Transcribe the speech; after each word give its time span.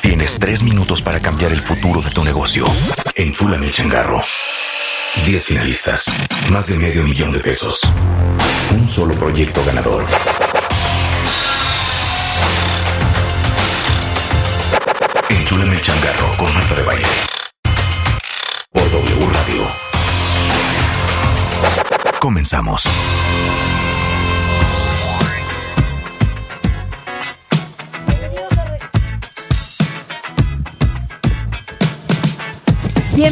Tienes 0.00 0.38
tres 0.38 0.62
minutos 0.62 1.02
para 1.02 1.20
cambiar 1.20 1.52
el 1.52 1.60
futuro 1.60 2.00
de 2.00 2.10
tu 2.10 2.24
negocio. 2.24 2.66
Enchúlame 3.14 3.66
el 3.66 3.72
changarro. 3.72 4.20
10 5.26 5.44
finalistas. 5.44 6.06
Más 6.50 6.66
de 6.66 6.76
medio 6.76 7.02
millón 7.02 7.32
de 7.32 7.40
pesos. 7.40 7.80
Un 8.72 8.86
solo 8.86 9.14
proyecto 9.14 9.64
ganador. 9.64 10.04
Enchúlame 15.28 15.74
el 15.74 15.82
changarro 15.82 16.30
con 16.36 16.54
Marta 16.54 16.74
de 16.74 16.82
Baile. 16.82 17.08
Por 18.72 18.90
W 18.90 19.30
Radio. 19.32 19.62
Comenzamos. 22.20 22.84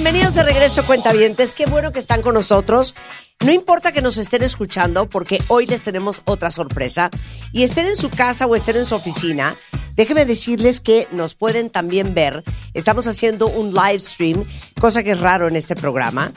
Bienvenidos 0.06 0.36
de 0.36 0.44
regreso, 0.44 0.86
cuentavientes. 0.86 1.52
Qué 1.52 1.66
bueno 1.66 1.90
que 1.90 1.98
están 1.98 2.22
con 2.22 2.34
nosotros. 2.34 2.94
No 3.44 3.50
importa 3.50 3.90
que 3.90 4.02
nos 4.02 4.18
estén 4.18 4.44
escuchando, 4.44 5.08
porque 5.08 5.40
hoy 5.48 5.66
les 5.66 5.82
tenemos 5.82 6.22
otra 6.26 6.52
sorpresa. 6.52 7.10
Y 7.52 7.64
estén 7.64 7.86
en 7.86 7.96
su 7.96 8.08
casa 8.08 8.46
o 8.46 8.54
estén 8.54 8.76
en 8.76 8.86
su 8.86 8.94
oficina, 8.94 9.56
déjenme 9.96 10.24
decirles 10.24 10.78
que 10.78 11.08
nos 11.10 11.34
pueden 11.34 11.70
también 11.70 12.14
ver. 12.14 12.44
Estamos 12.72 13.08
haciendo 13.08 13.48
un 13.48 13.74
live 13.74 13.98
stream, 13.98 14.44
cosa 14.80 15.02
que 15.02 15.12
es 15.12 15.20
raro 15.20 15.48
en 15.48 15.56
este 15.56 15.74
programa. 15.74 16.32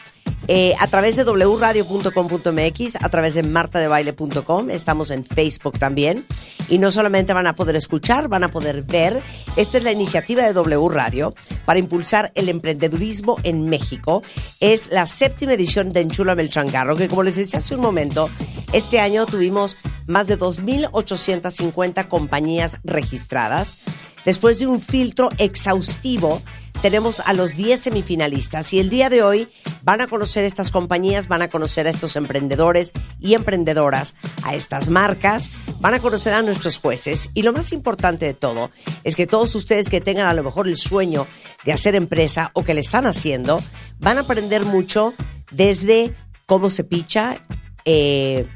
eh, 0.48 0.74
a 0.80 0.88
través 0.88 1.16
de 1.16 1.24
wradio.com.mx, 1.24 2.96
a 2.96 3.10
través 3.10 3.36
de 3.36 3.44
martadebaile.com, 3.44 4.70
estamos 4.70 5.12
en 5.12 5.24
Facebook 5.24 5.78
también. 5.78 6.26
Y 6.70 6.78
no 6.78 6.92
solamente 6.92 7.34
van 7.34 7.48
a 7.48 7.56
poder 7.56 7.76
escuchar, 7.76 8.28
van 8.28 8.44
a 8.44 8.52
poder 8.52 8.84
ver. 8.84 9.22
Esta 9.58 9.78
es 9.78 9.84
la 9.84 9.92
iniciativa 9.92 10.44
de 10.44 10.54
W 10.54 10.90
Radio 10.90 11.34
para 11.66 11.80
impulsar 11.80 12.32
el 12.36 12.50
emprendedurismo 12.50 13.38
en 13.44 13.70
México. 13.70 14.22
Es 14.60 14.90
la 14.92 15.06
séptima 15.06 15.54
edición 15.54 15.94
de 15.94 16.02
Enchúlame 16.02 16.44
el 16.44 16.50
Changarro, 16.50 16.96
que 16.96 17.10
como 17.10 17.24
les 17.24 17.36
decía 17.36 17.60
hace 17.60 17.76
un 17.76 17.82
momento, 17.82 18.30
este 18.74 19.00
año 19.00 19.26
tuvimos 19.26 19.78
más 20.08 20.28
de 20.28 20.38
2.850 20.38 22.08
compañías 22.08 22.78
registradas. 22.84 23.82
Después 24.26 24.60
de 24.60 24.68
un 24.68 24.82
filtro 24.82 25.30
exhaustivo, 25.38 26.42
tenemos 26.82 27.20
a 27.20 27.34
los 27.34 27.56
10 27.58 27.80
semifinalistas 27.80 28.72
y 28.74 28.80
el 28.80 28.90
día 28.90 29.10
de 29.10 29.22
hoy 29.22 29.50
van 29.84 30.00
a 30.00 30.08
conocer 30.08 30.46
estas 30.46 30.72
compañías, 30.72 31.28
van 31.28 31.42
a 31.42 31.50
conocer 31.50 31.88
a 31.88 31.90
estos 31.90 32.16
emprendedores 32.16 32.94
y 33.20 33.34
emprendedoras, 33.34 34.16
a 34.44 34.56
estas 34.56 34.90
marcas, 34.90 35.52
van 35.82 35.94
a 35.94 36.00
conocer 36.00 36.34
a 36.34 36.42
nuestros 36.42 36.78
jueces. 36.78 37.32
Y 37.34 37.44
lo 37.44 37.52
más 37.52 37.74
importante 37.74 38.26
de 38.26 38.34
todo 38.34 38.72
es 39.04 39.16
que 39.16 39.28
todos 39.28 39.54
ustedes 39.56 39.90
que 39.90 40.00
tengan 40.00 40.28
a 40.28 40.34
lo 40.34 40.44
mejor 40.44 40.68
el 40.68 40.78
sueño 40.78 41.28
de 41.66 41.74
hacer 41.74 41.96
empresa 41.96 42.52
o 42.54 42.64
que 42.64 42.74
le 42.74 42.82
están 42.82 43.06
haciendo, 43.08 43.62
van 44.00 44.18
a 44.18 44.22
aprender 44.22 44.64
mucho 44.64 45.14
desde 45.52 46.16
cómo 46.46 46.70
se 46.70 46.86
picha, 46.86 47.42
eh, 47.84 48.48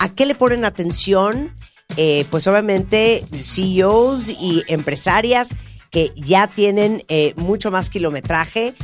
a 0.00 0.12
qué 0.14 0.26
le 0.26 0.34
ponen 0.34 0.64
atención, 0.64 1.54
eh, 1.96 2.26
pues 2.30 2.46
obviamente 2.48 3.24
CEOs 3.40 4.30
y 4.30 4.64
empresarias 4.66 5.54
que 5.96 6.12
ya 6.14 6.46
tienen 6.46 7.04
eh, 7.08 7.32
mucho 7.36 7.70
más 7.70 7.88
kilometraje, 7.88 8.74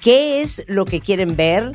qué 0.00 0.40
es 0.40 0.64
lo 0.68 0.86
que 0.86 1.00
quieren 1.00 1.36
ver, 1.36 1.72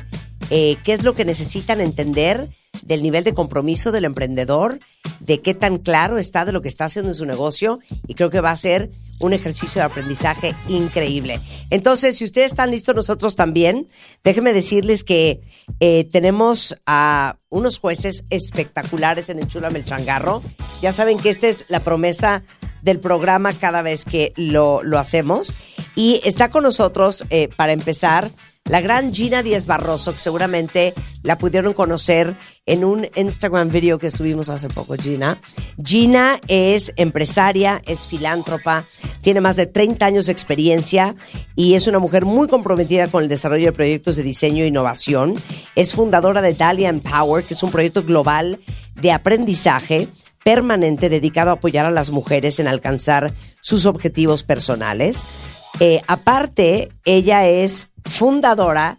eh, 0.50 0.76
qué 0.82 0.92
es 0.92 1.04
lo 1.04 1.14
que 1.14 1.24
necesitan 1.24 1.80
entender 1.80 2.48
del 2.88 3.02
nivel 3.02 3.22
de 3.22 3.34
compromiso 3.34 3.92
del 3.92 4.06
emprendedor, 4.06 4.80
de 5.20 5.40
qué 5.40 5.54
tan 5.54 5.78
claro 5.78 6.18
está 6.18 6.44
de 6.44 6.52
lo 6.52 6.62
que 6.62 6.68
está 6.68 6.86
haciendo 6.86 7.10
en 7.10 7.14
su 7.14 7.26
negocio 7.26 7.78
y 8.06 8.14
creo 8.14 8.30
que 8.30 8.40
va 8.40 8.50
a 8.50 8.56
ser 8.56 8.90
un 9.20 9.34
ejercicio 9.34 9.80
de 9.80 9.86
aprendizaje 9.86 10.54
increíble. 10.68 11.38
Entonces, 11.70 12.16
si 12.16 12.24
ustedes 12.24 12.52
están 12.52 12.70
listos, 12.70 12.94
nosotros 12.94 13.36
también, 13.36 13.86
déjenme 14.24 14.52
decirles 14.52 15.04
que 15.04 15.40
eh, 15.80 16.08
tenemos 16.10 16.78
a 16.86 17.36
unos 17.50 17.78
jueces 17.78 18.24
espectaculares 18.30 19.28
en 19.28 19.40
Enchúlame 19.40 19.80
el 19.80 19.84
Changarro. 19.84 20.42
Ya 20.80 20.92
saben 20.92 21.18
que 21.18 21.28
esta 21.28 21.48
es 21.48 21.66
la 21.68 21.80
promesa 21.80 22.42
del 22.80 23.00
programa 23.00 23.52
cada 23.52 23.82
vez 23.82 24.04
que 24.04 24.32
lo, 24.36 24.82
lo 24.82 24.98
hacemos. 24.98 25.52
Y 25.94 26.20
está 26.24 26.48
con 26.48 26.62
nosotros, 26.62 27.24
eh, 27.30 27.48
para 27.56 27.72
empezar, 27.72 28.30
la 28.68 28.80
gran 28.80 29.12
Gina 29.14 29.42
Díaz 29.42 29.66
Barroso, 29.66 30.12
que 30.12 30.18
seguramente 30.18 30.94
la 31.22 31.38
pudieron 31.38 31.72
conocer 31.72 32.34
en 32.66 32.84
un 32.84 33.08
Instagram 33.16 33.70
video 33.70 33.98
que 33.98 34.10
subimos 34.10 34.50
hace 34.50 34.68
poco, 34.68 34.94
Gina. 34.94 35.40
Gina 35.82 36.40
es 36.48 36.92
empresaria, 36.96 37.80
es 37.86 38.06
filántropa, 38.06 38.84
tiene 39.22 39.40
más 39.40 39.56
de 39.56 39.66
30 39.66 40.04
años 40.04 40.26
de 40.26 40.32
experiencia 40.32 41.16
y 41.56 41.74
es 41.74 41.86
una 41.86 41.98
mujer 41.98 42.24
muy 42.24 42.46
comprometida 42.46 43.08
con 43.08 43.22
el 43.22 43.28
desarrollo 43.28 43.66
de 43.66 43.72
proyectos 43.72 44.16
de 44.16 44.22
diseño 44.22 44.64
e 44.64 44.68
innovación. 44.68 45.34
Es 45.74 45.94
fundadora 45.94 46.42
de 46.42 46.54
Dahlia 46.54 46.90
Empower, 46.90 47.44
que 47.44 47.54
es 47.54 47.62
un 47.62 47.70
proyecto 47.70 48.02
global 48.02 48.58
de 48.94 49.12
aprendizaje 49.12 50.08
permanente 50.44 51.08
dedicado 51.08 51.50
a 51.50 51.54
apoyar 51.54 51.86
a 51.86 51.90
las 51.90 52.10
mujeres 52.10 52.58
en 52.58 52.68
alcanzar 52.68 53.32
sus 53.60 53.86
objetivos 53.86 54.44
personales. 54.44 55.24
Eh, 55.80 56.00
aparte, 56.06 56.90
ella 57.04 57.46
es 57.46 57.90
fundadora 58.08 58.98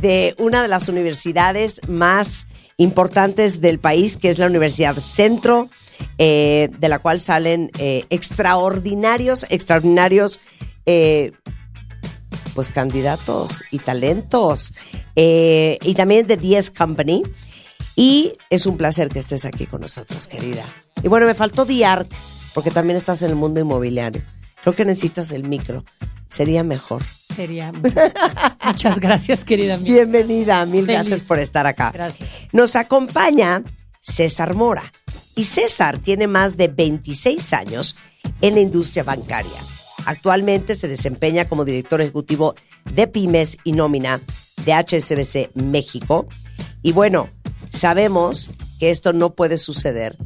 de 0.00 0.34
una 0.38 0.62
de 0.62 0.68
las 0.68 0.88
universidades 0.88 1.80
más 1.88 2.48
importantes 2.76 3.60
del 3.60 3.78
país, 3.78 4.16
que 4.16 4.30
es 4.30 4.38
la 4.38 4.46
Universidad 4.46 4.96
Centro, 4.96 5.68
eh, 6.18 6.70
de 6.78 6.88
la 6.88 6.98
cual 6.98 7.20
salen 7.20 7.70
eh, 7.78 8.04
extraordinarios, 8.10 9.46
extraordinarios, 9.48 10.40
eh, 10.84 11.32
pues 12.54 12.70
candidatos 12.70 13.64
y 13.70 13.78
talentos. 13.78 14.74
Y 15.14 15.94
también 15.94 16.26
de 16.26 16.36
10 16.36 16.70
Company. 16.70 17.22
Y 17.96 18.34
es 18.50 18.66
un 18.66 18.76
placer 18.76 19.08
que 19.08 19.18
estés 19.18 19.46
aquí 19.46 19.66
con 19.66 19.80
nosotros, 19.80 20.26
querida. 20.26 20.66
Y 21.02 21.08
bueno, 21.08 21.26
me 21.26 21.34
faltó 21.34 21.64
Diarc, 21.64 22.06
porque 22.54 22.70
también 22.70 22.98
estás 22.98 23.22
en 23.22 23.30
el 23.30 23.36
mundo 23.36 23.60
inmobiliario. 23.60 24.22
Creo 24.66 24.74
que 24.74 24.84
necesitas 24.84 25.30
el 25.30 25.48
micro. 25.48 25.84
Sería 26.28 26.64
mejor. 26.64 27.00
Sería. 27.04 27.70
Muchas 28.64 28.98
gracias, 28.98 29.44
querida 29.44 29.74
amiga. 29.74 29.94
Bienvenida, 29.94 30.66
mil 30.66 30.84
Feliz. 30.84 31.02
gracias 31.02 31.22
por 31.22 31.38
estar 31.38 31.68
acá. 31.68 31.92
Gracias. 31.94 32.28
Nos 32.50 32.74
acompaña 32.74 33.62
César 34.00 34.54
Mora. 34.54 34.82
Y 35.36 35.44
César 35.44 35.98
tiene 35.98 36.26
más 36.26 36.56
de 36.56 36.66
26 36.66 37.52
años 37.52 37.94
en 38.40 38.56
la 38.56 38.60
industria 38.60 39.04
bancaria. 39.04 39.60
Actualmente 40.04 40.74
se 40.74 40.88
desempeña 40.88 41.44
como 41.48 41.64
director 41.64 42.00
ejecutivo 42.00 42.56
de 42.92 43.06
Pymes 43.06 43.58
y 43.62 43.70
Nómina 43.70 44.20
de 44.64 44.72
HSBC 44.72 45.54
México. 45.54 46.26
Y 46.82 46.90
bueno, 46.90 47.28
sabemos 47.70 48.50
que 48.80 48.90
esto 48.90 49.12
no 49.12 49.32
puede 49.36 49.58
suceder 49.58 50.16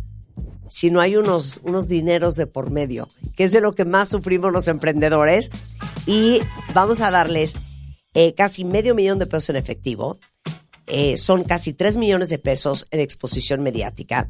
si 0.70 0.91
no 0.91 1.00
hay 1.00 1.16
unos, 1.16 1.60
unos 1.64 1.88
dineros 1.88 2.36
de 2.36 2.47
por 2.47 2.70
medio, 2.70 3.08
que 3.36 3.44
es 3.44 3.53
de 3.53 3.60
lo 3.60 3.75
que 3.75 3.84
más 3.84 4.08
sufrimos 4.08 4.53
los 4.53 4.69
emprendedores. 4.69 5.50
Y 6.06 6.38
vamos 6.72 7.00
a 7.00 7.10
darles 7.10 7.56
eh, 8.14 8.34
casi 8.34 8.62
medio 8.64 8.94
millón 8.94 9.19
de 9.19 9.26
pesos 9.26 9.50
en 9.50 9.56
efectivo. 9.56 10.16
Eh, 10.86 11.16
son 11.16 11.42
casi 11.42 11.72
3 11.72 11.97
millones 11.97 12.28
de 12.28 12.38
pesos 12.38 12.86
en 12.92 13.00
exposición 13.00 13.64
mediática. 13.64 14.28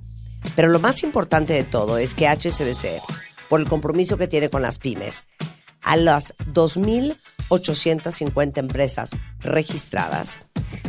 Pero 0.56 0.68
lo 0.68 0.80
más 0.80 1.02
importante 1.02 1.52
de 1.52 1.64
todo 1.64 1.98
es 1.98 2.14
que 2.14 2.26
HSBC, 2.26 3.02
por 3.50 3.60
el 3.60 3.68
compromiso 3.68 4.16
que 4.16 4.26
tiene 4.26 4.48
con 4.48 4.62
las 4.62 4.78
pymes, 4.78 5.24
a 5.82 5.98
las 5.98 6.34
2.850 6.54 8.58
empresas 8.58 9.10
registradas, 9.40 10.40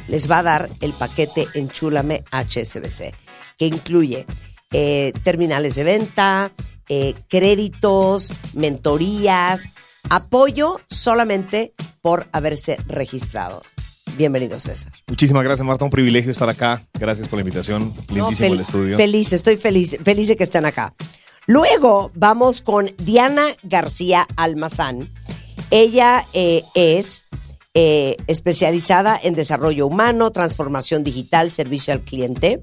les 0.07 0.31
va 0.31 0.37
a 0.39 0.43
dar 0.43 0.69
el 0.79 0.93
paquete 0.93 1.49
Enchúlame 1.55 2.23
HSBC, 2.31 3.13
que 3.57 3.65
incluye 3.65 4.25
eh, 4.71 5.13
terminales 5.23 5.75
de 5.75 5.83
venta, 5.83 6.51
eh, 6.89 7.15
créditos, 7.29 8.33
mentorías, 8.53 9.69
apoyo 10.09 10.79
solamente 10.89 11.73
por 12.01 12.27
haberse 12.31 12.77
registrado. 12.87 13.61
Bienvenido, 14.17 14.59
César. 14.59 14.91
Muchísimas 15.07 15.43
gracias, 15.43 15.65
Marta. 15.65 15.85
Un 15.85 15.91
privilegio 15.91 16.31
estar 16.31 16.49
acá. 16.49 16.83
Gracias 16.93 17.27
por 17.27 17.37
la 17.37 17.41
invitación. 17.41 17.93
Lindísimo 18.13 18.53
el 18.53 18.59
estudio. 18.59 18.97
Feliz, 18.97 19.31
estoy 19.33 19.55
feliz, 19.55 19.97
feliz 20.03 20.27
de 20.27 20.35
que 20.35 20.43
estén 20.43 20.65
acá. 20.65 20.93
Luego 21.47 22.11
vamos 22.13 22.61
con 22.61 22.91
Diana 22.97 23.43
García 23.63 24.27
Almazán. 24.35 25.07
Ella 25.69 26.25
eh, 26.33 26.63
es 26.75 27.25
eh, 27.73 28.17
especializada 28.27 29.19
en 29.21 29.33
desarrollo 29.33 29.87
humano, 29.87 30.31
transformación 30.31 31.03
digital, 31.03 31.49
servicio 31.49 31.93
al 31.93 32.01
cliente. 32.01 32.61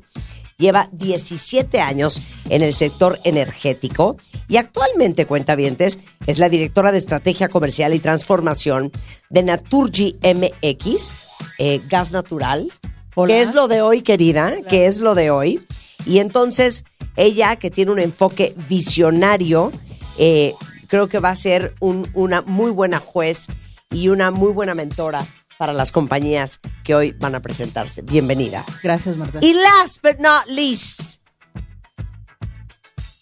Lleva 0.61 0.89
17 0.91 1.81
años 1.81 2.21
en 2.49 2.63
el 2.63 2.75
sector 2.75 3.21
energético 3.23 4.17
y 4.49 4.57
actualmente, 4.57 5.25
cuentavientes, 5.25 6.01
es 6.27 6.39
la 6.41 6.49
directora 6.49 6.91
de 6.91 6.99
estrategia 6.99 7.49
comercial 7.49 7.95
y 7.95 8.01
transformación 8.01 8.91
de 9.31 9.45
Naturgy 9.45 10.17
MX, 10.21 11.15
eh, 11.59 11.81
gas 11.89 12.11
natural. 12.11 12.73
Hola. 13.15 13.35
¿Qué 13.35 13.43
es 13.43 13.55
lo 13.55 13.69
de 13.69 13.83
hoy, 13.83 14.03
querida? 14.03 14.57
¿Qué 14.69 14.87
es 14.87 14.99
lo 14.99 15.15
de 15.15 15.31
hoy? 15.31 15.61
Y 16.05 16.19
entonces, 16.19 16.85
ella 17.15 17.55
que 17.55 17.71
tiene 17.71 17.93
un 17.93 18.01
enfoque 18.01 18.53
visionario, 18.69 19.71
eh, 20.19 20.55
creo 20.89 21.09
que 21.09 21.21
va 21.21 21.29
a 21.31 21.37
ser 21.37 21.77
un- 21.79 22.11
una 22.15 22.43
muy 22.43 22.73
buena 22.73 22.99
juez 22.99 23.47
y 23.93 24.09
una 24.09 24.33
muy 24.33 24.51
buena 24.51 24.75
mentora 24.75 25.25
para 25.59 25.73
las 25.73 25.93
compañías 25.93 26.61
que 26.85 26.95
hoy 26.95 27.13
van 27.19 27.35
a 27.35 27.41
presentarse. 27.41 28.03
Bienvenida. 28.03 28.65
Gracias, 28.83 29.17
Marta. 29.17 29.41
Y 29.43 29.55
last 29.55 30.03
but 30.03 30.19
not 30.19 30.47
least, 30.49 31.21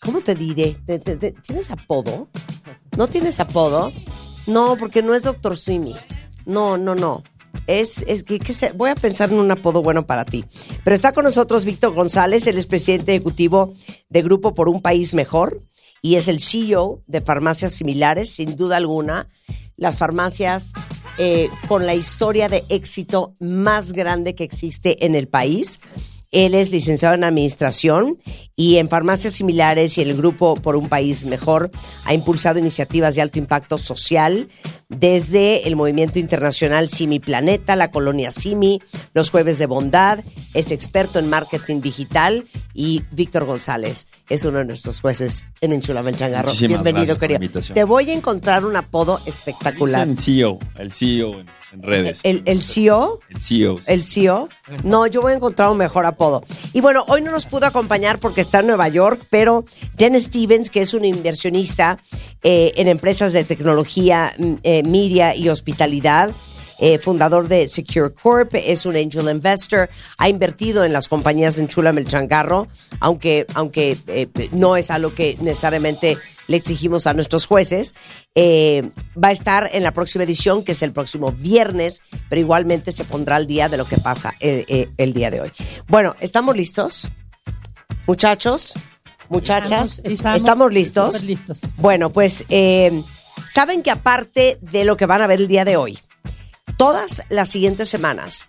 ¿cómo 0.01 0.21
te 0.21 0.35
diré? 0.35 0.77
¿Te- 0.87 0.99
te- 0.99 1.17
te- 1.17 1.33
¿Tienes 1.33 1.71
apodo? 1.71 2.29
¿No 2.97 3.09
tienes 3.09 3.41
apodo? 3.41 3.93
No, 4.47 4.77
porque 4.77 5.03
no 5.03 5.15
es 5.15 5.23
Doctor 5.23 5.57
Simi. 5.57 5.95
No, 6.45 6.77
no, 6.79 6.95
no. 6.95 7.23
Es, 7.67 8.05
es 8.07 8.23
que, 8.23 8.39
que 8.39 8.53
se- 8.53 8.73
voy 8.73 8.91
a 8.91 8.95
pensar 8.95 9.31
en 9.33 9.39
un 9.39 9.51
apodo 9.51 9.83
bueno 9.83 10.07
para 10.07 10.25
ti. 10.25 10.45
Pero 10.85 10.95
está 10.95 11.13
con 11.13 11.25
nosotros 11.25 11.65
Víctor 11.65 11.95
González, 11.95 12.47
él 12.47 12.59
es 12.59 12.67
presidente 12.67 13.13
ejecutivo 13.15 13.75
de 14.09 14.23
Grupo 14.23 14.55
por 14.55 14.69
un 14.69 14.83
País 14.83 15.15
Mejor 15.15 15.59
y 16.03 16.15
es 16.17 16.29
el 16.29 16.39
CEO 16.39 17.03
de 17.07 17.21
farmacias 17.23 17.73
similares, 17.73 18.31
sin 18.31 18.57
duda 18.57 18.77
alguna, 18.77 19.29
las 19.77 19.99
farmacias 19.99 20.73
eh, 21.19 21.49
con 21.69 21.87
la 21.87 21.95
historia 21.95 22.49
de 22.49 22.65
éxito 22.69 23.35
más 23.41 23.93
grande 23.93 24.35
que 24.35 24.45
existe 24.45 25.07
en 25.07 25.15
el 25.15 25.29
país. 25.29 25.81
Él 26.37 26.53
es 26.53 26.71
licenciado 26.71 27.15
en 27.15 27.25
administración 27.25 28.19
y 28.57 28.77
en 28.77 28.91
farmacias 28.91 29.33
similares 29.33 29.97
y 29.97 30.03
el 30.03 30.15
grupo 30.15 30.57
Por 30.57 30.77
un 30.77 30.91
País 30.91 31.25
Mejor 31.25 31.71
ha 32.05 32.13
impulsado 32.13 32.59
iniciativas 32.59 33.15
de 33.15 33.23
alto 33.23 33.39
impacto 33.39 33.79
social 33.79 34.47
desde 34.91 35.67
el 35.67 35.77
movimiento 35.77 36.19
internacional 36.19 36.91
Simi 36.91 37.21
Planeta, 37.21 37.75
la 37.75 37.91
colonia 37.91 38.31
Simi, 38.31 38.83
los 39.15 39.31
jueves 39.31 39.57
de 39.57 39.65
bondad, 39.65 40.19
es 40.53 40.73
experto 40.73 41.19
en 41.19 41.31
marketing 41.31 41.81
digital 41.81 42.45
y 42.75 43.03
Víctor 43.13 43.47
González 43.47 44.07
es 44.29 44.45
uno 44.45 44.59
de 44.59 44.67
nuestros 44.67 45.01
jueces 45.01 45.47
en 45.63 45.73
Enchulame 45.73 46.13
Changarro. 46.13 46.49
Muchísimas 46.49 46.83
Bienvenido, 46.83 47.19
querido. 47.19 47.41
Te 47.73 47.85
voy 47.85 48.11
a 48.11 48.13
encontrar 48.13 48.67
un 48.67 48.77
apodo 48.77 49.19
espectacular. 49.25 50.07
Dicen 50.07 50.23
CEO, 50.23 50.59
el 50.79 50.93
CEO 50.93 51.43
en, 51.77 51.83
redes. 51.83 52.21
El, 52.23 52.43
el 52.47 52.63
CEO 52.63 53.21
El 53.29 53.41
CEO. 53.41 53.77
el 53.87 54.05
CEO. 54.05 54.49
No, 54.85 55.07
yo 55.07 55.23
voy 55.23 55.33
a 55.33 55.37
encontrar 55.37 55.69
un 55.69 55.79
mejor 55.79 56.07
apodo. 56.07 56.45
Y 56.73 56.81
bueno, 56.81 57.05
hoy 57.09 57.21
no 57.21 57.31
nos 57.31 57.47
pudo 57.47 57.67
acompañar 57.67 58.19
porque 58.19 58.41
está 58.41 58.61
en 58.61 58.67
Nueva 58.67 58.89
York, 58.89 59.27
pero 59.31 59.65
Jen 59.99 60.21
Stevens, 60.21 60.71
que 60.71 60.81
es 60.81 60.95
un 60.95 61.05
inversionista 61.05 61.99
eh, 62.43 62.73
en 62.77 62.89
empresas 62.89 63.33
de 63.33 63.45
tecnología, 63.45 64.33
mm, 64.39 64.55
eh, 64.63 64.83
media 64.83 65.35
y 65.35 65.49
hospitalidad, 65.49 66.31
eh, 66.79 66.99
fundador 66.99 67.49
de 67.49 67.69
Secure 67.69 68.13
Corp, 68.13 68.55
es 68.55 68.87
un 68.87 68.97
angel 68.97 69.29
investor, 69.31 69.89
ha 70.19 70.29
invertido 70.29 70.85
en 70.85 70.93
las 70.93 71.09
compañías 71.09 71.59
en 71.59 71.69
Chula 71.69 71.93
Melchangarro, 71.93 72.69
aunque, 73.01 73.47
aunque 73.55 73.97
eh, 74.07 74.29
no 74.53 74.77
es 74.77 74.91
algo 74.91 75.15
que 75.15 75.37
necesariamente 75.41 76.19
le 76.49 76.57
exigimos 76.57 77.07
a 77.07 77.15
nuestros 77.15 77.47
jueces. 77.47 77.95
Eh, 78.35 78.91
va 79.23 79.29
a 79.29 79.33
estar 79.33 79.71
en 79.73 79.83
la 79.83 79.93
próxima 79.93 80.25
edición, 80.25 80.65
que 80.65 80.73
es 80.73 80.83
el 80.83 80.93
próximo 80.93 81.33
viernes, 81.33 82.03
pero 82.29 82.41
igualmente 82.41 82.93
se 82.93 83.05
pondrá 83.05 83.37
al 83.37 83.47
día 83.47 83.69
de 83.69 83.77
lo 83.77 83.85
que 83.85 83.97
pasa 83.97 84.35
eh, 84.41 84.65
eh, 84.69 84.89
el 84.97 85.13
día 85.13 85.31
de 85.31 85.41
hoy. 85.41 85.53
Bueno, 85.89 86.15
¿estamos 86.21 86.57
listos? 86.57 87.09
Muchachos, 88.07 88.75
muchachas, 89.29 90.01
¿estamos, 90.05 90.73
listos? 90.73 91.15
súper 91.15 91.27
listos. 91.27 91.61
Bueno, 91.77 92.11
pues 92.11 92.45
eh, 92.49 93.03
saben 93.49 93.83
que 93.83 93.91
aparte 93.91 94.59
de 94.61 94.85
lo 94.85 94.97
que 94.97 95.07
van 95.07 95.23
a 95.23 95.27
ver 95.27 95.41
el 95.41 95.49
día 95.49 95.65
de 95.65 95.77
hoy, 95.77 95.99
todas 96.77 97.23
las 97.29 97.49
siguientes 97.49 97.89
semanas 97.89 98.49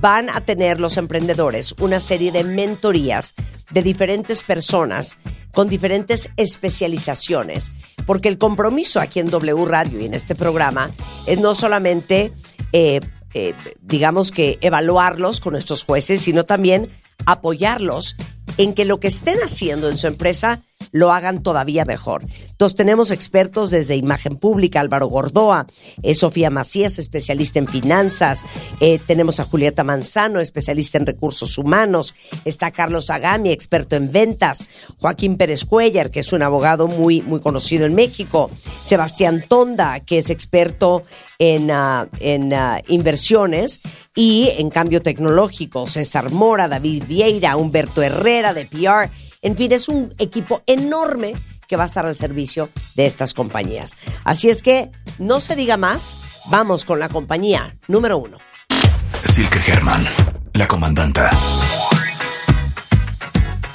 van 0.00 0.30
a 0.30 0.40
tener 0.40 0.80
los 0.80 0.96
emprendedores 0.96 1.74
una 1.80 2.00
serie 2.00 2.32
de 2.32 2.44
mentorías 2.44 3.34
de 3.70 3.82
diferentes 3.82 4.42
personas 4.42 5.16
con 5.52 5.68
diferentes 5.68 6.30
especializaciones, 6.36 7.72
porque 8.06 8.28
el 8.28 8.38
compromiso 8.38 9.00
aquí 9.00 9.20
en 9.20 9.26
W 9.26 9.64
Radio 9.64 10.00
y 10.00 10.06
en 10.06 10.14
este 10.14 10.34
programa 10.34 10.90
es 11.26 11.40
no 11.40 11.54
solamente, 11.54 12.32
eh, 12.72 13.00
eh, 13.34 13.54
digamos 13.80 14.30
que 14.30 14.58
evaluarlos 14.60 15.40
con 15.40 15.52
nuestros 15.52 15.84
jueces, 15.84 16.20
sino 16.20 16.44
también 16.44 16.88
apoyarlos 17.26 18.16
en 18.56 18.74
que 18.74 18.84
lo 18.84 19.00
que 19.00 19.08
estén 19.08 19.38
haciendo 19.38 19.88
en 19.88 19.98
su 19.98 20.06
empresa 20.06 20.60
lo 20.92 21.12
hagan 21.12 21.42
todavía 21.42 21.84
mejor. 21.84 22.24
Entonces 22.50 22.76
tenemos 22.76 23.10
expertos 23.10 23.70
desde 23.70 23.96
imagen 23.96 24.36
pública, 24.36 24.80
Álvaro 24.80 25.06
Gordoa, 25.06 25.66
eh, 26.02 26.14
Sofía 26.14 26.50
Macías, 26.50 26.98
especialista 26.98 27.58
en 27.58 27.68
finanzas, 27.68 28.44
eh, 28.80 28.98
tenemos 29.06 29.40
a 29.40 29.44
Julieta 29.44 29.84
Manzano, 29.84 30.40
especialista 30.40 30.98
en 30.98 31.06
recursos 31.06 31.56
humanos, 31.58 32.14
está 32.44 32.70
Carlos 32.70 33.08
Agami, 33.10 33.50
experto 33.50 33.96
en 33.96 34.12
ventas, 34.12 34.66
Joaquín 34.98 35.36
Pérez 35.36 35.64
Cuellar, 35.64 36.10
que 36.10 36.20
es 36.20 36.32
un 36.32 36.42
abogado 36.42 36.86
muy, 36.86 37.22
muy 37.22 37.40
conocido 37.40 37.86
en 37.86 37.94
México, 37.94 38.50
Sebastián 38.82 39.44
Tonda, 39.48 40.00
que 40.00 40.18
es 40.18 40.30
experto 40.30 41.04
en, 41.38 41.70
ah, 41.70 42.08
en 42.20 42.52
ah, 42.52 42.82
inversiones 42.88 43.80
y 44.14 44.50
en 44.58 44.68
cambio 44.70 45.00
tecnológico, 45.00 45.86
César 45.86 46.30
Mora, 46.30 46.68
David 46.68 47.04
Vieira, 47.08 47.56
Humberto 47.56 48.02
Herrera 48.02 48.52
de 48.52 48.66
PR, 48.66 49.10
en 49.42 49.56
fin, 49.56 49.72
es 49.72 49.88
un 49.88 50.12
equipo 50.18 50.62
enorme 50.66 51.34
que 51.66 51.76
va 51.76 51.84
a 51.84 51.86
estar 51.86 52.04
al 52.04 52.16
servicio 52.16 52.68
de 52.96 53.06
estas 53.06 53.32
compañías. 53.32 53.92
Así 54.24 54.50
es 54.50 54.62
que 54.62 54.90
no 55.18 55.40
se 55.40 55.56
diga 55.56 55.76
más, 55.76 56.16
vamos 56.50 56.84
con 56.84 56.98
la 56.98 57.08
compañía 57.08 57.76
número 57.88 58.18
uno. 58.18 58.38
Silke 59.24 59.60
Herman, 59.66 60.04
la 60.54 60.66
comandanta. 60.66 61.30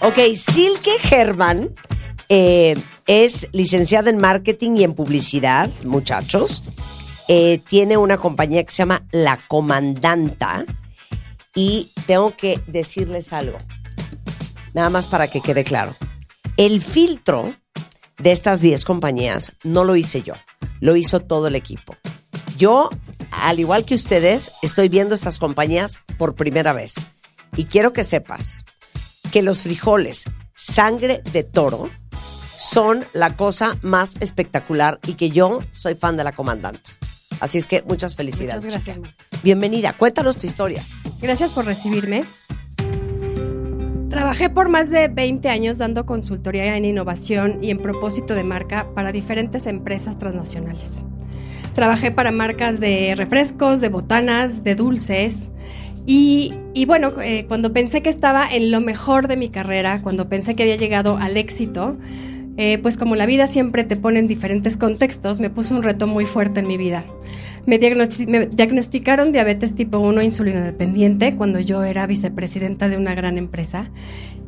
Ok, 0.01 0.19
Silke 0.35 0.91
Herman 1.09 1.69
eh, 2.29 2.75
es 3.07 3.50
licenciada 3.53 4.09
en 4.09 4.18
marketing 4.18 4.77
y 4.77 4.83
en 4.83 4.94
publicidad, 4.94 5.69
muchachos. 5.83 6.63
Eh, 7.27 7.59
tiene 7.68 7.97
una 7.97 8.18
compañía 8.18 8.63
que 8.63 8.71
se 8.71 8.77
llama 8.79 9.03
La 9.11 9.38
Comandanta. 9.47 10.65
Y 11.56 11.91
tengo 12.06 12.35
que 12.35 12.59
decirles 12.68 13.31
algo, 13.31 13.57
nada 14.75 14.89
más 14.89 15.07
para 15.07 15.27
que 15.27 15.42
quede 15.42 15.63
claro. 15.63 15.95
El 16.57 16.81
filtro 16.81 17.56
de 18.19 18.31
estas 18.31 18.60
10 18.60 18.83
compañías 18.86 19.54
no 19.63 19.86
lo 19.86 19.95
hice 19.95 20.22
yo, 20.22 20.36
lo 20.81 20.95
hizo 20.98 21.22
todo 21.22 21.48
el 21.48 21.56
equipo. 21.56 21.95
Yo, 22.57 22.89
al 23.31 23.60
igual 23.60 23.86
que 23.86 23.95
ustedes, 23.95 24.51
estoy 24.62 24.89
viendo 24.89 25.16
estas 25.16 25.39
compañías 25.39 26.00
por 26.18 26.36
primera 26.36 26.74
vez. 26.74 26.94
Y 27.56 27.66
quiero 27.66 27.94
que 27.94 28.04
sepas 28.04 28.66
que 29.31 29.42
los 29.42 29.62
frijoles 29.62 30.25
sangre 30.56 31.21
de 31.31 31.44
toro 31.44 31.89
son 32.57 33.06
la 33.13 33.36
cosa 33.36 33.78
más 33.81 34.18
espectacular 34.19 35.00
y 35.07 35.13
que 35.13 35.30
yo 35.30 35.62
soy 35.71 35.95
fan 35.95 36.18
de 36.18 36.25
la 36.25 36.33
comandante. 36.33 36.81
Así 37.39 37.57
es 37.57 37.68
que 37.68 37.81
muchas 37.81 38.16
felicidades. 38.16 38.66
Muchas 38.66 38.85
gracias. 38.85 39.16
Bienvenida, 39.42 39.94
cuéntanos 39.94 40.38
tu 40.38 40.47
historia. 40.47 40.83
Gracias 41.21 41.52
por 41.52 41.66
recibirme. 41.66 42.26
Trabajé 44.16 44.50
por 44.50 44.69
más 44.69 44.90
de 44.90 45.10
20 45.10 45.50
años 45.50 45.78
dando 45.78 46.06
consultoría 46.06 46.78
en 46.78 46.86
innovación 46.86 47.60
y 47.62 47.69
en 47.69 47.80
propósito 47.80 48.34
de 48.34 48.45
marca 48.45 48.88
para 48.95 49.12
diferentes 49.12 49.66
empresas 49.66 50.18
transnacionales. 50.18 51.04
Trabajé 51.74 52.12
para 52.12 52.31
marcas 52.31 52.80
de 52.80 53.14
refrescos, 53.18 53.81
de 53.81 53.90
botanas, 53.90 54.64
de 54.64 54.76
dulces. 54.76 55.52
Y, 56.06 56.54
bueno, 56.88 57.12
eh, 57.22 57.44
cuando 57.50 57.74
pensé 57.74 58.02
que 58.02 58.10
estaba 58.10 58.48
en 58.50 58.72
lo 58.72 58.80
mejor 58.80 59.28
de 59.28 59.36
mi 59.36 59.50
carrera, 59.50 60.02
cuando 60.02 60.30
pensé 60.30 60.56
que 60.56 60.64
había 60.64 60.78
llegado 60.78 61.18
al 61.18 61.36
éxito, 61.36 61.98
eh, 62.56 62.78
pues 62.78 62.95
como 62.95 63.18
la 63.18 63.26
vida 63.26 63.48
siempre 63.48 63.84
te 63.84 63.98
pone 63.98 64.19
en 64.19 64.30
diferentes 64.30 64.78
contextos, 64.78 65.42
me 65.42 65.50
puso 65.50 65.76
un 65.76 65.84
reto 65.84 66.07
muy 66.07 66.24
fuerte 66.24 66.62
en 66.62 66.68
mi 66.68 66.78
vida. 66.78 67.04
Me, 67.66 67.80
diagnosti- 67.80 68.28
me 68.28 68.45
diagnosticaron 68.45 69.31
diabetes 69.31 69.76
tipo 69.76 69.98
1 70.00 70.22
insulino 70.22 70.62
dependiente 70.62 71.36
cuando 71.36 71.60
yo 71.60 71.84
era 71.84 72.06
vicepresidenta 72.07 72.90
de 72.90 72.98
una 72.98 73.16
gran 73.16 73.38
empresa. 73.38 73.90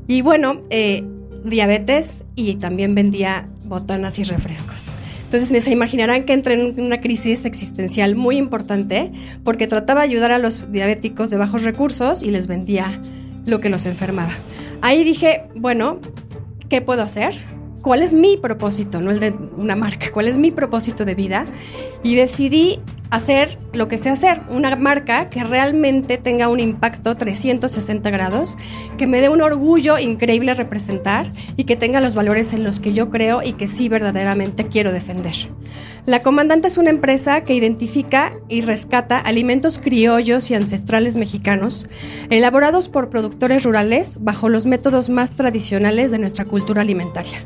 Y 0.07 0.21
bueno, 0.21 0.61
eh, 0.69 1.03
diabetes 1.43 2.23
y 2.35 2.55
también 2.55 2.93
vendía 2.95 3.47
botanas 3.65 4.19
y 4.19 4.23
refrescos. 4.23 4.89
Entonces 5.25 5.63
se 5.63 5.71
imaginarán 5.71 6.23
que 6.23 6.31
entré 6.33 6.53
en 6.53 6.79
una 6.79 7.01
crisis 7.01 7.43
existencial 7.43 8.15
muy 8.15 8.37
importante 8.37 9.11
porque 9.43 9.67
trataba 9.67 10.01
de 10.01 10.07
ayudar 10.07 10.31
a 10.31 10.39
los 10.39 10.71
diabéticos 10.71 11.29
de 11.29 11.37
bajos 11.37 11.63
recursos 11.63 12.23
y 12.23 12.31
les 12.31 12.47
vendía 12.47 13.01
lo 13.45 13.59
que 13.59 13.69
los 13.69 13.85
enfermaba. 13.85 14.31
Ahí 14.81 15.03
dije, 15.03 15.43
bueno, 15.55 15.99
¿qué 16.69 16.79
puedo 16.81 17.01
hacer? 17.01 17.35
¿Cuál 17.81 18.03
es 18.03 18.13
mi 18.13 18.37
propósito? 18.37 19.01
No 19.01 19.11
el 19.11 19.19
de 19.19 19.33
una 19.57 19.75
marca, 19.75 20.11
¿cuál 20.13 20.27
es 20.29 20.37
mi 20.37 20.51
propósito 20.51 21.03
de 21.03 21.15
vida? 21.15 21.45
Y 22.03 22.15
decidí 22.15 22.79
hacer 23.09 23.57
lo 23.73 23.87
que 23.87 23.97
sé 23.97 24.09
hacer, 24.09 24.41
una 24.49 24.75
marca 24.75 25.29
que 25.29 25.43
realmente 25.43 26.17
tenga 26.17 26.49
un 26.49 26.59
impacto 26.59 27.15
360 27.15 28.09
grados, 28.09 28.57
que 28.97 29.07
me 29.07 29.21
dé 29.21 29.29
un 29.29 29.41
orgullo 29.41 29.97
increíble 29.97 30.53
representar 30.53 31.31
y 31.55 31.63
que 31.63 31.75
tenga 31.77 32.01
los 32.01 32.15
valores 32.15 32.53
en 32.53 32.63
los 32.63 32.79
que 32.79 32.93
yo 32.93 33.09
creo 33.09 33.41
y 33.43 33.53
que 33.53 33.67
sí 33.67 33.89
verdaderamente 33.89 34.67
quiero 34.67 34.91
defender. 34.91 35.35
La 36.07 36.23
Comandante 36.23 36.69
es 36.69 36.77
una 36.77 36.89
empresa 36.89 37.41
que 37.41 37.53
identifica 37.53 38.31
y 38.47 38.61
rescata 38.61 39.17
alimentos 39.19 39.77
criollos 39.77 40.49
y 40.49 40.53
ancestrales 40.53 41.17
mexicanos, 41.17 41.85
elaborados 42.29 42.87
por 42.87 43.09
productores 43.09 43.65
rurales 43.65 44.15
bajo 44.21 44.47
los 44.47 44.65
métodos 44.65 45.09
más 45.09 45.31
tradicionales 45.31 46.09
de 46.09 46.17
nuestra 46.17 46.45
cultura 46.45 46.81
alimentaria. 46.81 47.43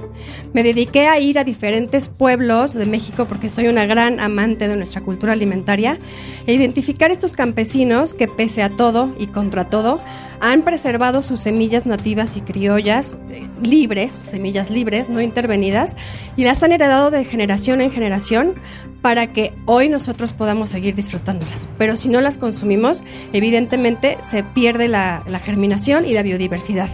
Me 0.53 0.62
dediqué 0.62 1.08
a 1.08 1.20
ir 1.20 1.39
a 1.39 1.44
diferentes 1.44 2.08
pueblos 2.08 2.75
de 2.75 2.86
México 2.86 3.25
porque 3.25 3.50
soy 3.50 3.68
una 3.68 3.88
gran 3.88 4.20
amante 4.20 4.68
de 4.68 4.75
nuestra 4.75 5.01
cultura 5.01 5.34
alimentaria 5.34 5.98
e 6.46 6.53
identificar 6.53 7.10
estos 7.10 7.34
campesinos 7.34 8.13
que 8.13 8.27
pese 8.27 8.62
a 8.62 8.70
todo 8.70 9.12
y 9.18 9.25
contra 9.25 9.70
todo 9.70 10.00
han 10.41 10.63
preservado 10.63 11.21
sus 11.21 11.39
semillas 11.39 11.86
nativas 11.86 12.36
y 12.36 12.41
criollas 12.41 13.15
eh, 13.29 13.48
libres, 13.62 14.12
semillas 14.12 14.69
libres, 14.69 15.07
no 15.07 15.21
intervenidas, 15.21 15.95
y 16.36 16.43
las 16.43 16.63
han 16.63 16.71
heredado 16.71 17.12
de 17.12 17.24
generación 17.24 17.79
en 17.79 17.91
generación 17.91 18.55
para 19.01 19.33
que 19.33 19.53
hoy 19.65 19.88
nosotros 19.88 20.33
podamos 20.33 20.71
seguir 20.71 20.95
disfrutándolas. 20.95 21.69
Pero 21.77 21.95
si 21.95 22.10
no 22.10 22.21
las 22.21 22.38
consumimos, 22.38 23.03
evidentemente 23.33 24.17
se 24.27 24.43
pierde 24.43 24.88
la, 24.88 25.24
germinación 25.43 26.05
y 26.05 26.13
la 26.13 26.24
biodiversidad. 26.24 26.89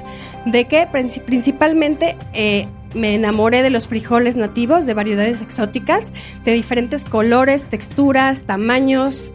De 0.46 0.66
que 0.66 0.88
principalmente 1.26 2.16
eh, 2.34 2.68
me 2.94 3.16
enamoré 3.16 3.62
de 3.62 3.70
los 3.70 3.88
frijoles 3.88 4.36
nativos, 4.36 4.86
de 4.86 4.94
variedades 4.94 5.42
exóticas, 5.42 6.12
de 6.44 6.54
diferentes 6.54 7.06
colores, 7.06 7.64
texturas, 7.66 8.42
tamaños. 8.42 9.32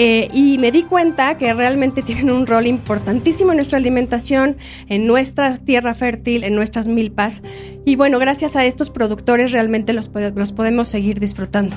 Eh, 0.00 0.28
y 0.32 0.58
me 0.58 0.70
di 0.70 0.84
cuenta 0.84 1.36
que 1.38 1.52
realmente 1.52 2.02
tienen 2.02 2.30
un 2.30 2.46
rol 2.46 2.68
importantísimo 2.68 3.50
en 3.50 3.56
nuestra 3.56 3.78
alimentación, 3.78 4.56
en 4.88 5.08
nuestra 5.08 5.56
tierra 5.56 5.92
fértil, 5.92 6.44
en 6.44 6.54
nuestras 6.54 6.86
milpas. 6.86 7.42
Y 7.84 7.96
bueno, 7.96 8.20
gracias 8.20 8.54
a 8.54 8.64
estos 8.64 8.90
productores 8.90 9.50
realmente 9.50 9.92
los, 9.92 10.08
los 10.36 10.52
podemos 10.52 10.86
seguir 10.86 11.18
disfrutando. 11.18 11.76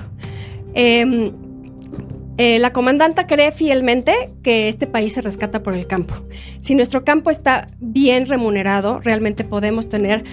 Em, 0.75 1.31
eh, 2.43 2.57
la 2.57 2.73
comandanta 2.73 3.27
cree 3.27 3.51
fielmente 3.51 4.15
que 4.41 4.67
este 4.67 4.87
país 4.87 5.13
se 5.13 5.21
rescata 5.21 5.61
por 5.61 5.75
el 5.75 5.85
campo. 5.85 6.15
Si 6.59 6.73
nuestro 6.73 7.05
campo 7.05 7.29
está 7.29 7.67
bien 7.79 8.25
remunerado, 8.25 8.99
realmente 8.99 9.43
podemos 9.43 9.89
tener 9.89 10.23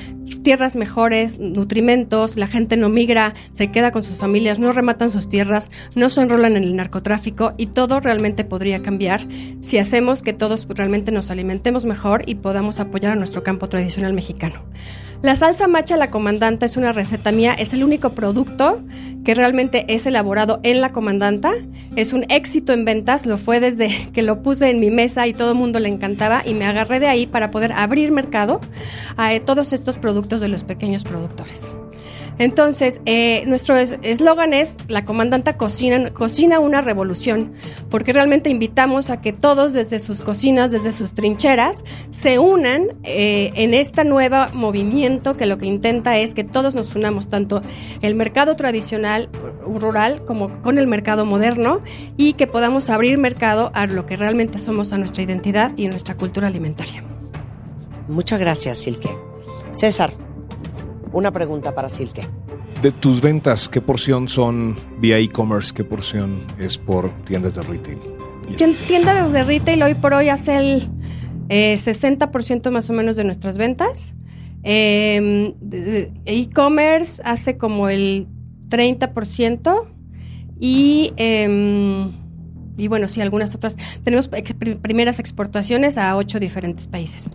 tierras 0.42 0.74
mejores, 0.74 1.38
nutrimentos, 1.38 2.38
la 2.38 2.46
gente 2.46 2.78
no 2.78 2.88
migra, 2.88 3.34
se 3.52 3.70
queda 3.70 3.92
con 3.92 4.04
sus 4.04 4.16
familias, 4.16 4.58
no 4.58 4.72
rematan 4.72 5.10
sus 5.10 5.28
tierras, 5.28 5.70
no 5.96 6.08
se 6.08 6.22
enrolan 6.22 6.56
en 6.56 6.62
el 6.62 6.76
narcotráfico 6.76 7.52
y 7.58 7.66
todo 7.66 8.00
realmente 8.00 8.42
podría 8.42 8.80
cambiar 8.80 9.26
si 9.60 9.76
hacemos 9.76 10.22
que 10.22 10.32
todos 10.32 10.66
realmente 10.66 11.12
nos 11.12 11.30
alimentemos 11.30 11.84
mejor 11.84 12.22
y 12.24 12.36
podamos 12.36 12.80
apoyar 12.80 13.12
a 13.12 13.16
nuestro 13.16 13.42
campo 13.42 13.68
tradicional 13.68 14.14
mexicano. 14.14 14.62
La 15.20 15.34
salsa 15.34 15.66
macha 15.66 15.96
la 15.96 16.10
comandanta 16.10 16.64
es 16.64 16.76
una 16.76 16.92
receta 16.92 17.32
mía, 17.32 17.52
es 17.52 17.72
el 17.72 17.82
único 17.82 18.10
producto 18.10 18.80
que 19.24 19.34
realmente 19.34 19.84
es 19.92 20.06
elaborado 20.06 20.60
en 20.62 20.80
la 20.80 20.92
comandanta. 20.92 21.52
Es 21.96 22.12
un 22.12 22.24
éxito 22.28 22.72
en 22.72 22.84
ventas, 22.84 23.26
lo 23.26 23.36
fue 23.36 23.58
desde 23.58 24.10
que 24.12 24.22
lo 24.22 24.42
puse 24.42 24.70
en 24.70 24.78
mi 24.78 24.90
mesa 24.90 25.26
y 25.26 25.32
todo 25.32 25.52
el 25.52 25.58
mundo 25.58 25.80
le 25.80 25.88
encantaba 25.88 26.42
y 26.46 26.54
me 26.54 26.66
agarré 26.66 27.00
de 27.00 27.08
ahí 27.08 27.26
para 27.26 27.50
poder 27.50 27.72
abrir 27.72 28.12
mercado 28.12 28.60
a 29.16 29.34
eh, 29.34 29.40
todos 29.40 29.72
estos 29.72 29.98
productos 29.98 30.40
de 30.40 30.48
los 30.48 30.62
pequeños 30.62 31.02
productores. 31.02 31.68
Entonces, 32.38 33.00
eh, 33.04 33.44
nuestro 33.46 33.76
eslogan 33.76 34.52
es 34.54 34.76
La 34.88 35.04
comandanta 35.04 35.56
cocina, 35.56 36.60
una 36.60 36.80
revolución, 36.80 37.52
porque 37.90 38.12
realmente 38.12 38.50
invitamos 38.50 39.10
a 39.10 39.20
que 39.20 39.32
todos 39.32 39.72
desde 39.72 39.98
sus 39.98 40.20
cocinas, 40.22 40.70
desde 40.70 40.92
sus 40.92 41.14
trincheras, 41.14 41.84
se 42.10 42.38
unan 42.38 42.96
eh, 43.02 43.50
en 43.54 43.74
este 43.74 44.04
nuevo 44.04 44.46
movimiento 44.54 45.36
que 45.36 45.46
lo 45.46 45.58
que 45.58 45.66
intenta 45.66 46.18
es 46.18 46.34
que 46.34 46.44
todos 46.44 46.74
nos 46.74 46.94
unamos, 46.94 47.28
tanto 47.28 47.62
el 48.02 48.14
mercado 48.14 48.56
tradicional 48.56 49.28
rural 49.66 50.24
como 50.24 50.62
con 50.62 50.78
el 50.78 50.86
mercado 50.86 51.24
moderno, 51.24 51.80
y 52.16 52.34
que 52.34 52.46
podamos 52.46 52.90
abrir 52.90 53.18
mercado 53.18 53.70
a 53.74 53.86
lo 53.86 54.06
que 54.06 54.16
realmente 54.16 54.58
somos, 54.58 54.92
a 54.92 54.98
nuestra 54.98 55.22
identidad 55.22 55.76
y 55.76 55.86
a 55.86 55.90
nuestra 55.90 56.16
cultura 56.16 56.46
alimentaria. 56.46 57.04
Muchas 58.08 58.40
gracias, 58.40 58.78
Silke. 58.78 59.10
César, 59.70 60.12
una 61.12 61.32
pregunta 61.32 61.74
para 61.74 61.88
Silke. 61.88 62.26
De 62.82 62.92
tus 62.92 63.20
ventas, 63.20 63.68
¿qué 63.68 63.80
porción 63.80 64.28
son 64.28 64.76
vía 65.00 65.18
e-commerce? 65.18 65.72
¿Qué 65.74 65.82
porción 65.82 66.44
es 66.58 66.78
por 66.78 67.10
tiendas 67.22 67.56
de 67.56 67.62
retail? 67.62 67.98
Tiendas 68.86 69.32
de 69.32 69.42
retail 69.42 69.82
hoy 69.82 69.94
por 69.94 70.14
hoy 70.14 70.28
hace 70.28 70.56
el 70.56 70.88
60% 71.48 72.66
eh, 72.66 72.70
más 72.70 72.88
o 72.88 72.92
menos 72.92 73.16
de 73.16 73.24
nuestras 73.24 73.58
ventas. 73.58 74.14
Em, 74.62 75.54
e-commerce 76.24 77.22
hace 77.24 77.56
como 77.56 77.88
el 77.88 78.28
30% 78.68 79.88
y, 80.60 81.12
em, 81.16 82.12
y 82.76 82.88
bueno, 82.88 83.08
sí, 83.08 83.20
algunas 83.20 83.54
otras. 83.54 83.76
Tenemos 84.04 84.28
primeras 84.28 85.18
exportaciones 85.18 85.98
a 85.98 86.16
ocho 86.16 86.38
diferentes 86.38 86.86
países 86.86 87.28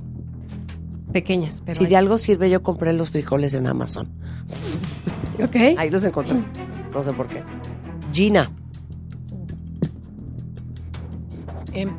pequeñas. 1.14 1.64
Pero 1.66 1.80
si 1.80 1.86
de 1.86 1.96
algo 1.96 2.18
sirve, 2.18 2.50
yo 2.50 2.62
compré 2.62 2.92
los 2.92 3.12
frijoles 3.12 3.54
en 3.54 3.68
Amazon. 3.68 4.10
Ok. 5.42 5.56
Ahí 5.78 5.90
los 5.90 6.04
encontré. 6.04 6.38
No 6.94 7.02
sé 7.02 7.14
por 7.14 7.28
qué. 7.28 7.44
Gina. 8.12 8.52
Em, 11.72 11.90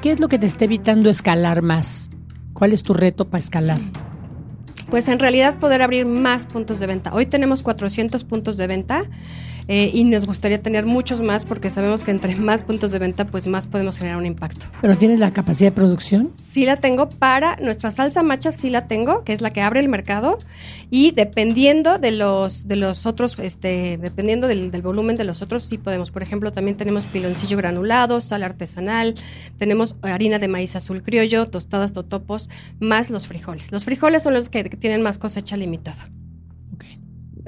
¿qué, 0.00 0.12
es 0.12 0.20
lo 0.20 0.28
que 0.28 0.38
te 0.38 0.46
está 0.46 0.64
evitando 0.64 1.10
escalar 1.10 1.62
más? 1.62 2.08
¿Cuál 2.52 2.72
es 2.72 2.82
tu 2.82 2.94
reto 2.94 3.26
para 3.26 3.40
escalar? 3.40 3.80
Pues 4.90 5.08
en 5.08 5.18
realidad 5.18 5.58
poder 5.58 5.82
abrir 5.82 6.06
más 6.06 6.46
puntos 6.46 6.80
de 6.80 6.86
venta. 6.86 7.12
Hoy 7.12 7.26
tenemos 7.26 7.62
400 7.62 8.24
puntos 8.24 8.56
de 8.56 8.66
venta 8.66 9.04
eh, 9.68 9.90
y 9.92 10.04
nos 10.04 10.26
gustaría 10.26 10.62
tener 10.62 10.86
muchos 10.86 11.20
más 11.20 11.44
porque 11.44 11.70
sabemos 11.70 12.02
que 12.02 12.10
entre 12.10 12.34
más 12.36 12.64
puntos 12.64 12.90
de 12.90 12.98
venta, 12.98 13.26
pues 13.26 13.46
más 13.46 13.66
podemos 13.66 13.98
generar 13.98 14.16
un 14.16 14.24
impacto. 14.24 14.66
¿Pero 14.80 14.96
tienes 14.96 15.20
la 15.20 15.32
capacidad 15.34 15.70
de 15.70 15.74
producción? 15.74 16.32
Sí 16.50 16.64
la 16.64 16.76
tengo 16.76 17.10
para 17.10 17.56
nuestra 17.56 17.90
salsa 17.90 18.22
macha, 18.22 18.50
sí 18.50 18.70
la 18.70 18.86
tengo, 18.86 19.24
que 19.24 19.34
es 19.34 19.42
la 19.42 19.52
que 19.52 19.60
abre 19.60 19.80
el 19.80 19.88
mercado 19.88 20.38
y 20.90 21.10
dependiendo 21.10 21.98
de 21.98 22.12
los 22.12 22.66
de 22.66 22.76
los 22.76 23.04
otros, 23.04 23.38
este, 23.38 23.98
dependiendo 24.00 24.46
del, 24.46 24.70
volumen 24.80 25.16
de 25.16 25.24
los 25.24 25.42
otros, 25.42 25.64
sí 25.64 25.76
podemos. 25.76 26.10
Por 26.10 26.22
ejemplo, 26.22 26.50
también 26.50 26.76
tenemos 26.78 27.04
piloncillo 27.04 27.58
granulado, 27.58 28.22
sal 28.22 28.42
artesanal, 28.42 29.16
tenemos 29.58 29.96
harina 30.00 30.38
de 30.38 30.48
maíz 30.48 30.76
azul 30.76 31.02
criollo, 31.02 31.46
tostadas 31.46 31.92
totopos, 31.92 32.48
más 32.80 33.10
los 33.10 33.26
frijoles. 33.26 33.70
Los 33.70 33.84
frijoles 33.84 34.22
son 34.22 34.32
los 34.32 34.48
que 34.48 34.64
tienen 34.64 35.02
más 35.02 35.18
cosecha 35.18 35.58
limitada. 35.58 36.08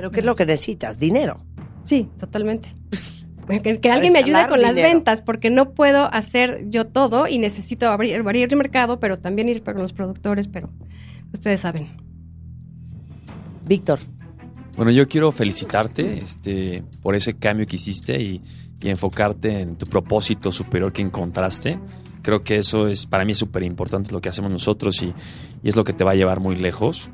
¿Pero 0.00 0.10
qué 0.10 0.20
es 0.20 0.26
lo 0.26 0.34
que 0.34 0.46
necesitas? 0.46 0.98
Dinero. 0.98 1.44
Sí, 1.84 2.08
totalmente. 2.18 2.74
Que, 3.58 3.90
alguien 3.90 4.12
me 4.12 4.20
ayude 4.20 4.46
con 4.48 4.60
las 4.60 4.76
ventas, 4.76 5.22
porque 5.22 5.50
no 5.50 5.72
puedo 5.72 6.04
hacer 6.14 6.66
yo 6.68 6.86
todo 6.86 7.26
y 7.26 7.38
necesito 7.38 7.88
abrir, 7.88 8.20
abrir 8.20 8.48
el 8.48 8.56
mercado, 8.56 9.00
pero 9.00 9.16
también 9.16 9.48
ir 9.48 9.64
con 9.64 9.76
los 9.76 9.92
productores, 9.92 10.46
pero 10.46 10.70
ustedes 11.32 11.60
saben. 11.60 11.88
Víctor. 13.66 13.98
Bueno, 14.76 14.92
yo 14.92 15.08
quiero 15.08 15.32
felicitarte 15.32 16.22
este, 16.22 16.84
por 17.02 17.16
ese 17.16 17.34
cambio 17.34 17.66
que 17.66 17.76
hiciste 17.76 18.20
y, 18.20 18.42
enfocarte 18.82 19.60
en 19.60 19.76
tu 19.76 19.84
propósito 19.84 20.50
superior 20.50 20.90
que 20.90 21.02
encontraste. 21.02 21.78
Creo 22.22 22.42
que 22.42 22.56
eso 22.56 22.88
es, 22.88 23.04
para 23.04 23.26
mí 23.26 23.32
es 23.32 23.38
súper 23.38 23.62
importante 23.62 24.10
lo 24.10 24.22
que 24.22 24.30
hacemos 24.30 24.50
nosotros 24.50 25.02
y, 25.02 25.12
y 25.62 25.68
es 25.68 25.76
lo 25.76 25.84
que 25.84 25.92
te 25.92 26.02
va 26.02 26.12
a 26.12 26.14
llevar 26.14 26.40
muy 26.40 26.56
lejos. 26.56 27.10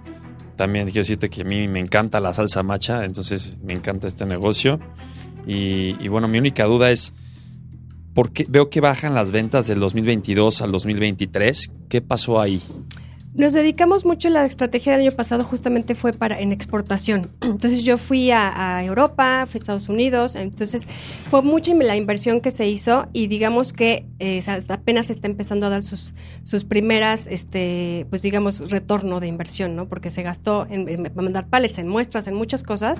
También 0.56 0.86
quiero 0.86 1.00
decirte 1.00 1.28
que 1.28 1.42
a 1.42 1.44
mí 1.44 1.68
me 1.68 1.80
encanta 1.80 2.20
la 2.20 2.32
salsa 2.32 2.62
macha, 2.62 3.04
entonces 3.04 3.56
me 3.62 3.74
encanta 3.74 4.08
este 4.08 4.24
negocio. 4.26 4.80
Y, 5.46 6.08
bueno, 6.08 6.26
mi 6.26 6.38
única 6.38 6.64
duda 6.64 6.90
es, 6.90 7.14
¿por 8.14 8.32
qué 8.32 8.46
veo 8.48 8.68
que 8.68 8.80
bajan 8.80 9.14
las 9.14 9.30
ventas 9.30 9.66
del 9.68 9.78
2022 9.78 10.62
al 10.62 10.72
2023? 10.72 11.72
¿Qué 11.88 12.00
pasó 12.00 12.40
ahí? 12.40 12.60
Nos 13.36 13.52
dedicamos 13.52 14.06
mucho, 14.06 14.30
la 14.30 14.46
estrategia 14.46 14.92
del 14.92 15.02
año 15.02 15.12
pasado 15.12 15.44
justamente 15.44 15.94
fue 15.94 16.14
para 16.14 16.40
en 16.40 16.52
exportación. 16.52 17.28
Entonces 17.42 17.84
yo 17.84 17.98
fui 17.98 18.30
a, 18.30 18.82
Europa, 18.82 19.46
fui 19.46 19.58
a 19.58 19.60
Estados 19.60 19.90
Unidos, 19.90 20.36
entonces 20.36 20.86
fue 21.28 21.42
mucha 21.42 21.74
la 21.74 21.96
inversión 21.96 22.40
que 22.40 22.50
se 22.50 22.66
hizo 22.68 23.08
y 23.12 23.26
digamos 23.26 23.72
que 23.72 24.06
eh, 24.20 24.42
apenas 24.68 25.10
está 25.10 25.26
empezando 25.26 25.66
a 25.66 25.68
dar 25.68 25.82
sus, 25.82 26.14
sus 26.44 26.64
primeras, 26.64 27.26
este, 27.26 28.06
pues 28.08 28.22
digamos, 28.22 28.70
retorno 28.70 29.20
de 29.20 29.26
inversión, 29.26 29.76
¿no? 29.76 29.88
Porque 29.88 30.10
se 30.10 30.22
gastó 30.22 30.66
en, 30.70 31.12
mandar 31.14 31.48
pallets, 31.48 31.78
en 31.78 31.88
muestras, 31.88 32.28
en 32.28 32.34
muchas 32.34 32.62
cosas 32.62 32.98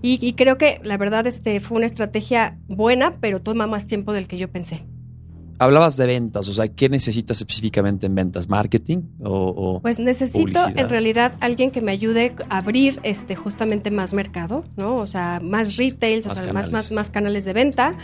y, 0.00 0.18
y 0.26 0.32
creo 0.34 0.56
que 0.56 0.80
la 0.82 0.96
verdad 0.96 1.26
este, 1.26 1.60
fue 1.60 1.76
una 1.76 1.86
estrategia 1.86 2.56
buena, 2.68 3.16
pero 3.20 3.42
toma 3.42 3.66
más 3.66 3.86
tiempo 3.86 4.12
del 4.12 4.28
que 4.28 4.38
yo 4.38 4.48
pensé 4.50 4.82
hablabas 5.58 5.96
de 5.96 6.06
ventas, 6.06 6.48
o 6.48 6.52
sea, 6.52 6.68
¿qué 6.68 6.88
necesitas 6.88 7.40
específicamente 7.40 8.06
en 8.06 8.14
ventas? 8.14 8.48
¿Marketing 8.48 9.02
o, 9.22 9.80
Pues 9.82 9.98
necesito 9.98 10.66
en 10.74 10.88
realidad 10.88 11.34
alguien 11.40 11.70
que 11.70 11.80
me 11.80 11.92
ayude 11.92 12.34
a 12.48 12.58
abrir 12.58 13.00
este 13.02 13.36
justamente 13.36 13.90
más 13.90 14.14
mercado, 14.14 14.64
¿no? 14.76 14.96
O 14.96 15.06
sea, 15.06 15.40
más 15.42 15.76
retails, 15.76 16.26
o 16.26 16.34
sea, 16.34 16.52
más, 16.52 16.70
más, 16.70 16.92
más 16.92 17.10
canales 17.10 17.44
de 17.44 17.52
venta, 17.52 17.94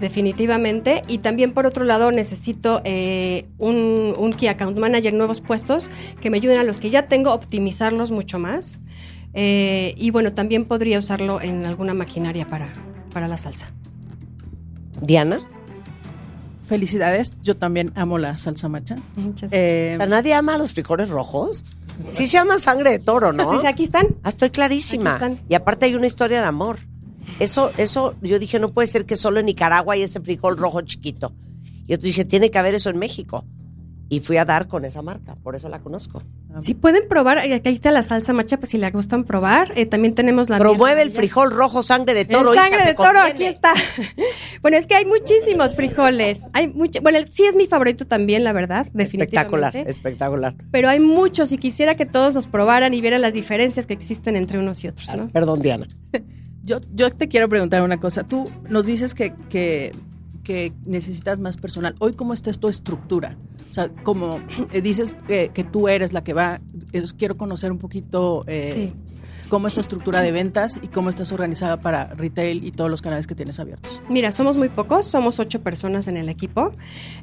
definitivamente. 0.00 1.02
Y 1.08 1.18
también 1.18 1.52
por 1.52 1.66
otro 1.66 1.84
lado 1.84 2.10
necesito 2.12 2.80
eh, 2.84 3.46
un, 3.58 4.14
un 4.16 4.32
Key 4.32 4.48
Account 4.48 4.78
Manager, 4.78 5.12
nuevos 5.12 5.40
puestos 5.40 5.90
que 6.20 6.30
me 6.30 6.36
ayuden 6.38 6.58
a 6.58 6.64
los 6.64 6.80
que 6.80 6.90
ya 6.90 7.08
tengo 7.08 7.30
a 7.30 7.34
optimizarlos 7.34 8.10
mucho 8.10 8.38
más. 8.38 8.80
Eh, 9.34 9.94
y 9.96 10.10
bueno, 10.10 10.34
también 10.34 10.66
podría 10.66 10.98
usarlo 10.98 11.40
en 11.40 11.64
alguna 11.64 11.94
maquinaria 11.94 12.46
para, 12.46 12.72
para 13.12 13.28
la 13.28 13.38
salsa. 13.38 13.72
Diana. 15.00 15.51
Felicidades, 16.72 17.34
yo 17.42 17.54
también 17.54 17.92
amo 17.96 18.16
la 18.16 18.38
salsa 18.38 18.66
macha. 18.66 18.96
Muchas 19.14 19.52
Eh, 19.52 19.90
O 19.92 19.96
sea, 19.98 20.06
nadie 20.06 20.32
ama 20.32 20.56
los 20.56 20.72
frijoles 20.72 21.10
rojos. 21.10 21.66
Sí 22.08 22.26
se 22.26 22.38
llama 22.38 22.58
sangre 22.58 22.92
de 22.92 22.98
toro, 22.98 23.34
¿no? 23.34 23.60
Sí, 23.60 23.66
aquí 23.66 23.84
están. 23.84 24.06
Ah, 24.22 24.30
estoy 24.30 24.48
clarísima. 24.48 25.16
Aquí 25.16 25.24
están. 25.24 25.46
Y 25.50 25.54
aparte 25.54 25.84
hay 25.84 25.94
una 25.94 26.06
historia 26.06 26.40
de 26.40 26.46
amor. 26.46 26.78
Eso, 27.40 27.70
eso, 27.76 28.14
yo 28.22 28.38
dije, 28.38 28.58
no 28.58 28.70
puede 28.70 28.86
ser 28.86 29.04
que 29.04 29.16
solo 29.16 29.38
en 29.40 29.46
Nicaragua 29.46 29.92
hay 29.92 30.02
ese 30.02 30.20
frijol 30.22 30.56
rojo 30.56 30.80
chiquito. 30.80 31.34
Y 31.86 31.92
yo 31.92 31.98
dije, 31.98 32.24
tiene 32.24 32.50
que 32.50 32.58
haber 32.58 32.74
eso 32.74 32.88
en 32.88 32.98
México. 32.98 33.44
Y 34.12 34.20
fui 34.20 34.36
a 34.36 34.44
dar 34.44 34.68
con 34.68 34.84
esa 34.84 35.00
marca, 35.00 35.36
por 35.42 35.56
eso 35.56 35.70
la 35.70 35.78
conozco. 35.78 36.22
Si 36.60 36.74
pueden 36.74 37.08
probar, 37.08 37.38
eh, 37.38 37.54
aquí 37.54 37.70
está 37.70 37.90
la 37.90 38.02
salsa 38.02 38.34
macha, 38.34 38.58
pues 38.58 38.68
si 38.68 38.76
le 38.76 38.90
gustan 38.90 39.24
probar. 39.24 39.72
Eh, 39.74 39.86
también 39.86 40.14
tenemos 40.14 40.50
la 40.50 40.58
Promueve 40.58 41.00
el 41.00 41.10
frijol 41.12 41.50
rojo 41.50 41.82
sangre 41.82 42.12
de 42.12 42.26
toro. 42.26 42.52
el 42.52 42.58
sangre 42.58 42.84
de 42.84 42.92
toro, 42.92 43.06
conviene. 43.20 43.30
aquí 43.30 43.44
está. 43.44 43.72
bueno, 44.60 44.76
es 44.76 44.86
que 44.86 44.96
hay 44.96 45.06
muchísimos 45.06 45.74
frijoles. 45.74 46.42
Hay 46.52 46.68
mucho, 46.68 47.00
bueno, 47.00 47.16
el- 47.16 47.32
sí 47.32 47.44
es 47.44 47.56
mi 47.56 47.66
favorito 47.66 48.06
también, 48.06 48.44
la 48.44 48.52
verdad, 48.52 48.80
Espectacular, 48.94 49.72
definitivamente. 49.72 49.90
espectacular. 49.90 50.54
Pero 50.70 50.90
hay 50.90 51.00
muchos 51.00 51.50
y 51.52 51.56
quisiera 51.56 51.94
que 51.94 52.04
todos 52.04 52.34
los 52.34 52.46
probaran 52.46 52.92
y 52.92 53.00
vieran 53.00 53.22
las 53.22 53.32
diferencias 53.32 53.86
que 53.86 53.94
existen 53.94 54.36
entre 54.36 54.58
unos 54.58 54.84
y 54.84 54.88
otros, 54.88 55.08
¿no? 55.16 55.28
Perdón, 55.30 55.62
Diana. 55.62 55.88
yo, 56.64 56.76
yo 56.94 57.10
te 57.12 57.28
quiero 57.28 57.48
preguntar 57.48 57.80
una 57.80 57.98
cosa. 57.98 58.24
Tú 58.24 58.50
nos 58.68 58.84
dices 58.84 59.14
que, 59.14 59.32
que, 59.48 59.92
que 60.44 60.74
necesitas 60.84 61.38
más 61.38 61.56
personal. 61.56 61.94
Hoy, 61.98 62.12
¿cómo 62.12 62.34
está 62.34 62.52
tu 62.52 62.68
estructura? 62.68 63.38
O 63.72 63.74
sea, 63.74 63.88
como 64.02 64.38
eh, 64.70 64.82
dices 64.82 65.14
que, 65.26 65.48
que 65.48 65.64
tú 65.64 65.88
eres 65.88 66.12
la 66.12 66.22
que 66.22 66.34
va, 66.34 66.60
eh, 66.92 67.04
quiero 67.16 67.38
conocer 67.38 67.72
un 67.72 67.78
poquito 67.78 68.44
eh, 68.46 68.92
cómo 69.48 69.66
es 69.66 69.72
tu 69.72 69.80
estructura 69.80 70.20
de 70.20 70.30
ventas 70.30 70.78
y 70.82 70.88
cómo 70.88 71.08
estás 71.08 71.32
organizada 71.32 71.80
para 71.80 72.08
retail 72.08 72.64
y 72.64 72.72
todos 72.72 72.90
los 72.90 73.00
canales 73.00 73.26
que 73.26 73.34
tienes 73.34 73.58
abiertos. 73.60 74.02
Mira, 74.10 74.30
somos 74.30 74.58
muy 74.58 74.68
pocos, 74.68 75.06
somos 75.06 75.38
ocho 75.38 75.62
personas 75.62 76.06
en 76.06 76.18
el 76.18 76.28
equipo, 76.28 76.70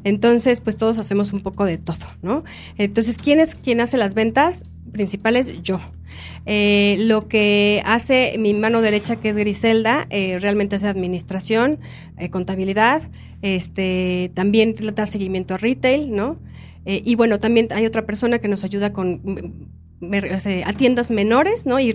entonces 0.04 0.60
pues 0.60 0.76
todos 0.76 0.98
hacemos 0.98 1.34
un 1.34 1.42
poco 1.42 1.66
de 1.66 1.78
todo, 1.78 2.08
¿no? 2.24 2.44
Entonces, 2.80 3.20
¿quién 3.20 3.40
es 3.40 3.54
quien 3.54 3.80
hace 3.80 3.98
las 3.98 4.16
ventas? 4.16 4.66
Principales, 4.92 5.62
yo. 5.62 5.80
Eh, 6.48 6.98
lo 7.02 7.28
que 7.28 7.84
hace 7.86 8.36
mi 8.40 8.56
mano 8.56 8.82
derecha, 8.82 9.18
que 9.18 9.30
es 9.30 9.38
Griselda, 9.38 10.08
eh, 10.10 10.40
realmente 10.40 10.78
hace 10.78 10.88
administración, 10.88 11.80
eh, 12.18 12.32
contabilidad, 12.32 13.04
este, 13.42 14.32
también 14.34 14.76
da 14.96 15.06
seguimiento 15.06 15.54
a 15.54 15.58
retail, 15.58 16.14
¿no? 16.14 16.38
Eh, 16.86 17.02
y 17.06 17.16
bueno, 17.16 17.40
también 17.40 17.68
hay 17.72 17.86
otra 17.86 18.06
persona 18.06 18.40
que 18.40 18.48
nos 18.48 18.64
ayuda 18.64 18.94
con 18.94 19.22
mm, 19.24 20.40
sea, 20.40 20.68
a 20.70 20.74
tiendas 20.74 21.12
menores, 21.12 21.66
¿no? 21.66 21.80
Y 21.80 21.90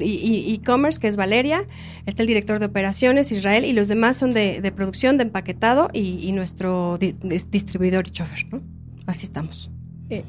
e-commerce, 0.54 1.00
que 1.00 1.08
es 1.08 1.16
Valeria. 1.16 1.66
Está 2.06 2.22
el 2.22 2.28
director 2.28 2.58
de 2.58 2.66
operaciones, 2.66 3.32
Israel, 3.32 3.64
y 3.64 3.72
los 3.72 3.88
demás 3.88 4.16
son 4.18 4.34
de, 4.34 4.60
de 4.60 4.72
producción, 4.72 5.16
de 5.16 5.24
empaquetado 5.24 5.88
y, 5.92 6.18
y 6.22 6.32
nuestro 6.32 6.98
di- 6.98 7.14
dis- 7.14 7.48
distribuidor 7.50 8.06
y 8.06 8.10
chofer, 8.10 8.46
¿no? 8.52 8.60
Así 9.06 9.24
estamos. 9.24 9.70
Eh, 10.10 10.22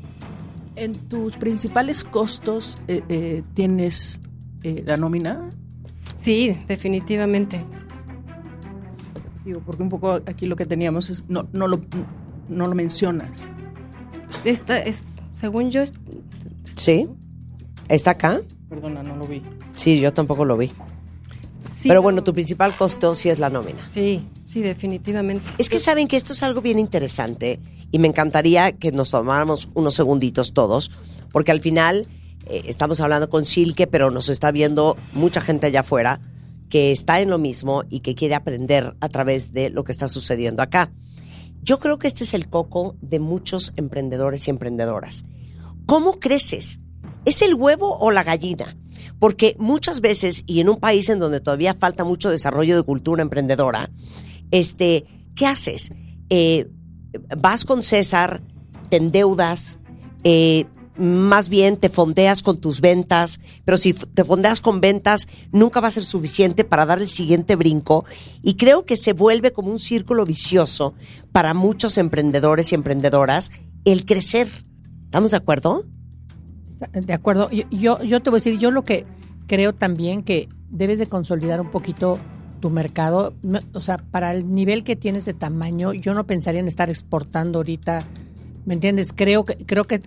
en 0.77 0.93
tus 0.95 1.35
principales 1.37 2.03
costos, 2.03 2.77
eh, 2.87 3.01
eh, 3.09 3.43
¿tienes 3.53 4.21
la 4.85 4.97
nómina? 4.97 5.51
Sí, 6.15 6.57
definitivamente. 6.67 7.59
Digo, 9.45 9.61
porque 9.65 9.83
un 9.83 9.89
poco 9.89 10.13
aquí 10.25 10.45
lo 10.47 10.55
que 10.55 10.65
teníamos 10.65 11.09
es, 11.09 11.23
no, 11.29 11.47
no, 11.53 11.67
lo, 11.67 11.79
no 12.49 12.67
lo 12.67 12.75
mencionas. 12.75 13.47
Esta 14.43 14.79
es, 14.79 15.03
según 15.33 15.69
yo, 15.71 15.81
es- 15.81 15.93
¿Sí? 16.75 17.07
¿Está 17.87 18.11
acá? 18.11 18.41
Perdona, 18.69 19.03
no 19.03 19.15
lo 19.15 19.27
vi. 19.27 19.41
Sí, 19.75 19.99
yo 19.99 20.11
tampoco 20.13 20.45
lo 20.45 20.57
vi. 20.57 20.71
sí, 21.67 21.87
Pero 21.87 22.01
bueno, 22.01 22.23
tu 22.23 22.33
principal 22.33 22.73
costo 22.73 23.13
sí 23.13 23.29
es 23.29 23.37
la 23.39 23.49
nómina. 23.51 23.87
Sí, 23.89 24.25
sí, 24.45 24.61
definitivamente. 24.61 25.45
Es 25.59 25.69
que 25.69 25.79
saben 25.79 26.07
que 26.07 26.17
esto 26.17 26.33
es 26.33 26.41
algo 26.41 26.61
bien 26.61 26.79
interesante 26.79 27.59
y 27.91 27.99
me 27.99 28.07
encantaría 28.07 28.71
que 28.71 28.91
nos 28.91 29.11
tomáramos 29.11 29.69
unos 29.75 29.93
segunditos 29.93 30.53
todos, 30.53 30.91
porque 31.31 31.51
al 31.51 31.61
final 31.61 32.07
eh, 32.47 32.63
estamos 32.65 32.99
hablando 32.99 33.29
con 33.29 33.45
Silke, 33.45 33.85
pero 33.85 34.09
nos 34.09 34.29
está 34.29 34.51
viendo 34.51 34.97
mucha 35.13 35.39
gente 35.41 35.67
allá 35.67 35.81
afuera 35.81 36.19
que 36.69 36.91
está 36.91 37.21
en 37.21 37.29
lo 37.29 37.37
mismo 37.37 37.83
y 37.89 37.99
que 37.99 38.15
quiere 38.15 38.35
aprender 38.35 38.95
a 38.99 39.09
través 39.09 39.53
de 39.53 39.69
lo 39.69 39.83
que 39.83 39.91
está 39.91 40.07
sucediendo 40.07 40.61
acá. 40.61 40.91
Yo 41.61 41.79
creo 41.79 41.97
que 41.97 42.07
este 42.07 42.23
es 42.23 42.33
el 42.33 42.49
coco 42.49 42.95
de 43.01 43.19
muchos 43.19 43.73
emprendedores 43.75 44.47
y 44.47 44.51
emprendedoras. 44.51 45.25
¿Cómo 45.85 46.19
creces? 46.19 46.81
¿Es 47.25 47.41
el 47.41 47.55
huevo 47.55 47.97
o 47.97 48.11
la 48.11 48.23
gallina? 48.23 48.77
Porque 49.19 49.55
muchas 49.57 50.01
veces, 50.01 50.43
y 50.45 50.59
en 50.59 50.69
un 50.69 50.79
país 50.79 51.09
en 51.09 51.19
donde 51.19 51.39
todavía 51.39 51.73
falta 51.73 52.03
mucho 52.03 52.29
desarrollo 52.29 52.75
de 52.75 52.83
cultura 52.83 53.21
emprendedora, 53.21 53.89
este, 54.51 55.05
¿qué 55.35 55.47
haces? 55.47 55.91
Eh, 56.29 56.69
vas 57.37 57.65
con 57.65 57.81
César, 57.81 58.41
te 58.89 58.97
endeudas, 58.97 59.79
eh, 60.23 60.65
más 60.97 61.49
bien 61.49 61.77
te 61.77 61.89
fondeas 61.89 62.41
con 62.43 62.57
tus 62.59 62.81
ventas, 62.81 63.39
pero 63.65 63.77
si 63.77 63.93
te 63.93 64.23
fondeas 64.23 64.61
con 64.61 64.81
ventas, 64.81 65.27
nunca 65.51 65.79
va 65.79 65.89
a 65.89 65.91
ser 65.91 66.05
suficiente 66.05 66.63
para 66.63 66.85
dar 66.85 66.99
el 66.99 67.07
siguiente 67.07 67.55
brinco. 67.55 68.05
Y 68.41 68.55
creo 68.55 68.85
que 68.85 68.95
se 68.95 69.13
vuelve 69.13 69.51
como 69.51 69.71
un 69.71 69.79
círculo 69.79 70.25
vicioso 70.25 70.93
para 71.31 71.53
muchos 71.53 71.97
emprendedores 71.97 72.71
y 72.71 72.75
emprendedoras 72.75 73.51
el 73.83 74.05
crecer. 74.05 74.47
¿Estamos 75.05 75.31
de 75.31 75.37
acuerdo? 75.37 75.85
De 76.91 77.13
acuerdo. 77.13 77.49
Yo, 77.51 77.63
yo, 77.71 78.01
yo 78.03 78.21
te 78.21 78.29
voy 78.29 78.37
a 78.37 78.41
decir, 78.41 78.59
yo 78.59 78.71
lo 78.71 78.83
que 78.83 79.05
creo 79.47 79.73
también 79.73 80.23
que 80.23 80.49
debes 80.69 80.99
de 80.99 81.07
consolidar 81.07 81.61
un 81.61 81.71
poquito 81.71 82.19
tu 82.59 82.69
mercado. 82.69 83.33
O 83.73 83.81
sea, 83.81 83.97
para 83.97 84.31
el 84.31 84.53
nivel 84.53 84.83
que 84.83 84.95
tienes 84.95 85.25
de 85.25 85.33
tamaño, 85.33 85.93
yo 85.93 86.13
no 86.13 86.25
pensaría 86.25 86.59
en 86.59 86.67
estar 86.67 86.89
exportando 86.89 87.59
ahorita. 87.59 88.05
¿Me 88.65 88.73
entiendes? 88.73 89.13
Creo 89.13 89.45
que, 89.45 89.57
creo 89.57 89.85
que, 89.85 90.01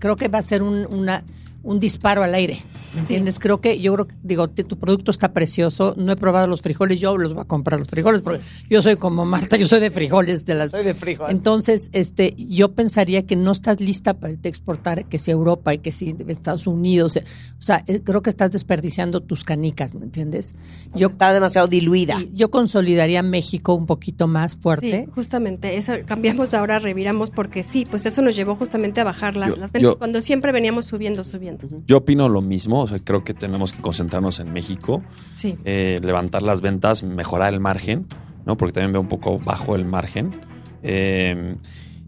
creo 0.00 0.16
que 0.16 0.26
va 0.26 0.38
a 0.38 0.42
ser 0.42 0.64
un, 0.64 0.86
una, 0.90 1.22
un 1.62 1.78
disparo 1.78 2.24
al 2.24 2.34
aire. 2.34 2.58
¿Me 2.94 3.00
entiendes? 3.00 3.38
Creo 3.38 3.60
que, 3.60 3.80
yo 3.80 3.94
creo 3.94 4.06
que, 4.08 4.14
digo, 4.22 4.48
tu 4.48 4.78
producto 4.78 5.10
está 5.10 5.32
precioso. 5.32 5.94
No 5.96 6.12
he 6.12 6.16
probado 6.16 6.46
los 6.48 6.60
frijoles, 6.62 7.00
yo 7.00 7.16
los 7.16 7.34
voy 7.34 7.42
a 7.42 7.44
comprar 7.44 7.78
los 7.78 7.88
frijoles, 7.88 8.20
porque 8.22 8.40
yo 8.68 8.82
soy 8.82 8.96
como 8.96 9.24
Marta, 9.24 9.56
yo 9.56 9.66
soy 9.66 9.80
de 9.80 9.90
frijoles, 9.90 10.44
de 10.44 10.54
las 10.54 10.72
Soy 10.72 10.84
de 10.84 10.94
frijol. 10.94 11.30
entonces, 11.30 11.88
este, 11.92 12.34
yo 12.36 12.72
pensaría 12.72 13.26
que 13.26 13.36
no 13.36 13.52
estás 13.52 13.80
lista 13.80 14.14
para 14.14 14.32
irte 14.32 14.48
a 14.48 14.50
exportar, 14.50 15.04
que 15.06 15.18
si 15.18 15.30
Europa 15.30 15.72
y 15.72 15.78
que 15.78 15.92
si 15.92 16.16
Estados 16.28 16.66
Unidos. 16.66 17.16
eh, 17.16 17.24
O 17.58 17.62
sea, 17.62 17.84
eh, 17.86 18.00
creo 18.02 18.22
que 18.22 18.30
estás 18.30 18.50
desperdiciando 18.50 19.20
tus 19.20 19.44
canicas, 19.44 19.94
¿me 19.94 20.04
entiendes? 20.04 20.54
Yo, 20.94 21.08
Está 21.08 21.32
demasiado 21.32 21.68
diluida. 21.68 22.18
yo 22.32 22.50
consolidaría 22.50 23.22
México 23.22 23.74
un 23.74 23.86
poquito 23.86 24.26
más 24.26 24.56
fuerte. 24.56 25.04
Sí, 25.04 25.10
justamente, 25.14 25.76
eso 25.76 25.92
cambiamos 26.06 26.54
ahora, 26.54 26.78
reviramos, 26.78 27.30
porque 27.30 27.62
sí, 27.62 27.86
pues 27.88 28.06
eso 28.06 28.22
nos 28.22 28.34
llevó 28.34 28.56
justamente 28.56 29.00
a 29.00 29.04
bajar 29.04 29.36
las, 29.36 29.50
Yo- 29.50 29.56
las 29.56 29.72
ventas 29.72 29.92
yo- 29.94 29.98
cuando 29.98 30.20
siempre 30.22 30.52
veníamos 30.52 30.86
subiendo, 30.86 31.22
subiendo. 31.24 31.68
Yo 31.86 31.98
opino 31.98 32.28
lo 32.28 32.40
mismo, 32.40 32.79
o 32.82 32.86
sea, 32.86 32.98
creo 32.98 33.24
que 33.24 33.34
tenemos 33.34 33.72
que 33.72 33.80
concentrarnos 33.80 34.40
en 34.40 34.52
México, 34.52 35.02
Sí. 35.34 35.56
eh, 35.64 36.00
levantar 36.02 36.42
las 36.42 36.60
ventas, 36.60 37.02
mejorar 37.02 37.52
el 37.52 37.60
margen, 37.60 38.06
¿no? 38.46 38.56
Porque 38.56 38.72
también 38.72 38.92
veo 38.92 39.00
un 39.02 39.08
poco 39.08 39.38
bajo 39.38 39.74
el 39.76 39.84
margen. 39.84 40.40
Eh, 40.82 41.56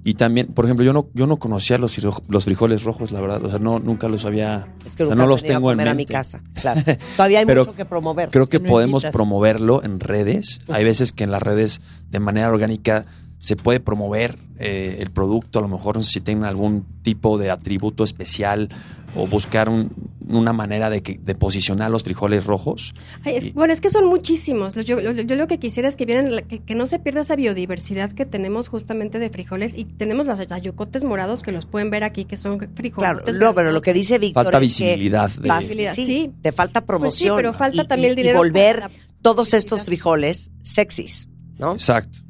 y 0.05 0.15
también, 0.15 0.49
por 0.49 0.65
ejemplo, 0.65 0.85
yo 0.85 0.93
no, 0.93 1.07
yo 1.15 1.29
no 1.29 1.37
conocía 1.37 1.79
los, 1.79 1.97
los 2.29 2.45
frijoles 2.45 2.83
rojos, 2.83 3.13
la 3.13 3.21
verdad, 3.21 3.45
o 3.45 3.49
sea, 3.51 3.61
no, 3.61 3.79
nunca 3.79 4.09
los 4.09 4.25
había... 4.25 4.67
Es 4.85 4.97
que 4.97 5.05
o 5.05 5.07
sea, 5.07 5.15
nunca 5.15 5.25
no 5.25 5.29
los 5.29 5.45
tengo 5.45 5.69
a 5.69 5.73
en 5.73 5.77
comer 5.79 5.89
a 5.89 5.93
mi 5.95 5.99
mente. 5.99 6.13
casa. 6.13 6.43
Claro. 6.61 6.81
Todavía 7.17 7.39
hay 7.39 7.47
Pero 7.47 7.61
mucho 7.61 7.77
que 7.77 7.85
promover. 7.85 8.31
Creo 8.31 8.49
que 8.49 8.59
No 8.59 8.69
podemos 8.69 9.05
invitas. 9.05 9.13
promoverlo 9.15 9.85
en 9.85 10.01
redes. 10.01 10.61
Hay 10.69 10.83
veces 10.83 11.13
que 11.13 11.23
en 11.23 11.31
las 11.31 11.41
redes, 11.43 11.83
de 12.11 12.19
manera 12.19 12.49
orgánica, 12.49 13.07
se 13.39 13.55
puede 13.55 13.79
promover 13.79 14.37
eh, 14.59 14.99
el 15.01 15.11
producto. 15.11 15.61
A 15.61 15.63
lo 15.63 15.69
mejor 15.69 15.95
no 15.97 16.03
sé 16.03 16.11
si 16.15 16.21
tienen 16.21 16.45
algún 16.47 16.85
tipo 17.03 17.39
de 17.39 17.51
atributo 17.53 18.03
especial 18.03 18.71
o 19.15 19.27
buscar 19.27 19.69
un- 19.69 19.91
una 20.29 20.53
manera 20.55 20.89
de, 20.89 21.03
que, 21.03 21.19
de 21.19 21.35
posicionar 21.35 21.91
los 21.91 22.03
frijoles 22.05 22.47
rojos. 22.47 22.95
Ay, 23.25 23.37
es- 23.37 23.45
Y- 23.47 23.51
bueno, 23.51 23.73
es 23.73 23.81
que 23.83 23.91
son 23.91 24.07
muchísimos. 24.07 24.75
Yo, 24.75 25.01
yo- 25.01 25.13
yo 25.13 25.37
lo 25.37 25.47
que 25.47 25.59
quisiera 25.59 25.89
es 25.89 25.97
que 25.97 26.07
vieran, 26.07 26.35
la- 26.35 26.43
que, 26.43 26.61
que 26.61 26.75
no 26.75 26.87
se 26.87 26.99
pierda 26.99 27.21
esa 27.21 27.37
biodiversidad 27.37 28.11
que 28.13 28.25
tenemos 28.25 28.69
justamente 28.69 29.19
de 29.19 29.29
frijoles 29.29 29.77
y 29.77 29.85
tenemos 29.85 30.27
los 30.27 30.41
ayocotes 30.41 31.05
morados 31.05 31.43
que 31.43 31.53
los 31.53 31.67
pueden 31.67 31.91
ver 31.91 32.05
aquí, 32.05 32.25
que 32.25 32.37
son 32.39 32.59
frijoles. 32.75 33.21
Claro, 33.23 33.39
no, 33.39 33.55
pero 33.55 33.73
lo 33.73 33.81
que 33.83 33.93
dice 33.93 34.19
Víctor 34.19 34.45
Falta 34.45 34.59
es 34.65 34.77
que 34.77 34.85
visibilidad. 34.85 35.31
de- 35.31 35.91
sí, 35.93 36.07
sí. 36.07 36.33
te 36.41 36.53
falta 36.53 36.81
promoción. 36.87 37.37
pero 37.37 37.53
falta 37.53 37.83
y- 37.83 37.87
también 37.87 38.13
el 38.13 38.19
y- 38.19 38.21
y 38.21 38.23
dinero 38.25 38.39
volver 38.39 38.81
para 38.81 38.91
todos 39.21 39.53
estos 39.53 39.83
frijoles 39.85 40.51
sexys, 40.63 41.29
¿no? 41.59 41.73
Exacto. 41.73 42.21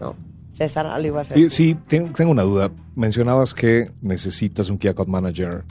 ¿No? 0.00 0.14
César, 0.50 0.86
algo 0.86 1.06
iba 1.06 1.20
a 1.22 1.24
Sí, 1.24 1.34
decir. 1.34 1.50
sí, 1.50 1.76
ten- 1.88 2.12
tengo 2.12 2.30
una 2.30 2.42
duda. 2.42 2.70
Mencionabas 2.94 3.54
que 3.54 3.90
necesitas 4.02 4.68
un 4.68 4.76
Key 4.76 4.88
Account 4.90 5.08
Manager. 5.08 5.64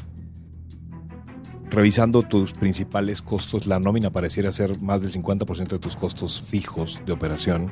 Revisando 1.71 2.23
tus 2.23 2.51
principales 2.51 3.21
costos, 3.21 3.65
la 3.65 3.79
nómina 3.79 4.10
pareciera 4.10 4.51
ser 4.51 4.81
más 4.81 5.01
del 5.01 5.12
50% 5.12 5.69
de 5.69 5.79
tus 5.79 5.95
costos 5.95 6.41
fijos 6.41 6.99
de 7.05 7.13
operación. 7.13 7.71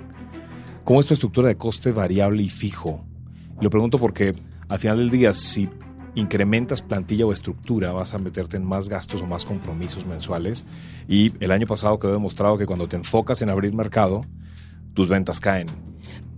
¿Cómo 0.86 1.02
es 1.02 1.06
tu 1.06 1.14
estructura 1.14 1.50
de 1.50 1.58
coste 1.58 1.92
variable 1.92 2.42
y 2.42 2.48
fijo? 2.48 3.04
Lo 3.60 3.70
pregunto 3.70 4.00
porque 4.00 4.34
al 4.70 4.80
final 4.80 5.00
del 5.00 5.10
día, 5.10 5.34
si 5.34 5.68
incrementas 6.16 6.82
plantilla 6.82 7.26
o 7.26 7.34
estructura, 7.34 7.92
vas 7.92 8.14
a 8.14 8.20
meterte 8.20 8.56
en 8.56 8.64
más 8.64 8.88
gastos 8.88 9.22
o 9.22 9.28
más 9.28 9.44
compromisos 9.44 10.06
mensuales. 10.06 10.64
Y 11.10 11.34
el 11.42 11.52
año 11.52 11.68
pasado 11.68 12.00
quedó 12.00 12.14
demostrado 12.14 12.58
que 12.58 12.66
cuando 12.66 12.88
te 12.88 12.96
enfocas 12.96 13.42
en 13.42 13.50
abrir 13.50 13.74
mercado, 13.74 14.22
tus 14.94 15.10
ventas 15.10 15.42
caen. 15.42 15.68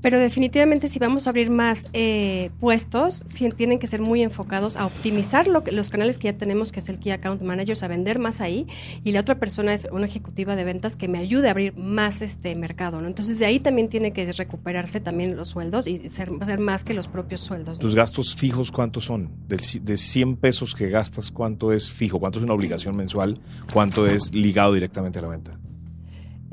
Pero 0.02 0.20
definitivamente 0.20 0.88
si 0.88 1.00
vamos 1.00 1.28
a 1.28 1.30
abrir 1.30 1.50
más 1.52 1.90
eh, 1.94 2.50
puestos, 2.60 3.24
tienen 3.56 3.80
que 3.80 3.88
ser 3.88 4.02
muy 4.02 4.24
enfocados 4.24 4.78
a 4.78 4.86
optimizar 4.86 5.48
lo 5.48 5.64
que, 5.64 5.72
los 5.72 5.90
canales 5.90 6.18
que 6.18 6.26
ya 6.26 6.38
tenemos, 6.38 6.72
que 6.72 6.80
es 6.80 6.90
el 6.90 7.00
Key 7.00 7.12
Account 7.12 7.42
Managers, 7.42 7.84
a 7.84 7.88
vender 7.88 8.20
más 8.20 8.42
ahí. 8.42 8.68
Y 9.04 9.12
la 9.12 9.20
otra 9.20 9.40
persona 9.40 9.74
es 9.74 9.88
una 9.92 10.06
ejecutiva 10.06 10.56
de 10.56 10.64
ventas 10.64 10.96
que 10.96 11.08
me 11.08 11.20
ayude 11.20 11.48
a 11.48 11.52
abrir 11.52 11.76
más 11.78 12.22
este 12.22 12.56
mercado. 12.56 13.02
¿no? 13.02 13.08
Entonces 13.08 13.38
de 13.40 13.46
ahí 13.46 13.60
también 13.60 13.90
tiene 13.90 14.12
que 14.12 14.32
recuperarse 14.34 15.00
también 15.00 15.36
los 15.36 15.50
sueldos 15.50 15.88
y 15.88 16.10
ser, 16.10 16.32
más 16.32 16.84
que 16.84 16.94
los 16.94 17.08
propios 17.08 17.42
sueldos. 17.42 17.80
¿Tus 17.80 17.96
gastos 17.96 18.36
fijos 18.36 18.72
cuántos 18.72 19.06
son? 19.06 19.30
De, 19.48 19.58
de 19.82 19.98
100 19.98 20.38
pesos 20.38 20.74
que 20.74 20.90
gastas, 20.90 21.32
¿cuánto 21.32 21.72
es 21.72 21.92
fijo? 21.92 22.20
¿Cuánto 22.20 22.40
es 22.40 22.46
una 22.46 22.54
obligación 22.54 22.96
mensual? 22.96 23.40
¿Cuánto 23.72 24.08
es 24.08 24.34
ligado 24.34 24.74
directamente 24.74 25.20
a 25.20 25.22
la 25.22 25.28
venta? 25.28 25.60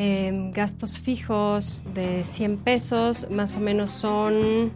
Eh, 0.00 0.52
gastos 0.54 0.96
fijos 0.98 1.82
de 1.92 2.22
100 2.24 2.58
pesos, 2.58 3.26
más 3.30 3.56
o 3.56 3.60
menos 3.60 3.90
son 3.90 4.70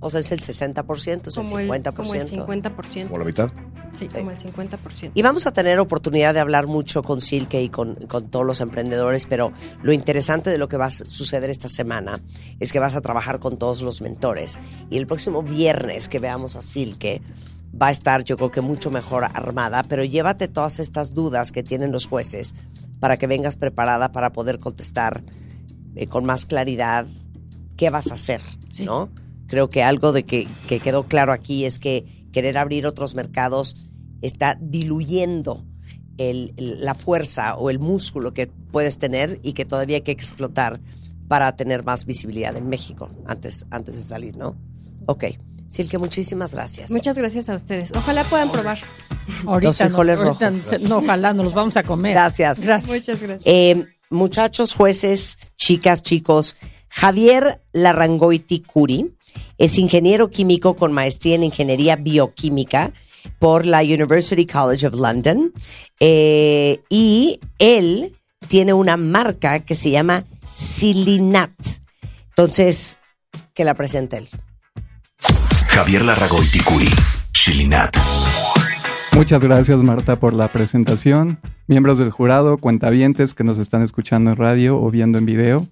O 0.00 0.10
sea, 0.10 0.20
es 0.20 0.30
el 0.32 0.40
60%, 0.40 1.28
es 1.28 1.36
el, 1.38 1.46
50%. 1.46 1.94
como 1.94 2.14
el 2.14 2.28
50%. 2.28 3.06
¿Como 3.06 3.18
la 3.18 3.24
mitad? 3.24 3.50
Sí, 3.98 4.08
como 4.08 4.30
el 4.30 4.36
50%. 4.36 5.12
Y 5.14 5.22
vamos 5.22 5.46
a 5.46 5.52
tener 5.52 5.80
oportunidad 5.80 6.34
de 6.34 6.40
hablar 6.40 6.66
mucho 6.66 7.02
con 7.02 7.22
Silke 7.22 7.62
y 7.62 7.70
con, 7.70 7.94
con 7.94 8.28
todos 8.28 8.44
los 8.44 8.60
emprendedores, 8.60 9.24
pero 9.24 9.50
lo 9.82 9.92
interesante 9.92 10.50
de 10.50 10.58
lo 10.58 10.68
que 10.68 10.76
va 10.76 10.86
a 10.86 10.90
suceder 10.90 11.48
esta 11.48 11.68
semana 11.68 12.20
es 12.60 12.70
que 12.70 12.80
vas 12.80 12.96
a 12.96 13.00
trabajar 13.00 13.38
con 13.38 13.56
todos 13.56 13.80
los 13.80 14.02
mentores. 14.02 14.58
Y 14.90 14.98
el 14.98 15.06
próximo 15.06 15.42
viernes 15.42 16.10
que 16.10 16.18
veamos 16.18 16.56
a 16.56 16.60
Silke 16.60 17.22
va 17.80 17.86
a 17.86 17.90
estar 17.90 18.24
yo 18.24 18.36
creo 18.36 18.50
que 18.50 18.60
mucho 18.60 18.90
mejor 18.90 19.24
armada, 19.24 19.82
pero 19.84 20.04
llévate 20.04 20.48
todas 20.48 20.80
estas 20.80 21.14
dudas 21.14 21.50
que 21.50 21.62
tienen 21.62 21.92
los 21.92 22.06
jueces 22.06 22.54
para 23.04 23.18
que 23.18 23.26
vengas 23.26 23.56
preparada 23.56 24.12
para 24.12 24.32
poder 24.32 24.58
contestar 24.58 25.22
eh, 25.94 26.06
con 26.06 26.24
más 26.24 26.46
claridad 26.46 27.04
qué 27.76 27.90
vas 27.90 28.10
a 28.10 28.14
hacer, 28.14 28.40
Sí. 28.70 28.86
¿no? 28.86 29.10
Creo 29.46 29.68
que 29.68 29.82
algo 29.82 30.12
de 30.12 30.22
que, 30.22 30.48
que 30.68 30.80
quedó 30.80 31.02
claro 31.06 31.30
aquí 31.30 31.66
es 31.66 31.78
que 31.78 32.26
querer 32.32 32.56
abrir 32.56 32.86
otros 32.86 33.14
mercados 33.14 33.76
está 34.22 34.56
diluyendo 34.58 35.62
el- 36.16 36.54
el- 36.56 36.82
la 36.82 36.94
fuerza 36.94 37.56
o 37.56 37.68
el 37.68 37.78
músculo 37.78 38.32
que 38.32 38.46
puedes 38.46 38.98
tener 38.98 39.38
y 39.42 39.52
que 39.52 39.66
todavía 39.66 39.96
hay 39.96 40.02
que 40.02 40.12
explotar 40.12 40.80
para 41.28 41.54
tener 41.56 41.84
más 41.84 42.06
visibilidad 42.06 42.56
en 42.56 42.70
México 42.70 43.10
antes, 43.26 43.66
antes 43.70 43.96
de 43.96 44.00
salir, 44.02 44.34
¿no? 44.38 44.56
Ok. 45.04 45.24
Silke, 45.74 45.98
muchísimas 45.98 46.52
gracias. 46.54 46.90
Muchas 46.90 47.18
gracias 47.18 47.48
a 47.48 47.56
ustedes. 47.56 47.90
Ojalá 47.94 48.22
puedan 48.24 48.50
probar. 48.50 48.78
Ahorita, 49.46 49.68
Los 49.68 49.80
no, 49.80 49.86
frijoles 49.86 50.18
ahorita 50.18 50.50
rojos. 50.50 50.68
se- 50.68 50.78
no, 50.88 50.98
ojalá 50.98 51.32
nos 51.34 51.44
los 51.46 51.54
vamos 51.54 51.76
a 51.76 51.82
comer. 51.82 52.12
Gracias. 52.12 52.60
Gracias. 52.60 52.90
Muchas 52.94 53.20
gracias. 53.22 53.42
Eh, 53.44 53.86
muchachos, 54.10 54.74
jueces, 54.74 55.38
chicas, 55.56 56.02
chicos, 56.02 56.56
Javier 56.88 57.60
Larrangoiti 57.72 58.60
Curi 58.60 59.14
es 59.58 59.78
ingeniero 59.78 60.30
químico 60.30 60.76
con 60.76 60.92
maestría 60.92 61.34
en 61.34 61.42
ingeniería 61.42 61.96
bioquímica 61.96 62.92
por 63.40 63.66
la 63.66 63.80
University 63.82 64.46
College 64.46 64.86
of 64.86 64.94
London 64.94 65.52
eh, 65.98 66.82
y 66.88 67.40
él 67.58 68.14
tiene 68.46 68.72
una 68.74 68.96
marca 68.96 69.60
que 69.60 69.74
se 69.74 69.90
llama 69.90 70.24
Silinat. 70.54 71.50
Entonces, 72.28 73.00
que 73.54 73.64
la 73.64 73.74
presente 73.74 74.18
él. 74.18 74.28
Javier 75.74 76.04
Larragoiti 76.04 76.60
Curi, 76.60 76.86
Chilinat. 77.32 77.96
Muchas 79.10 79.42
gracias 79.42 79.76
Marta 79.80 80.14
por 80.14 80.32
la 80.32 80.46
presentación, 80.46 81.40
miembros 81.66 81.98
del 81.98 82.12
jurado, 82.12 82.58
cuentavientes 82.58 83.34
que 83.34 83.42
nos 83.42 83.58
están 83.58 83.82
escuchando 83.82 84.30
en 84.30 84.36
radio 84.36 84.80
o 84.80 84.88
viendo 84.92 85.18
en 85.18 85.26
video. 85.26 85.66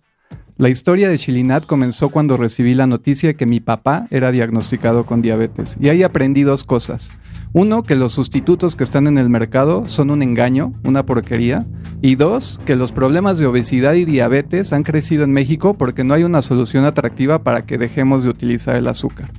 La 0.56 0.70
historia 0.70 1.08
de 1.08 1.18
Chilinat 1.18 1.66
comenzó 1.66 2.08
cuando 2.08 2.36
recibí 2.36 2.74
la 2.74 2.88
noticia 2.88 3.28
de 3.28 3.36
que 3.36 3.46
mi 3.46 3.60
papá 3.60 4.08
era 4.10 4.32
diagnosticado 4.32 5.06
con 5.06 5.22
diabetes 5.22 5.76
y 5.80 5.88
ahí 5.88 6.02
aprendí 6.02 6.42
dos 6.42 6.64
cosas. 6.64 7.12
Uno, 7.52 7.84
que 7.84 7.94
los 7.94 8.12
sustitutos 8.12 8.74
que 8.74 8.82
están 8.82 9.06
en 9.06 9.18
el 9.18 9.30
mercado 9.30 9.84
son 9.86 10.10
un 10.10 10.22
engaño, 10.22 10.72
una 10.82 11.06
porquería. 11.06 11.64
Y 12.00 12.16
dos, 12.16 12.58
que 12.66 12.74
los 12.74 12.90
problemas 12.90 13.38
de 13.38 13.46
obesidad 13.46 13.92
y 13.92 14.04
diabetes 14.04 14.72
han 14.72 14.82
crecido 14.82 15.22
en 15.22 15.30
México 15.30 15.74
porque 15.74 16.02
no 16.02 16.14
hay 16.14 16.24
una 16.24 16.42
solución 16.42 16.86
atractiva 16.86 17.44
para 17.44 17.66
que 17.66 17.78
dejemos 17.78 18.24
de 18.24 18.30
utilizar 18.30 18.74
el 18.74 18.88
azúcar. 18.88 19.30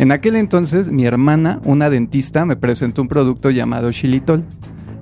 En 0.00 0.12
aquel 0.12 0.36
entonces, 0.36 0.90
mi 0.90 1.04
hermana, 1.04 1.60
una 1.62 1.90
dentista, 1.90 2.46
me 2.46 2.56
presentó 2.56 3.02
un 3.02 3.08
producto 3.08 3.50
llamado 3.50 3.92
xilitol. 3.92 4.44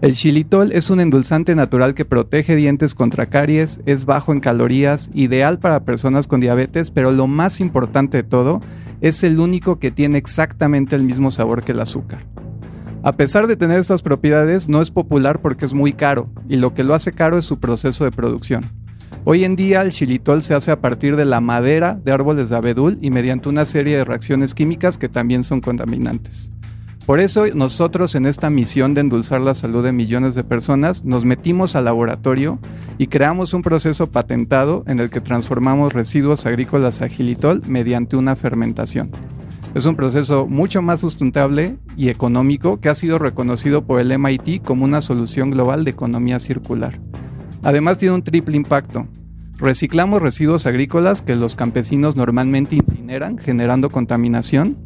El 0.01 0.17
xilitol 0.17 0.73
es 0.73 0.91
un 0.91 0.99
endulzante 0.99 1.55
natural 1.55 1.95
que 1.95 2.05
protege 2.05 2.57
dientes 2.57 2.97
contra 2.97 3.27
caries, 3.27 3.81
es 3.87 4.07
bajo 4.07 4.33
en 4.33 4.41
calorías, 4.41 5.13
ideal 5.15 5.61
para 5.61 5.85
personas 5.85 6.27
con 6.27 6.41
diabetes, 6.41 6.91
pero 6.91 7.13
lo 7.13 7.29
más 7.29 7.61
importante 7.61 8.17
de 8.17 8.23
todo, 8.25 8.61
es 9.01 9.23
el 9.23 9.39
único 9.39 9.79
que 9.79 9.93
tiene 9.93 10.19
exactamente 10.19 10.97
el 10.97 11.05
mismo 11.05 11.31
sabor 11.31 11.63
que 11.63 11.71
el 11.71 11.81
azúcar. 11.81 12.27
A 13.05 13.13
pesar 13.13 13.47
de 13.47 13.55
tener 13.55 13.79
estas 13.79 14.03
propiedades, 14.03 14.69
no 14.69 14.83
es 14.83 14.91
popular 14.91 15.41
porque 15.41 15.65
es 15.65 15.75
muy 15.75 15.93
caro, 15.93 16.29
y 16.49 16.57
lo 16.57 16.75
que 16.75 16.83
lo 16.83 16.95
hace 16.95 17.13
caro 17.13 17.39
es 17.39 17.45
su 17.45 17.61
proceso 17.61 18.03
de 18.03 18.11
producción. 18.11 18.65
Hoy 19.31 19.45
en 19.45 19.57
día 19.57 19.83
el 19.83 19.93
xilitol 19.93 20.43
se 20.43 20.55
hace 20.55 20.71
a 20.71 20.81
partir 20.81 21.15
de 21.15 21.27
la 21.27 21.43
madera 21.43 22.01
de 22.03 22.13
árboles 22.13 22.49
de 22.49 22.57
abedul 22.57 22.97
y 23.03 23.11
mediante 23.11 23.51
una 23.51 23.67
serie 23.67 23.99
de 23.99 24.05
reacciones 24.07 24.55
químicas 24.55 24.97
que 24.97 25.11
también 25.11 25.45
son 25.45 25.61
contaminantes. 25.61 26.51
Por 27.05 27.21
eso 27.21 27.45
nosotros 27.55 28.15
en 28.15 28.25
esta 28.25 28.49
misión 28.49 28.95
de 28.95 29.03
endulzar 29.03 29.43
la 29.43 29.53
salud 29.53 29.85
de 29.85 29.93
millones 29.93 30.35
de 30.35 30.45
personas 30.45 31.05
nos 31.05 31.27
metimos 31.27 31.77
al 31.77 31.85
laboratorio 31.85 32.59
y 32.97 33.09
creamos 33.09 33.53
un 33.53 33.61
proceso 33.61 34.11
patentado 34.11 34.83
en 34.87 34.99
el 34.99 35.11
que 35.11 35.21
transformamos 35.21 35.93
residuos 35.93 36.47
agrícolas 36.47 37.03
a 37.03 37.11
xilitol 37.11 37.61
mediante 37.67 38.17
una 38.17 38.35
fermentación. 38.35 39.11
Es 39.75 39.85
un 39.85 39.95
proceso 39.95 40.47
mucho 40.47 40.81
más 40.81 41.01
sustentable 41.01 41.77
y 41.99 42.09
económico 42.09 42.81
que 42.81 42.89
ha 42.89 42.95
sido 42.95 43.19
reconocido 43.19 43.85
por 43.85 44.01
el 44.01 44.19
MIT 44.19 44.63
como 44.63 44.87
una 44.87 45.03
solución 45.03 45.51
global 45.51 45.85
de 45.85 45.91
economía 45.91 46.39
circular. 46.39 46.99
Además 47.63 47.99
tiene 47.99 48.15
un 48.15 48.23
triple 48.23 48.57
impacto. 48.57 49.07
Reciclamos 49.59 50.23
residuos 50.23 50.67
agrícolas 50.67 51.21
que 51.21 51.35
los 51.35 51.57
campesinos 51.57 52.15
normalmente 52.15 52.77
incineran, 52.77 53.39
generando 53.39 53.91
contaminación. 53.91 54.79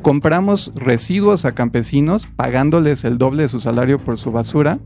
Compramos 0.00 0.72
residuos 0.74 1.44
a 1.44 1.52
campesinos, 1.52 2.26
pagándoles 2.26 3.04
el 3.04 3.18
doble 3.18 3.42
de 3.42 3.50
su 3.50 3.60
salario 3.60 3.98
por 3.98 4.18
su 4.18 4.32
basura. 4.32 4.78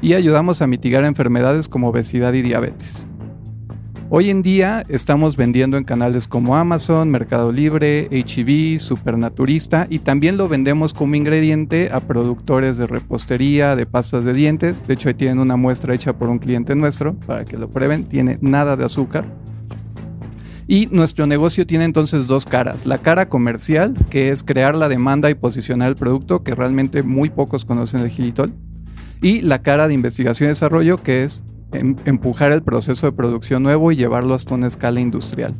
Y 0.00 0.14
ayudamos 0.14 0.62
a 0.62 0.66
mitigar 0.66 1.04
enfermedades 1.04 1.68
como 1.68 1.88
obesidad 1.88 2.32
y 2.32 2.40
diabetes. 2.40 3.07
Hoy 4.10 4.30
en 4.30 4.40
día 4.40 4.86
estamos 4.88 5.36
vendiendo 5.36 5.76
en 5.76 5.84
canales 5.84 6.26
como 6.26 6.56
Amazon, 6.56 7.10
Mercado 7.10 7.52
Libre, 7.52 8.08
HEB, 8.10 8.78
Supernaturista 8.78 9.86
y 9.90 9.98
también 9.98 10.38
lo 10.38 10.48
vendemos 10.48 10.94
como 10.94 11.14
ingrediente 11.14 11.90
a 11.92 12.00
productores 12.00 12.78
de 12.78 12.86
repostería, 12.86 13.76
de 13.76 13.84
pastas 13.84 14.24
de 14.24 14.32
dientes. 14.32 14.86
De 14.86 14.94
hecho, 14.94 15.10
ahí 15.10 15.14
tienen 15.14 15.40
una 15.40 15.56
muestra 15.56 15.94
hecha 15.94 16.14
por 16.14 16.30
un 16.30 16.38
cliente 16.38 16.74
nuestro 16.74 17.16
para 17.20 17.44
que 17.44 17.58
lo 17.58 17.68
prueben. 17.68 18.04
Tiene 18.04 18.38
nada 18.40 18.76
de 18.76 18.86
azúcar. 18.86 19.26
Y 20.66 20.86
nuestro 20.86 21.26
negocio 21.26 21.66
tiene 21.66 21.84
entonces 21.84 22.26
dos 22.26 22.46
caras. 22.46 22.86
La 22.86 22.96
cara 22.96 23.28
comercial, 23.28 23.92
que 24.08 24.30
es 24.30 24.42
crear 24.42 24.74
la 24.74 24.88
demanda 24.88 25.28
y 25.28 25.34
posicionar 25.34 25.88
el 25.88 25.96
producto, 25.96 26.42
que 26.42 26.54
realmente 26.54 27.02
muy 27.02 27.28
pocos 27.28 27.66
conocen 27.66 28.00
el 28.00 28.08
gilitol. 28.08 28.54
Y 29.20 29.42
la 29.42 29.60
cara 29.60 29.86
de 29.86 29.92
investigación 29.92 30.46
y 30.46 30.52
desarrollo, 30.52 30.96
que 30.96 31.24
es 31.24 31.44
empujar 31.72 32.52
el 32.52 32.62
proceso 32.62 33.06
de 33.06 33.12
producción 33.12 33.62
nuevo 33.62 33.92
y 33.92 33.96
llevarlo 33.96 34.34
hasta 34.34 34.54
una 34.54 34.66
escala 34.66 35.00
industrial. 35.00 35.54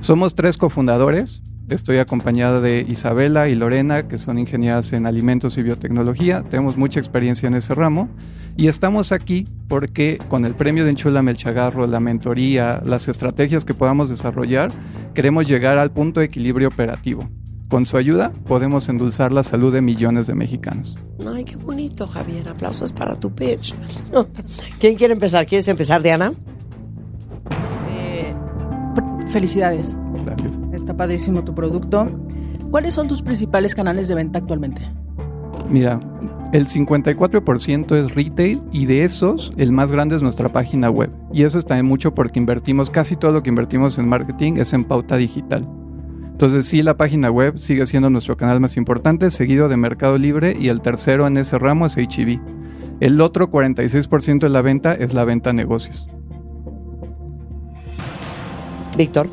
Somos 0.00 0.34
tres 0.34 0.56
cofundadores. 0.56 1.42
Estoy 1.68 1.98
acompañada 1.98 2.60
de 2.60 2.84
Isabela 2.88 3.48
y 3.48 3.54
Lorena, 3.54 4.08
que 4.08 4.18
son 4.18 4.38
ingenieras 4.38 4.92
en 4.92 5.06
alimentos 5.06 5.56
y 5.56 5.62
biotecnología. 5.62 6.42
Tenemos 6.42 6.76
mucha 6.76 6.98
experiencia 6.98 7.46
en 7.46 7.54
ese 7.54 7.74
ramo. 7.74 8.08
Y 8.56 8.66
estamos 8.66 9.12
aquí 9.12 9.46
porque 9.68 10.18
con 10.28 10.44
el 10.44 10.54
premio 10.54 10.84
de 10.84 10.90
Enchula 10.90 11.22
Chagarro, 11.34 11.86
la 11.86 12.00
mentoría, 12.00 12.82
las 12.84 13.08
estrategias 13.08 13.64
que 13.64 13.74
podamos 13.74 14.10
desarrollar, 14.10 14.72
queremos 15.14 15.46
llegar 15.46 15.78
al 15.78 15.92
punto 15.92 16.20
de 16.20 16.26
equilibrio 16.26 16.68
operativo. 16.68 17.28
Con 17.70 17.86
su 17.86 17.96
ayuda 17.96 18.32
podemos 18.48 18.88
endulzar 18.88 19.32
la 19.32 19.44
salud 19.44 19.72
de 19.72 19.80
millones 19.80 20.26
de 20.26 20.34
mexicanos. 20.34 20.96
Ay, 21.24 21.44
qué 21.44 21.54
bonito, 21.54 22.04
Javier. 22.04 22.48
Aplausos 22.48 22.90
para 22.90 23.14
tu 23.14 23.30
pitch. 23.30 23.76
¿Quién 24.80 24.96
quiere 24.96 25.14
empezar? 25.14 25.46
¿Quieres 25.46 25.68
empezar, 25.68 26.02
Diana? 26.02 26.32
Eh, 27.88 28.34
felicidades. 29.28 29.96
Gracias. 30.24 30.60
Está 30.72 30.96
padrísimo 30.96 31.44
tu 31.44 31.54
producto. 31.54 32.08
¿Cuáles 32.72 32.92
son 32.92 33.06
tus 33.06 33.22
principales 33.22 33.76
canales 33.76 34.08
de 34.08 34.16
venta 34.16 34.40
actualmente? 34.40 34.82
Mira, 35.70 36.00
el 36.52 36.66
54% 36.66 37.94
es 37.94 38.14
retail 38.16 38.60
y 38.72 38.86
de 38.86 39.04
esos 39.04 39.52
el 39.56 39.70
más 39.70 39.92
grande 39.92 40.16
es 40.16 40.22
nuestra 40.22 40.48
página 40.48 40.90
web. 40.90 41.12
Y 41.32 41.44
eso 41.44 41.60
está 41.60 41.78
en 41.78 41.86
mucho 41.86 42.16
porque 42.16 42.40
invertimos, 42.40 42.90
casi 42.90 43.14
todo 43.14 43.30
lo 43.30 43.44
que 43.44 43.50
invertimos 43.50 43.96
en 43.96 44.08
marketing 44.08 44.54
es 44.56 44.72
en 44.72 44.82
pauta 44.82 45.16
digital. 45.16 45.68
Entonces 46.40 46.64
sí, 46.64 46.82
la 46.82 46.96
página 46.96 47.30
web 47.30 47.58
sigue 47.58 47.84
siendo 47.84 48.08
nuestro 48.08 48.38
canal 48.38 48.60
más 48.60 48.78
importante, 48.78 49.30
seguido 49.30 49.68
de 49.68 49.76
Mercado 49.76 50.16
Libre 50.16 50.56
y 50.58 50.68
el 50.68 50.80
tercero 50.80 51.26
en 51.26 51.36
ese 51.36 51.58
ramo 51.58 51.84
es 51.84 51.98
HEB. 51.98 52.40
El 52.98 53.20
otro 53.20 53.50
46% 53.50 54.38
de 54.38 54.48
la 54.48 54.62
venta 54.62 54.94
es 54.94 55.12
la 55.12 55.24
venta 55.26 55.50
a 55.50 55.52
negocios. 55.52 56.08
Víctor. 58.96 59.28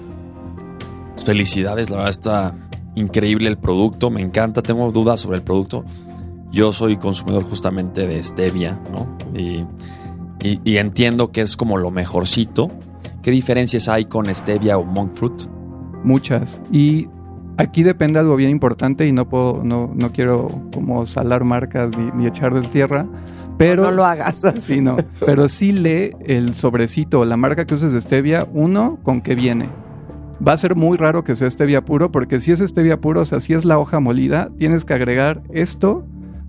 Felicidades, 1.26 1.90
la 1.90 1.96
verdad 1.96 2.10
está 2.10 2.56
increíble 2.96 3.48
el 3.48 3.58
producto, 3.58 4.10
me 4.10 4.20
encanta, 4.20 4.62
tengo 4.62 4.92
dudas 4.92 5.22
sobre 5.22 5.38
el 5.38 5.44
producto. 5.44 5.86
Yo 6.52 6.74
soy 6.74 6.98
consumidor 6.98 7.44
justamente 7.46 8.06
de 8.06 8.22
stevia, 8.22 8.82
¿no? 8.92 9.18
Y, 9.34 9.64
y- 10.46 10.60
y 10.66 10.76
entiendo 10.76 11.32
que 11.32 11.40
es 11.40 11.56
como 11.56 11.78
lo 11.78 11.90
mejorcito. 11.90 12.70
¿Qué 13.22 13.32
diferencias 13.32 13.88
hay 13.88 14.04
con 14.04 14.26
stevia 14.36 14.78
o 14.78 14.84
monk 14.84 15.14
fruit? 15.16 15.44
Muchas. 16.08 16.62
Y 16.72 17.10
aquí 17.58 17.84
depende 17.84 18.20
algo 18.20 18.38
bien 18.38 18.50
importante 18.50 19.06
y 19.06 19.12
no 19.12 19.28
puedo, 19.28 19.62
no, 19.64 19.92
no 19.94 20.12
quiero 20.14 20.62
como 20.74 21.06
salar 21.06 21.44
marcas 21.44 21.98
ni, 21.98 22.12
ni 22.12 22.28
echar 22.28 22.54
de 22.54 22.62
tierra. 22.62 23.06
Pero 23.58 23.84
no 23.84 23.92
lo 23.92 24.06
hagas. 24.06 24.42
Sí, 24.60 24.80
no. 24.80 24.96
Pero 25.26 25.50
sí 25.50 25.74
lee 25.74 26.12
el 26.26 26.54
sobrecito, 26.54 27.26
la 27.26 27.36
marca 27.36 27.66
que 27.66 27.74
uses 27.74 27.92
de 27.92 28.00
stevia, 28.00 28.48
uno, 28.54 29.00
con 29.04 29.22
qué 29.22 29.36
viene. 29.36 29.70
Va 30.46 30.54
a 30.54 30.58
ser 30.58 30.76
muy 30.76 30.98
raro 30.98 31.24
que 31.24 31.36
sea 31.36 31.50
stevia 31.50 31.84
puro, 31.84 32.12
porque 32.12 32.40
si 32.40 32.52
es 32.52 32.60
stevia 32.60 33.02
puro, 33.02 33.22
o 33.22 33.26
sea, 33.26 33.40
si 33.40 33.54
es 33.54 33.66
la 33.66 33.80
hoja 33.80 34.00
molida, 34.00 34.50
tienes 34.58 34.86
que 34.86 34.94
agregar 34.94 35.42
esto 35.52 36.06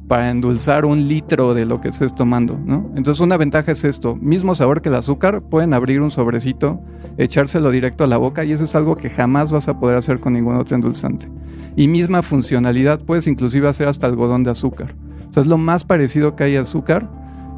para 0.08 0.30
endulzar 0.30 0.86
un 0.86 1.06
litro 1.06 1.52
de 1.52 1.66
lo 1.66 1.80
que 1.80 1.88
estés 1.88 2.14
tomando, 2.14 2.58
¿no? 2.58 2.90
Entonces 2.96 3.20
una 3.20 3.36
ventaja 3.36 3.72
es 3.72 3.84
esto, 3.84 4.16
mismo 4.16 4.54
sabor 4.54 4.80
que 4.80 4.88
el 4.88 4.94
azúcar, 4.94 5.42
pueden 5.42 5.74
abrir 5.74 6.00
un 6.00 6.10
sobrecito, 6.10 6.80
echárselo 7.18 7.70
directo 7.70 8.04
a 8.04 8.06
la 8.06 8.16
boca 8.16 8.42
y 8.44 8.52
eso 8.52 8.64
es 8.64 8.74
algo 8.74 8.96
que 8.96 9.10
jamás 9.10 9.52
vas 9.52 9.68
a 9.68 9.78
poder 9.78 9.96
hacer 9.96 10.18
con 10.18 10.32
ningún 10.32 10.56
otro 10.56 10.74
endulzante. 10.74 11.28
Y 11.76 11.88
misma 11.88 12.22
funcionalidad, 12.22 13.00
puedes 13.00 13.26
inclusive 13.26 13.68
hacer 13.68 13.86
hasta 13.86 14.06
algodón 14.06 14.44
de 14.44 14.50
azúcar. 14.50 14.94
O 15.28 15.32
sea, 15.32 15.42
es 15.42 15.46
lo 15.46 15.58
más 15.58 15.84
parecido 15.84 16.34
que 16.34 16.44
hay 16.44 16.56
azúcar. 16.56 17.08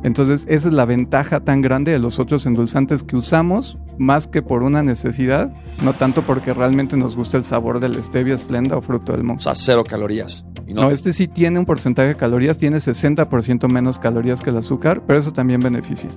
Entonces, 0.02 0.44
esa 0.48 0.68
es 0.68 0.74
la 0.74 0.84
ventaja 0.84 1.40
tan 1.40 1.60
grande 1.62 1.92
de 1.92 1.98
los 1.98 2.18
otros 2.18 2.46
endulzantes 2.46 3.02
que 3.02 3.16
usamos, 3.16 3.78
más 4.00 4.26
que 4.26 4.40
por 4.42 4.62
una 4.62 4.82
necesidad, 4.82 5.52
no 5.84 5.92
tanto 5.92 6.22
porque 6.22 6.54
realmente 6.54 6.96
nos 6.96 7.14
gusta 7.14 7.36
el 7.36 7.44
sabor 7.44 7.78
del 7.80 8.02
stevia 8.02 8.34
esplenda 8.34 8.76
o 8.76 8.80
fruto 8.80 9.12
del 9.12 9.20
O 9.20 9.24
monk. 9.24 9.40
sea, 9.40 9.54
cero 9.54 9.84
calorías. 9.86 10.44
Y 10.66 10.72
no, 10.72 10.82
No, 10.82 10.88
este 10.90 11.12
sí 11.12 11.28
tiene 11.28 11.58
un 11.58 11.66
porcentaje 11.66 12.08
de 12.08 12.14
calorías, 12.16 12.56
tiene 12.56 12.78
60% 12.78 13.70
menos 13.70 13.98
calorías 13.98 14.40
que 14.40 14.50
el 14.50 14.56
azúcar, 14.56 15.02
pero 15.06 15.18
eso 15.18 15.32
también 15.32 15.60
beneficia. 15.60 16.08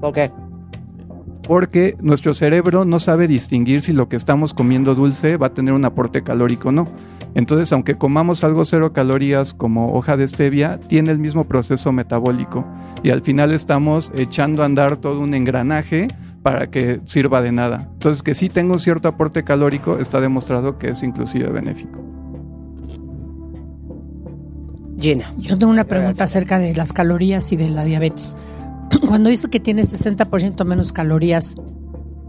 ¿Por 0.00 0.14
qué? 0.14 0.30
Porque 1.46 1.96
nuestro 2.00 2.32
cerebro 2.32 2.84
no 2.84 2.98
sabe 3.00 3.26
distinguir 3.26 3.82
si 3.82 3.92
lo 3.92 4.08
que 4.08 4.16
estamos 4.16 4.54
comiendo 4.54 4.94
dulce 4.94 5.36
va 5.36 5.48
a 5.48 5.54
tener 5.54 5.74
un 5.74 5.84
aporte 5.84 6.22
calórico 6.22 6.68
o 6.68 6.72
no. 6.72 6.86
Entonces, 7.34 7.72
aunque 7.72 7.96
comamos 7.96 8.44
algo 8.44 8.64
cero 8.64 8.92
calorías 8.92 9.52
como 9.52 9.92
hoja 9.94 10.16
de 10.16 10.26
stevia, 10.28 10.78
tiene 10.78 11.10
el 11.10 11.18
mismo 11.18 11.44
proceso 11.44 11.92
metabólico. 11.92 12.64
Y 13.02 13.10
al 13.10 13.20
final 13.22 13.52
estamos 13.52 14.12
echando 14.16 14.62
a 14.62 14.66
andar 14.66 14.96
todo 14.98 15.20
un 15.20 15.34
engranaje 15.34 16.08
para 16.42 16.70
que 16.70 17.00
sirva 17.04 17.42
de 17.42 17.52
nada. 17.52 17.88
Entonces, 17.92 18.22
que 18.22 18.34
sí 18.34 18.48
tenga 18.48 18.72
un 18.72 18.80
cierto 18.80 19.08
aporte 19.08 19.44
calórico, 19.44 19.98
está 19.98 20.20
demostrado 20.20 20.78
que 20.78 20.88
es 20.88 21.02
inclusive 21.02 21.48
benéfico. 21.50 21.98
Gina. 24.98 25.34
Yo 25.38 25.56
tengo 25.58 25.72
una 25.72 25.84
pregunta 25.84 26.24
acerca 26.24 26.58
de 26.58 26.74
las 26.74 26.92
calorías 26.92 27.52
y 27.52 27.56
de 27.56 27.70
la 27.70 27.84
diabetes. 27.84 28.36
Cuando 29.08 29.30
dice 29.30 29.48
que 29.48 29.60
tiene 29.60 29.82
60% 29.82 30.64
menos 30.64 30.92
calorías, 30.92 31.56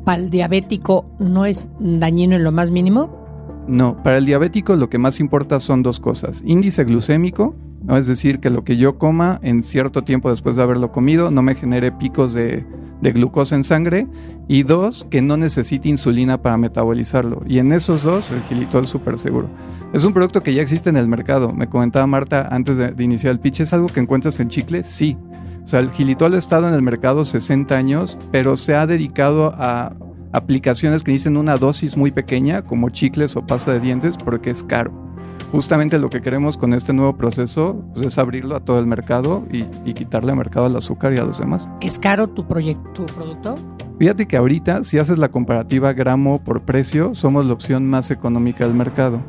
¿para 0.05 0.21
el 0.21 0.29
diabético 0.29 1.05
no 1.19 1.45
es 1.45 1.67
dañino 1.79 2.35
en 2.35 2.43
lo 2.43 2.51
más 2.51 2.71
mínimo? 2.71 3.21
No, 3.67 4.01
para 4.03 4.17
el 4.17 4.25
diabético 4.25 4.75
lo 4.75 4.89
que 4.89 4.97
más 4.97 5.19
importa 5.19 5.59
son 5.59 5.83
dos 5.83 5.99
cosas. 5.99 6.41
Índice 6.45 6.83
glucémico, 6.83 7.55
¿no? 7.83 7.97
es 7.97 8.07
decir, 8.07 8.39
que 8.39 8.49
lo 8.49 8.63
que 8.63 8.77
yo 8.77 8.97
coma 8.97 9.39
en 9.43 9.63
cierto 9.63 10.03
tiempo 10.03 10.29
después 10.29 10.55
de 10.55 10.63
haberlo 10.63 10.91
comido 10.91 11.31
no 11.31 11.41
me 11.41 11.55
genere 11.55 11.91
picos 11.91 12.33
de, 12.33 12.65
glucosa 13.01 13.55
en 13.55 13.63
sangre. 13.63 14.07
Y 14.47 14.63
dos, 14.63 15.07
que 15.09 15.21
no 15.21 15.37
necesite 15.37 15.89
insulina 15.89 16.41
para 16.41 16.57
metabolizarlo. 16.57 17.43
Y 17.47 17.59
en 17.59 17.71
esos 17.71 18.03
dos, 18.03 18.29
el 18.31 18.41
gilitol 18.43 18.83
es 18.83 18.89
súper 18.89 19.17
seguro. 19.17 19.49
Es 19.93 20.03
un 20.03 20.13
producto 20.13 20.43
que 20.43 20.53
ya 20.53 20.61
existe 20.61 20.89
en 20.89 20.97
el 20.97 21.07
mercado. 21.07 21.53
Me 21.53 21.67
comentaba 21.67 22.05
Marta 22.05 22.47
antes 22.51 22.77
de, 22.77 23.03
iniciar 23.03 23.31
el 23.31 23.39
pitch, 23.39 23.61
¿es 23.61 23.73
algo 23.73 23.87
que 23.87 23.99
encuentras 23.99 24.39
en 24.39 24.49
chicle? 24.49 24.83
Sí. 24.83 25.17
O 25.63 25.67
sea, 25.67 25.79
el 25.79 25.91
gilitol 25.91 26.33
ha 26.33 26.37
estado 26.37 26.67
en 26.67 26.73
el 26.73 26.81
mercado 26.81 27.23
60 27.23 27.75
años, 27.75 28.17
pero 28.31 28.57
se 28.57 28.75
ha 28.75 28.87
dedicado 28.87 29.53
a 29.57 29.95
aplicaciones 30.33 31.03
que 31.03 31.11
dicen 31.11 31.37
una 31.37 31.57
dosis 31.57 31.97
muy 31.97 32.11
pequeña, 32.11 32.63
como 32.63 32.89
chicles 32.89 33.35
o 33.35 33.45
pasta 33.45 33.73
de 33.73 33.79
dientes, 33.79 34.17
porque 34.17 34.49
es 34.49 34.63
caro. 34.63 35.10
Justamente 35.51 35.99
lo 35.99 36.09
que 36.09 36.21
queremos 36.21 36.57
con 36.57 36.73
este 36.73 36.93
nuevo 36.93 37.15
proceso 37.17 37.83
pues, 37.93 38.07
es 38.07 38.17
abrirlo 38.17 38.55
a 38.55 38.61
todo 38.61 38.79
el 38.79 38.85
mercado 38.87 39.43
y, 39.51 39.65
y 39.85 39.93
quitarle 39.93 40.33
mercado 40.33 40.65
al 40.65 40.75
azúcar 40.75 41.13
y 41.13 41.17
a 41.17 41.25
los 41.25 41.39
demás. 41.39 41.67
¿Es 41.81 41.99
caro 41.99 42.27
tu, 42.29 42.47
proyecto, 42.47 42.89
tu 42.93 43.05
producto? 43.07 43.55
Fíjate 43.99 44.27
que 44.27 44.37
ahorita, 44.37 44.83
si 44.83 44.97
haces 44.97 45.17
la 45.17 45.29
comparativa 45.29 45.93
gramo 45.93 46.41
por 46.43 46.61
precio, 46.63 47.13
somos 47.15 47.45
la 47.45 47.53
opción 47.53 47.85
más 47.87 48.11
económica 48.11 48.65
del 48.65 48.75
mercado. 48.75 49.21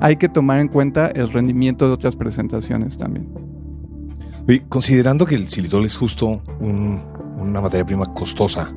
Hay 0.00 0.16
que 0.16 0.28
tomar 0.28 0.58
en 0.60 0.68
cuenta 0.68 1.06
el 1.08 1.30
rendimiento 1.30 1.86
de 1.86 1.92
otras 1.92 2.16
presentaciones 2.16 2.96
también. 2.98 3.28
Oye, 4.48 4.64
considerando 4.68 5.24
que 5.26 5.36
el 5.36 5.48
xilitol 5.48 5.84
es 5.84 5.96
justo 5.96 6.42
un- 6.58 7.00
una 7.38 7.60
materia 7.60 7.86
prima 7.86 8.06
costosa, 8.12 8.72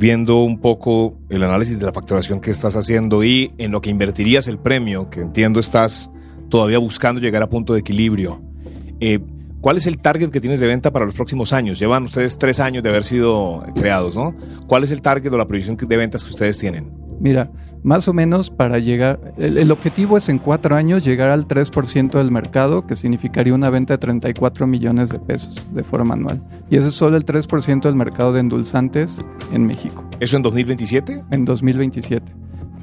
viendo 0.00 0.42
un 0.42 0.58
poco 0.58 1.18
el 1.28 1.44
análisis 1.44 1.78
de 1.78 1.84
la 1.84 1.92
facturación 1.92 2.40
que 2.40 2.50
estás 2.50 2.74
haciendo 2.74 3.22
y 3.22 3.52
en 3.58 3.70
lo 3.70 3.82
que 3.82 3.90
invertirías 3.90 4.48
el 4.48 4.58
premio, 4.58 5.10
que 5.10 5.20
entiendo 5.20 5.60
estás 5.60 6.10
todavía 6.48 6.78
buscando 6.78 7.20
llegar 7.20 7.42
a 7.42 7.50
punto 7.50 7.74
de 7.74 7.80
equilibrio, 7.80 8.40
eh, 8.98 9.20
¿cuál 9.60 9.76
es 9.76 9.86
el 9.86 9.98
target 9.98 10.30
que 10.30 10.40
tienes 10.40 10.58
de 10.58 10.66
venta 10.66 10.90
para 10.90 11.04
los 11.04 11.14
próximos 11.14 11.52
años? 11.52 11.78
Llevan 11.78 12.04
ustedes 12.04 12.38
tres 12.38 12.60
años 12.60 12.82
de 12.82 12.88
haber 12.88 13.04
sido 13.04 13.62
creados, 13.74 14.16
¿no? 14.16 14.34
¿Cuál 14.66 14.84
es 14.84 14.90
el 14.90 15.02
target 15.02 15.30
o 15.34 15.36
la 15.36 15.46
proyección 15.46 15.76
de 15.76 15.96
ventas 15.98 16.24
que 16.24 16.30
ustedes 16.30 16.56
tienen? 16.56 16.99
Mira, 17.20 17.50
más 17.82 18.08
o 18.08 18.12
menos 18.12 18.50
para 18.50 18.78
llegar, 18.78 19.20
el, 19.38 19.58
el 19.58 19.70
objetivo 19.70 20.16
es 20.16 20.28
en 20.28 20.38
cuatro 20.38 20.74
años 20.74 21.04
llegar 21.04 21.28
al 21.30 21.46
3% 21.46 22.10
del 22.12 22.30
mercado, 22.30 22.86
que 22.86 22.96
significaría 22.96 23.54
una 23.54 23.70
venta 23.70 23.94
de 23.94 23.98
34 23.98 24.66
millones 24.66 25.10
de 25.10 25.18
pesos 25.18 25.62
de 25.72 25.84
forma 25.84 26.14
anual. 26.14 26.42
Y 26.70 26.76
eso 26.76 26.88
es 26.88 26.94
solo 26.94 27.16
el 27.16 27.24
3% 27.24 27.82
del 27.82 27.94
mercado 27.94 28.32
de 28.32 28.40
endulzantes 28.40 29.24
en 29.52 29.66
México, 29.66 30.04
¿Eso 30.18 30.36
en 30.36 30.42
2027? 30.42 31.24
en 31.30 31.44
2027. 31.44 32.32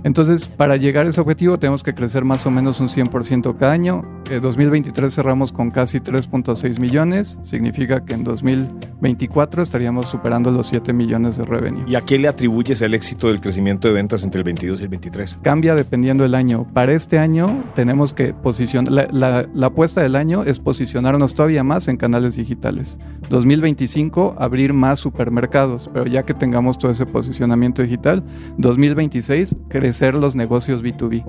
Entonces, 0.04 0.48
para 0.48 0.78
llegar 0.78 1.06
a 1.06 1.10
ese 1.10 1.20
objetivo 1.20 1.58
tenemos 1.60 1.84
que 1.84 1.94
crecer 1.94 2.24
más 2.24 2.46
o 2.46 2.52
menos 2.52 2.80
un 2.80 2.88
100% 2.90 3.58
cada 3.58 3.72
año. 3.74 4.02
En 4.30 4.42
2023 4.42 5.14
cerramos 5.14 5.52
con 5.52 5.72
casi 5.72 6.00
3.6 6.00 6.80
millones, 6.80 7.40
significa 7.44 8.04
que 8.06 8.14
en 8.14 8.24
2024 8.24 9.64
estaríamos 9.64 10.08
superando 10.08 10.52
los 10.52 10.68
7 10.68 10.94
millones 10.94 11.38
de 11.38 11.46
revenue. 11.46 11.84
¿Y 11.88 11.96
a 11.96 12.02
qué 12.02 12.18
le 12.20 12.28
atribuyes 12.28 12.82
el 12.82 12.94
éxito 12.94 13.28
del 13.28 13.40
crecimiento 13.42 13.88
de 13.88 13.94
ventas 13.94 14.24
entre 14.24 14.40
el 14.40 14.44
22 14.44 14.80
y 14.82 14.84
el 14.84 14.90
23? 14.90 15.38
cambia 15.42 15.76
dependiendo 15.76 16.24
del 16.24 16.36
año. 16.36 16.68
Para 16.74 16.94
este 16.94 17.20
año 17.20 17.64
tenemos 17.76 18.14
que 18.14 18.34
posicionar, 18.34 18.92
la, 18.92 19.08
la- 19.12 19.48
la 19.54 19.68
apuesta 19.68 20.02
del 20.02 20.16
año 20.16 20.44
es 20.44 20.60
posicionarnos 20.60 21.34
todavía 21.34 21.64
más 21.64 21.88
en 21.88 21.98
canales 21.98 22.36
digitales. 22.36 23.00
2025 23.30 24.36
abrir 24.38 24.74
más 24.74 25.00
supermercados, 25.00 25.90
pero 25.94 26.06
ya 26.06 26.24
que 26.24 26.34
tengamos 26.34 26.78
todo 26.78 26.92
ese 26.92 27.06
posicionamiento 27.06 27.82
digital, 27.82 28.24
2026 28.58 29.56
crecer 29.70 29.87
los 30.16 30.36
negocios 30.36 30.84
B2B. 30.84 31.24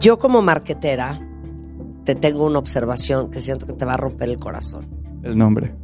Yo 0.00 0.18
como 0.18 0.42
marquetera 0.42 1.18
te 2.04 2.14
tengo 2.14 2.44
una 2.46 2.58
observación 2.58 3.30
que 3.30 3.40
siento 3.40 3.66
que 3.66 3.72
te 3.72 3.84
va 3.84 3.94
a 3.94 3.96
romper 3.96 4.28
el 4.28 4.38
corazón. 4.38 4.86
El 5.22 5.36
nombre. 5.36 5.74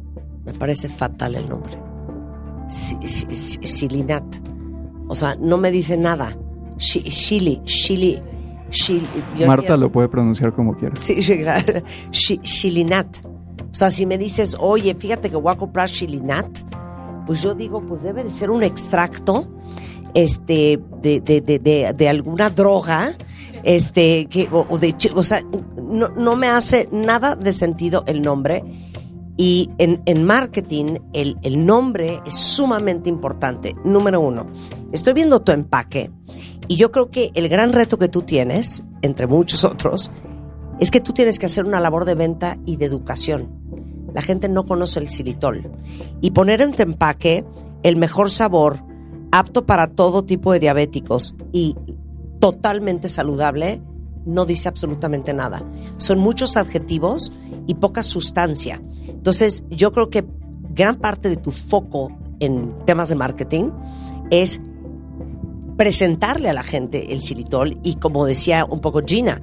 Me 0.45 0.53
parece 0.53 0.87
fatal 0.89 1.35
el 1.35 1.49
nombre. 1.49 1.73
Si- 2.67 2.97
si- 3.05 3.33
si- 3.35 3.59
Shilinat. 3.59 4.23
O 5.07 5.15
sea, 5.15 5.35
no 5.39 5.57
me 5.57 5.71
dice 5.71 5.97
nada. 5.97 6.37
Shi- 6.77 7.03
Shili, 7.03 7.61
Shili, 7.65 8.21
Shili. 8.69 9.05
Marta 9.45 9.75
lo 9.77 9.91
puede 9.91 10.07
pronunciar 10.07 10.53
como 10.53 10.75
quiera. 10.75 10.95
Sí, 10.97 11.15
Shilinat. 12.41 13.17
O 13.25 13.73
sea, 13.75 13.89
si 13.91 14.05
me 14.05 14.17
dices, 14.17 14.55
oye, 14.59 14.93
fíjate 14.95 15.29
que 15.29 15.35
voy 15.35 15.51
a 15.51 15.57
comprar 15.57 15.89
Shilinat, 15.89 16.47
pues 17.25 17.41
yo 17.41 17.53
digo, 17.55 17.81
pues 17.81 18.01
debe 18.03 18.23
de 18.23 18.29
ser 18.29 18.49
un 18.49 18.63
extracto 18.63 19.47
este, 20.13 20.79
de, 21.01 21.21
de, 21.21 21.41
de, 21.41 21.93
de, 21.93 22.09
alguna 22.09 22.49
droga, 22.49 23.13
este, 23.63 24.25
que, 24.27 24.47
o, 24.51 24.77
de, 24.77 24.95
o 25.15 25.23
sea, 25.23 25.41
no, 25.77 26.09
no 26.09 26.35
me 26.35 26.47
hace 26.47 26.87
nada 26.91 27.35
de 27.35 27.53
sentido 27.53 28.03
el 28.07 28.21
nombre. 28.21 28.63
Y 29.35 29.71
en, 29.79 30.03
en 30.05 30.23
marketing, 30.23 30.99
el, 31.13 31.37
el 31.41 31.65
nombre 31.65 32.21
es 32.25 32.35
sumamente 32.35 33.09
importante. 33.09 33.75
Número 33.83 34.21
uno, 34.21 34.45
estoy 34.91 35.13
viendo 35.13 35.41
tu 35.41 35.51
empaque 35.51 36.11
y 36.67 36.75
yo 36.75 36.91
creo 36.91 37.09
que 37.09 37.31
el 37.33 37.49
gran 37.49 37.73
reto 37.73 37.97
que 37.97 38.07
tú 38.07 38.21
tienes, 38.21 38.85
entre 39.01 39.27
muchos 39.27 39.63
otros, 39.63 40.11
es 40.79 40.91
que 40.91 41.01
tú 41.01 41.13
tienes 41.13 41.39
que 41.39 41.45
hacer 41.45 41.65
una 41.65 41.79
labor 41.79 42.05
de 42.05 42.15
venta 42.15 42.57
y 42.65 42.77
de 42.77 42.85
educación. 42.85 43.49
La 44.13 44.21
gente 44.21 44.47
no 44.49 44.65
conoce 44.65 44.99
el 44.99 45.09
xilitol. 45.09 45.71
Y 46.21 46.31
poner 46.31 46.61
en 46.61 46.73
tu 46.73 46.83
empaque 46.83 47.45
el 47.83 47.95
mejor 47.95 48.31
sabor, 48.31 48.83
apto 49.33 49.65
para 49.65 49.87
todo 49.87 50.23
tipo 50.23 50.53
de 50.53 50.59
diabéticos 50.59 51.35
y 51.51 51.75
totalmente 52.39 53.09
saludable 53.09 53.81
no 54.27 54.45
dice 54.45 54.69
absolutamente 54.69 55.33
nada. 55.33 55.63
Son 55.97 56.19
muchos 56.19 56.55
adjetivos 56.55 57.33
y 57.65 57.73
poca 57.73 58.03
sustancia. 58.03 58.79
Entonces, 59.07 59.65
yo 59.71 59.91
creo 59.91 60.11
que 60.11 60.23
gran 60.69 60.97
parte 60.97 61.29
de 61.29 61.37
tu 61.37 61.49
foco 61.49 62.15
en 62.39 62.75
temas 62.85 63.09
de 63.09 63.15
marketing 63.15 63.71
es 64.29 64.61
presentarle 65.77 66.49
a 66.49 66.53
la 66.53 66.63
gente 66.63 67.11
el 67.11 67.19
xilitol 67.19 67.79
y 67.81 67.95
como 67.95 68.27
decía 68.27 68.65
un 68.65 68.81
poco 68.81 69.01
Gina 69.03 69.41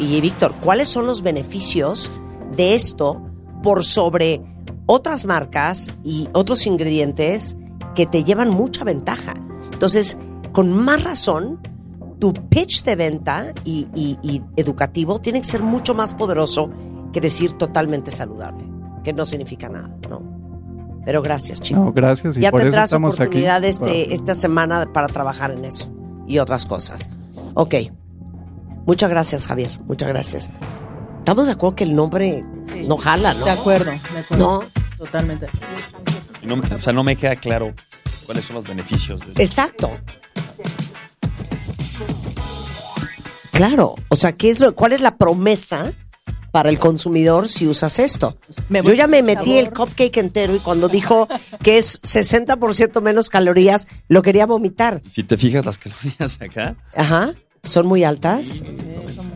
y 0.00 0.20
Víctor, 0.20 0.54
¿cuáles 0.60 0.88
son 0.88 1.06
los 1.06 1.22
beneficios 1.22 2.10
de 2.56 2.74
esto 2.74 3.22
por 3.62 3.84
sobre 3.84 4.42
otras 4.86 5.24
marcas 5.26 5.94
y 6.02 6.28
otros 6.32 6.66
ingredientes 6.66 7.56
que 7.94 8.06
te 8.06 8.24
llevan 8.24 8.50
mucha 8.50 8.84
ventaja? 8.84 9.34
Entonces, 9.72 10.18
con 10.52 10.72
más 10.72 11.02
razón, 11.04 11.60
tu 12.18 12.32
pitch 12.34 12.84
de 12.84 12.96
venta 12.96 13.52
y, 13.64 13.88
y- 13.94 14.18
y 14.22 14.42
educativo 14.56 15.18
tiene 15.20 15.40
que 15.40 15.46
ser 15.46 15.62
mucho 15.62 15.94
más 15.94 16.14
poderoso 16.14 16.70
que 17.12 17.20
decir 17.20 17.52
totalmente 17.54 18.10
saludable, 18.10 18.64
que 19.04 19.12
no 19.12 19.24
significa 19.24 19.68
nada, 19.68 19.90
¿no? 20.08 20.22
Pero 21.04 21.20
gracias, 21.20 21.60
chicos. 21.60 21.84
No, 21.84 21.92
gracias. 21.92 22.36
Y 22.36 22.40
ya 22.42 22.50
por 22.52 22.60
eso 22.60 22.66
tendrás 22.66 22.84
estamos 22.86 23.14
aquí. 23.14 23.22
oportunidad 23.24 23.64
este, 23.64 23.84
para- 23.84 24.14
esta 24.14 24.34
semana 24.36 24.92
para 24.92 25.08
trabajar 25.08 25.50
en 25.50 25.64
eso 25.64 25.90
y 26.28 26.38
otras 26.38 26.64
cosas. 26.64 27.10
Ok. 27.54 27.74
Muchas 28.86 29.10
gracias, 29.10 29.46
Javier. 29.46 29.70
Muchas 29.86 30.08
gracias. 30.08 30.50
Estamos 31.18 31.46
de 31.46 31.52
acuerdo 31.52 31.76
que 31.76 31.84
el 31.84 31.94
nombre 31.96 32.44
Sí. 32.66 32.84
no 32.86 32.96
jala, 32.96 33.34
¿no? 33.34 33.44
De 33.44 33.50
acuerdo, 33.50 33.90
de 33.90 34.18
acuerdo. 34.20 34.36
No. 34.62 34.62
Totalmente. 34.96 35.46
Y 36.42 36.46
no 36.46 36.56
me- 36.56 36.74
o 36.74 36.80
sea, 36.80 36.92
no 36.92 37.04
me 37.04 37.16
queda 37.16 37.36
claro 37.36 37.72
cuáles 38.26 38.44
son 38.44 38.56
los 38.56 38.66
beneficios. 38.66 39.20
de- 39.34 39.42
Exacto. 39.42 39.90
Claro. 43.52 43.94
O 44.08 44.16
sea, 44.16 44.32
¿qué 44.32 44.50
es 44.50 44.60
lo, 44.60 44.74
¿cuál 44.74 44.92
es 44.92 45.00
la 45.00 45.16
promesa 45.16 45.92
para 46.50 46.68
el 46.70 46.78
consumidor 46.78 47.48
si 47.48 47.66
usas 47.66 47.98
esto? 47.98 48.36
Me 48.68 48.82
Yo 48.82 48.92
ya 48.94 49.06
me 49.06 49.22
metí 49.22 49.56
el 49.58 49.70
cupcake 49.72 50.16
entero 50.18 50.54
y 50.54 50.58
cuando 50.58 50.88
dijo 50.88 51.28
que 51.62 51.78
es 51.78 52.00
60% 52.02 53.00
menos 53.02 53.28
calorías, 53.28 53.86
lo 54.08 54.22
quería 54.22 54.46
vomitar. 54.46 55.02
Si 55.08 55.22
te 55.22 55.36
fijas 55.36 55.64
las 55.66 55.78
calorías 55.78 56.40
acá, 56.40 56.76
Ajá. 56.94 57.32
Son 57.64 57.86
muy 57.86 58.02
altas 58.02 58.46
sí 58.48 58.64
son 59.14 59.31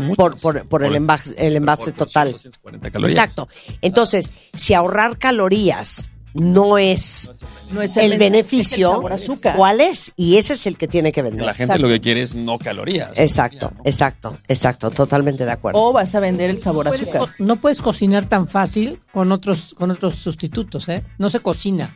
muchas. 0.00 0.16
por, 0.16 0.36
por, 0.40 0.66
por 0.68 0.84
el 0.84 0.94
envase, 0.96 1.34
el 1.38 1.56
envase 1.56 1.90
por- 1.92 1.94
por 1.94 2.06
total. 2.08 2.32
240 2.32 2.90
calorías. 2.90 3.18
Exacto. 3.18 3.48
Entonces, 3.80 4.30
si 4.54 4.74
ahorrar 4.74 5.18
calorías 5.18 6.10
no 6.34 6.78
es 6.78 7.30
No 7.70 7.82
es 7.82 7.96
el 7.98 8.18
beneficio, 8.18 8.88
es 8.88 8.92
el 8.92 8.96
sabor 8.96 9.12
a 9.12 9.14
azúcar. 9.16 9.56
¿cuál 9.56 9.80
es? 9.82 10.12
Y 10.16 10.36
ese 10.38 10.54
es 10.54 10.66
el 10.66 10.78
que 10.78 10.88
tiene 10.88 11.12
que 11.12 11.20
vender. 11.20 11.44
La 11.44 11.52
gente 11.54 11.78
lo 11.78 11.88
que 11.88 12.00
quiere 12.00 12.22
es 12.22 12.34
no 12.34 12.58
calorías. 12.58 13.10
Exacto, 13.16 13.72
exacto, 13.84 14.38
exacto, 14.48 14.90
totalmente 14.90 15.44
de 15.44 15.52
acuerdo. 15.52 15.78
O 15.80 15.92
vas 15.92 16.14
a 16.14 16.20
vender 16.20 16.48
el 16.50 16.60
sabor 16.60 16.88
azúcar. 16.88 17.28
no 17.38 17.56
puedes 17.56 17.82
cocinar 17.82 18.28
tan 18.28 18.48
fácil 18.48 18.98
con 19.12 19.30
otros, 19.30 19.74
con 19.74 19.90
otros 19.90 20.16
sustitutos, 20.16 20.88
¿eh? 20.88 21.04
No 21.18 21.28
se 21.28 21.40
cocina. 21.40 21.94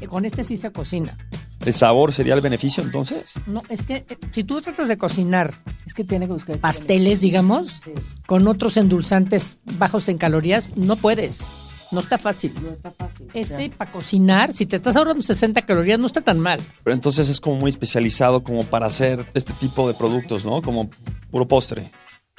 Eh, 0.00 0.06
Con 0.06 0.24
este 0.24 0.44
sí 0.44 0.56
se 0.56 0.70
cocina. 0.72 1.16
¿El 1.64 1.74
sabor 1.74 2.12
sería 2.12 2.34
el 2.34 2.40
beneficio 2.40 2.82
entonces? 2.82 3.34
No, 3.46 3.62
es 3.68 3.82
que 3.82 4.04
eh, 4.08 4.18
si 4.32 4.42
tú 4.42 4.60
tratas 4.60 4.88
de 4.88 4.98
cocinar 4.98 5.54
Es 5.86 5.94
que 5.94 6.02
tiene 6.02 6.26
que 6.26 6.32
buscar. 6.32 6.58
pasteles, 6.58 7.20
digamos, 7.20 7.82
con 8.26 8.48
otros 8.48 8.76
endulzantes 8.76 9.60
bajos 9.78 10.08
en 10.08 10.18
calorías, 10.18 10.76
no 10.76 10.96
puedes. 10.96 11.46
No 11.92 12.00
está 12.00 12.16
fácil. 12.18 12.52
No 12.60 12.72
está 12.72 12.90
fácil. 12.90 13.28
Este, 13.34 13.68
para 13.70 13.92
cocinar, 13.92 14.52
si 14.54 14.64
te 14.66 14.76
estás 14.76 14.96
ahorrando 14.96 15.22
60 15.22 15.62
calorías, 15.62 16.00
no 16.00 16.06
está 16.06 16.22
tan 16.22 16.40
mal. 16.40 16.58
Pero 16.82 16.94
entonces 16.94 17.28
es 17.28 17.38
como 17.38 17.56
muy 17.56 17.70
especializado 17.70 18.42
como 18.42 18.64
para 18.64 18.86
hacer 18.86 19.26
este 19.34 19.52
tipo 19.52 19.86
de 19.86 19.94
productos, 19.94 20.44
¿no? 20.44 20.62
Como 20.62 20.88
puro 21.30 21.46
postre. 21.46 21.90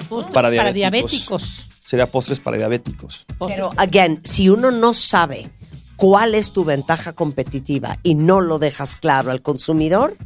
Postres 0.08 0.34
Para 0.34 0.48
para 0.48 0.72
diabéticos. 0.72 0.74
diabéticos. 0.74 1.68
Sería 1.84 2.06
postres 2.06 2.40
para 2.40 2.56
diabéticos. 2.56 3.26
Postres 3.38 3.56
Pero, 3.56 3.72
again, 3.76 4.20
si 4.24 4.48
uno 4.50 4.70
no 4.72 4.92
sabe 4.92 5.48
cuál 5.96 6.34
es 6.34 6.52
tu 6.52 6.64
ventaja 6.64 7.12
competitiva 7.12 7.98
y 8.02 8.14
no 8.14 8.40
lo 8.40 8.58
dejas 8.58 8.96
claro 8.96 9.30
al 9.30 9.42
consumidor, 9.42 10.16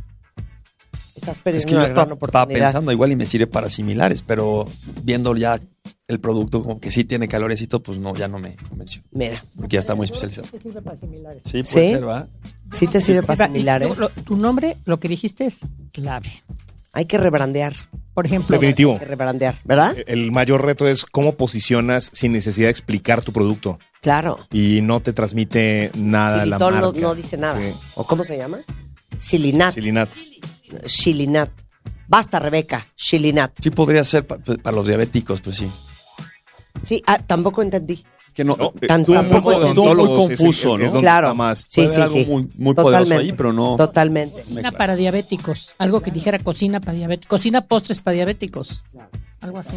estás 1.15 1.41
perdiendo 1.41 1.59
Es 1.59 1.67
que 1.67 1.73
yo 1.73 1.77
una 1.79 1.87
estaba, 1.87 2.07
gran 2.07 2.17
estaba 2.19 2.43
oportunidad. 2.45 2.67
pensando 2.69 2.93
igual 2.93 3.13
y 3.13 3.17
me 3.17 3.27
sirve 3.27 3.47
para 3.47 3.69
similares, 3.69 4.23
pero 4.27 4.67
viendo 5.03 5.37
ya 5.37 5.59
el 6.07 6.21
producto 6.21 6.63
como 6.63 6.81
que 6.81 6.91
sí 6.91 7.05
tiene 7.05 7.29
todo, 7.29 7.83
pues 7.83 7.99
no, 7.99 8.15
ya 8.15 8.29
no 8.29 8.39
me 8.39 8.57
convenció. 8.69 9.03
Mira, 9.13 9.45
Porque 9.57 9.75
ya 9.75 9.81
está 9.81 9.95
muy 9.95 10.05
especializado. 10.07 10.49
te 10.49 10.61
sirve 10.61 10.81
para 10.81 10.97
similares. 10.97 11.43
Sí, 11.45 11.51
puede 11.51 11.63
¿Sí? 11.63 11.71
ser, 11.95 12.09
¿va? 12.09 12.27
sí 12.73 12.87
te 12.87 13.01
sirve 13.01 13.23
para 13.23 13.37
Sí, 13.47 13.53
similares. 13.53 13.89
lo- 13.89 13.95
lo- 13.97 14.09
tu 14.23 14.37
nombre, 14.37 14.77
lo 14.87 14.99
que 14.99 15.09
dijiste 15.09 15.45
es 15.45 15.67
clave. 15.93 16.31
Hay 16.93 17.05
que 17.07 17.19
rebrandear. 17.19 17.75
Por 18.15 18.27
ejemplo, 18.27 18.55
Definitivo. 18.55 18.95
Hay 18.95 18.99
que 19.01 19.05
rebrandear, 19.05 19.59
¿verdad? 19.65 19.97
El 20.07 20.33
mayor 20.33 20.65
reto 20.65 20.89
es 20.89 21.05
cómo 21.05 21.37
posicionas 21.37 22.11
sin 22.13 22.33
necesidad 22.33 22.67
de 22.67 22.73
explicar 22.73 23.23
tu 23.23 23.33
producto 23.33 23.79
Claro. 24.01 24.39
y 24.51 24.81
no 24.83 25.01
te 25.01 25.13
transmite 25.13 25.91
nada 25.95 26.39
la 26.47 26.57
Xilitol 26.57 26.75
no, 26.75 26.81
marca. 26.93 27.01
no 27.01 27.15
dice 27.15 27.37
nada. 27.37 27.59
Sí. 27.61 27.73
¿O 27.95 28.05
cómo 28.05 28.25
se 28.25 28.37
llama? 28.37 28.59
Silinat. 29.17 29.75
Silinat. 29.75 30.09
Shilinat. 30.87 31.51
Basta, 32.09 32.39
Rebeca. 32.39 32.87
Shilinat. 32.97 33.53
Sí 33.63 33.71
podría 33.71 34.03
ser 34.03 34.27
pa- 34.27 34.39
pa- 34.39 34.57
para 34.57 34.75
los 34.77 34.87
diabéticos, 34.89 35.41
pues 35.41 35.57
sí. 35.57 35.71
Sí, 36.83 37.03
ah, 37.07 37.19
tampoco 37.19 37.63
entendí. 37.63 38.05
Que 38.39 38.45
no, 38.45 38.55
No, 38.57 38.71
Tan- 38.87 39.01
estuvo 39.01 39.17
tampoco 39.17 39.43
muy 39.43 39.55
entendí. 39.57 39.69
Estuvo 39.71 39.85
muy 39.87 39.95
odontólogos, 40.05 40.25
es 40.25 40.31
el- 40.31 40.47
confuso, 40.47 40.79
es 40.79 40.93
¿no? 40.93 41.01
Claro. 41.01 41.35
más. 41.35 41.67
Sí, 41.69 41.89
sí, 41.89 41.97
algo 42.01 42.15
sí. 42.15 42.25
muy, 42.25 42.49
muy 42.55 42.73
poderoso 42.73 43.15
ahí, 43.19 43.33
pero 43.33 43.53
no. 43.53 43.75
Totalmente. 43.77 44.43
cocina 44.43 44.71
para 44.71 44.95
diabéticos. 44.95 45.75
Algo 45.79 46.01
que 46.03 46.13
dijera 46.13 46.39
cocina 46.39 46.79
para 46.79 46.97
diabéticos. 46.97 47.29
Cocina 47.41 47.63
postres 47.63 47.99
para 47.99 48.15
diabéticos. 48.15 48.85
Algo 49.41 49.59
así. 49.59 49.77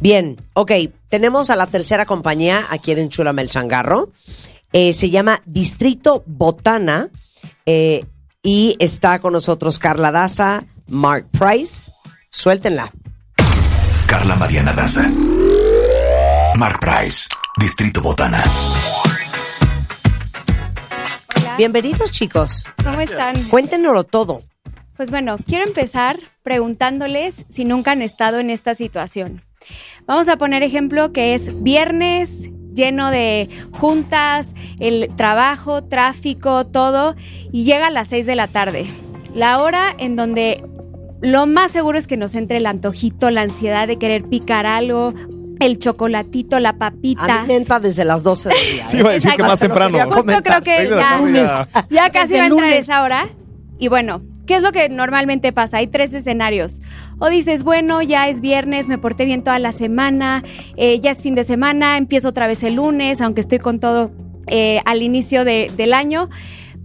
Bien, 0.00 0.38
ok. 0.54 0.72
Tenemos 1.10 1.50
a 1.50 1.56
la 1.56 1.66
tercera 1.66 2.06
compañía 2.06 2.64
aquí 2.70 2.92
en 2.92 2.98
Enchúlame 3.00 3.42
el 3.42 3.50
Changarro. 3.50 4.10
Eh, 4.72 4.94
se 4.94 5.10
llama 5.10 5.42
Distrito 5.44 6.22
Botana. 6.26 7.10
eh, 7.66 8.06
y 8.42 8.74
está 8.78 9.18
con 9.18 9.34
nosotros 9.34 9.78
Carla 9.78 10.10
Daza, 10.12 10.64
Mark 10.86 11.26
Price. 11.30 11.92
Suéltenla. 12.30 12.90
Carla 14.06 14.34
Mariana 14.36 14.72
Daza. 14.72 15.06
Mark 16.56 16.80
Price, 16.80 17.28
Distrito 17.58 18.02
Botana. 18.02 18.44
Hola, 21.36 21.56
Bienvenidos, 21.56 22.10
chicos. 22.10 22.66
¿cómo 22.84 23.00
están? 23.00 23.34
Cuéntenoslo 23.44 24.04
todo. 24.04 24.42
Pues 24.96 25.10
bueno, 25.10 25.36
quiero 25.46 25.64
empezar 25.64 26.18
preguntándoles 26.42 27.46
si 27.48 27.64
nunca 27.64 27.92
han 27.92 28.02
estado 28.02 28.40
en 28.40 28.50
esta 28.50 28.74
situación. 28.74 29.42
Vamos 30.04 30.28
a 30.28 30.36
poner 30.36 30.62
ejemplo 30.62 31.12
que 31.12 31.34
es 31.34 31.62
viernes 31.62 32.50
lleno 32.74 33.10
de 33.10 33.48
juntas, 33.72 34.54
el 34.78 35.10
trabajo, 35.16 35.82
tráfico, 35.82 36.66
todo, 36.66 37.16
y 37.52 37.64
llega 37.64 37.86
a 37.86 37.90
las 37.90 38.08
6 38.08 38.26
de 38.26 38.36
la 38.36 38.48
tarde. 38.48 38.86
La 39.34 39.62
hora 39.62 39.94
en 39.98 40.14
donde 40.14 40.62
lo 41.22 41.46
más 41.46 41.72
seguro 41.72 41.96
es 41.98 42.06
que 42.06 42.18
nos 42.18 42.34
entre 42.34 42.58
el 42.58 42.66
antojito, 42.66 43.30
la 43.30 43.40
ansiedad 43.40 43.88
de 43.88 43.98
querer 43.98 44.24
picar 44.24 44.66
algo, 44.66 45.14
el 45.60 45.78
chocolatito, 45.78 46.58
la 46.60 46.70
A 46.70 46.78
papita. 46.78 47.42
mí 47.42 47.48
me 47.48 47.56
entra 47.56 47.80
desde 47.80 48.04
las 48.04 48.22
12 48.22 48.48
del 48.50 48.58
día. 48.72 48.84
Sí, 48.88 48.96
¿eh? 48.96 49.00
iba 49.00 49.10
a 49.10 49.12
decir 49.14 49.32
que 49.34 49.42
más 49.42 49.58
temprano. 49.60 49.98
Justo 49.98 50.22
Justo 50.22 50.42
creo 50.42 50.62
que 50.62 50.88
ya, 50.88 51.68
ya. 51.90 52.10
casi 52.10 52.34
va 52.34 52.40
a 52.40 52.44
entrar 52.46 52.50
lunes. 52.50 52.78
esa 52.84 53.02
hora. 53.02 53.28
Y 53.78 53.88
bueno, 53.88 54.22
¿qué 54.46 54.56
es 54.56 54.62
lo 54.62 54.72
que 54.72 54.88
normalmente 54.88 55.52
pasa? 55.52 55.78
Hay 55.78 55.86
tres 55.88 56.12
escenarios. 56.14 56.80
O 57.18 57.28
dices, 57.28 57.62
bueno, 57.62 58.02
ya 58.02 58.28
es 58.28 58.40
viernes, 58.40 58.88
me 58.88 58.98
porté 58.98 59.24
bien 59.24 59.42
toda 59.42 59.58
la 59.58 59.72
semana, 59.72 60.42
eh, 60.76 61.00
ya 61.00 61.10
es 61.10 61.22
fin 61.22 61.34
de 61.34 61.44
semana, 61.44 61.96
empiezo 61.98 62.28
otra 62.28 62.46
vez 62.46 62.62
el 62.62 62.74
lunes, 62.76 63.20
aunque 63.20 63.40
estoy 63.40 63.58
con 63.58 63.80
todo 63.80 64.10
eh, 64.46 64.80
al 64.84 65.02
inicio 65.02 65.44
de- 65.44 65.70
del 65.76 65.92
año. 65.94 66.28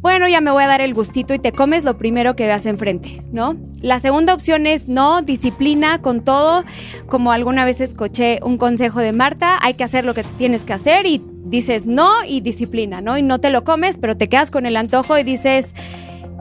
Bueno, 0.01 0.27
ya 0.27 0.41
me 0.41 0.49
voy 0.49 0.63
a 0.63 0.67
dar 0.67 0.81
el 0.81 0.95
gustito 0.95 1.35
y 1.35 1.39
te 1.39 1.51
comes 1.51 1.83
lo 1.83 1.95
primero 1.99 2.35
que 2.35 2.45
veas 2.45 2.65
enfrente, 2.65 3.23
¿no? 3.31 3.55
La 3.81 3.99
segunda 3.99 4.33
opción 4.33 4.65
es 4.65 4.87
no, 4.87 5.21
disciplina 5.21 6.01
con 6.01 6.23
todo. 6.23 6.63
Como 7.07 7.31
alguna 7.31 7.65
vez 7.65 7.81
escuché 7.81 8.39
un 8.41 8.57
consejo 8.57 8.99
de 8.99 9.11
Marta, 9.11 9.59
hay 9.61 9.75
que 9.75 9.83
hacer 9.83 10.03
lo 10.03 10.15
que 10.15 10.23
tienes 10.23 10.65
que 10.65 10.73
hacer 10.73 11.05
y 11.05 11.21
dices 11.45 11.85
no 11.85 12.25
y 12.25 12.41
disciplina, 12.41 12.99
¿no? 12.99 13.15
Y 13.15 13.21
no 13.21 13.39
te 13.39 13.51
lo 13.51 13.63
comes, 13.63 13.99
pero 13.99 14.17
te 14.17 14.27
quedas 14.27 14.49
con 14.49 14.65
el 14.65 14.75
antojo 14.75 15.19
y 15.19 15.23
dices, 15.23 15.75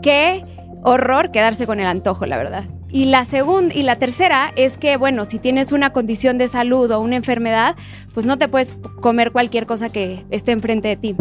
qué 0.02 0.42
horror 0.82 1.30
quedarse 1.30 1.66
con 1.66 1.80
el 1.80 1.86
antojo, 1.86 2.24
la 2.24 2.38
verdad. 2.38 2.64
Y 2.88 3.04
la 3.04 3.26
segunda 3.26 3.74
y 3.74 3.82
la 3.82 3.96
tercera 3.96 4.52
es 4.56 4.78
que, 4.78 4.96
bueno, 4.96 5.26
si 5.26 5.38
tienes 5.38 5.72
una 5.72 5.92
condición 5.92 6.38
de 6.38 6.48
salud 6.48 6.90
o 6.90 7.00
una 7.00 7.16
enfermedad, 7.16 7.76
pues 8.14 8.24
no 8.24 8.38
te 8.38 8.48
puedes 8.48 8.78
comer 9.02 9.32
cualquier 9.32 9.66
cosa 9.66 9.90
que 9.90 10.24
esté 10.30 10.52
enfrente 10.52 10.88
de 10.88 10.96
ti. 10.96 11.16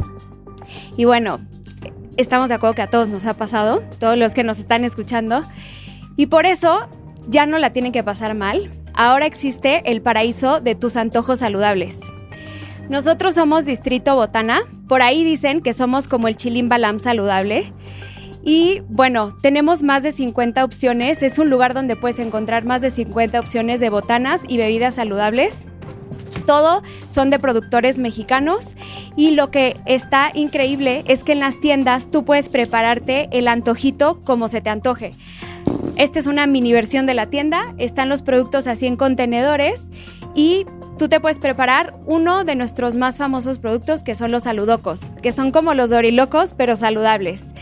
Y 0.96 1.06
bueno, 1.06 1.40
estamos 2.22 2.50
de 2.50 2.56
acuerdo 2.56 2.76
que 2.76 2.82
a 2.82 2.90
todos 2.90 3.10
nos 3.10 3.26
ha 3.26 3.34
pasado, 3.34 3.82
todos 4.00 4.18
los 4.18 4.34
que 4.34 4.44
nos 4.44 4.60
están 4.60 4.84
escuchando. 4.84 5.44
Y 6.18 6.28
por 6.28 6.46
eso 6.46 6.88
ya 7.28 7.46
no 7.46 7.58
la 7.58 7.72
tienen 7.72 7.92
que 7.92 8.04
pasar 8.04 8.36
mal. 8.36 8.70
Ahora 8.94 9.26
existe 9.26 9.82
el 9.90 10.02
paraíso 10.02 10.60
de 10.60 10.76
tus 10.76 10.98
antojos 10.98 11.40
saludables. 11.40 12.00
Nosotros 12.90 13.36
somos 13.36 13.66
Distrito 13.66 14.16
Botana. 14.16 14.62
Por 14.88 15.02
ahí 15.02 15.24
dicen 15.24 15.62
que 15.62 15.74
somos 15.74 16.08
como 16.08 16.28
el 16.28 16.36
Chilim 16.36 16.68
Balam 16.68 17.00
saludable. 17.00 17.72
Y 18.44 18.82
bueno, 18.88 19.36
tenemos 19.42 19.84
más 19.84 20.04
de 20.04 20.12
50 20.12 20.64
opciones. 20.64 21.22
Es 21.22 21.40
un 21.40 21.50
lugar 21.50 21.74
donde 21.74 21.96
puedes 21.96 22.20
encontrar 22.20 22.66
más 22.66 22.82
de 22.82 22.90
50 22.90 23.40
opciones 23.40 23.80
de 23.80 23.90
botanas 23.90 24.42
y 24.48 24.58
bebidas 24.58 24.96
saludables. 24.96 25.68
Todo 26.46 26.82
son 27.10 27.30
de 27.30 27.40
productores 27.40 27.98
mexicanos 27.98 28.76
y 29.16 29.32
lo 29.32 29.52
que 29.52 29.80
está 29.86 30.32
increíble 30.34 31.04
es 31.08 31.24
que 31.24 31.34
en 31.34 31.40
las 31.40 31.60
tiendas 31.60 32.10
tú 32.10 32.24
puedes 32.24 32.50
prepararte 32.50 33.30
el 33.32 33.48
antojito 33.48 34.22
como 34.24 34.48
se 34.48 34.62
te 34.62 34.70
antoje. 34.70 35.12
Esta 35.96 36.18
es 36.18 36.28
una 36.28 36.48
mini 36.48 36.72
versión 36.72 37.06
de 37.06 37.14
la 37.14 37.28
tienda, 37.28 37.74
están 37.78 38.10
los 38.10 38.22
productos 38.24 38.68
así 38.68 38.88
en 38.88 38.96
contenedores 38.96 39.82
y 40.34 40.66
tú 40.98 41.10
te 41.10 41.20
puedes 41.20 41.40
preparar 41.40 41.96
uno 42.06 42.46
de 42.46 42.56
nuestros 42.56 42.96
más 42.96 43.18
famosos 43.18 43.60
productos 43.60 44.04
que 44.04 44.16
son 44.16 44.32
los 44.32 44.44
saludocos, 44.44 45.12
que 45.22 45.32
son 45.32 45.52
como 45.52 45.74
los 45.74 45.90
dorilocos 45.90 46.56
pero 46.56 46.76
saludables 46.76 47.54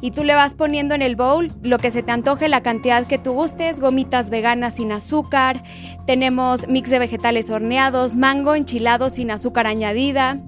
y 0.00 0.10
tú 0.10 0.24
le 0.24 0.34
vas 0.34 0.54
poniendo 0.54 0.94
en 0.94 1.02
el 1.02 1.16
bowl 1.16 1.52
lo 1.62 1.78
que 1.78 1.90
se 1.90 2.02
te 2.02 2.12
antoje, 2.12 2.48
la 2.48 2.62
cantidad 2.62 3.06
que 3.06 3.18
tú 3.18 3.32
gustes, 3.32 3.80
gomitas 3.80 4.30
veganas 4.30 4.74
sin 4.74 4.92
azúcar, 4.92 5.62
tenemos 6.06 6.68
mix 6.68 6.90
de 6.90 6.98
vegetales 6.98 7.50
horneados, 7.50 8.14
mango 8.14 8.54
enchilado 8.54 9.10
sin 9.10 9.30
azúcar 9.30 9.66
añadida 9.66 10.40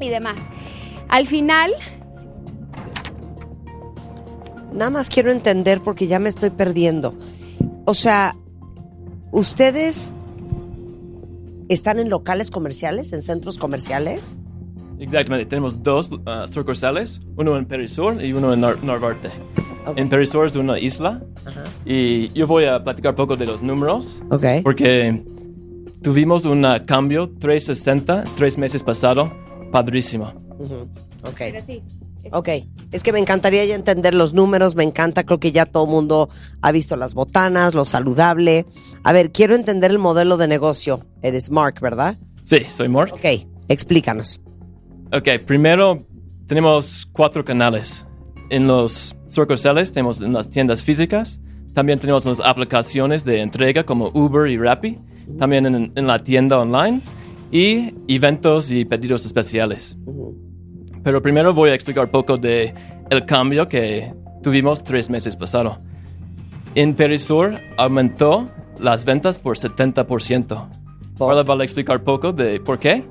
y 0.00 0.08
demás. 0.08 0.36
Al 1.08 1.26
final... 1.26 1.72
Nada 4.72 4.90
más 4.90 5.08
quiero 5.08 5.30
entender 5.30 5.80
porque 5.80 6.08
ya 6.08 6.18
me 6.18 6.28
estoy 6.28 6.50
perdiendo. 6.50 7.14
O 7.84 7.94
sea, 7.94 8.34
ustedes 9.30 10.12
están 11.68 11.98
en 11.98 12.10
locales 12.10 12.50
comerciales, 12.50 13.12
en 13.12 13.22
centros 13.22 13.58
comerciales. 13.58 14.36
Exactamente, 14.98 15.46
tenemos 15.46 15.82
dos 15.82 16.10
uh, 16.10 16.46
sucursales, 16.50 17.20
uno 17.36 17.56
en 17.56 17.66
Perisur 17.66 18.22
y 18.24 18.32
uno 18.32 18.52
en 18.52 18.60
Nor 18.60 18.82
Narvarte. 18.84 19.30
En 19.96 20.08
Perisur 20.08 20.46
es 20.46 20.56
una 20.56 20.78
isla 20.78 21.20
y 21.84 22.28
yo 22.32 22.46
voy 22.46 22.64
a 22.64 22.82
platicar 22.82 23.14
poco 23.14 23.36
de 23.36 23.44
los 23.46 23.62
números 23.62 24.22
Ok. 24.30 24.44
porque 24.62 25.22
tuvimos 26.02 26.44
un 26.46 26.64
uh, 26.64 26.84
cambio 26.86 27.28
360 27.38 28.24
tres 28.36 28.56
meses 28.56 28.82
pasado, 28.82 29.30
padrísimo. 29.72 30.32
Ujú, 30.58 30.88
Ok. 31.28 31.36
Pero 31.38 31.60
sí, 31.66 31.82
Ok, 32.32 32.48
es 32.90 33.02
que 33.02 33.12
me 33.12 33.18
encantaría 33.18 33.66
ya 33.66 33.74
entender 33.74 34.14
los 34.14 34.32
números, 34.32 34.74
me 34.76 34.82
encanta, 34.82 35.24
creo 35.24 35.38
que 35.38 35.52
ya 35.52 35.66
todo 35.66 35.84
el 35.84 35.90
mundo 35.90 36.30
ha 36.62 36.72
visto 36.72 36.96
las 36.96 37.12
botanas, 37.12 37.74
lo 37.74 37.84
saludable. 37.84 38.64
A 39.02 39.12
ver, 39.12 39.30
quiero 39.30 39.54
entender 39.54 39.90
el 39.90 39.98
modelo 39.98 40.38
de 40.38 40.46
negocio. 40.48 41.04
Eres 41.20 41.50
Mark, 41.50 41.80
¿verdad? 41.82 42.16
Sí, 42.44 42.64
soy 42.66 42.88
Mark. 42.88 43.12
Ok, 43.12 43.26
explícanos. 43.68 44.40
Ok, 45.16 45.28
primero 45.46 45.98
tenemos 46.48 47.06
cuatro 47.12 47.44
canales. 47.44 48.04
En 48.50 48.66
los 48.66 49.14
sucursales 49.28 49.92
tenemos 49.92 50.20
en 50.20 50.32
las 50.32 50.50
tiendas 50.50 50.82
físicas, 50.82 51.40
también 51.72 52.00
tenemos 52.00 52.26
las 52.26 52.40
aplicaciones 52.40 53.24
de 53.24 53.40
entrega 53.40 53.84
como 53.84 54.10
Uber 54.12 54.50
y 54.50 54.58
Rappi, 54.58 54.98
también 55.38 55.66
en, 55.66 55.92
en 55.94 56.06
la 56.08 56.18
tienda 56.18 56.58
online 56.58 57.00
y 57.52 57.94
eventos 58.08 58.72
y 58.72 58.84
pedidos 58.84 59.24
especiales. 59.24 59.96
Pero 61.04 61.22
primero 61.22 61.54
voy 61.54 61.70
a 61.70 61.74
explicar 61.74 62.06
un 62.06 62.10
poco 62.10 62.36
de 62.36 62.74
el 63.08 63.24
cambio 63.24 63.68
que 63.68 64.12
tuvimos 64.42 64.82
tres 64.82 65.10
meses 65.10 65.36
pasado. 65.36 65.78
En 66.74 66.92
Perisur 66.94 67.60
aumentó 67.76 68.50
las 68.80 69.04
ventas 69.04 69.38
por 69.38 69.56
70%. 69.56 70.68
Ahora 71.20 71.54
a 71.54 71.62
explicar 71.62 72.02
poco 72.02 72.32
de 72.32 72.58
por 72.58 72.80
qué. 72.80 73.04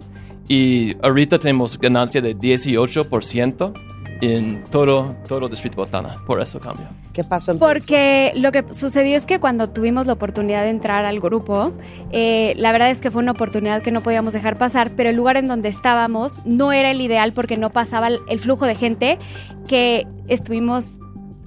Y 0.47 0.95
ahorita 1.01 1.39
tenemos 1.39 1.77
ganancia 1.79 2.21
de 2.21 2.35
18% 2.35 3.73
en 4.21 4.63
todo, 4.69 5.15
todo 5.27 5.49
Distrito 5.49 5.77
Botana. 5.77 6.17
Por 6.25 6.41
eso 6.41 6.59
cambio. 6.59 6.85
¿Qué 7.11 7.23
pasó 7.23 7.51
en 7.51 7.59
Porque 7.59 8.31
lo 8.35 8.51
que 8.51 8.63
sucedió 8.73 9.17
es 9.17 9.25
que 9.25 9.39
cuando 9.39 9.69
tuvimos 9.69 10.07
la 10.07 10.13
oportunidad 10.13 10.63
de 10.63 10.69
entrar 10.69 11.05
al 11.05 11.19
grupo, 11.19 11.73
eh, 12.11 12.53
la 12.57 12.71
verdad 12.71 12.89
es 12.89 13.01
que 13.01 13.11
fue 13.11 13.21
una 13.21 13.33
oportunidad 13.33 13.81
que 13.81 13.91
no 13.91 14.01
podíamos 14.01 14.33
dejar 14.33 14.57
pasar, 14.57 14.91
pero 14.95 15.09
el 15.09 15.15
lugar 15.15 15.37
en 15.37 15.47
donde 15.47 15.69
estábamos 15.69 16.39
no 16.45 16.71
era 16.71 16.91
el 16.91 17.01
ideal 17.01 17.33
porque 17.33 17.57
no 17.57 17.69
pasaba 17.71 18.07
el- 18.07 18.39
flujo 18.39 18.65
de 18.65 18.75
gente 18.75 19.19
que 19.67 20.07
estuvimos 20.27 20.99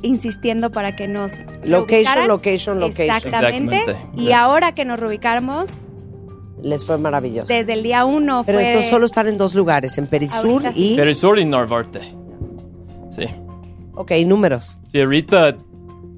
insistiendo 0.03 0.70
para 0.70 0.94
que 0.94 1.09
nos 1.09 1.32
Location, 1.64 1.88
reubicaran. 1.88 2.28
location, 2.28 2.80
location. 2.80 3.16
Exactamente. 3.16 3.76
Exactamente. 3.76 4.22
Y 4.22 4.32
ahora 4.32 4.72
que 4.72 4.84
nos 4.84 5.01
reubicamos, 5.01 5.86
Les 6.66 6.84
fue 6.84 6.98
maravilloso. 6.98 7.52
desde 7.52 7.72
el 7.74 7.82
día 7.82 8.04
uno 8.04 8.42
Pero 8.44 8.58
fue... 8.58 8.66
entonces 8.68 8.90
solo 8.90 9.06
están 9.06 9.28
en 9.28 9.38
dos 9.38 9.54
lugares, 9.54 9.96
en 9.98 10.06
Perisur 10.08 10.62
sí. 10.74 10.92
y... 10.94 10.96
Perisur 10.96 11.38
y 11.38 11.44
Narvarte. 11.44 12.00
Sí. 13.10 13.24
Ok, 13.94 14.12
números. 14.26 14.78
Sí, 14.88 15.00
ahorita 15.00 15.56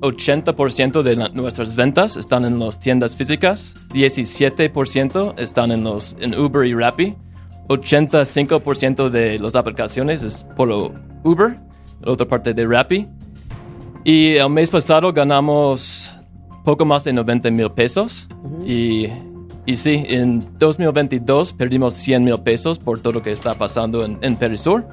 80% 0.00 1.02
de 1.02 1.16
la- 1.16 1.28
nuestras 1.28 1.76
ventas 1.76 2.16
están 2.16 2.44
en 2.44 2.58
las 2.58 2.80
tiendas 2.80 3.14
físicas, 3.14 3.74
17% 3.92 5.34
están 5.38 5.70
en, 5.70 5.84
los, 5.84 6.16
en 6.20 6.34
Uber 6.34 6.66
y 6.66 6.72
Rappi, 6.74 7.14
85% 7.68 9.10
de 9.10 9.38
las 9.38 9.54
aplicaciones 9.54 10.22
es 10.22 10.44
por 10.56 10.70
Uber, 11.24 11.58
la 12.00 12.12
otra 12.12 12.26
parte 12.26 12.54
de 12.54 12.66
Rappi. 12.66 13.06
Y 14.04 14.36
el 14.36 14.48
mes 14.48 14.70
pasado 14.70 15.12
ganamos 15.12 16.10
poco 16.64 16.84
más 16.84 17.04
de 17.04 17.12
90 17.12 17.50
mil 17.50 17.70
pesos. 17.70 18.26
y, 18.64 19.08
y 19.68 19.76
sí, 19.76 20.02
en 20.06 20.42
2022 20.58 21.52
perdimos 21.52 21.92
100 21.92 22.24
mil 22.24 22.38
pesos 22.38 22.78
por 22.78 23.00
todo 23.00 23.12
lo 23.12 23.22
que 23.22 23.32
está 23.32 23.52
pasando 23.52 24.02
en, 24.02 24.16
en 24.22 24.34
Perisur. 24.34 24.86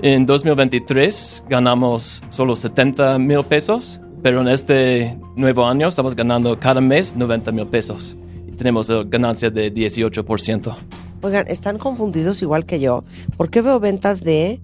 En 0.00 0.24
2023 0.24 1.44
ganamos 1.50 2.22
solo 2.30 2.56
70 2.56 3.18
mil 3.18 3.42
pesos, 3.42 4.00
pero 4.22 4.40
en 4.40 4.48
este 4.48 5.18
nuevo 5.36 5.66
año 5.66 5.86
estamos 5.86 6.16
ganando 6.16 6.58
cada 6.58 6.80
mes 6.80 7.14
90 7.14 7.52
mil 7.52 7.66
pesos. 7.66 8.16
Y 8.48 8.52
tenemos 8.52 8.88
eh, 8.88 9.02
ganancia 9.06 9.50
de 9.50 9.70
18%. 9.70 10.74
Oigan, 11.20 11.46
están 11.48 11.76
confundidos 11.76 12.40
igual 12.40 12.64
que 12.64 12.80
yo. 12.80 13.04
¿Por 13.36 13.50
qué 13.50 13.60
veo 13.60 13.80
ventas 13.80 14.22
de 14.22 14.62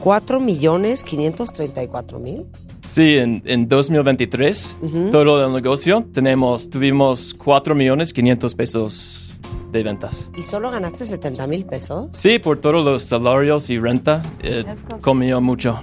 4 0.00 0.38
millones 0.38 1.02
534 1.02 2.18
mil? 2.18 2.44
Sí, 2.82 3.16
en, 3.16 3.42
en 3.46 3.68
2023, 3.68 4.76
todo 5.10 5.46
el 5.46 5.52
negocio, 5.52 6.06
tenemos, 6.12 6.68
tuvimos 6.68 7.34
4 7.34 7.74
millones 7.74 8.12
500 8.12 8.54
pesos 8.54 9.36
de 9.70 9.82
ventas. 9.82 10.30
¿Y 10.36 10.42
solo 10.42 10.70
ganaste 10.70 11.04
70 11.04 11.46
mil 11.46 11.64
pesos? 11.64 12.08
Sí, 12.12 12.38
por 12.38 12.58
todos 12.60 12.84
los 12.84 13.02
salarios 13.02 13.70
y 13.70 13.78
renta, 13.78 14.22
eh, 14.42 14.64
comió 15.02 15.40
mucho. 15.40 15.80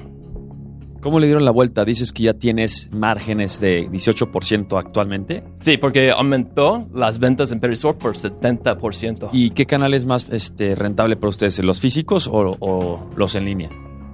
¿Cómo 1.02 1.20
le 1.22 1.28
dieron 1.28 1.45
la 1.45 1.52
vuelta? 1.52 1.86
Dices 1.86 2.12
que 2.12 2.24
ya 2.24 2.34
tienes 2.34 2.89
márgenes 2.91 3.62
de 3.62 3.89
18% 3.89 4.78
actualmente. 4.78 5.43
Sí, 5.56 5.78
porque 5.78 6.12
aumentó 6.12 6.88
las 6.93 7.20
ventas 7.20 7.54
en 7.54 7.62
Perisur 7.62 7.97
por 7.97 8.16
70%. 8.16 9.30
¿Y 9.32 9.52
qué 9.52 9.66
canal 9.66 9.93
es 9.93 10.06
más 10.06 10.28
este, 10.30 10.76
rentable 10.76 11.16
para 11.16 11.30
ustedes? 11.30 11.64
¿Los 11.64 11.80
físicos 11.80 12.28
o, 12.28 12.58
o 12.60 13.00
los 13.16 13.36
en 13.36 13.45
línea? 13.45 13.70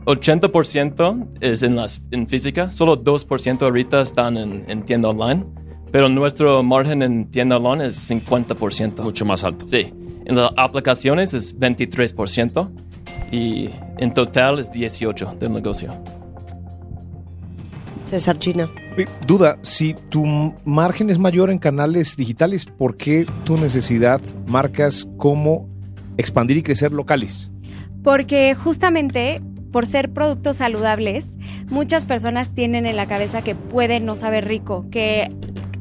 80% 0.06 1.28
es 1.42 1.64
en, 1.64 1.76
las, 1.76 2.02
en 2.12 2.28
física, 2.28 2.70
solo 2.72 3.04
2% 3.04 3.62
ahorita 3.62 4.02
están 4.02 4.38
en, 4.38 4.66
en 4.68 4.84
tienda 4.84 5.10
online, 5.10 5.46
pero 5.92 6.10
nuestro 6.10 6.62
margen 6.62 7.02
en 7.02 7.30
tienda 7.32 7.58
online 7.58 7.88
es 7.88 8.10
50%. 8.10 9.02
Mucho 9.02 9.26
más 9.26 9.44
alto. 9.44 9.68
Sí, 9.68 9.94
en 10.26 10.36
las 10.36 10.52
aplicaciones 10.58 11.34
es 11.34 11.58
23% 11.58 12.70
y 13.32 13.70
en 13.98 14.14
total 14.14 14.60
es 14.60 14.70
18% 14.72 15.38
del 15.38 15.54
negocio. 15.54 15.94
César 18.06 18.38
China. 18.38 18.70
Duda, 19.26 19.58
si 19.62 19.94
tu 20.10 20.26
margen 20.64 21.10
es 21.10 21.20
mayor 21.20 21.50
en 21.50 21.58
canales 21.58 22.16
digitales, 22.16 22.66
¿por 22.66 22.96
qué 22.96 23.26
tu 23.44 23.58
necesidad 23.58 24.22
marcas 24.46 25.08
cómo 25.18 25.68
expandir 26.18 26.58
y 26.58 26.64
crecer 26.64 26.92
locales? 26.92 27.52
Porque 28.04 28.54
justamente 28.56 29.42
por 29.76 29.88
ser 29.88 30.14
productos 30.14 30.56
saludables, 30.56 31.38
muchas 31.68 32.06
personas 32.06 32.48
tienen 32.56 32.86
en 32.86 32.96
la 32.96 33.08
cabeza 33.08 33.42
que 33.42 33.56
puede 33.56 34.00
no 34.00 34.16
saber 34.16 34.48
rico, 34.48 34.86
que 34.90 35.30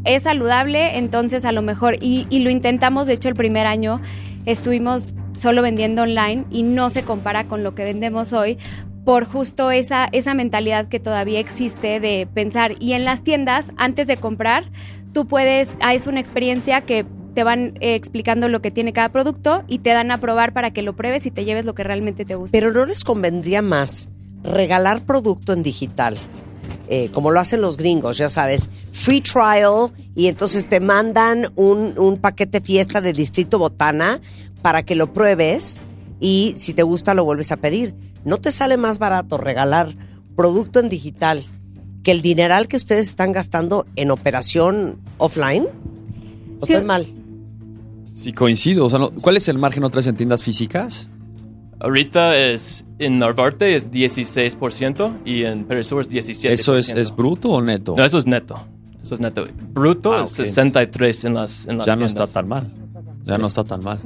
es 0.02 0.24
saludable, 0.24 0.98
entonces 0.98 1.44
a 1.44 1.52
lo 1.52 1.62
mejor, 1.62 1.98
y, 2.00 2.26
y 2.28 2.40
lo 2.40 2.50
intentamos, 2.50 3.06
de 3.06 3.12
hecho 3.12 3.28
el 3.28 3.36
primer 3.36 3.68
año 3.68 4.00
estuvimos 4.46 5.14
solo 5.32 5.62
vendiendo 5.62 6.02
online 6.02 6.44
y 6.50 6.64
no 6.64 6.90
se 6.90 7.04
compara 7.04 7.44
con 7.44 7.62
lo 7.62 7.76
que 7.76 7.84
vendemos 7.84 8.32
hoy 8.32 8.58
por 9.04 9.26
justo 9.26 9.70
esa, 9.70 10.08
esa 10.10 10.34
mentalidad 10.34 10.88
que 10.88 10.98
todavía 10.98 11.38
existe 11.38 12.00
de 12.00 12.26
pensar. 12.34 12.72
Y 12.80 12.94
en 12.94 13.04
las 13.04 13.22
tiendas, 13.22 13.72
antes 13.76 14.08
de 14.08 14.16
comprar, 14.16 14.64
tú 15.12 15.28
puedes, 15.28 15.76
ah, 15.80 15.94
es 15.94 16.08
una 16.08 16.18
experiencia 16.18 16.80
que 16.80 17.06
te 17.34 17.44
van 17.44 17.74
eh, 17.80 17.94
explicando 17.94 18.48
lo 18.48 18.62
que 18.62 18.70
tiene 18.70 18.92
cada 18.92 19.10
producto 19.10 19.64
y 19.68 19.80
te 19.80 19.90
dan 19.90 20.10
a 20.10 20.18
probar 20.18 20.52
para 20.52 20.70
que 20.72 20.82
lo 20.82 20.94
pruebes 20.96 21.26
y 21.26 21.30
te 21.30 21.44
lleves 21.44 21.64
lo 21.64 21.74
que 21.74 21.84
realmente 21.84 22.24
te 22.24 22.34
gusta. 22.36 22.56
Pero 22.56 22.72
¿no 22.72 22.86
les 22.86 23.04
convendría 23.04 23.60
más 23.60 24.08
regalar 24.42 25.02
producto 25.04 25.52
en 25.52 25.62
digital? 25.62 26.16
eh, 26.88 27.08
como 27.12 27.30
lo 27.30 27.40
hacen 27.40 27.62
los 27.62 27.78
gringos, 27.78 28.18
ya 28.18 28.28
sabes, 28.28 28.68
free 28.92 29.22
trial 29.22 29.90
y 30.14 30.26
entonces 30.26 30.66
te 30.68 30.80
mandan 30.80 31.46
un, 31.56 31.98
un 31.98 32.18
paquete 32.18 32.60
fiesta 32.60 33.00
de 33.00 33.14
Distrito 33.14 33.58
Botana 33.58 34.20
para 34.60 34.82
que 34.82 34.94
lo 34.94 35.10
pruebes 35.12 35.78
y 36.20 36.52
si 36.56 36.74
te 36.74 36.82
gusta 36.82 37.14
lo 37.14 37.24
vuelves 37.24 37.52
a 37.52 37.56
pedir. 37.56 37.94
¿No 38.26 38.36
te 38.36 38.52
sale 38.52 38.76
más 38.76 38.98
barato 38.98 39.38
regalar 39.38 39.94
producto 40.36 40.78
en 40.80 40.90
digital 40.90 41.42
que 42.02 42.10
el 42.10 42.20
dineral 42.20 42.68
que 42.68 42.76
ustedes 42.76 43.08
están 43.08 43.32
gastando 43.32 43.86
en 43.96 44.10
operación 44.10 44.98
offline? 45.16 45.64
¿O 46.60 46.66
Sí. 46.66 46.74
estoy 46.74 46.86
mal? 46.86 47.06
Sí, 48.14 48.32
coincido. 48.32 48.86
O 48.86 48.90
sea, 48.90 48.98
no- 48.98 49.10
¿Cuál 49.10 49.36
es 49.36 49.48
el 49.48 49.58
margen 49.58 49.84
otra 49.84 49.98
vez 49.98 50.06
en 50.06 50.16
tiendas 50.16 50.42
físicas? 50.42 51.10
Ahorita 51.80 52.34
es 52.38 52.86
en 52.98 53.18
Narvarte 53.18 53.74
es 53.74 53.90
16% 53.90 55.18
y 55.26 55.42
en 55.42 55.64
Perisur 55.64 56.00
es 56.00 56.08
17%. 56.10 56.50
¿Eso 56.50 56.76
es, 56.78 56.88
es 56.90 57.14
bruto 57.14 57.50
o 57.50 57.60
neto? 57.60 57.94
No, 57.96 58.04
eso 58.04 58.16
es 58.18 58.26
neto. 58.26 58.54
Eso 59.02 59.16
es 59.16 59.20
neto. 59.20 59.44
Bruto 59.72 60.14
Ah, 60.14 60.24
es 60.24 60.30
ok. 60.38 60.46
63 60.46 61.24
en 61.26 61.34
las, 61.34 61.66
en 61.66 61.76
las 61.78 61.86
ya 61.86 61.96
no 61.96 62.06
está 62.06 62.26
tan 62.26 62.48
mal. 62.48 62.70
Ya 63.24 63.38
no 63.38 63.46
está 63.46 63.64
tan 63.64 63.82
mal. 63.82 63.98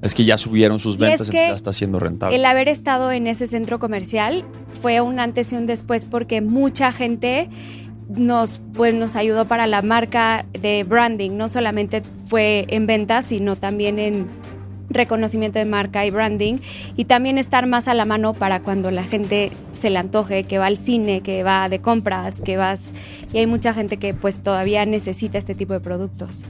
Es 0.00 0.14
que 0.14 0.24
ya 0.24 0.38
subieron 0.38 0.78
sus 0.78 0.94
Y 0.96 0.98
ventas, 0.98 1.22
es 1.22 1.30
que 1.30 1.36
ya 1.36 1.54
está 1.54 1.72
siendo 1.74 1.98
rentable. 2.00 2.36
El 2.36 2.44
haber 2.46 2.68
estado 2.68 3.12
en 3.12 3.26
ese 3.26 3.46
centro 3.46 3.78
comercial 3.78 4.44
fue 4.80 5.00
un 5.02 5.20
antes 5.20 5.52
y 5.52 5.56
un 5.56 5.66
después 5.66 6.06
porque 6.06 6.40
mucha 6.40 6.90
gente 6.90 7.50
nos, 8.16 8.60
pues, 8.74 8.94
nos 8.94 9.16
ayudó 9.16 9.46
para 9.46 9.66
la 9.66 9.82
marca 9.82 10.44
de 10.60 10.84
branding. 10.84 11.32
No 11.36 11.48
solamente 11.48 12.02
fue 12.26 12.64
en 12.68 12.86
ventas, 12.86 13.26
sino 13.26 13.56
también 13.56 13.98
en 13.98 14.26
reconocimiento 14.90 15.58
de 15.58 15.64
marca 15.64 16.04
y 16.04 16.10
branding 16.10 16.56
y 16.96 17.06
también 17.06 17.38
estar 17.38 17.66
más 17.66 17.88
a 17.88 17.94
la 17.94 18.04
mano 18.04 18.34
para 18.34 18.60
cuando 18.60 18.90
la 18.90 19.04
gente 19.04 19.50
se 19.72 19.88
le 19.88 19.98
antoje, 19.98 20.44
que 20.44 20.58
va 20.58 20.66
al 20.66 20.76
cine, 20.76 21.22
que 21.22 21.42
va 21.42 21.68
de 21.70 21.80
compras, 21.80 22.42
que 22.42 22.58
vas 22.58 22.92
y 23.32 23.38
hay 23.38 23.46
mucha 23.46 23.72
gente 23.72 23.96
que 23.96 24.12
pues 24.12 24.40
todavía 24.42 24.84
necesita 24.84 25.38
este 25.38 25.54
tipo 25.54 25.72
de 25.72 25.80
productos. 25.80 26.44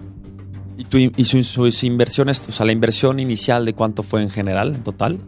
¿Y, 0.77 0.85
tu, 0.85 0.97
y 0.99 1.25
su- 1.25 1.45
sus 1.45 1.85
inversiones, 1.85 2.49
o 2.49 2.53
sea, 2.53 2.67
la 2.67 2.73
inversión 2.73 3.21
inicial 3.21 3.65
de 3.65 3.75
cuánto 3.75 4.03
fue 4.03 4.23
en 4.23 4.31
general, 4.31 4.75
en 4.75 4.83
total? 4.83 5.21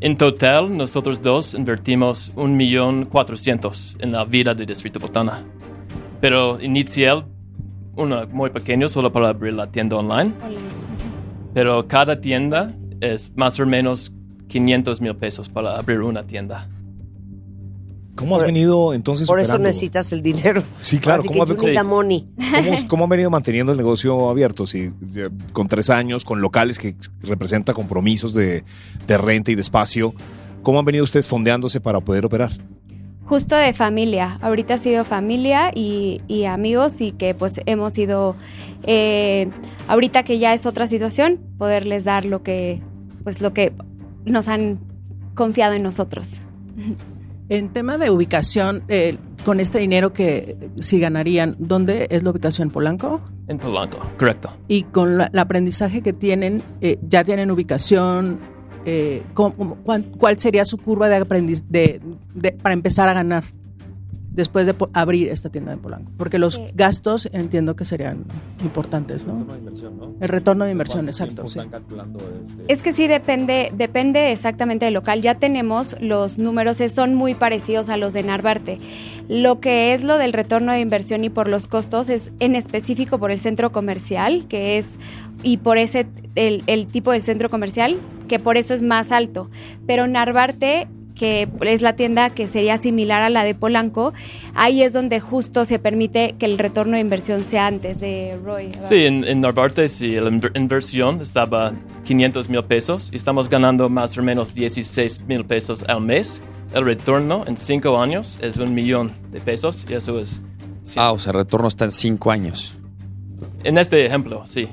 En 0.00 0.16
total, 0.16 0.76
nosotros 0.76 1.20
dos 1.20 1.54
invertimos 1.54 2.32
1.400.000 2.36 3.96
en 3.98 4.12
la 4.12 4.24
vida 4.24 4.54
de 4.54 4.64
Distrito 4.64 5.00
Botana. 5.00 5.42
Pero 6.20 6.60
inicial, 6.60 7.26
uno 7.96 8.24
muy 8.28 8.50
pequeño, 8.50 8.88
solo 8.88 9.10
para 9.12 9.30
abrir 9.30 9.54
la 9.54 9.66
tienda 9.66 9.96
online. 9.96 10.32
Pero 11.52 11.88
cada 11.88 12.20
tienda 12.20 12.72
es 13.00 13.32
más 13.36 13.58
o 13.58 13.66
menos 13.66 14.12
500 14.46 15.00
mil 15.00 15.16
pesos 15.16 15.48
para 15.48 15.76
abrir 15.76 16.00
una 16.00 16.22
tienda. 16.22 16.68
¿Cómo 18.18 18.34
has 18.34 18.40
Por- 18.40 18.46
venido 18.48 18.94
entonces 18.94 19.28
Por 19.28 19.38
eso 19.38 19.58
necesitas 19.58 20.10
el 20.12 20.22
dinero. 20.22 20.64
Sí, 20.82 20.98
claro. 20.98 21.20
Así 21.20 21.28
¿Cómo, 21.28 21.46
que 21.46 21.52
ha- 21.52 21.54
you 21.56 21.62
need 21.62 21.74
the 21.76 21.82
money. 21.84 22.26
cómo- 22.36 22.78
cómo 22.88 23.04
han 23.04 23.10
venido 23.10 23.30
manteniendo 23.30 23.70
el 23.72 23.78
negocio 23.78 24.28
abierto? 24.28 24.66
Sí, 24.66 24.88
ya 25.12 25.24
con 25.52 25.68
tres 25.68 25.88
años, 25.88 26.24
con 26.24 26.40
locales 26.40 26.78
que 26.78 26.96
representa 27.20 27.72
compromisos 27.74 28.34
de, 28.34 28.64
de 29.06 29.18
renta 29.18 29.52
y 29.52 29.54
de 29.54 29.60
espacio. 29.60 30.14
¿Cómo 30.64 30.80
han 30.80 30.84
venido 30.84 31.04
ustedes 31.04 31.28
fondeándose 31.28 31.80
para 31.80 32.00
poder 32.00 32.26
operar? 32.26 32.50
Justo 33.26 33.54
de 33.54 33.72
familia. 33.74 34.38
Ahorita 34.42 34.74
ha 34.74 34.78
sido 34.78 35.04
familia 35.04 35.70
y, 35.74 36.20
y 36.26 36.44
amigos 36.46 37.00
y 37.00 37.12
que 37.12 37.34
pues 37.34 37.60
hemos 37.66 37.96
ido, 37.98 38.34
eh, 38.82 39.48
ahorita 39.86 40.24
que 40.24 40.38
ya 40.38 40.54
es 40.54 40.66
otra 40.66 40.86
situación, 40.86 41.38
poderles 41.58 42.02
dar 42.04 42.24
lo 42.24 42.42
que, 42.42 42.82
pues 43.22 43.40
lo 43.40 43.52
que 43.52 43.72
nos 44.24 44.48
han 44.48 44.80
confiado 45.34 45.74
en 45.74 45.82
nosotros. 45.84 46.40
En 47.48 47.72
tema 47.72 47.96
de 47.96 48.10
ubicación, 48.10 48.82
eh, 48.88 49.16
con 49.44 49.60
este 49.60 49.78
dinero 49.78 50.12
que 50.12 50.56
si 50.80 51.00
ganarían, 51.00 51.56
¿dónde 51.58 52.06
es 52.10 52.22
la 52.22 52.30
ubicación? 52.30 52.70
¿Polanco? 52.70 53.22
En 53.46 53.58
Polanco, 53.58 53.98
correcto. 54.18 54.50
Y 54.68 54.82
con 54.82 55.16
la- 55.16 55.30
el 55.32 55.38
aprendizaje 55.38 56.02
que 56.02 56.12
tienen, 56.12 56.62
eh, 56.80 56.98
ya 57.08 57.24
tienen 57.24 57.50
ubicación. 57.50 58.38
eh, 58.90 59.22
¿cómo- 59.34 59.76
cuán- 59.84 60.04
¿Cuál 60.16 60.38
sería 60.38 60.64
su 60.64 60.78
curva 60.78 61.08
de 61.10 61.16
aprendiz 61.16 61.62
de, 61.68 62.00
de- 62.32 62.52
para 62.52 62.72
empezar 62.72 63.06
a 63.08 63.12
ganar 63.12 63.44
después 64.38 64.66
de 64.66 64.74
abrir 64.94 65.28
esta 65.28 65.50
tienda 65.50 65.72
de 65.72 65.76
Polanco? 65.76 66.10
Porque 66.16 66.38
los 66.38 66.56
Eh. 66.58 66.72
gastos 66.74 67.28
entiendo 67.32 67.76
que 67.76 67.84
serían 67.84 68.24
importantes, 68.62 69.26
¿no? 69.26 69.46
El 70.20 70.28
retorno 70.28 70.64
de 70.64 70.70
inversión, 70.70 71.06
exacto. 71.08 71.46
sí. 71.46 71.58
Es 72.68 72.82
que 72.82 72.92
sí 72.92 73.06
depende, 73.06 73.70
depende 73.76 74.32
exactamente 74.32 74.84
del 74.86 74.94
local. 74.94 75.20
Ya 75.22 75.34
tenemos 75.34 75.96
los 76.00 76.38
números, 76.38 76.80
eh, 76.80 76.88
son 76.88 77.14
muy 77.14 77.34
parecidos 77.34 77.88
a 77.88 77.96
los 77.96 78.12
de 78.12 78.22
Narvarte. 78.22 78.78
Lo 79.28 79.60
que 79.60 79.92
es 79.92 80.04
lo 80.04 80.16
del 80.16 80.32
retorno 80.32 80.72
de 80.72 80.80
inversión 80.80 81.24
y 81.24 81.30
por 81.30 81.48
los 81.48 81.68
costos 81.68 82.08
es 82.08 82.30
en 82.40 82.54
específico 82.54 83.18
por 83.18 83.30
el 83.30 83.38
centro 83.40 83.72
comercial, 83.72 84.46
que 84.48 84.78
es, 84.78 84.98
y 85.42 85.58
por 85.58 85.78
ese, 85.78 86.06
el, 86.34 86.62
el 86.66 86.86
tipo 86.86 87.10
del 87.12 87.22
centro 87.22 87.50
comercial, 87.50 87.96
que 88.28 88.38
por 88.38 88.56
eso 88.56 88.72
es 88.72 88.82
más 88.82 89.12
alto. 89.12 89.50
Pero 89.86 90.06
Narvarte 90.06 90.88
que 91.18 91.48
es 91.62 91.82
la 91.82 91.94
tienda 91.94 92.30
que 92.30 92.48
sería 92.48 92.78
similar 92.78 93.22
a 93.22 93.28
la 93.28 93.44
de 93.44 93.54
Polanco, 93.54 94.12
ahí 94.54 94.82
es 94.82 94.92
donde 94.92 95.20
justo 95.20 95.64
se 95.64 95.78
permite 95.78 96.36
que 96.38 96.46
el 96.46 96.58
retorno 96.58 96.94
de 96.94 97.00
inversión 97.00 97.44
sea 97.44 97.66
antes 97.66 98.00
de 98.00 98.38
Roy. 98.44 98.68
¿verdad? 98.68 98.88
Sí, 98.88 98.94
en, 99.04 99.24
en 99.24 99.40
Narvarte, 99.40 99.88
sí, 99.88 100.10
la 100.10 100.30
inver- 100.30 100.56
inversión 100.56 101.20
estaba 101.20 101.72
500 102.04 102.48
mil 102.48 102.64
pesos 102.64 103.10
y 103.12 103.16
estamos 103.16 103.48
ganando 103.50 103.88
más 103.88 104.16
o 104.16 104.22
menos 104.22 104.54
16 104.54 105.22
mil 105.26 105.44
pesos 105.44 105.82
al 105.88 106.00
mes. 106.00 106.42
El 106.72 106.84
retorno 106.84 107.44
en 107.46 107.56
cinco 107.56 107.98
años 108.00 108.38
es 108.40 108.56
un 108.56 108.74
millón 108.74 109.12
de 109.32 109.40
pesos 109.40 109.84
y 109.88 109.94
eso 109.94 110.20
es... 110.20 110.40
sí. 110.82 110.94
Ah, 110.98 111.12
o 111.12 111.18
sea, 111.18 111.32
el 111.32 111.38
retorno 111.38 111.66
está 111.68 111.84
en 111.86 111.92
cinco 111.92 112.30
años. 112.30 112.78
En 113.64 113.76
este 113.78 114.04
ejemplo, 114.06 114.42
sí. 114.46 114.68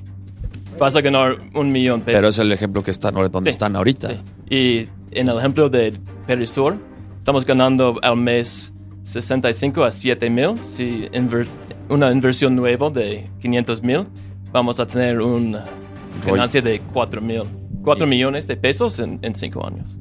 Vas 0.77 0.95
a 0.95 1.01
ganar 1.01 1.37
un 1.53 1.71
millón 1.71 2.01
de 2.01 2.05
pesos. 2.07 2.17
Pero 2.19 2.29
es 2.29 2.37
el 2.39 2.51
ejemplo 2.51 2.83
que 2.83 2.91
están 2.91 3.13
donde 3.15 3.43
Sí, 3.43 3.49
están 3.49 3.75
ahorita. 3.77 4.09
sí. 4.09 4.19
Y 4.49 4.89
en 5.17 5.29
el 5.29 5.37
ejemplo 5.37 5.69
de 5.69 5.93
Perisur, 6.27 6.77
estamos 7.19 7.45
ganando 7.45 7.99
al 8.01 8.17
mes 8.17 8.73
65 9.03 9.83
a 9.83 9.91
7 9.91 10.29
mil. 10.29 10.53
Si 10.63 11.07
inver- 11.13 11.47
una 11.89 12.11
inversión 12.11 12.55
nueva 12.55 12.89
de 12.89 13.29
500 13.41 13.83
mil, 13.83 14.05
vamos 14.51 14.79
a 14.79 14.87
tener 14.87 15.21
una 15.21 15.65
ganancia 16.25 16.61
de 16.61 16.81
4 16.93 17.21
mil. 17.21 17.43
4 17.83 18.07
millones 18.07 18.47
de 18.47 18.57
pesos 18.57 18.97
en 18.99 19.35
5 19.35 19.67
años. 19.67 19.95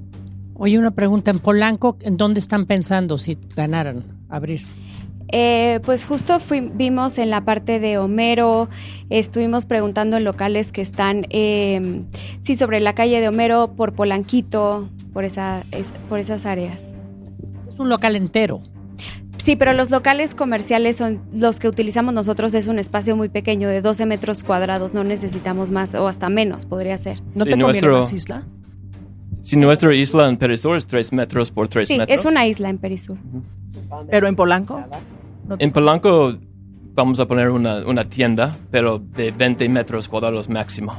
Oye, 0.55 0.79
una 0.79 0.93
pregunta. 0.93 1.31
En 1.31 1.39
Polanco, 1.41 1.99
¿en 2.01 2.16
dónde 2.16 2.41
están 2.41 2.64
pensando 2.64 3.18
si 3.18 3.37
ganaran 3.57 4.05
abrir? 4.31 4.62
Eh, 5.29 5.81
pues 5.85 6.07
justo 6.07 6.39
vimos 6.75 7.18
en 7.18 7.29
la 7.29 7.45
parte 7.45 7.81
de 7.81 7.99
Homero, 7.99 8.68
estuvimos 9.11 9.66
preguntando 9.66 10.16
en 10.16 10.22
locales 10.25 10.70
que 10.70 10.81
están, 10.81 11.27
eh, 11.31 12.03
sí, 12.41 12.55
sobre 12.55 12.81
la 12.81 12.95
calle 12.95 13.20
de 13.20 13.29
Homero, 13.29 13.75
por 13.75 13.95
Polanquito, 13.95 14.89
por, 15.15 15.25
esa, 15.25 15.62
es- 15.71 15.93
por 16.11 16.19
esas 16.19 16.45
áreas. 16.45 16.93
Es 17.67 17.79
un 17.79 17.89
local 17.89 18.15
entero. 18.17 18.61
Sí, 19.43 19.57
pero 19.57 19.73
los 19.75 19.91
locales 19.91 20.35
comerciales 20.35 20.97
son 20.97 21.21
los 21.33 21.59
que 21.61 21.69
utilizamos 21.69 22.15
nosotros, 22.15 22.55
es 22.55 22.67
un 22.67 22.79
espacio 22.79 23.15
muy 23.17 23.29
pequeño 23.29 23.69
de 23.69 23.81
12 23.83 24.07
metros 24.07 24.43
cuadrados, 24.43 24.95
no 24.95 25.05
necesitamos 25.05 25.71
más 25.71 25.95
o 25.95 26.09
hasta 26.09 26.29
menos, 26.31 26.65
podría 26.67 26.97
ser. 26.99 27.21
¿No 27.35 27.45
Sí, 27.45 27.51
te 27.51 27.59
conviene 27.61 27.67
nuestro- 27.89 27.97
más 27.99 28.12
isla? 28.12 28.43
Si 29.43 29.57
nuestra 29.59 29.95
isla 29.95 30.29
en 30.29 30.39
Perisur 30.39 30.77
es 30.79 30.87
3 30.87 31.12
metros 31.12 31.51
por 31.51 31.69
3 31.69 31.87
Sí, 31.89 31.99
metros. 31.99 32.19
es 32.21 32.25
una 32.25 32.47
isla 32.47 32.71
en 32.71 32.79
Perisur. 32.79 33.19
¿Pero 34.11 34.27
en 34.29 34.37
Polanco? 34.37 34.83
No 35.47 35.57
En 35.59 35.71
Polanco 35.73 36.39
vamos 36.95 37.21
a 37.21 37.27
poner 37.29 37.51
una, 37.51 37.87
una 37.87 38.05
tienda, 38.05 38.57
pero 38.71 38.99
de 38.99 39.31
20 39.33 39.69
metros 39.69 40.09
cuadrados 40.09 40.49
máximo. 40.49 40.95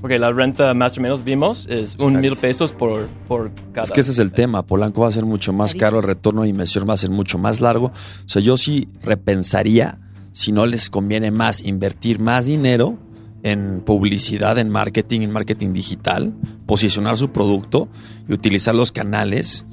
Porque 0.00 0.18
la 0.18 0.30
renta 0.30 0.72
más 0.74 0.98
o 0.98 1.00
menos 1.00 1.24
vimos 1.24 1.66
es 1.70 1.96
un 1.96 2.20
mil 2.20 2.36
pesos 2.36 2.72
por, 2.72 3.08
por 3.28 3.50
cada. 3.72 3.84
Es 3.84 3.90
que 3.92 4.00
ese 4.02 4.12
es 4.12 4.18
el 4.18 4.32
tema. 4.32 4.62
Polanco 4.64 5.00
va 5.02 5.08
a 5.08 5.12
ser 5.12 5.24
mucho 5.24 5.52
más 5.52 5.74
caro, 5.74 5.98
el 5.98 6.04
retorno 6.04 6.42
de 6.42 6.48
inversión 6.48 6.88
va 6.88 6.94
a 6.94 6.98
ser 6.98 7.10
mucho 7.10 7.38
más 7.38 7.60
largo. 7.60 7.86
O 7.86 8.28
sea, 8.28 8.42
yo 8.42 8.56
sí 8.56 8.88
repensaría 9.02 9.98
si 10.32 10.52
no 10.52 10.66
les 10.66 10.90
conviene 10.90 11.30
más 11.30 11.62
invertir 11.64 12.20
más 12.20 12.44
dinero 12.44 12.98
en 13.42 13.80
publicidad, 13.80 14.58
en 14.58 14.68
marketing, 14.68 15.22
en 15.22 15.30
marketing 15.30 15.72
digital, 15.72 16.34
posicionar 16.66 17.16
su 17.16 17.30
producto 17.30 17.88
y 18.28 18.32
utilizar 18.34 18.74
los 18.74 18.92
canales 18.92 19.64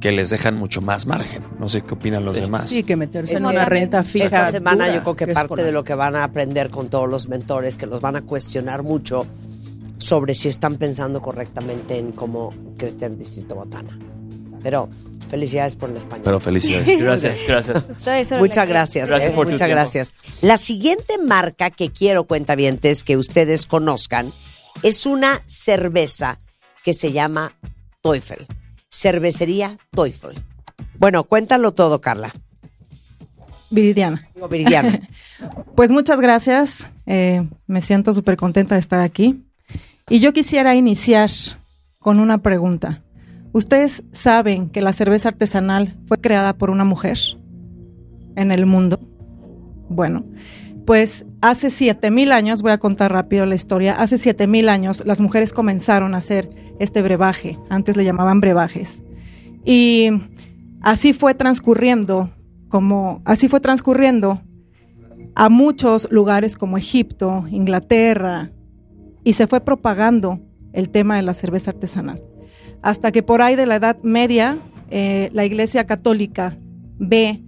que 0.00 0.12
les 0.12 0.30
dejan 0.30 0.56
mucho 0.56 0.80
más 0.80 1.06
margen. 1.06 1.42
No 1.58 1.68
sé 1.68 1.82
qué 1.82 1.94
opinan 1.94 2.24
los 2.24 2.36
Sí. 2.36 2.40
demás. 2.42 2.68
Sí, 2.68 2.82
que 2.82 2.96
meterse 2.96 3.36
en 3.36 3.46
una 3.46 3.64
renta 3.64 4.04
fija. 4.04 4.26
Esta 4.26 4.50
semana 4.52 4.86
dura, 4.86 4.96
yo 4.96 5.02
creo 5.02 5.16
que 5.16 5.26
parte 5.28 5.62
de 5.62 5.72
lo 5.72 5.82
que 5.84 5.94
van 5.94 6.14
a 6.16 6.24
aprender 6.24 6.70
con 6.70 6.88
todos 6.88 7.08
los 7.08 7.28
mentores, 7.28 7.76
que 7.76 7.86
los 7.86 8.00
van 8.00 8.16
a 8.16 8.22
cuestionar 8.22 8.82
mucho 8.82 9.26
sobre 10.02 10.34
si 10.34 10.48
están 10.48 10.76
pensando 10.76 11.20
correctamente 11.22 11.98
en 11.98 12.12
cómo 12.12 12.52
crecer 12.76 13.12
el 13.12 13.18
Distrito 13.18 13.54
Botana. 13.54 13.98
Pero 14.62 14.88
felicidades 15.28 15.74
por 15.76 15.90
el 15.90 15.96
español. 15.96 16.22
Pero 16.24 16.40
felicidades. 16.40 16.86
Gracias, 17.00 17.40
gracias. 17.46 17.88
Muchas 18.38 18.68
gracias, 18.68 19.08
Gracias 19.08 19.32
eh, 19.32 19.34
por 19.34 19.46
tu 19.46 19.52
muchas 19.52 19.66
tiempo. 19.66 19.80
gracias. 19.80 20.14
La 20.40 20.56
siguiente 20.58 21.18
marca 21.18 21.70
que 21.70 21.90
quiero, 21.90 22.24
cuentavientes, 22.24 23.02
que 23.02 23.16
ustedes 23.16 23.66
conozcan, 23.66 24.30
es 24.82 25.04
una 25.06 25.42
cerveza 25.46 26.38
que 26.84 26.92
se 26.92 27.12
llama 27.12 27.54
Teufel. 28.02 28.46
Cervecería 28.90 29.78
Teufel. 29.94 30.38
Bueno, 30.98 31.24
cuéntalo 31.24 31.72
todo, 31.72 32.00
Carla. 32.00 32.32
Viridiana. 33.70 34.22
Digo, 34.34 34.48
Viridiana. 34.48 35.08
Pues 35.74 35.90
muchas 35.90 36.20
gracias. 36.20 36.86
eh, 37.06 37.44
me 37.66 37.80
siento 37.80 38.12
súper 38.12 38.36
contenta 38.36 38.76
de 38.76 38.80
estar 38.80 39.00
aquí. 39.00 39.42
Y 40.12 40.20
yo 40.20 40.34
quisiera 40.34 40.74
iniciar 40.74 41.30
con 41.98 42.20
una 42.20 42.42
pregunta. 42.42 43.02
¿Ustedes 43.52 44.04
saben 44.12 44.68
que 44.68 44.82
la 44.82 44.92
cerveza 44.92 45.30
artesanal 45.30 45.96
fue 46.04 46.20
creada 46.20 46.52
por 46.52 46.68
una 46.68 46.84
mujer 46.84 47.16
en 48.36 48.52
el 48.52 48.66
mundo? 48.66 49.00
Bueno, 49.88 50.26
pues 50.84 51.24
hace 51.40 51.70
7000 51.70 52.30
años, 52.32 52.60
voy 52.60 52.72
a 52.72 52.78
contar 52.78 53.10
rápido 53.10 53.46
la 53.46 53.54
historia, 53.54 53.94
hace 53.94 54.18
7000 54.18 54.68
años 54.68 55.02
las 55.06 55.22
mujeres 55.22 55.54
comenzaron 55.54 56.14
a 56.14 56.18
hacer 56.18 56.50
este 56.78 57.00
brebaje, 57.00 57.58
antes 57.70 57.96
le 57.96 58.04
llamaban 58.04 58.42
brebajes. 58.42 59.02
Y 59.64 60.10
así 60.82 61.14
fue 61.14 61.32
transcurriendo, 61.32 62.28
como 62.68 63.22
así 63.24 63.48
fue 63.48 63.60
transcurriendo 63.60 64.42
a 65.34 65.48
muchos 65.48 66.06
lugares 66.10 66.58
como 66.58 66.76
Egipto, 66.76 67.46
Inglaterra, 67.50 68.52
y 69.24 69.34
se 69.34 69.46
fue 69.46 69.60
propagando 69.60 70.40
el 70.72 70.90
tema 70.90 71.16
de 71.16 71.22
la 71.22 71.34
cerveza 71.34 71.70
artesanal. 71.70 72.22
Hasta 72.82 73.12
que 73.12 73.22
por 73.22 73.42
ahí 73.42 73.56
de 73.56 73.66
la 73.66 73.76
Edad 73.76 73.98
Media, 74.02 74.58
eh, 74.90 75.30
la 75.32 75.44
Iglesia 75.44 75.86
Católica 75.86 76.58
ve 76.98 77.42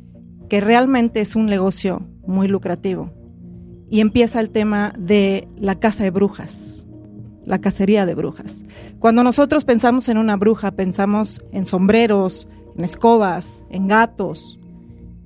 que 0.48 0.60
realmente 0.60 1.20
es 1.20 1.36
un 1.36 1.46
negocio 1.46 2.06
muy 2.26 2.48
lucrativo 2.48 3.10
y 3.90 4.00
empieza 4.00 4.40
el 4.40 4.50
tema 4.50 4.94
de 4.98 5.48
la 5.56 5.78
casa 5.78 6.04
de 6.04 6.10
brujas, 6.10 6.86
la 7.44 7.60
cacería 7.60 8.06
de 8.06 8.14
brujas. 8.14 8.64
Cuando 8.98 9.22
nosotros 9.22 9.64
pensamos 9.64 10.08
en 10.08 10.18
una 10.18 10.36
bruja, 10.36 10.72
pensamos 10.72 11.44
en 11.52 11.64
sombreros, 11.64 12.48
en 12.76 12.84
escobas, 12.84 13.64
en 13.70 13.88
gatos, 13.88 14.58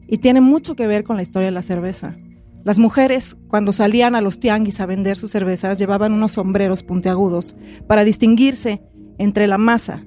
y 0.06 0.18
tiene 0.18 0.40
mucho 0.40 0.74
que 0.74 0.86
ver 0.86 1.04
con 1.04 1.16
la 1.16 1.22
historia 1.22 1.46
de 1.46 1.52
la 1.52 1.62
cerveza. 1.62 2.16
Las 2.64 2.78
mujeres, 2.78 3.36
cuando 3.48 3.72
salían 3.72 4.14
a 4.14 4.20
los 4.20 4.40
tianguis 4.40 4.80
a 4.80 4.86
vender 4.86 5.16
sus 5.16 5.30
cervezas, 5.30 5.78
llevaban 5.78 6.12
unos 6.12 6.32
sombreros 6.32 6.82
puntiagudos 6.82 7.56
para 7.86 8.04
distinguirse 8.04 8.82
entre 9.18 9.46
la 9.46 9.58
masa. 9.58 10.04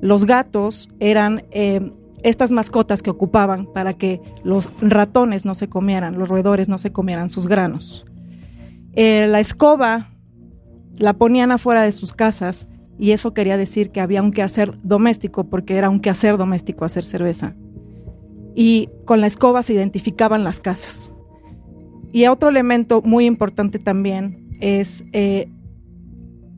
Los 0.00 0.24
gatos 0.24 0.90
eran 1.00 1.44
eh, 1.50 1.92
estas 2.22 2.52
mascotas 2.52 3.02
que 3.02 3.10
ocupaban 3.10 3.66
para 3.72 3.94
que 3.94 4.20
los 4.44 4.70
ratones 4.80 5.44
no 5.44 5.54
se 5.54 5.68
comieran, 5.68 6.18
los 6.18 6.28
roedores 6.28 6.68
no 6.68 6.78
se 6.78 6.92
comieran 6.92 7.28
sus 7.28 7.48
granos. 7.48 8.04
Eh, 8.94 9.26
la 9.28 9.40
escoba 9.40 10.10
la 10.98 11.14
ponían 11.14 11.52
afuera 11.52 11.82
de 11.82 11.92
sus 11.92 12.12
casas 12.12 12.66
y 12.98 13.12
eso 13.12 13.34
quería 13.34 13.56
decir 13.56 13.90
que 13.90 14.00
había 14.00 14.22
un 14.22 14.30
quehacer 14.30 14.78
doméstico 14.82 15.44
porque 15.44 15.76
era 15.76 15.90
un 15.90 16.00
quehacer 16.00 16.38
doméstico 16.38 16.84
hacer 16.84 17.04
cerveza. 17.04 17.54
Y 18.54 18.88
con 19.04 19.20
la 19.20 19.26
escoba 19.26 19.62
se 19.62 19.74
identificaban 19.74 20.44
las 20.44 20.60
casas. 20.60 21.12
Y 22.16 22.28
otro 22.28 22.48
elemento 22.48 23.02
muy 23.02 23.26
importante 23.26 23.78
también 23.78 24.56
es 24.58 25.04
eh, 25.12 25.50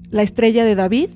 la 0.09 0.23
estrella 0.23 0.65
de 0.65 0.77
David, 0.77 1.11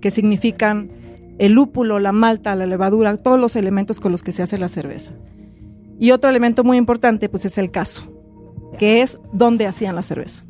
que 0.00 0.10
significan 0.10 0.88
el 1.36 1.52
lúpulo, 1.52 1.98
la 1.98 2.12
malta, 2.12 2.56
la 2.56 2.64
levadura, 2.64 3.18
todos 3.18 3.38
los 3.38 3.54
elementos 3.54 4.00
con 4.00 4.12
los 4.12 4.22
que 4.22 4.32
se 4.32 4.42
hace 4.42 4.56
la 4.56 4.68
cerveza. 4.68 5.12
Y 6.00 6.12
otro 6.12 6.30
elemento 6.30 6.64
muy 6.64 6.78
importante 6.78 7.28
pues 7.28 7.44
es 7.44 7.58
el 7.58 7.70
caso, 7.70 8.10
que 8.78 9.02
es 9.02 9.18
dónde 9.34 9.66
hacían 9.66 9.94
la 9.94 10.02
cerveza. 10.02 10.42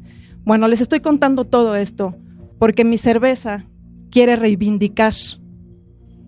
Bueno, 0.45 0.68
les 0.68 0.81
estoy 0.81 1.01
contando 1.01 1.45
todo 1.45 1.74
esto 1.74 2.14
porque 2.61 2.85
mi 2.85 2.97
cerveza 2.97 3.64
quiere 4.09 4.37
reivindicar 4.37 5.14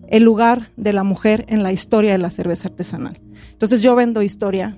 el 0.09 0.23
lugar 0.23 0.73
de 0.75 0.91
la 0.91 1.05
mujer 1.05 1.45
en 1.47 1.63
la 1.63 1.71
historia 1.71 2.11
de 2.11 2.17
la 2.17 2.29
cerveza 2.29 2.67
artesanal. 2.67 3.21
Entonces 3.53 3.81
yo 3.81 3.95
vendo 3.95 4.21
historia 4.21 4.77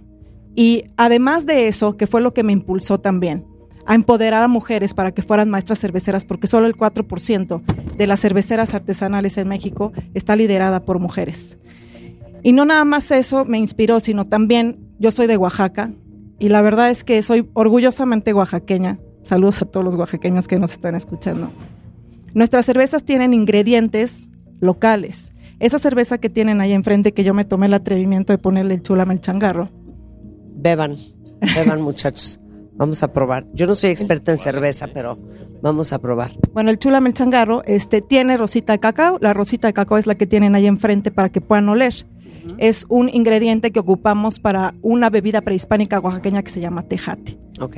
y 0.56 0.86
además 0.98 1.46
de 1.46 1.68
eso, 1.68 1.98
que 1.98 2.08
fue 2.08 2.22
lo 2.22 2.34
que 2.34 2.44
me 2.44 2.54
impulsó 2.54 3.00
también, 3.00 3.46
a 3.86 3.96
empoderar 3.96 4.44
a 4.44 4.48
mujeres 4.48 4.94
para 4.94 5.12
que 5.12 5.22
fueran 5.22 5.50
maestras 5.50 5.80
cerveceras, 5.80 6.26
porque 6.26 6.48
solo 6.48 6.68
el 6.68 6.76
4% 6.76 7.62
de 7.98 8.08
las 8.08 8.20
cerveceras 8.20 8.74
artesanales 8.74 9.38
en 9.38 9.48
México 9.48 9.92
está 10.14 10.36
liderada 10.36 10.86
por 10.86 11.00
mujeres. 11.00 11.58
Y 12.44 12.54
no 12.54 12.66
nada 12.66 12.86
más 12.86 13.12
eso 13.12 13.46
me 13.46 13.58
inspiró, 13.60 14.00
sino 14.00 14.28
también 14.28 14.80
yo 15.00 15.12
soy 15.12 15.28
de 15.28 15.38
Oaxaca 15.38 15.92
y 16.40 16.50
la 16.50 16.62
verdad 16.62 16.90
es 16.90 17.04
que 17.04 17.22
soy 17.22 17.48
orgullosamente 17.54 18.34
oaxaqueña. 18.34 19.00
Saludos 19.22 19.62
a 19.62 19.66
todos 19.66 19.84
los 19.86 19.96
oaxaqueños 19.96 20.48
que 20.48 20.58
nos 20.58 20.72
están 20.72 20.96
escuchando. 20.96 21.52
Nuestras 22.34 22.66
cervezas 22.66 23.04
tienen 23.04 23.34
ingredientes 23.34 24.32
locales. 24.60 25.34
Esa 25.60 25.78
cerveza 25.78 26.18
que 26.18 26.30
tienen 26.30 26.60
ahí 26.60 26.74
enfrente 26.74 27.12
que 27.12 27.24
yo 27.24 27.36
me 27.36 27.46
tomé 27.46 27.68
el 27.68 27.76
atrevimiento 27.76 28.34
de 28.34 28.40
ponerle 28.40 28.74
el 28.74 28.82
chulame 28.82 29.14
el 29.14 29.22
changarro. 29.22 29.70
Beban, 30.52 30.96
beban 31.56 31.82
muchachos. 31.84 32.40
Vamos 32.74 33.04
a 33.04 33.14
probar. 33.14 33.46
Yo 33.54 33.68
no 33.68 33.76
soy 33.76 33.92
experta 33.92 34.32
en 34.32 34.38
cerveza, 34.38 34.88
pero 34.94 35.20
vamos 35.62 35.94
a 35.94 36.00
probar. 36.00 36.32
Bueno, 36.54 36.72
el 36.72 36.80
chulame 36.80 37.10
el 37.10 37.14
changarro 37.14 37.64
este, 37.66 38.02
tiene 38.02 38.38
rosita 38.38 38.74
de 38.74 38.80
cacao. 38.80 39.18
La 39.22 39.34
rosita 39.34 39.68
de 39.68 39.74
cacao 39.74 39.98
es 39.98 40.08
la 40.08 40.16
que 40.16 40.26
tienen 40.26 40.56
ahí 40.56 40.66
enfrente 40.66 41.12
para 41.12 41.30
que 41.30 41.42
puedan 41.42 41.70
oler. 41.70 41.94
Es 42.58 42.86
un 42.90 43.08
ingrediente 43.10 43.72
que 43.72 43.80
ocupamos 43.80 44.40
para 44.40 44.74
una 44.82 45.12
bebida 45.12 45.42
prehispánica 45.42 46.00
oaxaqueña 46.00 46.42
que 46.42 46.50
se 46.50 46.60
llama 46.60 46.82
tejate. 46.82 47.38
Ok. 47.60 47.78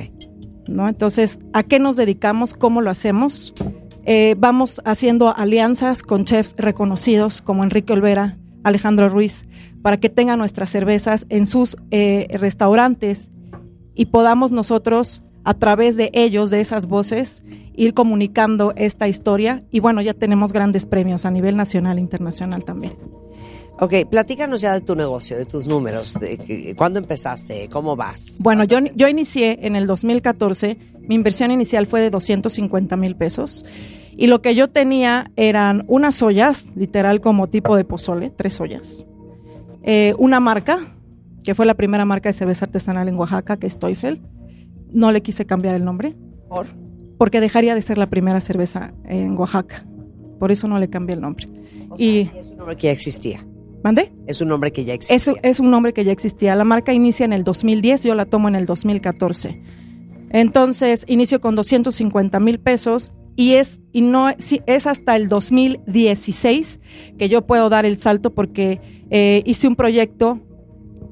¿no? 0.68 0.88
Entonces, 0.88 1.38
¿a 1.52 1.62
qué 1.62 1.78
nos 1.78 1.96
dedicamos? 1.96 2.54
¿Cómo 2.54 2.80
lo 2.80 2.90
hacemos? 2.90 3.52
Eh, 4.06 4.34
vamos 4.38 4.82
haciendo 4.84 5.34
alianzas 5.34 6.02
con 6.02 6.24
chefs 6.24 6.54
reconocidos 6.58 7.40
como 7.40 7.64
Enrique 7.64 7.92
Olvera, 7.92 8.38
Alejandro 8.64 9.08
Ruiz, 9.08 9.46
para 9.82 9.98
que 9.98 10.08
tengan 10.08 10.38
nuestras 10.38 10.70
cervezas 10.70 11.26
en 11.28 11.46
sus 11.46 11.76
eh, 11.90 12.26
restaurantes 12.32 13.30
y 13.94 14.06
podamos 14.06 14.50
nosotros, 14.50 15.22
a 15.44 15.54
través 15.54 15.96
de 15.96 16.10
ellos, 16.14 16.50
de 16.50 16.60
esas 16.60 16.86
voces, 16.86 17.42
ir 17.76 17.94
comunicando 17.94 18.72
esta 18.76 19.08
historia. 19.08 19.62
Y 19.70 19.80
bueno, 19.80 20.00
ya 20.00 20.14
tenemos 20.14 20.52
grandes 20.52 20.86
premios 20.86 21.26
a 21.26 21.30
nivel 21.30 21.56
nacional 21.56 21.98
e 21.98 22.00
internacional 22.00 22.64
también. 22.64 22.94
Ok, 23.80 23.92
platícanos 24.08 24.60
ya 24.60 24.72
de 24.72 24.80
tu 24.80 24.94
negocio, 24.94 25.36
de 25.36 25.46
tus 25.46 25.66
números, 25.66 26.14
de 26.20 26.74
cuándo 26.78 27.00
empezaste, 27.00 27.68
cómo 27.68 27.96
vas. 27.96 28.38
Bueno, 28.40 28.64
yo, 28.64 28.78
yo 28.94 29.08
inicié 29.08 29.58
en 29.62 29.74
el 29.74 29.86
2014, 29.86 30.78
mi 31.00 31.16
inversión 31.16 31.50
inicial 31.50 31.86
fue 31.86 32.00
de 32.00 32.10
250 32.10 32.96
mil 32.96 33.16
pesos 33.16 33.66
y 34.16 34.26
lo 34.26 34.42
que 34.42 34.54
yo 34.54 34.68
tenía 34.68 35.30
eran 35.36 35.84
unas 35.88 36.22
ollas, 36.22 36.72
literal 36.76 37.20
como 37.20 37.48
tipo 37.48 37.76
de 37.76 37.84
pozole, 37.84 38.30
tres 38.30 38.60
ollas, 38.60 39.06
eh, 39.82 40.14
una 40.18 40.40
marca, 40.40 40.94
que 41.42 41.54
fue 41.54 41.66
la 41.66 41.74
primera 41.74 42.04
marca 42.04 42.28
de 42.28 42.32
cerveza 42.32 42.64
artesanal 42.64 43.08
en 43.08 43.16
Oaxaca, 43.16 43.58
que 43.58 43.66
es 43.66 43.78
Teufel. 43.78 44.22
No 44.92 45.12
le 45.12 45.22
quise 45.22 45.44
cambiar 45.44 45.74
el 45.74 45.84
nombre. 45.84 46.16
¿Por? 46.48 46.66
Porque 47.18 47.40
dejaría 47.40 47.74
de 47.74 47.82
ser 47.82 47.98
la 47.98 48.08
primera 48.08 48.40
cerveza 48.40 48.94
en 49.04 49.36
Oaxaca. 49.36 49.84
Por 50.38 50.52
eso 50.52 50.68
no 50.68 50.78
le 50.78 50.88
cambié 50.88 51.14
el 51.14 51.20
nombre. 51.20 51.48
y 51.98 52.30
es 52.38 52.50
un 52.50 52.58
nombre 52.58 52.76
que 52.76 52.86
ya 52.86 52.92
existía. 52.92 53.46
¿Mandé? 53.82 54.14
Es 54.26 54.40
un 54.40 54.48
nombre 54.48 54.72
que 54.72 54.84
ya 54.84 54.94
existía. 54.94 55.34
Es, 55.34 55.40
es 55.42 55.60
un 55.60 55.70
nombre 55.70 55.92
que 55.92 56.04
ya 56.04 56.12
existía. 56.12 56.56
La 56.56 56.64
marca 56.64 56.94
inicia 56.94 57.24
en 57.26 57.34
el 57.34 57.44
2010, 57.44 58.04
yo 58.04 58.14
la 58.14 58.24
tomo 58.24 58.48
en 58.48 58.54
el 58.54 58.64
2014. 58.64 59.60
Entonces, 60.30 61.04
inicio 61.06 61.42
con 61.42 61.54
250 61.54 62.40
mil 62.40 62.58
pesos 62.58 63.12
y 63.36 63.54
es 63.54 63.80
y 63.92 64.00
no 64.00 64.28
es 64.28 64.86
hasta 64.86 65.16
el 65.16 65.28
2016 65.28 66.80
que 67.18 67.28
yo 67.28 67.46
puedo 67.46 67.68
dar 67.68 67.84
el 67.86 67.98
salto 67.98 68.34
porque 68.34 68.80
eh, 69.10 69.42
hice 69.46 69.68
un 69.68 69.76
proyecto 69.76 70.40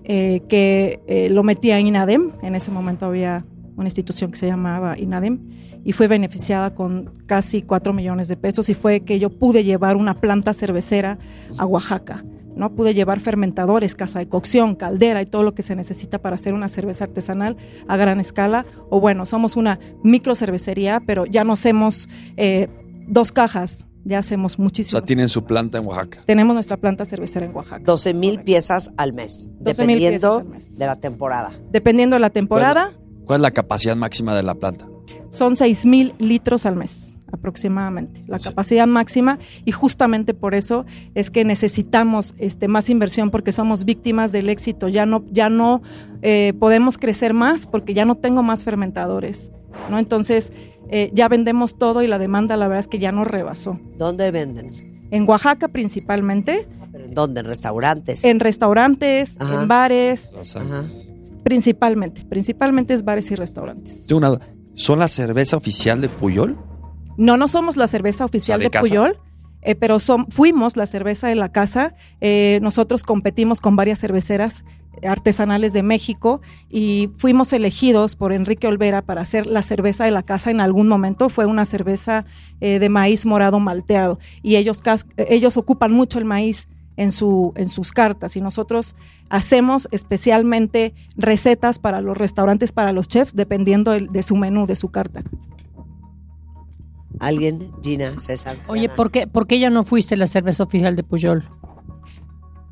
eh, 0.04 0.42
que 0.48 1.00
eh, 1.06 1.28
lo 1.30 1.42
metía 1.42 1.78
en 1.78 1.86
INADEM. 1.86 2.32
En 2.42 2.54
ese 2.54 2.70
momento 2.70 3.06
había 3.06 3.44
una 3.76 3.86
institución 3.86 4.30
que 4.30 4.38
se 4.38 4.46
llamaba 4.46 4.98
INADEM 4.98 5.38
y 5.84 5.92
fue 5.92 6.08
beneficiada 6.08 6.74
con 6.74 7.12
casi 7.26 7.62
4 7.62 7.92
millones 7.92 8.28
de 8.28 8.36
pesos 8.36 8.68
y 8.68 8.74
fue 8.74 9.00
que 9.00 9.18
yo 9.18 9.30
pude 9.30 9.64
llevar 9.64 9.96
una 9.96 10.14
planta 10.14 10.52
cervecera 10.54 11.18
a 11.58 11.66
Oaxaca. 11.66 12.24
¿No? 12.56 12.74
Pude 12.74 12.94
llevar 12.94 13.20
fermentadores, 13.20 13.94
casa 13.94 14.18
de 14.18 14.28
cocción, 14.28 14.74
caldera 14.74 15.22
y 15.22 15.26
todo 15.26 15.42
lo 15.42 15.54
que 15.54 15.62
se 15.62 15.76
necesita 15.76 16.18
para 16.18 16.34
hacer 16.34 16.54
una 16.54 16.68
cerveza 16.68 17.04
artesanal 17.04 17.56
a 17.88 17.96
gran 17.96 18.20
escala. 18.20 18.66
O 18.90 19.00
bueno, 19.00 19.26
somos 19.26 19.56
una 19.56 19.78
micro 20.02 20.34
cervecería, 20.34 21.00
pero 21.06 21.26
ya 21.26 21.44
no 21.44 21.52
hacemos 21.52 22.08
eh, 22.36 22.68
dos 23.06 23.32
cajas, 23.32 23.86
ya 24.04 24.18
hacemos 24.18 24.58
muchísimo. 24.58 24.98
O 24.98 25.00
sea, 25.00 25.06
tienen 25.06 25.28
su 25.28 25.44
planta 25.44 25.78
en 25.78 25.86
Oaxaca. 25.86 26.22
Tenemos 26.26 26.54
nuestra 26.54 26.76
planta 26.76 27.04
cervecera 27.04 27.46
en 27.46 27.54
Oaxaca. 27.54 27.82
12 27.84 28.14
mil 28.14 28.40
piezas 28.40 28.90
al 28.96 29.12
mes, 29.12 29.48
dependiendo 29.60 30.44
de 30.78 30.86
la 30.86 30.96
temporada. 30.96 31.52
Dependiendo 31.70 32.16
de 32.16 32.20
la 32.20 32.30
temporada. 32.30 32.92
¿Cuál 33.24 33.40
es 33.40 33.42
la 33.42 33.50
capacidad 33.52 33.96
máxima 33.96 34.34
de 34.34 34.42
la 34.42 34.54
planta? 34.54 34.91
Son 35.28 35.56
6 35.56 35.86
mil 35.86 36.14
litros 36.18 36.66
al 36.66 36.76
mes 36.76 37.20
aproximadamente, 37.32 38.22
la 38.26 38.38
capacidad 38.38 38.86
máxima 38.86 39.38
y 39.64 39.72
justamente 39.72 40.34
por 40.34 40.54
eso 40.54 40.84
es 41.14 41.30
que 41.30 41.44
necesitamos 41.44 42.34
este, 42.36 42.68
más 42.68 42.90
inversión 42.90 43.30
porque 43.30 43.52
somos 43.52 43.84
víctimas 43.84 44.32
del 44.32 44.50
éxito, 44.50 44.88
ya 44.88 45.06
no, 45.06 45.24
ya 45.30 45.48
no 45.48 45.82
eh, 46.20 46.52
podemos 46.60 46.98
crecer 46.98 47.32
más 47.32 47.66
porque 47.66 47.94
ya 47.94 48.04
no 48.04 48.16
tengo 48.16 48.42
más 48.42 48.64
fermentadores, 48.64 49.50
¿no? 49.90 49.98
Entonces 49.98 50.52
eh, 50.90 51.10
ya 51.14 51.28
vendemos 51.28 51.78
todo 51.78 52.02
y 52.02 52.06
la 52.06 52.18
demanda 52.18 52.56
la 52.58 52.68
verdad 52.68 52.80
es 52.80 52.88
que 52.88 52.98
ya 52.98 53.12
no 53.12 53.24
rebasó. 53.24 53.80
¿Dónde 53.96 54.30
venden? 54.30 54.70
En 55.10 55.28
Oaxaca 55.28 55.68
principalmente. 55.68 56.68
¿Pero 56.92 57.04
en 57.06 57.14
dónde? 57.14 57.40
¿En 57.40 57.46
restaurantes? 57.46 58.24
En 58.24 58.40
restaurantes, 58.40 59.38
en 59.40 59.68
bares. 59.68 60.30
Principalmente, 61.42 62.24
principalmente 62.26 62.94
es 62.94 63.04
bares 63.04 63.30
y 63.30 63.34
restaurantes. 63.34 64.06
¿Son 64.74 64.98
la 64.98 65.08
cerveza 65.08 65.56
oficial 65.56 66.00
de 66.00 66.08
Puyol? 66.08 66.58
No, 67.16 67.36
no 67.36 67.46
somos 67.48 67.76
la 67.76 67.88
cerveza 67.88 68.24
oficial 68.24 68.60
de, 68.60 68.70
Puyol. 68.70 69.18
eh, 69.62 69.74
pero 69.74 70.00
son, 70.00 70.26
fuimos 70.30 70.76
la 70.76 70.86
cerveza 70.86 71.28
de 71.28 71.34
la 71.34 71.50
casa. 71.52 71.94
Eh, 72.20 72.58
nosotros 72.62 73.02
competimos 73.02 73.60
con 73.60 73.76
varias 73.76 73.98
cerveceras 74.00 74.64
artesanales 75.06 75.72
de 75.72 75.82
México 75.82 76.40
y 76.70 77.10
fuimos 77.16 77.52
elegidos 77.52 78.14
por 78.16 78.32
Enrique 78.32 78.66
Olvera 78.66 79.02
para 79.02 79.22
hacer 79.22 79.46
la 79.46 79.62
cerveza 79.62 80.04
de 80.04 80.10
la 80.10 80.22
casa 80.22 80.50
en 80.50 80.60
algún 80.60 80.88
momento. 80.88 81.28
Fue 81.28 81.46
una 81.46 81.64
cerveza 81.64 82.24
eh, 82.60 82.78
de 82.78 82.88
maíz 82.88 83.24
morado 83.26 83.58
malteado 83.60 84.18
y 84.42 84.56
ellos, 84.56 84.80
cas- 84.82 85.06
ellos 85.16 85.56
ocupan 85.56 85.92
mucho 85.92 86.18
el 86.18 86.24
maíz 86.24 86.68
en, 86.96 87.12
su, 87.12 87.52
en 87.56 87.68
sus 87.68 87.92
cartas 87.92 88.36
y 88.36 88.40
nosotros 88.40 88.94
hacemos 89.30 89.88
especialmente 89.92 90.94
recetas 91.16 91.78
para 91.78 92.00
los 92.00 92.16
restaurantes, 92.18 92.72
para 92.72 92.92
los 92.92 93.08
chefs, 93.08 93.34
dependiendo 93.34 93.92
del- 93.92 94.08
de 94.12 94.22
su 94.22 94.36
menú, 94.36 94.66
de 94.66 94.76
su 94.76 94.90
carta. 94.90 95.22
¿Alguien? 97.18 97.70
Gina, 97.82 98.18
César. 98.18 98.56
Oye. 98.68 98.88
¿por 98.88 99.10
qué, 99.10 99.26
¿por 99.26 99.46
qué 99.46 99.58
ya 99.58 99.70
no 99.70 99.84
fuiste 99.84 100.16
la 100.16 100.26
cerveza 100.26 100.62
oficial 100.64 100.96
de 100.96 101.02
Puyol? 101.02 101.44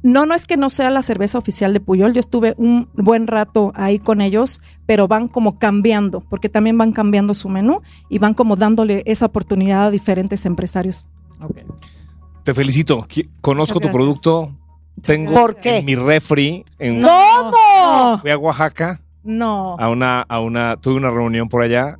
No, 0.02 0.24
no 0.24 0.34
es 0.34 0.46
que 0.46 0.56
no 0.56 0.70
sea 0.70 0.88
la 0.90 1.02
cerveza 1.02 1.36
oficial 1.36 1.74
de 1.74 1.80
Puyol, 1.80 2.14
yo 2.14 2.20
estuve 2.20 2.54
un 2.56 2.88
buen 2.94 3.26
rato 3.26 3.70
ahí 3.74 3.98
con 3.98 4.22
ellos, 4.22 4.62
pero 4.86 5.06
van 5.08 5.28
como 5.28 5.58
cambiando, 5.58 6.20
porque 6.20 6.48
también 6.48 6.78
van 6.78 6.92
cambiando 6.92 7.34
su 7.34 7.50
menú 7.50 7.82
y 8.08 8.18
van 8.18 8.32
como 8.32 8.56
dándole 8.56 9.02
esa 9.04 9.26
oportunidad 9.26 9.84
a 9.84 9.90
diferentes 9.90 10.46
empresarios. 10.46 11.06
Te 12.44 12.54
felicito. 12.54 13.06
Conozco 13.40 13.80
tu 13.80 13.90
producto. 13.90 14.54
Tengo 15.02 15.32
¿Por 15.34 15.56
qué? 15.56 15.78
en 15.78 15.84
mi 15.86 15.94
refri. 15.94 16.64
En, 16.78 17.02
¿Cómo? 17.02 18.18
Fui 18.18 18.30
a 18.30 18.36
Oaxaca 18.38 19.00
No. 19.24 19.76
a 19.78 19.88
una, 19.88 20.20
a 20.22 20.40
una, 20.40 20.76
tuve 20.76 20.96
una 20.96 21.10
reunión 21.10 21.48
por 21.48 21.62
allá. 21.62 21.96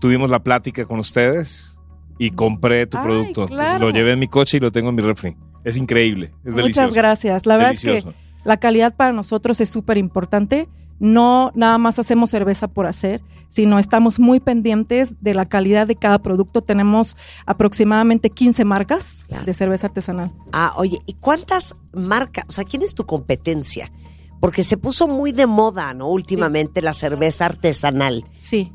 Tuvimos 0.00 0.28
la 0.30 0.40
plática 0.42 0.84
con 0.84 0.98
ustedes 0.98 1.78
y 2.18 2.30
compré 2.30 2.86
tu 2.86 2.98
Ay, 2.98 3.04
producto. 3.04 3.42
Entonces 3.48 3.80
lo 3.80 3.90
llevé 3.90 4.12
en 4.12 4.18
mi 4.18 4.28
coche 4.28 4.58
y 4.58 4.60
lo 4.60 4.70
tengo 4.70 4.90
en 4.90 4.94
mi 4.96 5.02
refri. 5.02 5.36
Es 5.64 5.76
increíble. 5.76 6.32
Es 6.44 6.54
delicioso. 6.54 6.82
Muchas 6.82 6.94
gracias. 6.94 7.46
La 7.46 7.56
verdad 7.56 7.72
es 7.72 7.80
que 7.80 8.04
la 8.44 8.58
calidad 8.58 8.94
para 8.94 9.12
nosotros 9.12 9.60
es 9.60 9.70
súper 9.70 9.96
importante. 9.96 10.68
No 11.04 11.52
nada 11.54 11.76
más 11.76 11.98
hacemos 11.98 12.30
cerveza 12.30 12.66
por 12.66 12.86
hacer, 12.86 13.22
sino 13.50 13.78
estamos 13.78 14.18
muy 14.18 14.40
pendientes 14.40 15.16
de 15.20 15.34
la 15.34 15.44
calidad 15.46 15.86
de 15.86 15.96
cada 15.96 16.18
producto. 16.20 16.62
Tenemos 16.62 17.14
aproximadamente 17.44 18.30
15 18.30 18.64
marcas 18.64 19.26
Claro. 19.28 19.44
de 19.44 19.52
cerveza 19.52 19.88
artesanal. 19.88 20.32
Ah, 20.52 20.72
oye, 20.76 20.98
¿y 21.04 21.12
cuántas 21.12 21.76
marcas? 21.92 22.46
O 22.48 22.52
sea, 22.52 22.64
¿quién 22.64 22.80
es 22.82 22.94
tu 22.94 23.04
competencia? 23.04 23.92
Porque 24.40 24.64
se 24.64 24.78
puso 24.78 25.06
muy 25.06 25.32
de 25.32 25.46
moda, 25.46 25.92
¿no? 25.92 26.08
Últimamente 26.08 26.80
la 26.80 26.94
cerveza 26.94 27.44
artesanal. 27.46 28.24
Sí. 28.36 28.72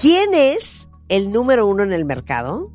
¿Quién 0.00 0.34
es 0.34 0.88
el 1.08 1.32
número 1.32 1.66
uno 1.66 1.82
en 1.82 1.92
el 1.92 2.04
mercado? 2.04 2.70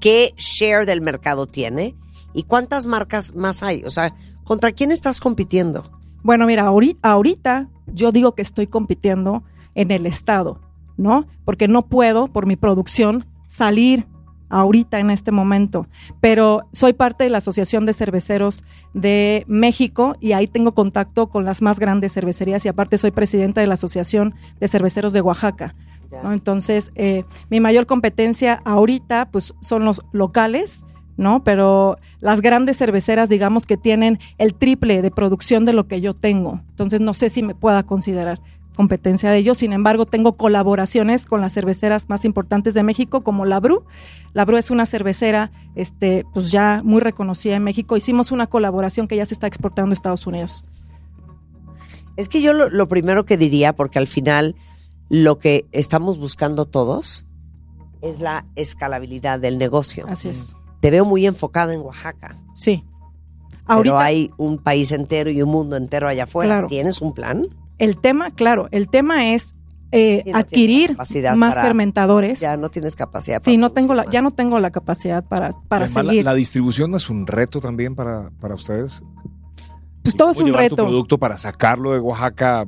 ¿Qué 0.00 0.32
share 0.36 0.86
del 0.86 1.00
mercado 1.00 1.46
tiene? 1.46 1.96
¿Y 2.34 2.44
cuántas 2.44 2.86
marcas 2.86 3.34
más 3.34 3.62
hay? 3.64 3.82
O 3.84 3.90
sea, 3.90 4.14
¿contra 4.44 4.70
quién 4.70 4.92
estás 4.92 5.20
compitiendo? 5.20 5.90
Bueno, 6.22 6.46
mira, 6.46 6.70
ahori- 6.70 6.98
ahorita 7.02 7.68
yo 7.92 8.12
digo 8.12 8.34
que 8.34 8.42
estoy 8.42 8.66
compitiendo 8.66 9.42
en 9.74 9.90
el 9.90 10.06
estado, 10.06 10.60
¿no? 10.96 11.26
Porque 11.44 11.68
no 11.68 11.82
puedo, 11.82 12.28
por 12.28 12.46
mi 12.46 12.56
producción, 12.56 13.26
salir 13.46 14.06
ahorita 14.48 14.98
en 14.98 15.10
este 15.10 15.32
momento. 15.32 15.86
Pero 16.20 16.62
soy 16.72 16.92
parte 16.92 17.24
de 17.24 17.30
la 17.30 17.38
Asociación 17.38 17.86
de 17.86 17.92
Cerveceros 17.92 18.64
de 18.94 19.44
México 19.48 20.16
y 20.20 20.32
ahí 20.32 20.46
tengo 20.46 20.72
contacto 20.72 21.28
con 21.28 21.44
las 21.44 21.62
más 21.62 21.78
grandes 21.78 22.12
cervecerías 22.12 22.64
y 22.64 22.68
aparte 22.68 22.98
soy 22.98 23.10
presidenta 23.10 23.60
de 23.60 23.66
la 23.66 23.74
Asociación 23.74 24.34
de 24.60 24.68
Cerveceros 24.68 25.12
de 25.12 25.20
Oaxaca. 25.20 25.74
¿no? 26.22 26.32
Entonces, 26.32 26.92
eh, 26.94 27.24
mi 27.50 27.60
mayor 27.60 27.86
competencia 27.86 28.62
ahorita 28.64 29.28
pues 29.30 29.54
son 29.60 29.84
los 29.84 30.02
locales, 30.12 30.84
¿no? 31.16 31.42
Pero 31.44 31.98
las 32.20 32.40
grandes 32.40 32.76
cerveceras, 32.76 33.28
digamos 33.28 33.66
que 33.66 33.76
tienen 33.76 34.18
el 34.38 34.54
triple 34.54 35.02
de 35.02 35.10
producción 35.10 35.64
de 35.64 35.72
lo 35.72 35.86
que 35.86 36.00
yo 36.00 36.14
tengo. 36.14 36.60
Entonces, 36.70 37.00
no 37.00 37.14
sé 37.14 37.30
si 37.30 37.42
me 37.42 37.54
pueda 37.54 37.82
considerar 37.82 38.40
competencia 38.76 39.30
de 39.30 39.38
ellos. 39.38 39.58
Sin 39.58 39.72
embargo, 39.72 40.06
tengo 40.06 40.36
colaboraciones 40.36 41.26
con 41.26 41.40
las 41.40 41.52
cerveceras 41.54 42.08
más 42.08 42.24
importantes 42.24 42.74
de 42.74 42.82
México, 42.82 43.22
como 43.22 43.44
La 43.46 43.58
Bru. 43.58 43.84
La 44.34 44.44
Bru 44.44 44.58
es 44.58 44.70
una 44.70 44.86
cervecera, 44.86 45.50
este, 45.74 46.24
pues 46.32 46.50
ya 46.50 46.82
muy 46.84 47.00
reconocida 47.00 47.56
en 47.56 47.64
México. 47.64 47.96
Hicimos 47.96 48.30
una 48.30 48.46
colaboración 48.46 49.08
que 49.08 49.16
ya 49.16 49.26
se 49.26 49.34
está 49.34 49.46
exportando 49.46 49.92
a 49.92 49.94
Estados 49.94 50.26
Unidos. 50.26 50.64
Es 52.16 52.28
que 52.28 52.40
yo 52.40 52.52
lo, 52.52 52.68
lo 52.68 52.88
primero 52.88 53.24
que 53.24 53.36
diría, 53.36 53.74
porque 53.74 53.98
al 53.98 54.06
final 54.06 54.54
lo 55.08 55.38
que 55.38 55.66
estamos 55.72 56.18
buscando 56.18 56.66
todos 56.66 57.26
es 58.02 58.20
la 58.20 58.46
escalabilidad 58.56 59.40
del 59.40 59.58
negocio. 59.58 60.06
Así 60.08 60.28
es. 60.28 60.54
Te 60.80 60.90
veo 60.90 61.04
muy 61.04 61.26
enfocada 61.26 61.72
en 61.74 61.80
Oaxaca. 61.80 62.36
Sí. 62.54 62.84
Pero 63.66 63.78
Ahorita, 63.78 64.00
hay 64.00 64.30
un 64.36 64.58
país 64.58 64.92
entero 64.92 65.30
y 65.30 65.42
un 65.42 65.48
mundo 65.50 65.76
entero 65.76 66.06
allá 66.08 66.24
afuera. 66.24 66.54
Claro. 66.54 66.66
¿Tienes 66.68 67.00
un 67.00 67.12
plan? 67.14 67.42
el 67.78 67.98
tema, 67.98 68.30
claro, 68.30 68.68
el 68.70 68.88
tema 68.88 69.34
es 69.34 69.54
eh, 69.92 70.22
Sí, 70.24 70.30
no 70.32 70.38
adquirir 70.38 70.96
más 71.36 71.54
para- 71.56 71.66
fermentadores. 71.66 72.40
Ya 72.40 72.56
no 72.56 72.70
tienes 72.70 72.96
capacidad. 72.96 73.38
Sí, 73.42 73.52
para 73.52 73.58
no 73.58 73.70
tengo 73.70 73.94
la, 73.94 74.10
ya 74.10 74.22
no 74.22 74.30
tengo 74.30 74.58
la 74.60 74.70
capacidad 74.70 75.22
para, 75.24 75.50
para 75.68 75.84
Además, 75.86 76.06
seguir. 76.06 76.24
La, 76.24 76.34
distribución 76.34 76.90
no 76.90 76.96
es 76.96 77.10
un 77.10 77.26
reto 77.26 77.60
también 77.60 77.94
para, 77.94 78.30
para 78.40 78.54
ustedes. 78.54 79.02
pues 80.02 80.14
todo 80.16 80.30
es 80.30 80.36
¿Cómo 80.38 80.46
un 80.46 80.52
llevar 80.52 80.68
tu 80.70 80.76
reto. 80.76 80.86
producto 80.86 81.18
para 81.18 81.36
sacarlo 81.38 81.92
de 81.92 82.00
Oaxaca 82.00 82.66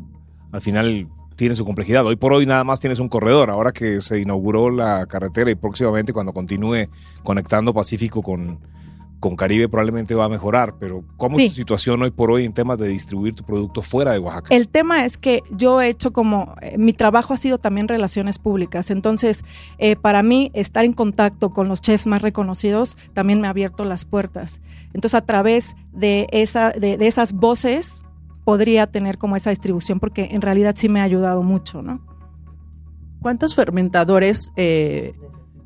al 0.53 0.61
final 0.61 1.09
tiene 1.39 1.55
su 1.55 1.65
complejidad. 1.65 2.05
Hoy 2.05 2.17
por 2.17 2.33
hoy 2.33 2.47
nada 2.47 2.65
más 2.65 2.81
tienes 2.81 2.99
un 2.99 3.09
corredor. 3.09 3.49
Ahora 3.49 3.71
que 3.71 4.01
se 4.01 4.19
inauguró 4.19 4.71
la 4.71 5.07
carretera 5.07 5.49
y 5.53 5.55
próximamente 5.55 6.13
cuando 6.13 6.33
continúe 6.33 6.89
conectando 7.23 7.73
Pacífico 7.73 8.23
con, 8.23 8.59
con 9.21 9.37
Caribe 9.37 9.69
probablemente 9.69 10.17
va 10.17 10.25
a 10.25 10.29
mejorar. 10.29 10.75
Pero 10.81 11.05
¿cómo 11.17 11.37
Sí. 11.37 11.45
es 11.45 11.53
tu 11.53 11.57
situación 11.59 12.03
hoy 12.03 12.11
por 12.11 12.33
hoy 12.33 12.45
en 12.45 12.53
temas 12.53 12.77
de 12.79 12.89
distribuir 12.89 13.37
tu 13.37 13.45
producto 13.45 13.83
fuera 13.83 14.11
de 14.11 14.19
Oaxaca? 14.19 14.53
El 14.53 14.69
tema 14.69 15.05
es 15.05 15.17
que 15.17 15.45
yo 15.53 15.81
he 15.81 15.89
hecho 15.91 16.13
como, 16.13 16.57
eh, 16.61 16.77
mi 16.77 16.93
trabajo 16.93 17.33
ha 17.33 17.37
sido 17.37 17.57
también 17.57 17.87
relaciones 17.87 18.41
públicas, 18.41 18.91
entonces 18.91 19.45
eh, 19.79 19.95
para 19.95 20.25
mí 20.25 20.51
estar 20.55 20.85
en 20.85 20.93
contacto 20.93 21.51
con 21.51 21.69
los 21.69 21.81
chefs 21.81 22.09
más 22.09 22.21
reconocidos 22.21 22.97
también 23.15 23.41
me 23.41 23.47
ha 23.47 23.51
abierto 23.51 23.85
las 23.85 24.05
puertas. 24.05 24.61
Entonces 24.93 25.15
a 25.15 25.25
través 25.25 25.77
de, 25.93 26.27
esa, 26.33 26.71
de, 26.73 26.99
de 26.99 27.07
esas 27.07 27.33
voces 27.33 28.03
podría 28.49 28.87
tener 28.87 29.19
como 29.19 29.37
esa 29.37 29.51
distribución 29.51 30.01
porque 30.01 30.31
en 30.31 30.41
realidad 30.41 30.75
sí 30.75 30.89
me 30.89 31.01
ha 31.01 31.03
ayudado 31.03 31.43
mucho, 31.43 31.83
¿no? 31.83 32.01
¿Cuántos 33.21 33.55
fermentadores 33.55 34.53
eh, 34.57 35.13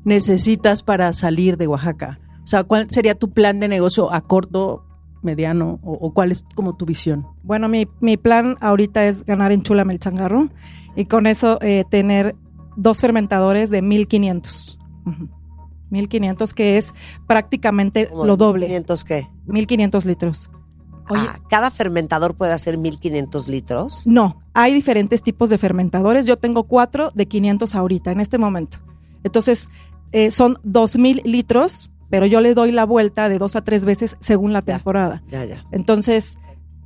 necesitas 0.03 0.83
para 0.83 1.13
salir 1.13 1.55
de 1.55 1.65
Oaxaca? 1.65 2.19
O 2.43 2.47
sea, 2.47 2.65
¿cuál 2.65 2.87
sería 2.89 3.15
tu 3.15 3.31
plan 3.31 3.61
de 3.61 3.69
negocio 3.69 4.11
a 4.11 4.19
corto, 4.19 4.83
mediano 5.21 5.79
o, 5.81 5.93
o 5.93 6.13
cuál 6.13 6.33
es 6.33 6.43
como 6.55 6.75
tu 6.75 6.85
visión? 6.85 7.25
Bueno, 7.41 7.69
mi, 7.69 7.87
mi 8.01 8.17
plan 8.17 8.57
ahorita 8.59 9.05
es 9.05 9.23
ganar 9.23 9.53
en 9.53 9.63
Chula 9.63 9.85
Melchangarro 9.85 10.49
y 10.97 11.05
con 11.05 11.25
eso 11.25 11.59
eh, 11.61 11.85
tener 11.89 12.35
dos 12.75 12.99
fermentadores 12.99 13.69
de 13.69 13.81
1500. 13.81 14.77
Ujú. 15.05 15.29
1500 15.89 16.53
que 16.53 16.77
es 16.77 16.93
prácticamente 17.27 18.07
¿Cómo 18.09 18.25
lo 18.25 18.35
doble. 18.35 18.65
1500 18.65 19.03
qué? 19.05 19.29
1500 19.45 20.05
litros. 20.05 20.51
Oye, 21.09 21.27
¿cada 21.49 21.69
fermentador 21.71 22.35
puede 22.35 22.53
hacer 22.53 22.77
1500 22.77 23.47
litros? 23.47 24.07
No, 24.07 24.41
hay 24.53 24.73
diferentes 24.73 25.21
tipos 25.21 25.49
de 25.49 25.57
fermentadores. 25.57 26.25
Yo 26.25 26.37
tengo 26.37 26.63
cuatro 26.63 27.11
de 27.13 27.27
500 27.27 27.75
ahorita, 27.75 28.11
en 28.11 28.19
este 28.19 28.37
momento. 28.37 28.77
Entonces, 29.23 29.69
eh, 30.11 30.31
son 30.31 30.59
2000 30.63 31.21
litros, 31.25 31.91
pero 32.09 32.25
yo 32.25 32.41
le 32.41 32.53
doy 32.53 32.71
la 32.71 32.85
vuelta 32.85 33.29
de 33.29 33.39
dos 33.39 33.55
a 33.55 33.63
tres 33.63 33.85
veces 33.85 34.17
según 34.19 34.53
la 34.53 34.61
temporada. 34.61 35.23
Ya, 35.27 35.43
ya. 35.45 35.65
Entonces, 35.71 36.37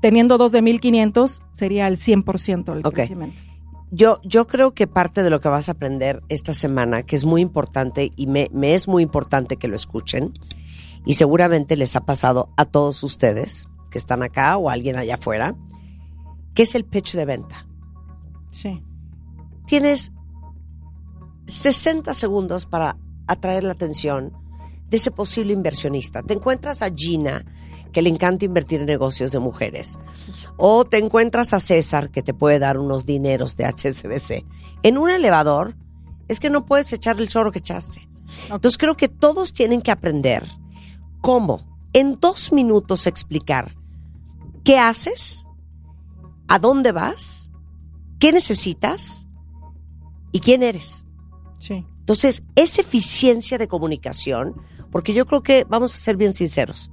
teniendo 0.01 0.37
dos 0.37 0.51
de 0.51 0.61
1500, 0.61 1.41
sería 1.51 1.87
el 1.87 1.97
100% 1.97 2.73
el 2.73 2.85
Ok. 2.85 2.93
crecimiento. 2.93 3.41
Yo, 3.89 4.19
yo 4.23 4.47
creo 4.47 4.73
que 4.73 4.85
parte 4.87 5.23
de 5.23 5.29
lo 5.29 5.39
que 5.39 5.47
vas 5.47 5.69
a 5.69 5.73
aprender 5.73 6.21
esta 6.27 6.53
semana, 6.53 7.03
que 7.03 7.15
es 7.15 7.23
muy 7.23 7.41
importante 7.41 8.11
y 8.17 8.27
me, 8.27 8.49
me 8.51 8.73
es 8.73 8.87
muy 8.87 9.01
importante 9.01 9.55
que 9.55 9.67
lo 9.69 9.75
escuchen, 9.75 10.33
y 11.05 11.13
seguramente 11.13 11.77
les 11.77 11.95
ha 11.95 12.01
pasado 12.01 12.49
a 12.57 12.65
todos 12.65 13.01
ustedes 13.03 13.69
que 13.97 13.99
están 13.99 14.21
acá 14.21 14.57
o 14.57 14.69
alguien 14.69 14.95
allá 14.95 15.15
afuera, 15.15 15.55
que 16.53 16.61
es 16.61 16.75
el 16.75 16.85
pitch 16.85 17.15
de 17.15 17.25
venta. 17.25 17.65
Sí. 18.51 18.83
Tienes 19.65 20.13
60 21.47 22.13
segundos 22.13 22.67
para 22.67 22.95
atraer 23.25 23.63
la 23.63 23.71
atención 23.71 24.33
de 24.87 24.97
ese 24.97 25.09
posible 25.09 25.51
inversionista. 25.51 26.21
Te 26.21 26.35
encuentras 26.35 26.83
a 26.83 26.91
Gina, 26.93 27.43
que 27.91 28.03
le 28.03 28.09
encanta 28.09 28.45
invertir 28.45 28.81
en 28.81 28.85
negocios 28.85 29.31
de 29.31 29.39
mujeres. 29.39 29.97
O 30.57 30.85
te 30.85 30.99
encuentras 30.99 31.53
a 31.53 31.59
César, 31.59 32.11
que 32.11 32.21
te 32.21 32.35
puede 32.35 32.59
dar 32.59 32.77
unos 32.77 33.07
dineros 33.07 33.57
de 33.57 33.65
HSBC. 33.65 34.45
En 34.83 34.99
un 34.99 35.09
elevador, 35.09 35.75
es 36.27 36.39
que 36.39 36.51
no 36.51 36.67
puedes 36.67 36.93
echar 36.93 37.19
el 37.19 37.29
chorro 37.29 37.51
que 37.51 37.59
echaste. 37.59 38.07
Entonces 38.43 38.77
creo 38.77 38.95
que 38.95 39.07
todos 39.07 39.53
tienen 39.53 39.81
que 39.81 39.89
aprender 39.89 40.45
cómo 41.21 41.65
en 41.93 42.19
dos 42.19 42.53
minutos 42.53 43.07
explicar 43.07 43.76
qué 44.67 44.77
haces, 44.77 45.47
a 46.49 46.59
dónde 46.59 46.91
vas, 46.91 47.51
qué 48.19 48.33
necesitas 48.33 49.25
y 50.33 50.41
quién 50.41 50.61
eres. 50.61 51.05
Sí. 51.57 51.85
Entonces, 51.99 52.43
esa 52.57 52.81
eficiencia 52.81 53.57
de 53.57 53.69
comunicación, 53.69 54.61
porque 54.91 55.13
yo 55.13 55.25
creo 55.25 55.41
que 55.41 55.63
vamos 55.63 55.95
a 55.95 55.97
ser 55.97 56.17
bien 56.17 56.33
sinceros. 56.33 56.91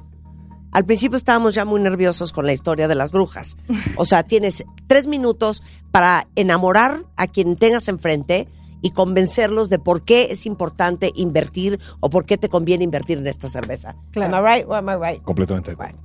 Al 0.70 0.84
principio 0.84 1.16
estábamos 1.16 1.56
ya 1.56 1.64
muy 1.64 1.80
nerviosos 1.80 2.32
con 2.32 2.46
la 2.46 2.52
historia 2.52 2.86
de 2.86 2.94
las 2.94 3.10
brujas. 3.10 3.56
O 3.96 4.04
sea, 4.04 4.22
tienes 4.22 4.64
tres 4.86 5.08
minutos 5.08 5.64
para 5.90 6.28
enamorar 6.36 6.98
a 7.16 7.26
quien 7.26 7.56
tengas 7.56 7.88
enfrente 7.88 8.46
y 8.82 8.90
convencerlos 8.90 9.68
de 9.68 9.80
por 9.80 10.04
qué 10.04 10.28
es 10.30 10.46
importante 10.46 11.10
invertir 11.16 11.80
o 11.98 12.08
por 12.08 12.24
qué 12.24 12.38
te 12.38 12.48
conviene 12.48 12.84
invertir 12.84 13.18
en 13.18 13.26
esta 13.26 13.48
cerveza. 13.48 13.96
Claro. 14.12 14.36
Am 14.36 14.44
I 14.44 14.48
right 14.48 14.68
or 14.68 14.76
am 14.76 14.88
I 14.90 14.94
right? 14.94 15.22
Completamente 15.24 15.72
acuerdo. 15.72 15.98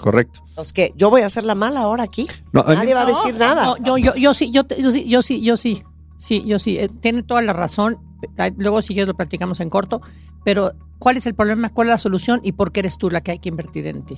Correcto. 0.00 0.40
Entonces, 0.48 0.72
que 0.72 0.92
yo 0.96 1.10
voy 1.10 1.22
a 1.22 1.26
hacer 1.26 1.44
la 1.44 1.54
mala 1.54 1.80
ahora 1.80 2.04
aquí. 2.04 2.26
No, 2.52 2.64
mí- 2.64 2.74
Nadie 2.74 2.94
va 2.94 3.02
a 3.02 3.06
decir 3.06 3.34
nada. 3.36 3.64
No, 3.64 3.76
yo, 3.78 3.98
yo, 3.98 4.14
yo 4.16 4.34
sí, 4.34 4.50
yo, 4.50 4.62
sí, 4.68 5.04
yo 5.08 5.22
sí, 5.22 5.40
yo 5.42 5.56
sí, 5.56 5.82
sí, 6.18 6.42
yo 6.46 6.58
sí. 6.58 6.78
Eh, 6.78 6.88
tiene 6.88 7.22
toda 7.22 7.42
la 7.42 7.52
razón. 7.52 7.98
Luego 8.56 8.82
si 8.82 8.94
quieres 8.94 9.08
lo 9.08 9.14
platicamos 9.14 9.60
en 9.60 9.70
corto. 9.70 10.00
Pero, 10.44 10.72
¿cuál 10.98 11.16
es 11.16 11.26
el 11.26 11.34
problema? 11.34 11.68
¿Cuál 11.70 11.88
es 11.88 11.92
la 11.92 11.98
solución? 11.98 12.40
¿Y 12.42 12.52
por 12.52 12.72
qué 12.72 12.80
eres 12.80 12.98
tú 12.98 13.10
la 13.10 13.20
que 13.20 13.30
hay 13.32 13.38
que 13.38 13.48
invertir 13.50 13.86
en 13.86 14.02
ti? 14.04 14.16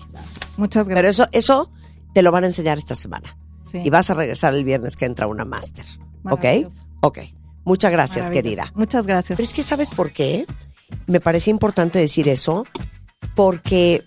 Muchas 0.57 0.87
Pero 0.87 1.01
gracias. 1.01 1.29
eso, 1.33 1.39
eso 1.67 1.73
te 2.15 2.23
lo 2.23 2.31
van 2.33 2.45
a 2.45 2.47
enseñar 2.49 2.79
esta 2.79 2.95
semana. 2.95 3.37
Sí. 3.71 3.79
Y 3.85 3.91
vas 3.91 4.11
a 4.11 4.15
regresar 4.15 4.55
el 4.55 4.65
viernes 4.65 4.97
que 4.97 5.05
entra 5.07 5.27
una 5.27 5.45
máster. 5.45 5.85
¿Ok? 6.31 6.45
Ok. 7.01 7.19
Muchas 7.65 7.91
gracias, 7.93 8.31
querida. 8.31 8.73
Muchas 8.75 9.07
gracias. 9.07 9.37
Pero 9.37 9.45
es 9.49 9.53
que, 9.55 9.63
¿sabes 9.63 9.91
por 9.91 10.11
qué? 10.13 10.47
Me 11.07 11.21
parece 11.21 11.51
importante 11.51 11.99
decir 11.99 12.29
eso, 12.29 12.67
porque 13.35 14.03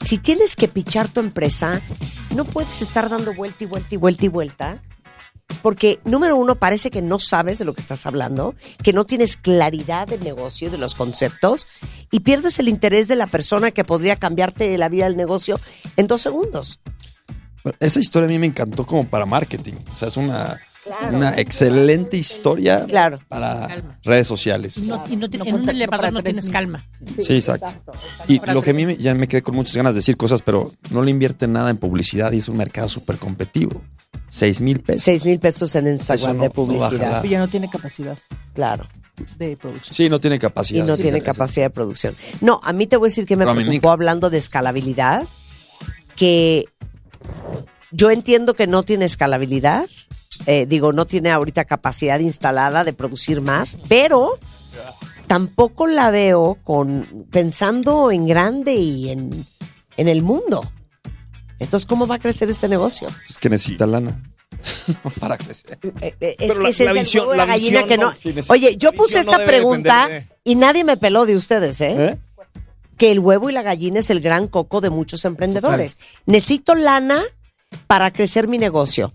si 0.00 0.18
tienes 0.18 0.56
que 0.56 0.68
pichar 0.68 1.08
tu 1.08 1.20
empresa, 1.20 1.80
no 2.34 2.44
puedes 2.44 2.82
estar 2.82 3.08
dando 3.08 3.34
vuelta 3.34 3.64
y 3.64 3.66
vuelta 3.66 3.94
y 3.94 3.96
vuelta 3.96 4.24
y 4.24 4.28
vuelta, 4.28 4.82
porque 5.62 5.98
número 6.04 6.36
uno, 6.36 6.54
parece 6.54 6.90
que 6.90 7.02
no 7.02 7.18
sabes 7.18 7.58
de 7.58 7.64
lo 7.64 7.74
que 7.74 7.80
estás 7.80 8.06
hablando, 8.06 8.54
que 8.82 8.92
no 8.92 9.06
tienes 9.06 9.36
claridad 9.36 10.06
del 10.06 10.20
negocio, 10.20 10.70
de 10.70 10.78
los 10.78 10.94
conceptos, 10.94 11.66
y 12.10 12.20
pierdes 12.20 12.58
el 12.58 12.68
interés 12.68 13.08
de 13.08 13.16
la 13.16 13.26
persona 13.26 13.70
que 13.70 13.84
podría 13.84 14.16
cambiarte 14.16 14.76
la 14.78 14.88
vida 14.88 15.04
del 15.04 15.16
negocio 15.16 15.58
en 15.96 16.06
dos 16.06 16.20
segundos. 16.20 16.80
Esa 17.80 18.00
historia 18.00 18.26
a 18.26 18.30
mí 18.30 18.38
me 18.38 18.46
encantó 18.46 18.86
como 18.86 19.06
para 19.06 19.26
marketing. 19.26 19.74
O 19.92 19.96
sea, 19.96 20.08
es 20.08 20.16
una, 20.16 20.60
una 21.12 21.34
excelente 21.38 22.16
historia 22.16 22.84
Claro. 22.86 23.20
para 23.28 23.66
Calma. 23.68 23.98
redes 24.04 24.26
sociales. 24.26 24.76
Y 24.76 24.82
no, 24.82 25.04
y 25.08 25.16
no 25.16 25.28
te- 25.30 25.38
No 25.38 25.44
en 25.44 25.54
un 25.54 25.60
contra- 25.60 25.72
no 25.72 25.76
elevador 25.78 26.12
no 26.12 26.22
tienes 26.22 26.44
mil. 26.44 26.52
calma. 26.52 26.84
Sí, 27.22 27.34
exacto. 27.36 27.74
Y 28.28 28.40
lo 28.52 28.62
que 28.62 28.70
a 28.70 28.74
mí 28.74 28.86
me- 28.86 28.96
ya 28.96 29.14
me 29.14 29.28
quedé 29.28 29.42
con 29.42 29.54
muchas 29.54 29.76
ganas 29.76 29.94
de 29.94 29.98
decir 29.98 30.16
cosas, 30.16 30.42
pero 30.42 30.72
no 30.90 31.02
le 31.02 31.10
invierten 31.10 31.52
nada 31.52 31.70
en 31.70 31.76
publicidad 31.76 32.32
y 32.32 32.38
es 32.38 32.48
un 32.48 32.56
mercado 32.56 32.88
súper 32.88 33.16
competitivo. 33.16 33.82
Seis 34.28 34.60
mil 34.60 34.80
pesos. 34.80 35.04
Seis 35.04 35.24
mil 35.24 35.38
pesos 35.38 35.74
en 35.74 35.86
Instagram 35.88 36.36
no- 36.36 36.42
de 36.42 36.48
no 36.48 36.54
publicidad. 36.54 37.24
Y 37.24 37.28
ya 37.28 37.38
no 37.38 37.48
tiene 37.48 37.68
capacidad 37.70 38.16
claro. 38.54 38.86
de 39.38 39.56
producción. 39.56 39.94
Sí, 39.94 40.08
no 40.08 40.20
tiene 40.20 40.36
Y 40.36 40.38
capacidad. 40.38 40.84
no 40.84 40.96
Sí, 40.96 41.02
tiene 41.02 41.18
sí, 41.18 41.24
capacidad 41.24 41.66
de 41.66 41.70
producción. 41.70 42.14
No, 42.40 42.60
a 42.62 42.72
mí 42.72 42.86
te 42.86 42.96
voy 42.96 43.06
a 43.06 43.10
decir 43.10 43.26
que 43.26 43.36
Pero 43.36 43.54
me 43.54 43.62
preocupó 43.64 43.90
hablando 43.90 44.30
de 44.30 44.38
escalabilidad, 44.38 45.24
que 46.14 46.66
yo 47.90 48.10
entiendo 48.10 48.54
que 48.54 48.66
no 48.66 48.82
tiene 48.82 49.04
escalabilidad, 49.06 49.86
eh, 50.46 50.66
digo, 50.66 50.92
no 50.92 51.06
tiene 51.06 51.30
ahorita 51.30 51.64
capacidad 51.64 52.18
instalada 52.20 52.84
de 52.84 52.92
producir 52.92 53.40
más, 53.40 53.78
pero 53.88 54.38
tampoco 55.26 55.86
la 55.86 56.10
veo 56.10 56.58
con 56.64 57.26
pensando 57.30 58.10
en 58.10 58.26
grande 58.26 58.74
y 58.74 59.10
en, 59.10 59.44
en 59.96 60.08
el 60.08 60.22
mundo. 60.22 60.64
Entonces, 61.58 61.86
¿cómo 61.86 62.06
va 62.06 62.16
a 62.16 62.18
crecer 62.18 62.48
este 62.50 62.68
negocio? 62.68 63.08
Es 63.28 63.36
que 63.36 63.50
necesita 63.50 63.86
lana 63.86 64.22
para 65.20 65.36
crecer. 65.36 65.78
Eh, 66.00 66.14
eh, 66.20 66.36
es 66.38 66.48
Pero 66.48 66.54
que 66.54 66.60
la- 66.62 66.68
ese 66.70 66.84
la 66.84 66.90
es 66.92 66.96
el 66.96 67.02
visión- 67.02 67.36
la 67.36 67.44
gallina 67.46 67.82
visión 67.82 67.88
que 67.88 67.96
no- 67.98 68.44
Oye, 68.48 68.76
yo 68.76 68.92
puse 68.92 69.24
no 69.24 69.32
debe 69.32 69.46
pregunta 69.46 70.02
depender 70.08 70.36
y 70.44 70.54
nadie 70.54 70.84
me 70.84 70.96
peló 70.96 71.26
de 71.26 71.34
ustedes, 71.36 71.80
¿eh? 71.80 71.94
¿Eh? 71.98 72.18
que 72.96 73.12
el 73.12 73.20
huevo 73.20 73.48
y 73.48 73.52
la 73.52 73.62
gallina 73.62 74.00
es 74.00 74.10
el 74.10 74.20
gran 74.20 74.48
coco 74.48 74.80
de 74.80 74.90
muchos 74.90 75.24
emprendedores. 75.24 75.98
Necesito 76.26 76.74
lana 76.74 77.22
para 77.86 78.10
crecer 78.10 78.48
mi 78.48 78.58
negocio, 78.58 79.12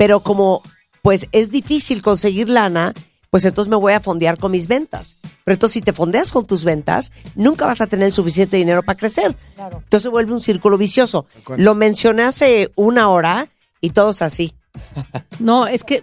pero 0.00 0.20
como 0.20 0.62
pues 1.02 1.28
es 1.30 1.50
difícil 1.50 2.00
conseguir 2.00 2.48
lana, 2.48 2.94
pues 3.28 3.44
entonces 3.44 3.68
me 3.68 3.76
voy 3.76 3.92
a 3.92 4.00
fondear 4.00 4.38
con 4.38 4.50
mis 4.50 4.66
ventas. 4.66 5.18
Pero 5.44 5.52
entonces 5.52 5.74
si 5.74 5.82
te 5.82 5.92
fondeas 5.92 6.32
con 6.32 6.46
tus 6.46 6.64
ventas, 6.64 7.12
nunca 7.34 7.66
vas 7.66 7.82
a 7.82 7.86
tener 7.86 8.10
suficiente 8.10 8.56
dinero 8.56 8.82
para 8.82 8.96
crecer. 8.96 9.36
Entonces 9.58 10.02
se 10.02 10.08
vuelve 10.08 10.32
un 10.32 10.40
círculo 10.40 10.78
vicioso. 10.78 11.26
Lo 11.54 11.74
mencioné 11.74 12.22
hace 12.22 12.70
una 12.76 13.10
hora 13.10 13.48
y 13.82 13.90
todos 13.90 14.22
así. 14.22 14.54
No, 15.38 15.66
es 15.66 15.84
que 15.84 16.00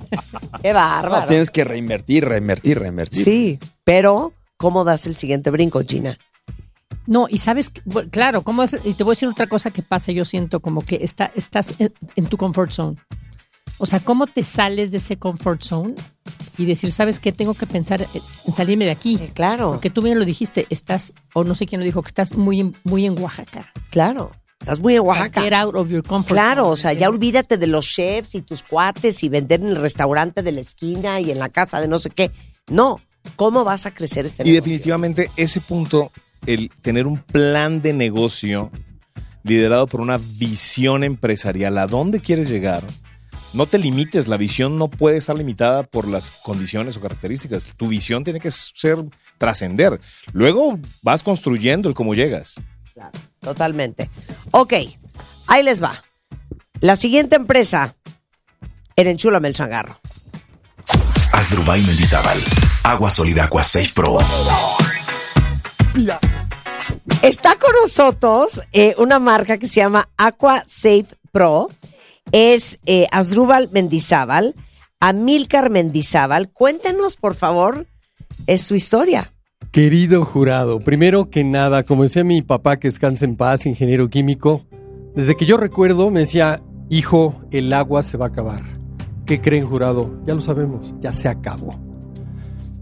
Qué 0.62 0.72
bárbaro. 0.72 1.20
No, 1.20 1.26
tienes 1.28 1.50
que 1.50 1.62
reinvertir, 1.62 2.24
reinvertir, 2.24 2.80
reinvertir. 2.80 3.22
Sí, 3.22 3.60
pero 3.84 4.32
¿cómo 4.56 4.82
das 4.82 5.06
el 5.06 5.14
siguiente 5.14 5.50
brinco, 5.50 5.80
Gina? 5.86 6.18
No, 7.06 7.26
y 7.30 7.38
sabes, 7.38 7.70
claro, 8.10 8.42
¿cómo 8.42 8.64
es? 8.64 8.76
Y 8.84 8.94
te 8.94 9.04
voy 9.04 9.12
a 9.12 9.14
decir 9.14 9.28
otra 9.28 9.46
cosa 9.46 9.70
que 9.70 9.82
pasa, 9.82 10.10
yo 10.10 10.24
siento 10.24 10.58
como 10.58 10.84
que 10.84 10.98
está, 11.02 11.30
estás 11.36 11.74
en, 11.78 11.92
en 12.16 12.26
tu 12.26 12.36
comfort 12.36 12.72
zone. 12.72 12.96
O 13.78 13.86
sea, 13.86 14.00
¿cómo 14.00 14.26
te 14.26 14.42
sales 14.44 14.90
de 14.90 14.96
ese 14.98 15.16
comfort 15.16 15.62
zone 15.62 15.94
y 16.56 16.66
decir, 16.66 16.90
¿sabes 16.92 17.20
qué? 17.20 17.30
Tengo 17.32 17.54
que 17.54 17.66
pensar 17.66 18.04
en 18.46 18.54
salirme 18.54 18.84
de 18.86 18.90
aquí. 18.90 19.16
Eh, 19.20 19.30
claro, 19.34 19.70
Porque 19.72 19.90
tú 19.90 20.02
bien 20.02 20.18
lo 20.18 20.24
dijiste, 20.24 20.66
estás, 20.70 21.12
o 21.32 21.44
no 21.44 21.54
sé 21.54 21.66
quién 21.66 21.80
lo 21.80 21.84
dijo, 21.84 22.02
que 22.02 22.08
estás 22.08 22.34
muy 22.34 22.60
en, 22.60 22.74
muy 22.84 23.06
en 23.06 23.18
Oaxaca. 23.20 23.72
claro. 23.90 24.32
Estás 24.60 24.80
muy 24.80 24.96
en 24.96 25.02
Oaxaca. 25.02 25.40
Get 25.42 25.52
out 25.52 25.76
of 25.76 25.88
your 25.88 26.02
comfort 26.02 26.32
Claro, 26.32 26.62
zone. 26.62 26.72
o 26.72 26.76
sea, 26.76 26.92
ya 26.92 27.08
olvídate 27.08 27.58
de 27.58 27.68
los 27.68 27.86
chefs 27.86 28.34
y 28.34 28.42
tus 28.42 28.64
cuates 28.64 29.22
y 29.22 29.28
vender 29.28 29.60
en 29.60 29.68
el 29.68 29.76
restaurante 29.76 30.42
de 30.42 30.50
la 30.50 30.60
esquina 30.60 31.20
y 31.20 31.30
en 31.30 31.38
la 31.38 31.48
casa 31.48 31.80
de 31.80 31.86
no 31.86 32.00
sé 32.00 32.10
qué. 32.10 32.32
No, 32.66 33.00
¿cómo 33.36 33.62
vas 33.62 33.86
a 33.86 33.94
crecer 33.94 34.26
este 34.26 34.42
Y 34.42 34.46
negocio? 34.46 34.60
definitivamente 34.62 35.30
ese 35.36 35.60
punto, 35.60 36.10
el 36.44 36.70
tener 36.82 37.06
un 37.06 37.18
plan 37.22 37.80
de 37.82 37.92
negocio 37.92 38.72
liderado 39.44 39.86
por 39.86 40.00
una 40.00 40.16
visión 40.18 41.04
empresarial, 41.04 41.78
¿a 41.78 41.86
dónde 41.86 42.18
quieres 42.18 42.48
llegar? 42.50 42.82
No 43.54 43.66
te 43.66 43.78
limites, 43.78 44.28
la 44.28 44.36
visión 44.36 44.76
no 44.76 44.88
puede 44.88 45.16
estar 45.16 45.36
limitada 45.36 45.82
por 45.82 46.06
las 46.06 46.30
condiciones 46.30 46.96
o 46.96 47.00
características. 47.00 47.66
Tu 47.76 47.88
visión 47.88 48.24
tiene 48.24 48.40
que 48.40 48.50
ser 48.50 48.98
trascender. 49.38 50.00
Luego 50.32 50.78
vas 51.02 51.22
construyendo 51.22 51.88
el 51.88 51.94
cómo 51.94 52.14
llegas. 52.14 52.60
Totalmente. 53.40 54.10
Ok, 54.50 54.74
ahí 55.46 55.62
les 55.62 55.82
va. 55.82 56.02
La 56.80 56.96
siguiente 56.96 57.36
empresa 57.36 57.96
en 58.96 59.06
Enchúlame 59.06 59.48
el 59.48 59.54
Changarro. 59.54 59.98
Asdrubal 61.32 61.82
Mendizábal. 61.84 62.38
Agua 62.82 63.10
sólida 63.10 63.44
Aqua 63.44 63.62
Safe 63.62 63.90
Pro. 63.94 64.18
Está 67.22 67.56
con 67.56 67.72
nosotros 67.80 68.60
eh, 68.72 68.94
una 68.98 69.18
marca 69.18 69.58
que 69.58 69.66
se 69.66 69.76
llama 69.76 70.08
Aqua 70.16 70.64
Safe 70.66 71.06
Pro. 71.32 71.70
Es 72.32 72.80
eh, 72.86 73.06
Asdrúbal 73.10 73.70
Mendizábal, 73.72 74.54
Amílcar 75.00 75.70
Mendizábal. 75.70 76.50
Cuéntenos, 76.50 77.16
por 77.16 77.34
favor, 77.34 77.86
es 78.46 78.62
su 78.62 78.74
historia. 78.74 79.32
Querido 79.70 80.24
jurado, 80.24 80.80
primero 80.80 81.28
que 81.28 81.44
nada, 81.44 81.82
como 81.82 82.02
decía 82.02 82.24
mi 82.24 82.42
papá 82.42 82.78
que 82.78 82.88
descansa 82.88 83.24
en 83.24 83.36
paz, 83.36 83.66
ingeniero 83.66 84.08
químico, 84.08 84.64
desde 85.14 85.36
que 85.36 85.46
yo 85.46 85.56
recuerdo 85.56 86.10
me 86.10 86.20
decía, 86.20 86.62
hijo, 86.88 87.42
el 87.50 87.72
agua 87.72 88.02
se 88.02 88.16
va 88.16 88.26
a 88.26 88.28
acabar. 88.28 88.62
¿Qué 89.26 89.40
creen 89.40 89.66
jurado? 89.66 90.22
Ya 90.26 90.34
lo 90.34 90.40
sabemos, 90.40 90.94
ya 91.00 91.12
se 91.12 91.28
acabó. 91.28 91.78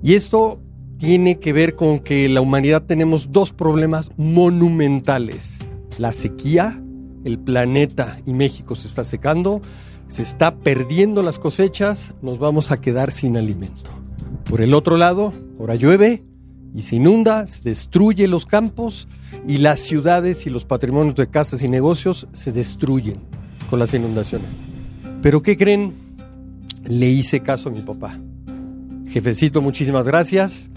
Y 0.03 0.15
esto 0.15 0.61
tiene 0.99 1.41
que 1.41 1.53
ver 1.53 1.75
con 1.75 1.99
que 1.99 2.29
la 2.29 2.41
humanidad 2.41 2.85
tenemos 2.85 3.33
dos 3.33 3.53
problemas 3.53 4.11
monumentales. 4.17 5.61
La 5.99 6.13
sequía, 6.13 6.81
el 7.27 7.39
planeta 7.39 8.21
y 8.25 8.33
México 8.33 8.77
se 8.77 8.87
está 8.87 9.05
secando, 9.05 9.61
se 10.09 10.23
está 10.23 10.57
perdiendo 10.57 11.23
las 11.23 11.39
cosechas, 11.39 12.15
nos 12.23 12.39
vamos 12.39 12.71
a 12.71 12.81
quedar 12.81 13.13
sin 13.13 13.37
alimento. 13.37 13.91
Por 14.45 14.61
el 14.61 14.75
otro 14.75 14.97
lado, 14.97 15.33
ahora 15.59 15.75
llueve 15.75 16.23
y 16.73 16.83
se 16.83 16.97
inunda, 16.97 17.47
se 17.47 17.69
destruye 17.69 18.29
los 18.29 18.47
campos 18.47 19.09
y 19.47 19.59
las 19.59 19.81
ciudades 19.81 20.47
y 20.47 20.51
los 20.51 20.65
patrimonios 20.65 21.17
de 21.17 21.29
casas 21.29 21.63
y 21.63 21.69
negocios 21.69 22.29
se 22.33 22.53
destruyen 22.53 23.17
con 23.69 23.81
las 23.81 23.93
inundaciones. 23.93 24.63
Pero 25.21 25.43
¿qué 25.43 25.57
creen? 25.57 25.95
Le 26.85 27.09
hice 27.09 27.41
caso 27.41 27.69
a 27.69 27.73
mi 27.73 27.81
papá. 27.81 28.17
Jefecito, 29.09 29.61
muchísimas 29.61 30.07
gracias. 30.07 30.71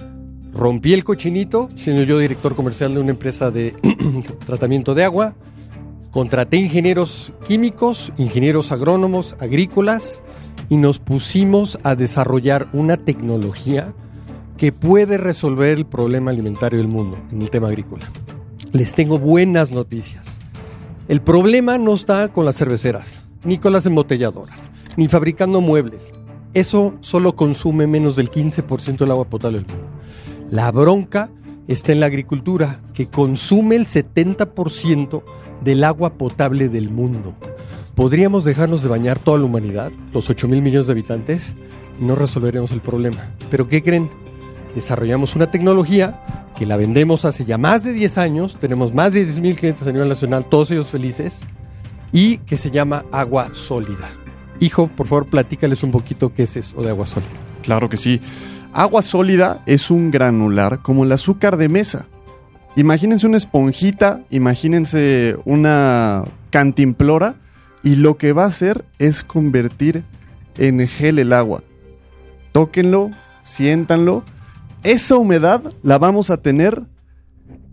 Rompí 0.51 0.93
el 0.93 1.03
cochinito, 1.03 1.69
siendo 1.75 2.01
yo 2.01 2.17
director 2.17 2.55
comercial 2.55 2.95
de 2.95 3.01
una 3.01 3.11
empresa 3.11 3.51
de 3.51 3.75
tratamiento 4.47 4.95
de 4.95 5.03
agua. 5.03 5.35
Contraté 6.11 6.57
ingenieros 6.57 7.31
químicos, 7.45 8.11
ingenieros 8.17 8.71
agrónomos, 8.71 9.35
agrícolas 9.39 10.23
y 10.67 10.77
nos 10.77 10.99
pusimos 10.99 11.77
a 11.83 11.95
desarrollar 11.95 12.67
una 12.73 12.97
tecnología 12.97 13.93
que 14.57 14.71
puede 14.71 15.17
resolver 15.17 15.77
el 15.77 15.85
problema 15.85 16.31
alimentario 16.31 16.79
del 16.79 16.87
mundo 16.87 17.17
en 17.31 17.41
el 17.41 17.49
tema 17.49 17.67
agrícola. 17.67 18.09
Les 18.71 18.93
tengo 18.93 19.19
buenas 19.19 19.71
noticias. 19.71 20.39
El 21.07 21.21
problema 21.21 21.77
no 21.77 21.93
está 21.93 22.27
con 22.27 22.43
las 22.43 22.57
cerveceras, 22.57 23.19
ni 23.43 23.57
con 23.57 23.73
las 23.73 23.85
embotelladoras, 23.85 24.69
ni 24.97 25.07
fabricando 25.07 25.61
muebles. 25.61 26.11
Eso 26.53 26.95
solo 27.01 27.35
consume 27.35 27.87
menos 27.87 28.15
del 28.15 28.31
15% 28.31 28.97
del 28.97 29.11
agua 29.11 29.29
potable 29.29 29.59
del 29.59 29.67
mundo. 29.67 29.87
La 30.49 30.71
bronca 30.71 31.29
está 31.67 31.91
en 31.91 31.99
la 31.99 32.07
agricultura, 32.07 32.81
que 32.93 33.07
consume 33.07 33.75
el 33.75 33.85
70% 33.85 35.23
del 35.63 35.83
agua 35.83 36.13
potable 36.13 36.69
del 36.69 36.89
mundo. 36.89 37.33
¿Podríamos 37.95 38.45
dejarnos 38.45 38.81
de 38.81 38.89
bañar 38.89 39.19
toda 39.19 39.39
la 39.39 39.45
humanidad, 39.45 39.91
los 40.13 40.29
8 40.29 40.47
mil 40.47 40.61
millones 40.61 40.87
de 40.87 40.93
habitantes? 40.93 41.53
Y 41.99 42.05
no 42.05 42.15
resolveremos 42.15 42.71
el 42.71 42.81
problema. 42.81 43.31
¿Pero 43.51 43.67
qué 43.67 43.81
creen? 43.83 44.09
Desarrollamos 44.73 45.35
una 45.35 45.51
tecnología 45.51 46.23
que 46.55 46.65
la 46.65 46.77
vendemos 46.77 47.25
hace 47.25 47.45
ya 47.45 47.57
más 47.57 47.83
de 47.83 47.93
10 47.93 48.17
años, 48.17 48.57
tenemos 48.59 48.93
más 48.93 49.13
de 49.13 49.25
10 49.25 49.39
mil 49.39 49.55
clientes 49.55 49.87
a 49.87 49.91
nivel 49.91 50.09
nacional, 50.09 50.45
todos 50.45 50.71
ellos 50.71 50.87
felices, 50.87 51.45
y 52.11 52.37
que 52.39 52.57
se 52.57 52.71
llama 52.71 53.05
agua 53.11 53.49
sólida. 53.53 54.09
Hijo, 54.59 54.87
por 54.87 55.07
favor, 55.07 55.27
platícales 55.27 55.83
un 55.83 55.91
poquito 55.91 56.33
qué 56.33 56.43
es 56.43 56.57
eso 56.57 56.81
de 56.81 56.89
agua 56.89 57.05
sólida. 57.05 57.31
Claro 57.63 57.89
que 57.89 57.97
sí. 57.97 58.19
Agua 58.73 59.01
sólida 59.01 59.63
es 59.65 59.89
un 59.89 60.11
granular 60.11 60.81
como 60.81 61.03
el 61.03 61.11
azúcar 61.11 61.57
de 61.57 61.69
mesa. 61.69 62.07
Imagínense 62.75 63.27
una 63.27 63.37
esponjita, 63.37 64.23
imagínense 64.29 65.37
una 65.45 66.23
cantimplora 66.51 67.35
y 67.83 67.95
lo 67.95 68.17
que 68.17 68.33
va 68.33 68.43
a 68.43 68.47
hacer 68.47 68.85
es 68.99 69.23
convertir 69.23 70.03
en 70.57 70.87
gel 70.87 71.19
el 71.19 71.33
agua. 71.33 71.63
Tóquenlo, 72.51 73.11
siéntanlo. 73.43 74.23
Esa 74.83 75.17
humedad 75.17 75.73
la 75.83 75.97
vamos 75.97 76.29
a 76.29 76.37
tener 76.37 76.83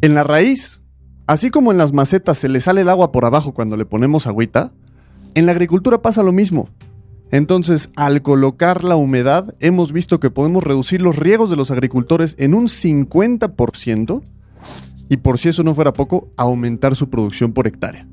en 0.01 0.15
la 0.15 0.25
raíz. 0.25 0.81
Así 1.27 1.51
como 1.51 1.73
en 1.73 1.79
las 1.79 1.93
macetas 1.93 2.39
se 2.39 2.49
le 2.49 2.61
sale 2.61 2.83
el 2.83 2.89
agua 2.89 3.13
por 3.13 3.25
abajo 3.25 3.53
cuando 3.53 3.77
le 3.77 3.85
ponemos 3.85 4.27
agüita, 4.27 4.73
en 5.35 5.47
la 5.47 5.53
agricultura 5.53 6.03
pasa 6.03 6.23
lo 6.23 6.33
mismo. 6.33 6.69
Entonces, 7.33 7.91
al 7.97 8.23
colocar 8.23 8.85
la 8.85 8.95
humedad, 8.95 9.55
hemos 9.59 9.93
visto 9.93 10.21
que 10.21 10.31
podemos 10.31 10.63
reducir 10.63 11.03
los 11.03 11.17
riegos 11.17 11.51
de 11.51 11.57
los 11.57 11.73
agricultores 11.73 12.37
en 12.39 12.55
un 12.55 12.69
50% 12.69 14.23
y 15.09 15.19
por 15.19 15.39
si 15.39 15.49
eso 15.51 15.63
no 15.63 15.75
fuera 15.75 15.93
poco, 15.93 16.31
aumentar 16.37 16.97
su 16.97 17.09
producción 17.11 17.53
por 17.53 17.67
hectárea. 17.67 18.07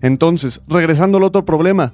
Entonces, 0.00 0.62
regresando 0.66 1.18
al 1.18 1.24
otro 1.24 1.44
problema, 1.44 1.92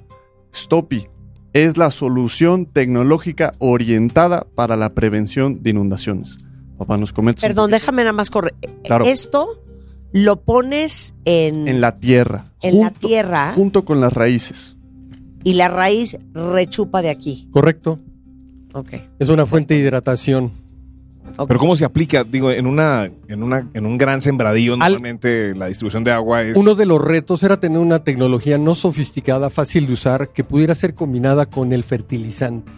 Stopi 0.54 1.07
es 1.52 1.76
la 1.76 1.90
solución 1.90 2.66
tecnológica 2.66 3.52
orientada 3.59 4.46
para 4.54 4.76
la 4.76 4.94
prevención 4.94 5.62
de 5.62 5.70
inundaciones. 5.70 6.38
Papá, 6.78 6.96
nos 6.98 7.12
comentas. 7.12 7.42
un 7.42 7.48
Perdón, 7.48 7.70
déjame 7.70 8.02
nada 8.02 8.12
más 8.12 8.30
correr. 8.30 8.54
Claro. 8.84 9.07
Esto 9.07 9.46
lo 10.12 10.40
pones 10.42 11.14
en, 11.24 11.66
En 11.66 11.80
la 11.80 11.98
tierra. 11.98 12.52
en 12.62 12.78
la 12.80 12.88
junto- 12.90 13.09
tierra 13.09 13.52
Junto 13.54 13.84
con 13.84 14.00
las 14.00 14.12
raíces. 14.12 14.76
y 15.42 15.54
la 15.54 15.68
raíz 15.68 16.18
rechupa 16.32 17.02
de 17.02 17.11
aquí. 17.11 17.48
¿Correcto? 17.50 17.98
Ok. 18.74 18.92
Es 19.18 19.30
una 19.30 19.46
fuente 19.46 19.74
de 19.74 19.80
hidratación. 19.80 20.52
Ok. 21.37 21.49
Pero 21.49 21.61
¿cómo 21.61 21.77
se 21.77 21.85
aplica? 21.85 22.24
Digo, 22.24 22.51
en 22.51 22.66
una, 22.66 23.11
en 23.29 23.43
una, 23.43 23.68
en 23.74 23.87
un 23.87 23.99
gran 23.99 24.20
sembradío, 24.20 24.77
normalmente 24.77 25.55
la 25.55 25.66
distribución 25.66 26.05
de 26.05 26.12
agua 26.12 26.43
es. 26.43 26.57
Uno 26.57 26.74
de 26.74 26.87
los 26.87 27.01
retos 27.01 27.43
era 27.43 27.59
tener 27.59 27.79
una 27.79 28.05
tecnología 28.05 28.59
no 28.59 28.74
sofisticada, 28.74 29.51
fácil 29.51 29.87
de 29.87 29.93
usar, 29.93 30.31
que 30.31 30.45
pudiera 30.45 30.74
ser 30.74 30.95
combinada 30.95 31.47
con 31.47 31.72
el 31.72 31.85
fertilizante. 31.85 32.72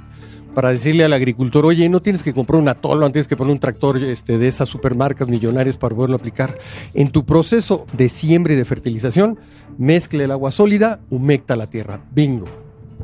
Para 0.54 0.70
decirle 0.70 1.04
al 1.04 1.12
agricultor, 1.12 1.66
oye, 1.66 1.88
no 1.88 2.02
tienes 2.02 2.22
que 2.22 2.34
comprar 2.34 2.60
una 2.60 2.74
tolva, 2.74 3.06
no 3.06 3.12
tienes 3.12 3.28
que 3.28 3.36
poner 3.36 3.52
un 3.52 3.60
tractor 3.60 3.98
este, 3.98 4.38
de 4.38 4.48
esas 4.48 4.68
supermarcas 4.68 5.28
millonarias 5.28 5.76
para 5.76 5.94
poderlo 5.94 6.16
aplicar. 6.16 6.58
En 6.94 7.10
tu 7.10 7.24
proceso 7.24 7.86
de 7.92 8.08
siembra 8.08 8.54
y 8.54 8.56
de 8.56 8.64
fertilización, 8.64 9.38
mezcle 9.76 10.24
el 10.24 10.32
agua 10.32 10.50
sólida, 10.50 11.00
humecta 11.10 11.54
la 11.54 11.68
tierra. 11.68 12.00
Bingo. 12.10 12.46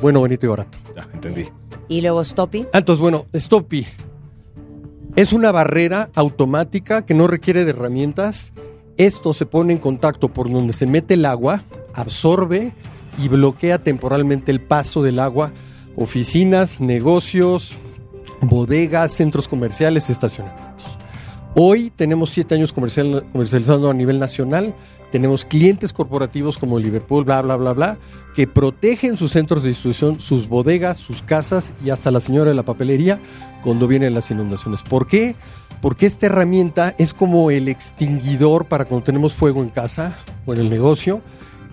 Bueno, 0.00 0.18
bonito 0.18 0.46
y 0.46 0.48
barato. 0.48 0.78
Ya, 0.96 1.08
entendí. 1.12 1.44
Y 1.88 2.00
luego 2.00 2.24
Stoppy. 2.24 2.66
Ah, 2.72 2.78
Entonces, 2.78 3.00
bueno, 3.00 3.26
Stoppy 3.34 3.86
es 5.16 5.32
una 5.32 5.52
barrera 5.52 6.10
automática 6.14 7.04
que 7.06 7.14
no 7.14 7.26
requiere 7.26 7.64
de 7.64 7.70
herramientas. 7.70 8.52
Esto 8.96 9.32
se 9.32 9.46
pone 9.46 9.72
en 9.72 9.78
contacto 9.78 10.28
por 10.28 10.50
donde 10.50 10.72
se 10.72 10.86
mete 10.86 11.14
el 11.14 11.26
agua, 11.26 11.62
absorbe 11.94 12.72
y 13.22 13.28
bloquea 13.28 13.82
temporalmente 13.82 14.50
el 14.52 14.60
paso 14.60 15.02
del 15.02 15.18
agua. 15.18 15.52
Oficinas, 15.96 16.80
negocios, 16.80 17.74
bodegas, 18.40 19.12
centros 19.12 19.46
comerciales, 19.46 20.10
estacionamientos. 20.10 20.98
Hoy 21.54 21.92
tenemos 21.94 22.30
siete 22.30 22.56
años 22.56 22.72
comercial- 22.72 23.24
comercializando 23.32 23.88
a 23.88 23.94
nivel 23.94 24.18
nacional. 24.18 24.74
Tenemos 25.14 25.44
clientes 25.44 25.92
corporativos 25.92 26.58
como 26.58 26.76
Liverpool, 26.76 27.22
bla, 27.22 27.40
bla, 27.40 27.54
bla, 27.54 27.72
bla, 27.72 27.98
que 28.34 28.48
protegen 28.48 29.16
sus 29.16 29.30
centros 29.30 29.62
de 29.62 29.68
distribución, 29.68 30.20
sus 30.20 30.48
bodegas, 30.48 30.98
sus 30.98 31.22
casas 31.22 31.72
y 31.84 31.90
hasta 31.90 32.10
la 32.10 32.20
señora 32.20 32.50
de 32.50 32.56
la 32.56 32.64
papelería 32.64 33.20
cuando 33.62 33.86
vienen 33.86 34.12
las 34.12 34.32
inundaciones. 34.32 34.82
¿Por 34.82 35.06
qué? 35.06 35.36
Porque 35.80 36.06
esta 36.06 36.26
herramienta 36.26 36.96
es 36.98 37.14
como 37.14 37.52
el 37.52 37.68
extinguidor 37.68 38.64
para 38.64 38.86
cuando 38.86 39.04
tenemos 39.04 39.34
fuego 39.34 39.62
en 39.62 39.68
casa 39.68 40.16
o 40.46 40.52
en 40.52 40.58
el 40.58 40.68
negocio. 40.68 41.22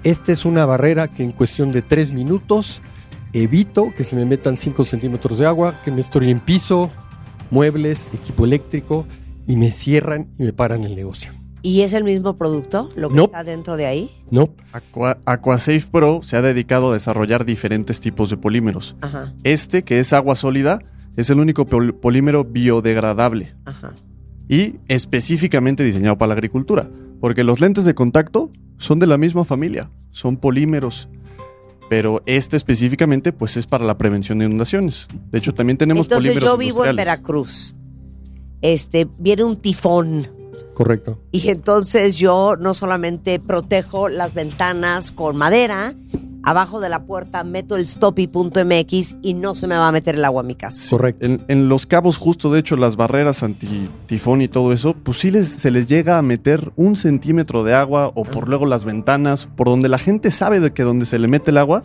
Esta 0.04 0.32
es 0.32 0.46
una 0.46 0.68
barrera 0.68 1.08
que 1.08 1.24
en 1.24 1.32
cuestión 1.32 1.72
de 1.72 1.82
tres 1.82 2.12
minutos 2.12 2.80
evito 3.34 3.92
que 3.98 4.04
se 4.04 4.16
me 4.16 4.24
metan 4.24 4.56
5 4.56 4.86
centímetros 4.86 5.40
de 5.40 5.48
agua, 5.48 5.82
que 5.82 5.90
me 5.90 6.02
estoy 6.02 6.30
en 6.30 6.42
piso, 6.42 6.92
muebles, 7.50 8.08
equipo 8.14 8.46
eléctrico 8.46 9.08
y 9.48 9.56
me 9.56 9.72
cierran 9.72 10.28
y 10.38 10.44
me 10.44 10.54
paran 10.54 10.84
el 10.84 10.96
negocio. 10.96 11.41
¿Y 11.64 11.82
es 11.82 11.94
el 11.94 12.04
mismo 12.04 12.38
producto? 12.38 12.90
¿Lo 12.96 13.10
que 13.10 13.16
No. 13.16 13.24
está 13.26 13.44
dentro 13.44 13.78
de 13.78 13.86
ahí? 13.86 14.10
No, 14.32 14.50
Aqua- 14.74 15.20
Aquasafe 15.26 15.82
Pro 15.92 16.22
se 16.24 16.36
ha 16.38 16.42
dedicado 16.42 16.90
a 16.90 16.94
desarrollar 16.94 17.46
diferentes 17.46 18.00
tipos 18.00 18.30
de 18.32 18.38
polímeros. 18.38 18.96
Ajá, 19.02 19.34
Este, 19.44 19.84
que 19.84 20.00
es 20.00 20.12
agua 20.14 20.36
sólida, 20.36 20.80
es 21.16 21.30
el 21.30 21.40
único 21.40 21.66
pol- 21.66 21.94
polímero 21.94 22.44
biodegradable 22.46 23.54
ajá. 23.66 23.94
y 24.50 24.76
específicamente 24.88 25.84
diseñado 25.84 26.18
para 26.18 26.30
la 26.30 26.34
agricultura, 26.34 26.90
porque 27.20 27.44
los 27.44 27.60
lentes 27.60 27.86
de 27.86 27.94
contacto 27.94 28.50
son 28.78 28.98
de 29.00 29.06
la 29.08 29.18
misma 29.20 29.46
familia, 29.46 29.92
son 30.10 30.38
polímeros, 30.38 31.10
pero 31.90 32.24
este 32.26 32.58
específicamente 32.58 33.34
pues 33.34 33.56
es 33.58 33.68
para 33.68 33.86
la 33.86 33.98
prevención 34.00 34.40
de 34.40 34.46
inundaciones. 34.46 35.08
De 35.32 35.38
hecho, 35.38 35.54
también 35.54 35.78
tenemos 35.78 36.06
Entonces 36.08 36.30
polímeros 36.32 36.50
yo 36.50 36.58
vivo 36.58 36.86
en. 36.86 36.96
Veracruz. 36.96 37.76
Este, 38.62 39.08
viene 39.20 39.44
un 39.44 39.58
tifón. 39.58 40.28
Correcto. 40.84 41.20
Y 41.32 41.50
entonces 41.50 42.16
yo 42.16 42.56
no 42.60 42.74
solamente 42.74 43.40
protejo 43.40 44.10
las 44.10 44.34
ventanas 44.34 45.12
con 45.12 45.38
madera, 45.38 45.94
abajo 46.44 46.80
de 46.80 46.90
la 46.90 47.04
puerta 47.04 47.44
meto 47.44 47.76
el 47.76 47.86
stoppy.mx 47.86 49.18
y 49.22 49.34
no 49.36 49.54
se 49.56 49.68
me 49.68 49.76
va 49.76 49.88
a 49.88 49.92
meter 49.92 50.16
el 50.16 50.26
agua 50.26 50.42
a 50.42 50.44
mi 50.44 50.56
casa. 50.56 50.90
Correcto. 50.90 51.26
En, 51.26 51.44
en 51.48 51.70
los 51.70 51.86
cabos 51.86 52.18
justo, 52.18 52.52
de 52.52 52.60
hecho, 52.60 52.76
las 52.78 52.96
barreras 52.96 53.44
anti-tifón 53.44 54.42
y 54.42 54.48
todo 54.48 54.74
eso, 54.74 54.96
pues 54.96 55.20
sí 55.20 55.32
les, 55.32 55.50
se 55.50 55.72
les 55.72 55.88
llega 55.88 56.18
a 56.18 56.22
meter 56.22 56.72
un 56.76 56.96
centímetro 56.96 57.64
de 57.64 57.74
agua 57.74 58.12
o 58.16 58.24
por 58.24 58.48
luego 58.48 58.66
las 58.66 58.86
ventanas, 58.86 59.48
por 59.56 59.68
donde 59.68 59.90
la 59.90 60.00
gente 60.00 60.32
sabe 60.32 60.60
de 60.60 60.74
que 60.74 60.84
donde 60.84 61.06
se 61.06 61.20
le 61.20 61.28
mete 61.28 61.52
el 61.52 61.58
agua, 61.58 61.84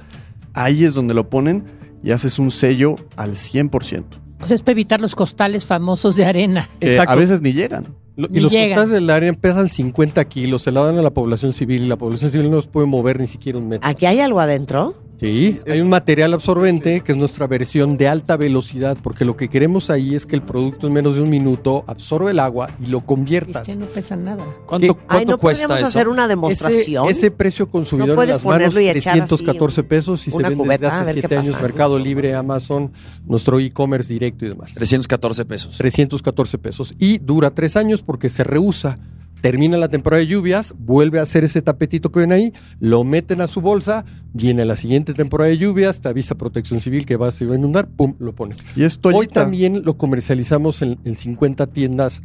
ahí 0.55 0.85
es 0.85 0.95
donde 0.95 1.15
lo 1.15 1.29
ponen 1.29 1.65
y 2.03 2.13
haces 2.13 2.39
un 2.39 2.51
sello 2.51 2.97
al 3.17 3.33
100%. 3.33 4.05
O 4.41 4.47
sea, 4.47 4.55
es 4.55 4.63
para 4.63 4.73
evitar 4.73 5.01
los 5.01 5.15
costales 5.15 5.65
famosos 5.65 6.17
de 6.17 6.25
arena. 6.25 6.69
Que 6.81 6.89
Exacto. 6.89 7.13
a 7.13 7.17
veces 7.17 7.41
ni 7.41 7.53
llegan. 7.53 7.87
Lo- 8.17 8.29
y 8.33 8.41
los 8.41 8.51
llegan. 8.53 8.71
costales 8.71 8.91
del 8.93 9.11
área 9.11 9.33
pesan 9.35 9.69
50 9.69 10.25
kilos, 10.25 10.63
se 10.63 10.73
la 10.73 10.83
dan 10.83 10.99
a 10.99 11.03
la 11.03 11.11
población 11.11 11.53
civil 11.53 11.83
y 11.83 11.87
la 11.87 11.97
población 11.97 12.31
civil 12.31 12.51
no 12.51 12.57
los 12.57 12.67
puede 12.67 12.87
mover 12.87 13.21
ni 13.21 13.27
siquiera 13.27 13.59
un 13.59 13.69
metro. 13.69 13.89
¿Aquí 13.89 14.07
hay 14.07 14.21
algo 14.21 14.41
adentro? 14.41 14.95
Sí, 15.17 15.61
hay 15.67 15.81
un 15.81 15.89
material 15.89 16.35
absorbente 16.35 17.01
que 17.01 17.13
es 17.13 17.19
nuestra 17.19 17.47
versión 17.47 17.97
de 17.97 18.09
alta 18.09 18.37
velocidad, 18.37 18.99
porque 19.03 19.25
lo 19.25 19.37
que 19.37 19.49
queremos 19.49 19.89
ahí 19.89 20.15
es 20.15 20.27
que 20.27 20.37
el 20.37 20.43
producto 20.43 20.87
en 20.87 20.93
menos 20.93 21.15
de 21.15 21.23
un 21.23 21.31
minuto 21.31 21.85
absorbe 21.87 22.33
el 22.33 22.39
agua 22.39 22.71
y 22.81 22.87
lo 22.87 23.01
conviertas. 23.01 23.67
Viste, 23.67 23.81
no 23.81 23.87
pesa 23.87 24.17
nada. 24.17 24.45
¿Cuánto, 24.67 24.95
cuánto 24.95 25.17
Ay, 25.17 25.25
¿no 25.27 25.39
cuesta 25.39 25.69
podríamos 25.69 25.89
eso? 25.89 25.99
hacer 25.99 26.09
una 26.09 26.29
demostración? 26.29 27.09
Ese, 27.09 27.19
ese 27.19 27.31
precio 27.31 27.71
consumidor 27.71 28.17
No 28.17 28.23
en 28.23 28.29
las 28.29 28.45
manos, 28.45 28.75
ponerlo 28.75 28.81
y 28.81 28.89
echar 28.89 29.21
así 29.21 29.37
314 29.37 29.83
pesos 29.85 30.27
y 30.27 30.31
se 30.31 30.37
vende 30.37 30.57
cubeta, 30.57 30.87
desde 30.87 30.87
hace 30.87 31.05
ver 31.05 31.15
qué 31.15 31.21
7 31.29 31.37
años. 31.39 31.63
Mercado 31.63 31.99
Libre, 31.99 32.35
Amazon, 32.35 32.93
nuestro 33.27 33.59
e-commerce 33.59 34.13
directo 34.13 34.45
y 34.45 34.49
demás. 34.51 34.75
314 34.75 35.45
pesos. 35.47 35.79
314 35.79 36.59
pesos. 36.59 36.95
Y 36.99 37.19
dura 37.19 37.51
tres 37.53 37.77
años 37.77 38.03
porque 38.03 38.29
se 38.29 38.45
reusa. 38.45 38.97
Termina 39.41 39.77
la 39.77 39.89
temporada 39.89 40.21
de 40.21 40.27
lluvias, 40.27 40.75
vuelve 40.79 41.19
a 41.19 41.23
hacer 41.23 41.45
ese 41.45 41.63
tapetito 41.63 42.11
que 42.11 42.21
ven 42.21 42.33
ahí, 42.33 42.53
lo 42.81 43.05
meten 43.05 43.41
a 43.41 43.47
su 43.47 43.61
bolsa, 43.61 44.05
viene 44.33 44.65
la 44.65 44.77
siguiente 44.77 45.15
temporada 45.15 45.51
de 45.51 45.59
lluvias, 45.59 46.01
te 46.01 46.09
avisa 46.09 46.37
Protección 46.37 46.81
Civil 46.81 47.07
que 47.07 47.17
va, 47.17 47.31
se 47.33 47.47
va 47.47 47.55
a 47.55 47.59
inundar, 47.59 47.87
pum, 47.89 48.15
lo 48.19 48.35
pones. 48.35 48.65
Y 48.75 48.85
es 48.85 48.99
Hoy 49.03 49.29
también 49.29 49.83
lo 49.85 49.97
comercializamos 49.97 50.83
en, 50.83 50.99
en 51.05 51.15
50 51.15 51.67
tiendas 51.69 52.23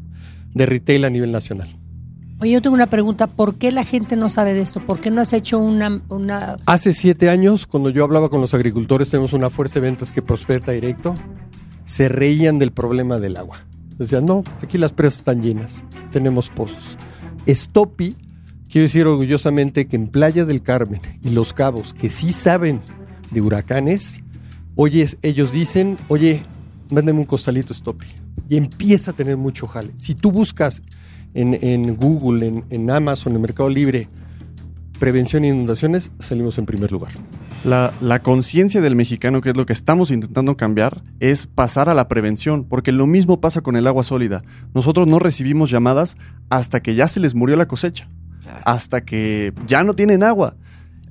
de 0.54 0.66
retail 0.66 1.06
a 1.06 1.10
nivel 1.10 1.32
nacional. 1.32 1.70
Oye, 2.42 2.54
yo 2.54 2.62
tengo 2.62 2.74
una 2.74 2.88
pregunta. 2.88 3.28
¿Por 3.28 3.56
qué 3.56 3.72
la 3.72 3.84
gente 3.84 4.16
no 4.16 4.28
sabe 4.32 4.56
de 4.56 4.62
esto? 4.62 4.80
¿Por 4.80 5.00
qué 5.00 5.12
no 5.12 5.22
has 5.22 5.32
hecho 5.32 5.60
una... 5.60 6.02
una... 6.10 6.58
Hace 6.66 6.94
siete 6.94 7.30
años, 7.30 7.68
cuando 7.68 7.92
yo 7.92 8.04
hablaba 8.04 8.30
con 8.30 8.42
los 8.42 8.56
agricultores, 8.56 9.12
tenemos 9.12 9.34
una 9.34 9.52
fuerza 9.52 9.76
de 9.76 9.82
ventas 9.82 10.12
que 10.12 10.24
prospecta 10.24 10.72
directo, 10.72 11.16
se 11.86 12.10
reían 12.10 12.58
del 12.58 12.72
problema 12.72 13.20
del 13.20 13.38
agua. 13.38 13.68
Decían, 14.02 14.26
no, 14.26 14.44
aquí 14.64 14.80
las 14.80 14.94
presas 14.94 15.20
están 15.20 15.44
llenas, 15.44 15.84
tenemos 16.12 16.50
pozos. 16.50 16.98
Stopi, 17.48 18.16
quiero 18.68 18.88
decir 18.88 19.06
orgullosamente 19.06 19.86
que 19.86 19.96
en 19.96 20.08
Playa 20.08 20.44
del 20.44 20.64
Carmen 20.64 21.02
y 21.24 21.30
Los 21.30 21.54
Cabos, 21.54 21.94
que 21.94 22.10
sí 22.10 22.32
saben 22.32 22.82
de 23.30 23.42
huracanes, 23.42 24.20
oye, 24.76 25.08
ellos 25.22 25.52
dicen, 25.52 26.00
oye, 26.08 26.42
véndeme 26.90 27.20
un 27.20 27.26
costalito 27.26 27.76
Stoppy. 27.76 28.08
Y 28.50 28.58
empieza 28.58 29.12
a 29.12 29.14
tener 29.14 29.38
mucho 29.38 29.68
jale. 29.68 29.92
Si 29.98 30.16
tú 30.16 30.32
buscas 30.32 30.82
en, 31.36 31.60
en 31.62 31.96
Google, 31.96 32.48
en, 32.48 32.66
en 32.72 32.90
Amazon, 32.90 33.36
en 33.36 33.42
Mercado 33.42 33.70
Libre, 33.70 34.10
prevención 35.00 35.44
de 35.44 35.50
inundaciones, 35.50 36.12
salimos 36.18 36.58
en 36.58 36.66
primer 36.66 36.92
lugar. 36.92 37.12
La, 37.64 37.94
la 38.02 38.24
conciencia 38.24 38.82
del 38.82 38.96
mexicano, 38.96 39.42
que 39.42 39.52
es 39.52 39.58
lo 39.58 39.66
que 39.66 39.74
estamos 39.74 40.10
intentando 40.10 40.58
cambiar, 40.58 41.04
es 41.20 41.46
pasar 41.46 41.90
a 41.90 41.94
la 41.94 42.08
prevención, 42.08 42.64
porque 42.64 42.92
lo 42.92 43.06
mismo 43.06 43.40
pasa 43.40 43.62
con 43.62 43.76
el 43.76 43.86
agua 43.86 44.04
sólida. 44.04 44.44
Nosotros 44.74 45.08
no 45.08 45.20
recibimos 45.20 45.70
llamadas 45.70 46.18
hasta 46.50 46.82
que 46.82 46.96
ya 46.96 47.08
se 47.08 47.20
les 47.20 47.36
murió 47.36 47.56
la 47.56 47.68
cosecha, 47.68 48.10
hasta 48.66 49.02
que 49.06 49.54
ya 49.68 49.84
no 49.84 49.94
tienen 49.94 50.24
agua. 50.24 50.56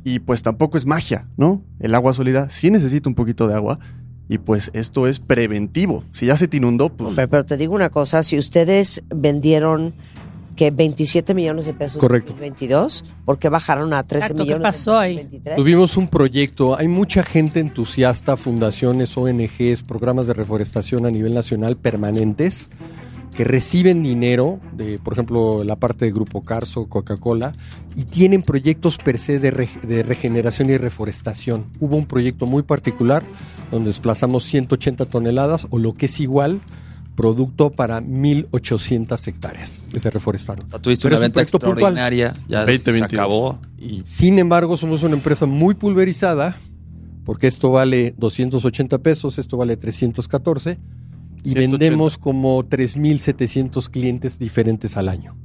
Y 0.03 0.19
pues 0.19 0.43
tampoco 0.43 0.79
es 0.79 0.87
magia, 0.87 1.29
¿no? 1.37 1.63
El 1.79 1.95
agua 1.95 2.15
sólida 2.15 2.51
sí 2.51 2.71
necesita 2.71 3.09
un 3.09 3.15
poquito 3.15 3.47
de 3.47 3.55
agua 3.55 3.79
y 4.31 4.39
pues 4.39 4.71
esto 4.75 5.09
es 5.09 5.19
preventivo. 5.19 6.05
Si 6.13 6.27
ya 6.27 6.37
se 6.37 6.47
te 6.47 6.57
inundó, 6.57 6.89
pues... 6.89 7.09
Hombre, 7.09 7.27
pero 7.27 7.45
te 7.45 7.57
digo 7.57 7.75
una 7.75 7.91
cosa, 7.91 8.23
si 8.23 8.39
ustedes 8.39 9.03
vendieron 9.09 9.93
que 10.57 10.71
27 10.71 11.33
millones 11.35 11.67
de 11.67 11.73
pesos 11.75 12.01
Correcto. 12.01 12.31
en 12.33 12.37
2022, 12.39 13.05
¿por 13.25 13.39
qué 13.39 13.49
bajaron 13.49 13.93
a 13.95 14.03
13 14.03 14.25
Exacto, 14.27 14.37
¿qué 14.37 14.43
millones 14.43 14.63
pasó 14.63 14.93
en 14.93 14.99
ahí? 14.99 15.15
2023? 15.15 15.57
Tuvimos 15.57 15.97
un 15.97 16.09
proyecto, 16.09 16.77
hay 16.79 16.89
mucha 16.89 17.23
gente 17.23 17.61
entusiasta, 17.61 18.37
fundaciones, 18.37 19.17
ONGs, 19.17 19.83
programas 19.85 20.27
de 20.27 20.35
reforestación 20.35 21.07
a 21.07 21.11
nivel 21.11 21.33
nacional 21.35 21.77
permanentes 21.77 22.69
que 23.35 23.45
reciben 23.45 24.03
dinero 24.03 24.59
de, 24.77 24.99
por 24.99 25.13
ejemplo, 25.13 25.63
la 25.63 25.77
parte 25.77 26.05
de 26.05 26.11
Grupo 26.11 26.43
Carso, 26.45 26.87
Coca-Cola, 26.89 27.53
y 27.95 28.03
tienen 28.03 28.43
proyectos 28.43 28.99
per 28.99 29.19
se 29.19 29.39
de, 29.39 29.53
re- 29.53 29.69
de 29.85 30.03
regeneración 30.03 30.69
y 30.69 30.77
reforestación. 30.77 31.67
Hubo 31.79 31.97
un 31.97 32.07
proyecto 32.07 32.47
muy 32.47 32.65
particular 32.65 33.23
donde 33.71 33.91
desplazamos 33.91 34.43
180 34.45 35.05
toneladas, 35.07 35.69
o 35.71 35.79
lo 35.79 35.95
que 35.95 36.07
es 36.07 36.19
igual, 36.19 36.61
producto 37.21 37.69
para 37.71 38.01
1.800 38.01 39.29
hectáreas 39.29 39.83
que 39.93 40.01
se 40.01 40.09
reforestaron. 40.09 40.65
O 40.69 40.71
sea, 40.71 40.79
tuviste 40.79 41.07
Pero 41.07 41.19
una 41.19 41.27
un 41.27 41.39
extraordinaria, 41.39 42.33
ya 42.49 42.65
20, 42.65 42.83
se 42.83 42.91
22. 42.93 43.13
acabó. 43.13 43.59
Y 43.79 44.01
Sin 44.05 44.39
embargo, 44.39 44.75
somos 44.79 45.03
una 45.03 45.17
empresa 45.17 45.45
muy 45.45 45.75
pulverizada, 45.75 46.57
porque 47.27 47.47
esto 47.47 47.73
vale 47.73 48.15
280 48.17 48.97
pesos, 49.01 49.39
esto 49.39 49.59
vale 49.59 49.77
314, 49.77 50.79
y 51.45 51.51
180. 51.51 51.61
vendemos 51.61 52.17
como 52.17 52.63
3.700 52.63 53.91
clientes 53.91 54.39
diferentes 54.39 54.97
al 54.97 55.11
año. 55.11 55.37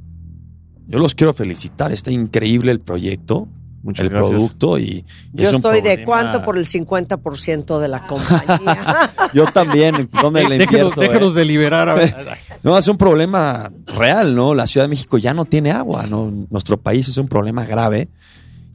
yo 0.88 0.98
los 1.00 1.14
quiero 1.14 1.34
felicitar, 1.34 1.92
está 1.92 2.10
increíble 2.10 2.72
el 2.72 2.80
proyecto, 2.80 3.50
Muchas 3.86 4.04
el 4.06 4.10
gracias. 4.10 4.32
producto 4.32 4.78
y, 4.80 4.84
y 4.84 5.06
Yo 5.34 5.44
es 5.50 5.50
un 5.52 5.56
estoy 5.58 5.80
de 5.82 6.04
cuánto 6.04 6.44
por 6.44 6.58
el 6.58 6.66
50% 6.66 7.80
de 7.80 7.88
la 7.88 8.08
compañía. 8.08 9.12
Yo 9.34 9.46
también, 9.46 10.10
¿dónde 10.22 10.44
le 10.50 10.58
Déjenos, 10.58 10.72
invierto, 10.98 11.02
eh? 11.04 11.08
déjenos 11.08 11.34
deliberar. 11.36 11.90
a- 11.90 11.96
No, 12.64 12.78
es 12.78 12.88
un 12.88 12.98
problema 12.98 13.72
real, 13.86 14.36
¿no? 14.36 14.56
La 14.56 14.66
Ciudad 14.66 14.86
de 14.86 14.90
México 14.90 15.18
ya 15.20 15.34
no 15.36 15.46
tiene 15.46 15.72
agua, 15.72 16.08
¿no? 16.08 16.32
Nuestro 16.50 16.78
país 16.78 17.08
es 17.08 17.18
un 17.18 17.28
problema 17.28 17.64
grave. 17.64 18.10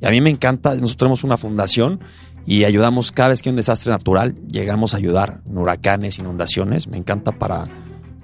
Y 0.01 0.07
a 0.07 0.11
mí 0.11 0.21
me 0.21 0.31
encanta, 0.31 0.71
nosotros 0.71 0.97
tenemos 0.97 1.25
una 1.25 1.37
fundación 1.37 2.01
y 2.47 2.63
ayudamos 2.65 3.11
cada 3.13 3.31
vez 3.31 3.43
que 3.43 3.49
hay 3.49 3.51
un 3.51 3.57
desastre 3.57 3.91
natural, 3.91 4.35
llegamos 4.49 4.95
a 4.95 4.99
ayudar 4.99 5.41
en 5.45 5.59
huracanes, 5.59 6.19
inundaciones. 6.21 6.87
Me 6.87 6.97
encanta 6.97 7.33
para, 7.33 7.67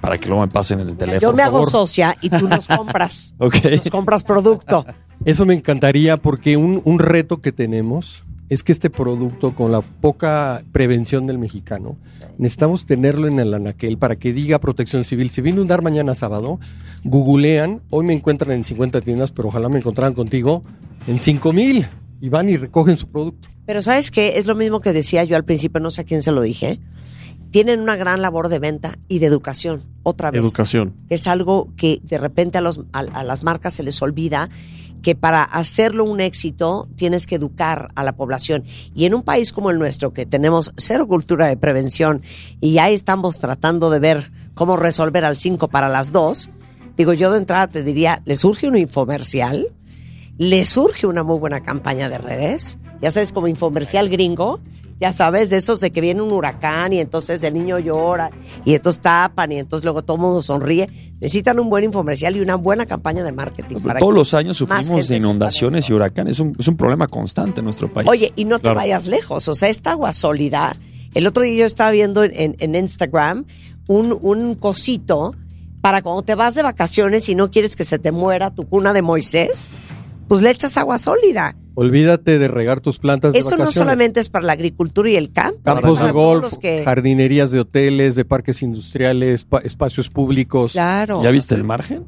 para 0.01 0.19
que 0.19 0.29
luego 0.29 0.47
me 0.47 0.53
pasen 0.53 0.81
el 0.81 0.97
teléfono. 0.97 1.21
Yo 1.21 1.33
me 1.33 1.43
por 1.43 1.47
hago 1.47 1.67
socia 1.67 2.17
y 2.23 2.31
tú 2.31 2.49
nos 2.49 2.69
compras. 2.69 3.35
Ok. 3.39 3.57
Nos 3.77 3.91
compras 3.91 4.23
producto. 4.23 4.87
Eso 5.27 5.45
me 5.45 5.55
encantaría 5.55 6.19
porque 6.19 6.57
un, 6.57 6.81
un 6.85 7.01
reto 7.01 7.41
que 7.41 7.51
tenemos 7.51 8.23
es 8.49 8.63
que 8.63 8.71
este 8.71 8.91
producto, 8.91 9.57
con 9.57 9.73
la 9.73 9.81
poca 9.81 10.63
prevención 10.71 11.27
del 11.27 11.37
mexicano, 11.37 11.97
necesitamos 12.39 12.87
tenerlo 12.87 13.27
en 13.27 13.41
el 13.41 13.53
anaquel 13.53 13.99
para 13.99 14.15
que 14.15 14.33
diga 14.33 14.61
protección 14.61 15.03
civil. 15.03 15.31
Si 15.31 15.41
viene 15.41 15.61
un 15.61 15.67
dar 15.67 15.83
mañana 15.83 16.15
sábado, 16.15 16.61
googlean, 17.03 17.83
hoy 17.91 18.07
me 18.07 18.13
encuentran 18.13 18.53
en 18.53 18.63
50 18.63 19.01
tiendas, 19.01 19.33
pero 19.33 19.49
ojalá 19.49 19.69
me 19.69 19.79
encontraran 19.79 20.15
contigo 20.15 20.63
en 21.09 21.19
5 21.19 21.53
mil 21.53 21.89
y 22.21 22.29
van 22.29 22.49
y 22.49 22.57
recogen 22.57 22.97
su 22.97 23.09
producto. 23.09 23.49
Pero 23.67 23.83
¿sabes 23.83 24.13
qué? 24.13 24.39
Es 24.39 24.47
lo 24.47 24.55
mismo 24.55 24.81
que 24.81 24.93
decía 24.93 25.25
yo 25.25 25.35
al 25.35 25.45
principio, 25.45 25.81
no 25.81 25.91
sé 25.91 26.03
a 26.03 26.05
quién 26.05 26.23
se 26.23 26.31
lo 26.31 26.41
dije. 26.41 26.79
Tienen 27.57 27.81
una 27.81 27.97
gran 27.97 28.21
labor 28.21 28.51
de 28.51 28.59
venta 28.59 28.99
y 29.09 29.19
de 29.19 29.25
educación, 29.25 29.81
otra 30.03 30.31
vez. 30.31 30.43
Educación. 30.43 30.93
Es 31.09 31.27
algo 31.27 31.71
que 31.75 32.03
de 32.03 32.19
repente 32.19 32.59
a, 32.59 32.61
los, 32.61 32.81
a, 32.93 32.99
a 32.99 33.25
las 33.25 33.45
marcas 33.45 33.73
se 33.73 33.83
les 33.83 34.03
olvida 34.03 34.51
que 35.01 35.15
para 35.15 35.43
hacerlo 35.43 36.05
un 36.05 36.21
éxito 36.21 36.87
tienes 36.97 37.27
que 37.27 37.37
educar 37.37 37.89
a 37.95 38.05
la 38.05 38.15
población. 38.15 38.65
Y 38.95 39.07
en 39.07 39.15
un 39.15 39.23
país 39.23 39.55
como 39.55 39.71
el 39.71 39.79
nuestro, 39.79 40.13
que 40.13 40.27
tenemos 40.27 40.75
cero 40.77 41.09
cultura 41.09 41.47
de 41.47 41.57
prevención 41.57 42.21
y 42.61 42.75
ya 42.75 42.91
estamos 42.91 43.39
tratando 43.39 43.89
de 43.89 44.01
ver 44.01 44.33
cómo 44.53 44.77
resolver 44.77 45.25
al 45.25 45.39
5 45.39 45.69
para 45.69 45.89
las 45.89 46.13
2, 46.13 46.51
digo 46.99 47.15
yo 47.15 47.31
de 47.31 47.39
entrada 47.39 47.69
te 47.69 47.83
diría, 47.83 48.21
¿le 48.27 48.37
surge 48.37 48.69
un 48.69 48.77
infomercial? 48.77 49.69
¿Le 50.37 50.67
surge 50.67 51.07
una 51.07 51.23
muy 51.23 51.39
buena 51.39 51.63
campaña 51.63 52.11
de 52.11 52.19
redes? 52.19 52.79
Ya 53.01 53.11
sabes, 53.11 53.33
como 53.33 53.49
infomercial 53.49 54.11
gringo, 54.11 54.61
ya 55.01 55.13
sabes, 55.13 55.51
de 55.51 55.59
esos 55.59 55.81
de 55.81 55.91
que 55.91 56.01
viene 56.01 56.23
un 56.23 56.33
huracán 56.33 56.93
y 56.93 57.01
entonces 57.01 57.43
el 57.43 57.53
niño 57.55 57.79
llora 57.79 58.31
y 58.65 58.75
entonces 58.75 59.03
tapan 59.03 59.53
y 59.53 59.59
entonces 59.59 59.85
luego 59.85 60.03
todo 60.03 60.17
mundo 60.17 60.41
sonríe. 60.43 60.89
Necesitan 61.21 61.59
un 61.59 61.69
buen 61.69 61.85
infomercial 61.85 62.35
y 62.37 62.41
una 62.41 62.57
buena 62.57 62.87
campaña 62.87 63.23
de 63.23 63.33
marketing. 63.33 63.77
para 63.81 64.01
Todos 64.01 64.15
los 64.15 64.33
años 64.35 64.57
sufrimos 64.57 65.09
de 65.09 65.17
inundaciones 65.17 65.89
y 65.91 65.93
huracanes. 65.93 66.35
Es 66.35 66.41
un, 66.41 66.55
es 66.59 66.67
un 66.69 66.77
problema 66.77 67.07
constante 67.09 67.61
en 67.61 67.65
nuestro 67.65 67.93
país. 67.93 68.09
Oye, 68.09 68.33
y 68.37 68.45
no 68.47 68.59
te 68.59 68.63
Claro. 68.65 68.77
vayas 68.79 69.07
lejos, 69.07 69.47
o 69.49 69.55
sea, 69.55 69.69
esta 69.69 69.93
agua 69.93 70.13
sólida. 70.13 70.77
El 71.15 71.27
otro 71.27 71.43
día 71.43 71.55
yo 71.61 71.65
estaba 71.67 71.91
viendo 71.91 72.25
en, 72.25 72.33
en- 72.35 72.57
en 72.59 72.75
Instagram 72.75 73.45
un, 73.89 74.19
un 74.21 74.55
cosito 74.55 75.35
para 75.81 76.03
cuando 76.03 76.23
te 76.23 76.35
vas 76.35 76.55
de 76.55 76.63
vacaciones 76.63 77.29
y 77.29 77.35
no 77.35 77.51
quieres 77.51 77.77
que 77.77 77.85
se 77.85 77.99
te 77.99 78.11
muera 78.13 78.51
tu 78.51 78.65
cuna 78.69 78.93
de 78.93 79.03
Moisés, 79.03 79.71
pues 80.29 80.43
le 80.43 80.51
echas 80.51 80.77
agua 80.77 80.99
sólida. 80.99 81.57
Olvídate 81.75 82.39
de 82.39 82.49
regar 82.49 82.81
tus 82.81 82.99
plantas 82.99 83.33
de 83.35 83.39
Eso 83.39 83.57
no 83.59 83.71
solamente 83.71 84.19
es 84.21 84.29
para 84.31 84.47
la 84.47 84.53
agricultura 84.55 85.11
y 85.11 85.17
el 85.17 85.31
campo. 85.31 85.61
Campos 85.63 85.99
para 85.99 86.07
de 86.07 86.13
golf, 86.13 86.55
que- 86.59 86.83
jardinerías 86.85 87.51
de 87.51 87.61
hoteles, 87.61 88.15
de 88.17 88.25
parques 88.25 88.63
industriales, 88.63 89.45
pa- 89.45 89.59
espacios 89.59 90.09
públicos. 90.09 90.73
Claro. 90.73 91.23
¿Ya 91.23 91.31
viste 91.31 91.55
el 91.55 91.65
margen? 91.65 92.05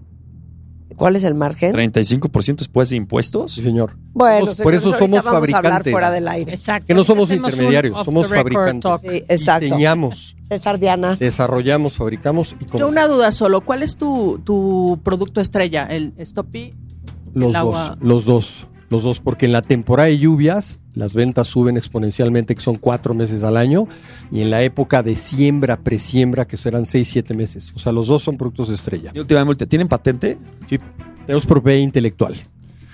¿Cuál 0.96 1.14
es 1.14 1.22
el 1.22 1.34
margen? 1.34 1.72
35% 1.72 2.56
después 2.56 2.88
de 2.90 2.96
impuestos. 2.96 3.52
Sí, 3.52 3.62
señor. 3.62 3.96
Bueno, 4.14 4.46
Somos- 4.46 4.62
por 4.62 4.74
eso 4.74 4.92
somos 4.98 5.22
vamos 5.22 5.26
a 5.26 5.36
hablar 5.36 5.52
fabricantes. 5.52 5.92
fuera 5.92 6.10
del 6.10 6.26
aire. 6.26 6.52
Exacto. 6.54 6.86
Que 6.86 6.94
no 6.94 7.04
somos 7.04 7.30
intermediarios, 7.30 8.04
somos 8.04 8.26
fabricantes. 8.26 9.00
Sí, 9.02 9.22
exacto. 9.28 9.64
Diseñamos, 9.66 10.34
César 10.48 10.80
Diana. 10.80 11.14
desarrollamos, 11.14 11.92
fabricamos 11.92 12.56
y 12.58 12.76
Yo 12.78 12.88
una 12.88 13.06
duda 13.06 13.30
solo, 13.30 13.60
¿cuál 13.60 13.82
es 13.84 13.96
tu, 13.96 14.40
tu 14.44 14.98
producto 15.04 15.40
estrella? 15.40 15.84
¿El 15.88 16.14
Stoppy? 16.20 16.74
Los 17.38 17.54
el 17.54 17.62
dos, 17.62 17.98
los 18.00 18.24
dos, 18.24 18.66
los 18.90 19.02
dos, 19.02 19.20
porque 19.20 19.46
en 19.46 19.52
la 19.52 19.62
temporada 19.62 20.08
de 20.08 20.18
lluvias 20.18 20.78
las 20.94 21.14
ventas 21.14 21.46
suben 21.46 21.76
exponencialmente, 21.76 22.54
que 22.54 22.60
son 22.60 22.76
cuatro 22.76 23.14
meses 23.14 23.44
al 23.44 23.56
año, 23.56 23.86
y 24.32 24.40
en 24.40 24.50
la 24.50 24.62
época 24.62 25.02
de 25.02 25.14
siembra, 25.14 25.78
presiembra, 25.78 26.46
que 26.46 26.56
serán 26.56 26.86
seis, 26.86 27.08
siete 27.08 27.34
meses. 27.34 27.72
O 27.76 27.78
sea, 27.78 27.92
los 27.92 28.08
dos 28.08 28.22
son 28.24 28.36
productos 28.36 28.68
de 28.68 28.74
estrella. 28.74 29.12
Y 29.14 29.20
últimamente, 29.20 29.66
¿tienen 29.66 29.86
patente? 29.86 30.38
Sí, 30.68 30.80
tenemos 31.24 31.46
propiedad 31.46 31.78
intelectual, 31.78 32.34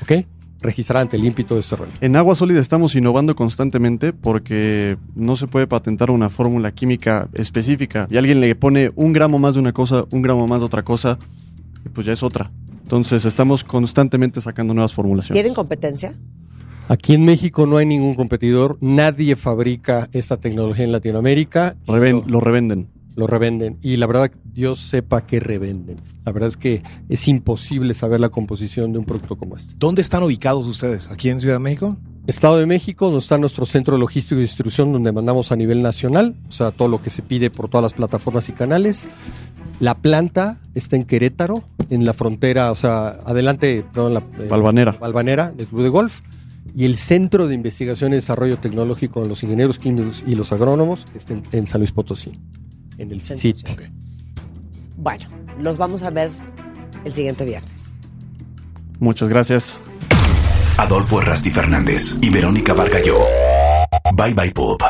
¿ok? 0.02 0.26
Registrar 0.60 1.02
ante 1.02 1.16
el 1.16 1.24
ímpito 1.24 1.54
de 1.54 1.60
este 1.60 1.76
rollo. 1.76 1.92
En 2.00 2.16
agua 2.16 2.34
sólida 2.34 2.60
estamos 2.60 2.94
innovando 2.94 3.34
constantemente 3.36 4.12
porque 4.12 4.98
no 5.14 5.36
se 5.36 5.46
puede 5.46 5.66
patentar 5.66 6.10
una 6.10 6.28
fórmula 6.30 6.72
química 6.72 7.28
específica 7.32 8.06
y 8.10 8.16
alguien 8.16 8.40
le 8.40 8.54
pone 8.54 8.90
un 8.96 9.12
gramo 9.12 9.38
más 9.38 9.54
de 9.54 9.60
una 9.60 9.72
cosa, 9.72 10.04
un 10.10 10.20
gramo 10.20 10.46
más 10.46 10.60
de 10.60 10.66
otra 10.66 10.82
cosa 10.82 11.18
y 11.84 11.88
pues 11.90 12.06
ya 12.06 12.12
es 12.12 12.22
otra. 12.22 12.50
Entonces 12.84 13.24
estamos 13.24 13.64
constantemente 13.64 14.40
sacando 14.40 14.72
nuevas 14.74 14.94
formulaciones. 14.94 15.34
¿Tienen 15.34 15.54
competencia? 15.54 16.12
Aquí 16.86 17.14
en 17.14 17.24
México 17.24 17.66
no 17.66 17.78
hay 17.78 17.86
ningún 17.86 18.14
competidor, 18.14 18.76
nadie 18.82 19.36
fabrica 19.36 20.08
esta 20.12 20.36
tecnología 20.36 20.84
en 20.84 20.92
Latinoamérica. 20.92 21.76
Reven- 21.86 22.22
lo, 22.26 22.32
lo 22.32 22.40
revenden. 22.40 22.88
lo 23.16 23.26
revenden. 23.26 23.78
Y 23.80 23.96
la 23.96 24.06
verdad, 24.06 24.30
Dios 24.44 24.80
sepa 24.80 25.26
que 25.26 25.40
revenden. 25.40 25.96
La 26.26 26.32
verdad 26.32 26.48
es 26.50 26.56
que 26.58 26.82
es 27.08 27.26
imposible 27.26 27.94
saber 27.94 28.20
la 28.20 28.28
composición 28.28 28.92
de 28.92 28.98
un 28.98 29.06
producto 29.06 29.36
como 29.36 29.56
este. 29.56 29.74
¿Dónde 29.78 30.02
están 30.02 30.22
ubicados 30.22 30.66
ustedes? 30.66 31.10
¿Aquí 31.10 31.30
en 31.30 31.40
Ciudad 31.40 31.54
de 31.54 31.60
México? 31.60 31.96
Estado 32.26 32.56
de 32.56 32.66
México, 32.66 33.06
donde 33.06 33.18
está 33.18 33.36
nuestro 33.36 33.66
centro 33.66 33.98
logístico 33.98 34.38
y 34.38 34.42
distribución, 34.42 34.92
donde 34.92 35.12
mandamos 35.12 35.52
a 35.52 35.56
nivel 35.56 35.82
nacional, 35.82 36.34
o 36.48 36.52
sea, 36.52 36.70
todo 36.70 36.88
lo 36.88 37.02
que 37.02 37.10
se 37.10 37.22
pide 37.22 37.50
por 37.50 37.68
todas 37.68 37.82
las 37.82 37.92
plataformas 37.92 38.48
y 38.48 38.52
canales. 38.52 39.06
La 39.80 39.94
planta 39.96 40.58
está 40.74 40.96
en 40.96 41.04
Querétaro, 41.04 41.64
en 41.90 42.06
la 42.06 42.14
frontera, 42.14 42.70
o 42.70 42.76
sea, 42.76 43.18
adelante, 43.26 43.84
perdón, 43.92 44.14
la 44.14 44.20
eh, 44.20 44.48
Balvanera. 44.48 44.92
Balvanera 44.92 45.50
del 45.50 45.66
Club 45.66 45.82
de 45.82 45.88
Golf. 45.88 46.20
Y 46.76 46.86
el 46.86 46.96
Centro 46.96 47.46
de 47.46 47.54
Investigación 47.54 48.12
y 48.12 48.16
Desarrollo 48.16 48.58
Tecnológico 48.58 49.22
de 49.22 49.28
los 49.28 49.42
Ingenieros 49.42 49.78
Químicos 49.78 50.24
y 50.26 50.34
los 50.34 50.50
Agrónomos 50.50 51.06
está 51.14 51.34
en, 51.34 51.42
en 51.52 51.66
San 51.66 51.80
Luis 51.80 51.92
Potosí, 51.92 52.32
en 52.98 53.12
el 53.12 53.20
CIT. 53.20 53.68
Bueno, 54.96 55.26
los 55.60 55.78
vamos 55.78 56.02
a 56.02 56.10
ver 56.10 56.30
el 57.04 57.12
siguiente 57.12 57.44
viernes. 57.44 58.00
Muchas 58.98 59.28
gracias. 59.28 59.80
Adolfo 60.76 61.20
Errasti 61.20 61.50
Fernández 61.50 62.16
y 62.20 62.30
Verónica 62.30 62.72
Vargalló. 62.72 63.18
Bye 64.14 64.34
Bye 64.34 64.50
Pop. 64.50 64.82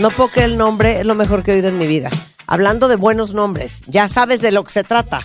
No 0.00 0.10
puedo 0.10 0.30
creer 0.30 0.50
el 0.50 0.58
nombre, 0.58 1.00
es 1.00 1.06
lo 1.06 1.14
mejor 1.14 1.42
que 1.42 1.52
he 1.52 1.54
oído 1.56 1.68
en 1.68 1.78
mi 1.78 1.86
vida. 1.86 2.10
Hablando 2.46 2.88
de 2.88 2.96
buenos 2.96 3.34
nombres, 3.34 3.82
ya 3.86 4.08
sabes 4.08 4.40
de 4.40 4.50
lo 4.50 4.64
que 4.64 4.72
se 4.72 4.84
trata. 4.84 5.20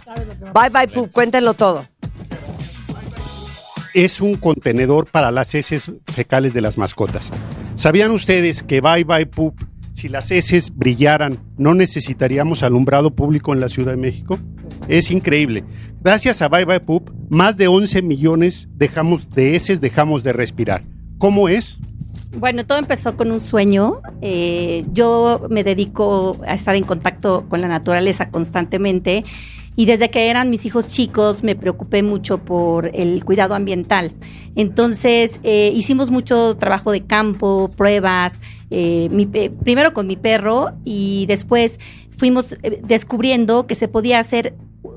Bye 0.53 0.69
bye 0.71 0.87
poop, 0.87 1.11
cuéntenlo 1.11 1.53
todo. 1.53 1.85
es 3.93 4.21
un 4.21 4.35
contenedor 4.35 5.07
para 5.07 5.31
las 5.31 5.55
heces 5.55 5.91
fecales 6.13 6.53
de 6.53 6.61
las 6.61 6.77
mascotas. 6.77 7.31
¿Sabían 7.75 8.11
ustedes 8.11 8.61
que 8.63 8.81
Bye 8.81 9.03
Bye 9.03 9.25
Poop, 9.25 9.55
si 9.93 10.09
las 10.09 10.29
heces 10.31 10.75
brillaran, 10.75 11.39
no 11.57 11.73
necesitaríamos 11.73 12.63
alumbrado 12.63 13.11
público 13.11 13.53
en 13.53 13.59
la 13.61 13.69
Ciudad 13.69 13.91
de 13.91 13.97
México? 13.97 14.37
Es 14.87 15.11
increíble. 15.11 15.63
Gracias 16.01 16.41
a 16.41 16.49
Bye 16.49 16.65
Bye 16.65 16.79
Poop, 16.79 17.11
más 17.29 17.57
de 17.57 17.67
11 17.67 18.01
millones 18.01 18.67
dejamos 18.73 19.29
de 19.29 19.55
heces 19.55 19.81
dejamos 19.81 20.23
de 20.23 20.33
respirar. 20.33 20.83
¿Cómo 21.17 21.49
es? 21.49 21.77
Bueno, 22.37 22.65
todo 22.65 22.77
empezó 22.77 23.17
con 23.17 23.31
un 23.31 23.41
sueño. 23.41 24.01
Eh, 24.21 24.85
yo 24.93 25.47
me 25.49 25.63
dedico 25.63 26.37
a 26.47 26.53
estar 26.53 26.75
en 26.75 26.83
contacto 26.83 27.45
con 27.49 27.61
la 27.61 27.67
naturaleza 27.67 28.29
constantemente 28.29 29.23
y 29.79 29.85
desde 29.85 30.09
que 30.09 30.29
eran 30.29 30.49
mis 30.49 30.65
hijos 30.65 30.87
chicos 30.87 31.41
me 31.41 31.55
preocupé 31.55 32.03
mucho 32.03 32.39
por 32.39 32.91
el 32.93 33.23
cuidado 33.23 33.55
ambiental. 33.55 34.11
Entonces 34.55 35.39
eh, 35.43 35.71
hicimos 35.73 36.11
mucho 36.11 36.57
trabajo 36.57 36.91
de 36.91 37.05
campo, 37.05 37.71
pruebas, 37.77 38.41
eh, 38.71 39.09
primero 39.63 39.93
con 39.93 40.05
mi 40.05 40.17
perro 40.17 40.73
y 40.83 41.25
después 41.27 41.79
fuimos 42.17 42.57
eh, 42.61 42.81
descubriendo 42.83 43.67
que 43.67 43.75
se 43.75 43.87
podía 43.87 44.19
hacer 44.19 44.53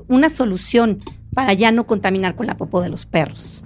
una 0.07 0.29
solución 0.29 0.99
para 1.33 1.53
ya 1.53 1.71
no 1.71 1.85
contaminar 1.85 2.35
con 2.35 2.47
la 2.47 2.57
popó 2.57 2.81
de 2.81 2.89
los 2.89 3.05
perros. 3.05 3.63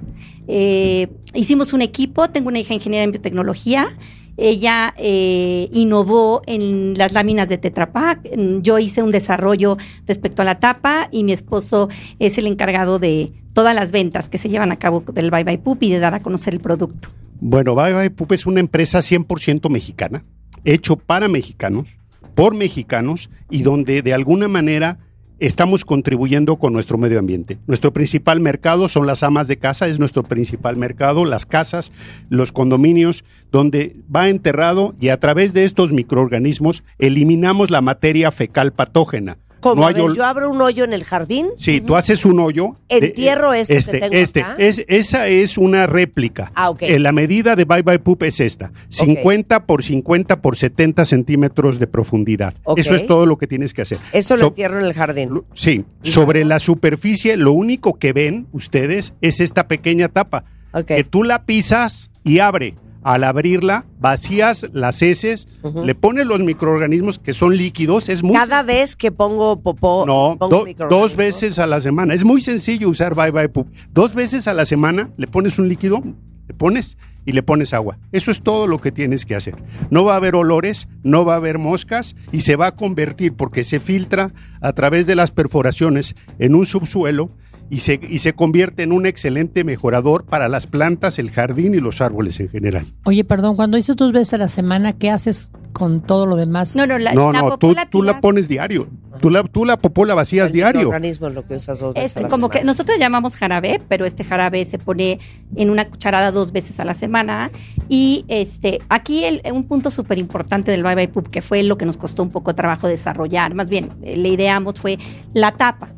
Eh, 0.48 1.10
hicimos 1.34 1.74
un 1.74 1.82
equipo, 1.82 2.30
tengo 2.30 2.48
una 2.48 2.60
hija 2.60 2.74
ingeniera 2.74 3.04
en 3.04 3.12
biotecnología, 3.12 3.98
ella 4.38 4.94
eh, 4.98 5.68
innovó 5.74 6.44
en 6.46 6.98
las 6.98 7.14
láminas 7.14 7.50
de 7.50 7.58
Tetra 7.58 7.92
Pak, 7.92 8.30
yo 8.62 8.78
hice 8.78 9.02
un 9.02 9.12
desarrollo 9.12 9.78
respecto 10.06 10.44
a 10.44 10.46
la 10.46 10.60
tapa 10.60 11.10
y 11.12 11.24
mi 11.24 11.34
esposo 11.34 11.90
es 12.20 12.38
el 12.38 12.46
encargado 12.46 13.00
de 13.00 13.34
todas 13.54 13.76
las 13.76 13.92
ventas 13.92 14.30
que 14.30 14.38
se 14.38 14.50
llevan 14.50 14.72
a 14.72 14.78
cabo 14.78 15.04
del 15.12 15.32
Bye 15.32 15.44
Bye 15.44 15.58
Poop 15.58 15.82
y 15.82 15.90
de 15.90 16.00
dar 16.00 16.14
a 16.14 16.22
conocer 16.22 16.54
el 16.54 16.60
producto. 16.60 17.10
Bueno, 17.42 17.76
Bye 17.76 17.94
Bye 17.94 18.12
Poop 18.12 18.32
es 18.32 18.46
una 18.46 18.60
empresa 18.60 19.00
100% 19.00 19.70
mexicana, 19.70 20.24
hecho 20.64 20.96
para 20.96 21.28
mexicanos, 21.28 21.98
por 22.36 22.54
mexicanos 22.54 23.32
y 23.50 23.64
donde 23.64 24.04
de 24.04 24.14
alguna 24.14 24.48
manera 24.48 25.00
estamos 25.40 25.86
contribuyendo 25.86 26.58
con 26.58 26.74
nuestro 26.74 26.98
medio 26.98 27.20
ambiente. 27.20 27.58
Nuestro 27.68 27.94
principal 27.94 28.40
mercado 28.40 28.90
son 28.90 29.08
las 29.08 29.24
amas 29.24 29.48
de 29.48 29.58
casa, 29.58 29.88
es 29.88 30.00
nuestro 30.00 30.24
principal 30.24 30.78
mercado, 30.78 31.26
las 31.26 31.46
casas, 31.46 31.92
los 32.30 32.52
condominios, 32.52 33.24
donde 33.52 33.96
va 34.14 34.30
enterrado 34.30 34.96
y 35.00 35.10
a 35.10 35.20
través 35.20 35.54
de 35.54 35.66
estos 35.66 35.92
microorganismos 35.92 36.84
eliminamos 37.00 37.72
la 37.72 37.82
materia 37.82 38.32
fecal 38.32 38.74
patógena. 38.74 39.38
Como 39.60 39.82
No 39.82 39.88
hay 39.88 39.96
ol- 39.96 40.16
yo 40.16 40.24
abro 40.26 40.50
un 40.52 40.62
hoyo 40.62 40.84
en 40.84 40.94
el 40.94 41.04
jardín, 41.04 41.48
Sí, 41.58 41.82
tú 41.82 41.96
haces 41.96 42.26
un 42.26 42.40
hoyo. 42.40 42.76
de- 42.90 42.98
Entierro 43.08 43.52
que 43.52 43.62
este, 43.62 44.00
tengo 44.00 44.14
este, 44.16 44.42
acá. 44.42 44.56
Es, 44.60 44.84
esa 44.88 45.28
es 45.28 45.58
una 45.58 45.88
réplica. 45.88 46.52
Ah, 46.56 46.70
ok. 46.70 46.84
Eh, 46.84 47.00
La 47.00 47.12
medida 47.12 47.56
de 47.56 47.66
Bye 47.66 47.82
Bye 47.82 48.00
Poop 48.00 48.24
es 48.24 48.40
esta: 48.40 48.72
50 48.90 49.66
por 49.66 49.84
50 49.84 50.42
por 50.42 50.56
70 50.58 51.06
centímetros 51.06 51.80
de 51.80 51.88
profundidad. 51.88 52.54
Eso 52.76 52.96
es 52.96 53.06
todo 53.08 53.26
lo 53.26 53.38
que 53.38 53.48
tienes 53.48 53.74
que 53.74 53.82
hacer. 53.84 53.98
eso 54.14 54.36
lo 54.36 54.42
So- 54.42 54.48
entierro 54.48 54.80
en 54.80 54.86
el 54.86 54.94
jardín. 54.94 55.42
Sí, 55.54 55.86
sobre 56.04 56.46
la 56.46 56.60
superficie, 56.60 57.38
lo 57.38 57.52
único 57.52 57.98
que 58.00 58.14
ven 58.14 58.48
ustedes 58.52 59.14
es 59.22 59.40
esta 59.40 59.68
pequeña 59.68 60.10
tapa. 60.10 60.46
Que 60.86 61.04
tú 61.04 61.24
la 61.24 61.44
pisas 61.46 62.12
y 62.24 62.40
abre. 62.40 62.76
Al 63.08 63.24
abrirla, 63.24 63.86
vacías 64.02 64.70
las 64.74 65.02
heces, 65.02 65.48
le 65.86 65.96
pones 65.96 66.26
los 66.28 66.42
microorganismos 66.42 67.20
que 67.20 67.32
son 67.32 67.56
líquidos. 67.56 68.10
Es 68.10 68.22
muy 68.22 68.36
Cada 68.36 68.64
vez 68.64 68.98
que 68.98 69.14
pongo 69.14 69.62
popó, 69.62 70.04
no, 70.06 70.36
pongo 70.38 70.58
do- 70.60 70.66
microorganismos. 70.66 70.90
dos 71.12 71.16
veces 71.16 71.58
a 71.58 71.68
la 71.68 71.80
semana. 71.80 72.14
Es 72.14 72.26
muy 72.26 72.42
sencillo 72.42 72.90
usar 72.90 73.16
Bye 73.16 73.32
Bye 73.32 73.48
Poop. 73.48 73.68
Dos 73.94 74.14
veces 74.14 74.48
a 74.50 74.54
la 74.54 74.66
semana 74.66 75.10
le 75.16 75.26
pones 75.28 75.58
un 75.58 75.70
líquido, 75.70 76.04
le 76.50 76.54
pones 76.54 76.98
y 77.26 77.32
le 77.32 77.44
pones 77.44 77.74
agua. 77.74 77.98
Eso 78.12 78.30
es 78.30 78.42
todo 78.42 78.68
lo 78.68 78.80
que 78.82 78.92
tienes 78.92 79.26
que 79.26 79.36
hacer. 79.36 79.56
No 79.90 80.04
va 80.04 80.14
a 80.14 80.18
haber 80.18 80.36
olores, 80.36 80.90
no 81.04 81.24
va 81.24 81.36
a 81.36 81.38
haber 81.38 81.60
moscas 81.60 82.14
y 82.34 82.42
se 82.42 82.58
va 82.58 82.68
a 82.68 82.76
convertir 82.76 83.34
porque 83.36 83.64
se 83.64 83.80
filtra 83.80 84.34
a 84.60 84.74
través 84.74 85.08
de 85.08 85.16
las 85.16 85.32
perforaciones 85.32 86.14
en 86.40 86.56
un 86.56 86.66
subsuelo 86.66 87.32
y 87.70 87.80
se, 87.82 88.00
y 88.08 88.20
se 88.20 88.34
convierte 88.34 88.84
en 88.84 88.92
un 88.92 89.06
excelente 89.06 89.64
mejorador 89.64 90.26
para 90.26 90.48
las 90.48 90.68
plantas, 90.68 91.20
el 91.20 91.30
jardín 91.32 91.76
y 91.76 91.80
los 91.80 92.02
árboles 92.02 92.40
en 92.40 92.50
general. 92.50 92.86
Oye, 93.06 93.24
perdón, 93.24 93.56
cuando 93.56 93.78
dices 93.78 93.96
dos 93.96 94.12
veces 94.12 94.34
a 94.36 94.38
la 94.38 94.48
semana, 94.48 94.94
¿qué 94.94 95.10
haces 95.10 95.52
con 95.74 96.02
todo 96.02 96.26
lo 96.26 96.36
demás? 96.38 96.76
No, 96.76 96.88
no, 96.88 96.98
la, 96.98 97.14
no, 97.14 97.32
la 97.32 97.42
no, 97.42 97.58
tú, 97.58 97.74
la 97.74 97.90
tú 97.90 98.04
la 98.04 98.20
pones 98.22 98.48
diario. 98.48 98.88
Tú 99.22 99.32
la, 99.32 99.44
tú 99.44 99.66
la 99.66 99.78
popó 99.78 100.06
la 100.06 100.14
vacías 100.14 100.54
diario. 100.54 100.90
organismo 100.90 101.28
es 101.28 101.34
lo 101.34 101.44
que 101.46 101.56
usas 101.56 101.80
dos 101.80 101.94
veces 101.96 102.10
Este, 102.10 102.20
a 102.20 102.24
la 102.24 102.30
como 102.30 102.50
que 102.50 102.60
semana. 102.60 102.72
nosotros 102.72 102.98
llamamos 103.00 103.36
jarabe, 103.36 103.82
pero 103.90 104.06
este 104.06 104.24
jarabe 104.24 104.64
se 104.66 104.78
pone 104.78 105.20
en 105.56 105.72
una 105.72 105.88
cucharada 105.90 106.32
dos 106.32 106.52
veces 106.52 106.80
a 106.80 106.86
la 106.86 106.94
semana. 106.94 107.50
Y 107.90 108.26
este, 108.28 108.80
aquí 108.90 109.24
el- 109.24 109.42
un 109.52 109.64
punto 109.68 109.90
súper 109.90 110.20
importante 110.20 110.70
del 110.70 110.84
Bye 110.84 110.94
Bye 110.96 111.08
Poop, 111.08 111.30
que 111.30 111.42
fue 111.42 111.64
lo 111.64 111.78
que 111.80 111.86
nos 111.88 111.98
costó 111.98 112.22
un 112.22 112.30
poco 112.30 112.54
trabajo 112.54 112.88
desarrollar, 112.88 113.56
más 113.56 113.70
bien 113.72 113.90
eh, 114.04 114.16
le 114.18 114.30
ideamos 114.30 114.76
fue 114.80 115.00
la 115.34 115.52
tapa. 115.52 115.90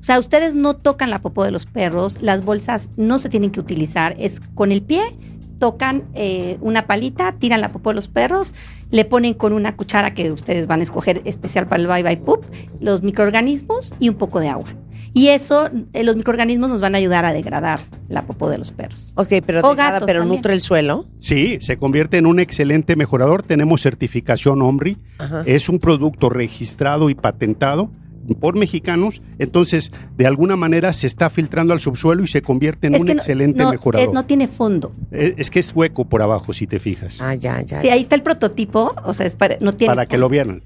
O 0.00 0.02
sea, 0.02 0.18
ustedes 0.18 0.54
no 0.54 0.74
tocan 0.74 1.10
la 1.10 1.20
popó 1.20 1.44
de 1.44 1.50
los 1.50 1.66
perros, 1.66 2.22
las 2.22 2.44
bolsas 2.44 2.90
no 2.96 3.18
se 3.18 3.28
tienen 3.28 3.50
que 3.50 3.60
utilizar, 3.60 4.14
es 4.18 4.40
con 4.54 4.72
el 4.72 4.82
pie, 4.82 5.16
tocan 5.58 6.04
eh, 6.14 6.56
una 6.60 6.86
palita, 6.86 7.34
tiran 7.38 7.60
la 7.60 7.72
popó 7.72 7.90
de 7.90 7.96
los 7.96 8.08
perros, 8.08 8.54
le 8.90 9.04
ponen 9.04 9.34
con 9.34 9.52
una 9.52 9.76
cuchara 9.76 10.14
que 10.14 10.30
ustedes 10.30 10.66
van 10.66 10.80
a 10.80 10.82
escoger 10.84 11.20
especial 11.24 11.66
para 11.66 11.82
el 11.82 11.88
Bye 11.88 12.02
Bye 12.04 12.16
Poop, 12.18 12.44
los 12.80 13.02
microorganismos 13.02 13.94
y 13.98 14.08
un 14.08 14.14
poco 14.14 14.40
de 14.40 14.48
agua. 14.48 14.68
Y 15.14 15.28
eso, 15.28 15.70
eh, 15.94 16.04
los 16.04 16.16
microorganismos 16.16 16.68
nos 16.68 16.80
van 16.80 16.94
a 16.94 16.98
ayudar 16.98 17.24
a 17.24 17.32
degradar 17.32 17.80
la 18.08 18.22
popó 18.22 18.48
de 18.50 18.58
los 18.58 18.72
perros. 18.72 19.14
Ok, 19.16 19.28
pero, 19.44 19.60
O 19.62 19.70
de 19.70 19.76
nada, 19.76 19.92
gatos 19.92 20.06
pero 20.06 20.20
también. 20.20 20.38
nutre 20.38 20.52
el 20.52 20.60
suelo. 20.60 21.06
Sí, 21.18 21.58
se 21.60 21.76
convierte 21.78 22.18
en 22.18 22.26
un 22.26 22.38
excelente 22.38 22.94
mejorador. 22.94 23.42
Tenemos 23.42 23.80
certificación 23.82 24.62
OMRI. 24.62 24.98
Ajá. 25.18 25.42
Es 25.46 25.68
un 25.68 25.78
producto 25.78 26.28
registrado 26.28 27.10
y 27.10 27.14
patentado 27.14 27.90
por 28.34 28.56
mexicanos. 28.56 29.20
Entonces, 29.38 29.92
de 30.16 30.26
alguna 30.26 30.56
manera 30.56 30.92
se 30.92 31.06
está 31.06 31.30
filtrando 31.30 31.72
al 31.72 31.80
subsuelo 31.80 32.22
y 32.24 32.28
se 32.28 32.42
convierte 32.42 32.86
en 32.86 32.94
Es 32.94 33.00
un 33.02 33.10
excelente 33.10 33.62
no, 33.62 33.70
mejorador. 33.70 34.12
no 34.14 34.24
tiene 34.24 34.48
fondo. 34.48 34.92
Es 35.10 35.50
que 35.50 35.60
es 35.60 35.74
hueco 35.74 36.04
por 36.08 36.22
abajo, 36.22 36.52
si 36.52 36.66
te 36.66 36.78
fijas. 36.78 37.20
Ah, 37.20 37.34
ya, 37.34 37.60
ya. 37.62 37.80
Sí, 37.80 37.88
ahí 37.88 38.02
está 38.02 38.14
el 38.14 38.22
prototipo, 38.22 38.94
o 39.04 39.14
sea, 39.14 39.26
es 39.26 39.34
para, 39.34 39.56
no 39.60 39.72
tiene 39.74 39.92
Para 39.92 40.06
que 40.06 40.18
lo 40.18 40.28
vieran. 40.28 40.62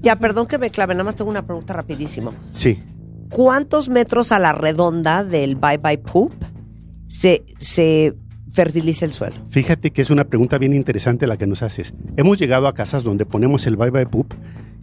Ya, 0.00 0.16
perdón 0.16 0.46
que 0.46 0.58
me 0.58 0.70
clave, 0.70 0.94
nada 0.94 1.04
más 1.04 1.16
tengo 1.16 1.30
una 1.30 1.46
pregunta 1.46 1.72
rapidísimo. 1.72 2.32
Sí. 2.50 2.78
¿Cuántos 3.30 3.88
metros 3.88 4.32
a 4.32 4.38
la 4.38 4.52
redonda 4.52 5.24
del 5.24 5.56
Bye 5.56 5.78
Bye 5.78 5.98
Poop 5.98 6.32
se, 7.06 7.44
se 7.58 8.14
fertiliza 8.52 9.04
el 9.06 9.12
suelo? 9.12 9.36
Fíjate 9.48 9.90
que 9.92 10.02
es 10.02 10.10
una 10.10 10.24
pregunta 10.24 10.58
bien 10.58 10.74
interesante 10.74 11.26
la 11.26 11.36
que 11.36 11.46
nos 11.46 11.62
haces. 11.62 11.94
Hemos 12.16 12.38
llegado 12.38 12.68
a 12.68 12.74
casas 12.74 13.02
donde 13.02 13.26
ponemos 13.26 13.66
el 13.66 13.76
bye 13.76 13.90
bye 13.90 14.06
poop 14.06 14.32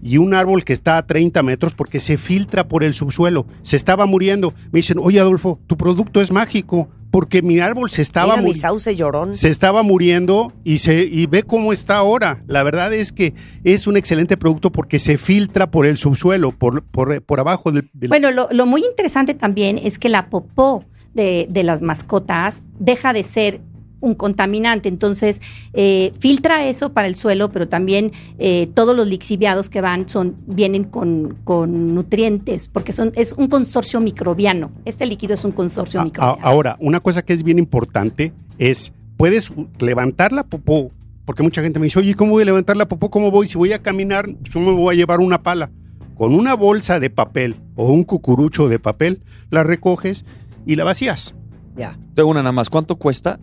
y 0.03 0.17
un 0.17 0.33
árbol 0.33 0.63
que 0.63 0.73
está 0.73 0.97
a 0.97 1.05
30 1.05 1.43
metros 1.43 1.73
porque 1.73 1.99
se 1.99 2.17
filtra 2.17 2.67
por 2.67 2.83
el 2.83 2.93
subsuelo. 2.93 3.45
Se 3.61 3.75
estaba 3.75 4.05
muriendo. 4.05 4.53
Me 4.71 4.79
dicen, 4.79 4.97
oye 4.99 5.19
Adolfo, 5.19 5.59
tu 5.67 5.77
producto 5.77 6.21
es 6.21 6.31
mágico 6.31 6.89
porque 7.11 7.41
mi 7.41 7.59
árbol 7.59 7.89
se 7.89 8.01
estaba 8.01 8.27
Mira 8.33 8.37
mi 8.37 8.47
muriendo. 8.47 8.61
sauce 8.67 8.95
llorón. 8.95 9.35
Se 9.35 9.49
estaba 9.49 9.83
muriendo 9.83 10.53
y 10.63 10.77
se 10.77 11.01
y 11.03 11.25
ve 11.25 11.43
cómo 11.43 11.73
está 11.73 11.97
ahora. 11.97 12.41
La 12.47 12.63
verdad 12.63 12.93
es 12.93 13.11
que 13.11 13.33
es 13.65 13.85
un 13.85 13.97
excelente 13.97 14.37
producto 14.37 14.71
porque 14.71 14.97
se 14.97 15.17
filtra 15.17 15.69
por 15.71 15.85
el 15.85 15.97
subsuelo, 15.97 16.51
por, 16.51 16.83
por, 16.83 17.21
por 17.21 17.39
abajo 17.41 17.71
del, 17.71 17.89
del- 17.93 18.07
Bueno, 18.09 18.31
lo, 18.31 18.47
lo 18.51 18.65
muy 18.65 18.83
interesante 18.85 19.33
también 19.33 19.77
es 19.77 19.99
que 19.99 20.07
la 20.09 20.29
popó 20.29 20.85
de, 21.13 21.47
de 21.49 21.63
las 21.63 21.81
mascotas 21.81 22.63
deja 22.79 23.11
de 23.11 23.23
ser 23.23 23.59
un 24.01 24.15
contaminante, 24.15 24.89
entonces 24.89 25.41
eh, 25.73 26.11
filtra 26.19 26.67
eso 26.67 26.91
para 26.91 27.07
el 27.07 27.15
suelo, 27.15 27.49
pero 27.51 27.67
también 27.69 28.11
eh, 28.39 28.67
todos 28.73 28.95
los 28.95 29.07
lixiviados 29.07 29.69
que 29.69 29.79
van 29.79 30.09
son 30.09 30.35
vienen 30.47 30.83
con, 30.83 31.37
con 31.43 31.95
nutrientes, 31.95 32.67
porque 32.67 32.91
son 32.91 33.11
es 33.15 33.33
un 33.33 33.47
consorcio 33.47 34.01
microbiano. 34.01 34.71
Este 34.85 35.05
líquido 35.05 35.33
es 35.35 35.45
un 35.45 35.51
consorcio 35.53 36.01
A- 36.01 36.03
microbiano. 36.03 36.39
a- 36.45 36.49
ahora, 36.49 36.77
una 36.79 36.99
cosa 36.99 37.21
que 37.21 37.31
es 37.33 37.43
bien 37.43 37.59
importante 37.59 38.33
es, 38.57 38.91
puedes 39.17 39.51
levantar 39.79 40.33
la 40.33 40.43
popó, 40.43 40.91
porque 41.25 41.43
mucha 41.43 41.61
gente 41.61 41.79
me 41.79 41.85
dice, 41.85 41.99
oye, 41.99 42.15
¿cómo 42.15 42.31
voy 42.31 42.41
a 42.41 42.45
levantar 42.45 42.75
la 42.75 42.87
popó? 42.87 43.09
¿Cómo 43.09 43.31
voy? 43.31 43.47
Si 43.47 43.57
voy 43.57 43.71
a 43.71 43.79
caminar, 43.81 44.27
yo 44.43 44.59
me 44.59 44.71
voy 44.71 44.93
a 44.93 44.97
llevar 44.97 45.19
una 45.19 45.41
pala. 45.43 45.69
Con 46.15 46.35
una 46.35 46.55
bolsa 46.55 46.99
de 46.99 47.09
papel 47.09 47.55
o 47.75 47.91
un 47.91 48.03
cucurucho 48.03 48.67
de 48.67 48.77
papel, 48.79 49.21
la 49.49 49.63
recoges 49.63 50.25
y 50.65 50.75
la 50.75 50.83
vacías. 50.83 51.33
Ya. 51.75 51.97
Tengo 52.13 52.29
una 52.29 52.41
nada 52.41 52.51
más. 52.51 52.69
¿Cuánto 52.69 52.97
cuesta? 52.97 53.39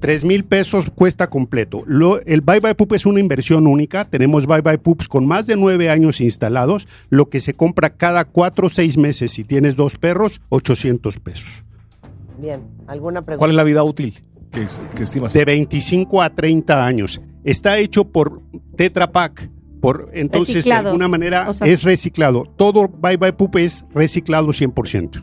Tres 0.00 0.24
mil 0.24 0.44
pesos 0.44 0.90
cuesta 0.92 1.28
completo. 1.28 1.82
Lo- 1.86 2.20
el 2.22 2.40
Bye 2.40 2.60
Bye 2.60 2.74
Poop 2.74 2.94
es 2.94 3.06
una 3.06 3.20
inversión 3.20 3.66
única. 3.66 4.04
Tenemos 4.04 4.46
Bye 4.46 4.60
Bye 4.62 4.78
Poops 4.78 5.06
con 5.08 5.26
más 5.26 5.46
de 5.46 5.56
nueve 5.56 5.90
años 5.90 6.20
instalados, 6.20 6.88
lo 7.08 7.28
que 7.28 7.40
se 7.40 7.54
compra 7.54 7.90
cada 7.90 8.24
cuatro 8.24 8.66
o 8.66 8.70
seis 8.70 8.96
meses. 8.98 9.32
Si 9.32 9.44
tienes 9.44 9.76
dos 9.76 9.96
perros, 9.96 10.40
800 10.48 11.18
pesos. 11.20 11.64
Bien, 12.38 12.62
¿alguna 12.88 13.22
pregunta? 13.22 13.38
¿Cuál 13.38 13.50
es 13.52 13.56
la 13.56 13.62
vida 13.62 13.84
útil 13.84 14.12
que, 14.50 14.66
que 14.96 15.02
estimas? 15.04 15.32
De 15.32 15.44
25 15.44 16.20
a 16.22 16.30
30 16.30 16.84
años. 16.84 17.20
Está 17.44 17.78
hecho 17.78 18.04
por 18.04 18.40
Tetra 18.76 19.12
Pak. 19.12 19.50
Por, 19.80 20.10
entonces, 20.14 20.54
Reciclado. 20.56 20.82
de 20.84 20.88
alguna 20.90 21.08
manera, 21.08 21.48
O 21.48 21.52
sea- 21.52 21.66
es 21.66 21.82
reciclado. 21.82 22.44
Todo 22.56 22.88
Bye 22.88 23.16
Bye 23.18 23.32
Pup 23.34 23.56
es 23.56 23.84
reciclado 23.94 24.48
100%. 24.52 25.22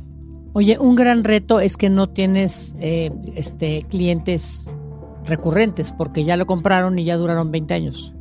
Oye, 0.53 0.77
un 0.80 0.95
gran 0.95 1.23
reto 1.23 1.59
es 1.59 1.77
que 1.77 1.89
no 1.89 2.09
tienes 2.09 2.76
eh, 2.80 3.11
este, 3.35 3.84
clientes 3.89 4.73
recurrentes 5.26 5.91
porque 5.91 6.23
ya 6.23 6.38
lo 6.38 6.45
compraron 6.47 6.97
y 6.97 7.05
ya 7.05 7.17
duraron 7.17 7.51
20 7.51 7.73
años. 7.73 8.13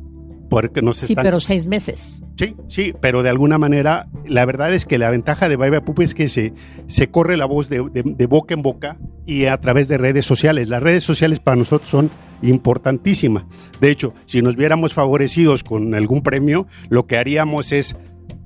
Porque 0.49 0.81
no 0.81 0.93
se 0.93 1.05
Sí, 1.07 1.13
están- 1.13 1.25
pero 1.25 1.39
seis 1.39 1.65
meses. 1.67 2.21
Sí, 2.37 2.55
sí, 2.69 2.93
pero 2.99 3.21
de 3.23 3.29
alguna 3.29 3.57
manera, 3.57 4.07
la 4.25 4.45
verdad 4.45 4.73
es 4.73 4.85
que 4.85 4.97
la 4.97 5.09
ventaja 5.11 5.47
de 5.49 5.55
Bye 5.57 5.69
Bye 5.69 5.81
Pup 5.81 5.99
es 6.01 6.13
que 6.15 6.27
se, 6.29 6.53
se 6.87 7.09
corre 7.09 7.37
la 7.37 7.45
voz 7.45 7.69
de, 7.69 7.87
de- 7.91 8.03
de 8.03 8.25
boca 8.25 8.53
en 8.53 8.61
boca 8.63 8.97
y 9.25 9.45
a 9.45 9.57
través 9.59 9.87
de 9.87 9.97
redes 9.99 10.25
sociales. 10.25 10.69
Las 10.69 10.81
redes 10.81 11.03
sociales 11.03 11.39
para 11.39 11.57
nosotros 11.57 11.89
son 11.89 12.09
importantísimas. 12.41 13.43
De 13.81 13.91
hecho, 13.91 14.13
si 14.25 14.41
nos 14.41 14.55
viéramos 14.55 14.93
favorecidos 14.93 15.63
con 15.63 15.93
algún 15.93 16.21
premio, 16.23 16.65
lo 16.89 17.05
que 17.05 17.17
haríamos 17.17 17.71
es 17.71 17.95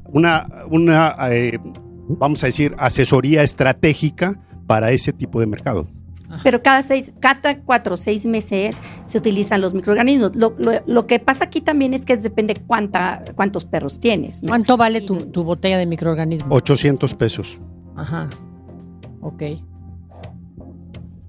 una, 0.06 0.48
una 0.70 1.16
eh, 1.32 1.60
vamos 2.08 2.44
a 2.44 2.48
decir, 2.48 2.76
asesoría 2.78 3.44
estratégica 3.44 4.40
para 4.68 4.92
ese 4.92 5.14
tipo 5.14 5.40
de 5.40 5.48
mercado. 5.48 5.88
Pero 6.42 6.64
cada 6.64 6.82
seis, 6.82 7.14
cada 7.20 7.60
cuatro 7.60 7.94
o 7.94 7.98
seis 7.98 8.26
meses 8.26 8.78
se 9.06 9.18
utilizan 9.20 9.62
los 9.62 9.76
microorganismos. 9.76 10.36
Lo, 10.36 10.56
lo- 10.58 10.82
lo 10.88 11.06
que 11.06 11.20
pasa 11.20 11.46
aquí 11.46 11.62
también 11.62 11.94
es 11.94 12.06
que 12.06 12.18
depende 12.18 12.56
cuánta, 12.66 13.22
cuántos 13.36 13.66
perros 13.66 14.00
tienes. 14.00 14.42
¿no? 14.42 14.48
¿Cuánto 14.50 14.76
vale 14.76 15.02
tu, 15.02 15.16
tu 15.28 15.44
botella 15.44 15.78
de 15.78 15.86
microorganismo? 15.86 16.56
800 16.56 17.14
pesos. 17.14 17.62
Ajá. 17.96 18.30
Ok. 19.22 19.44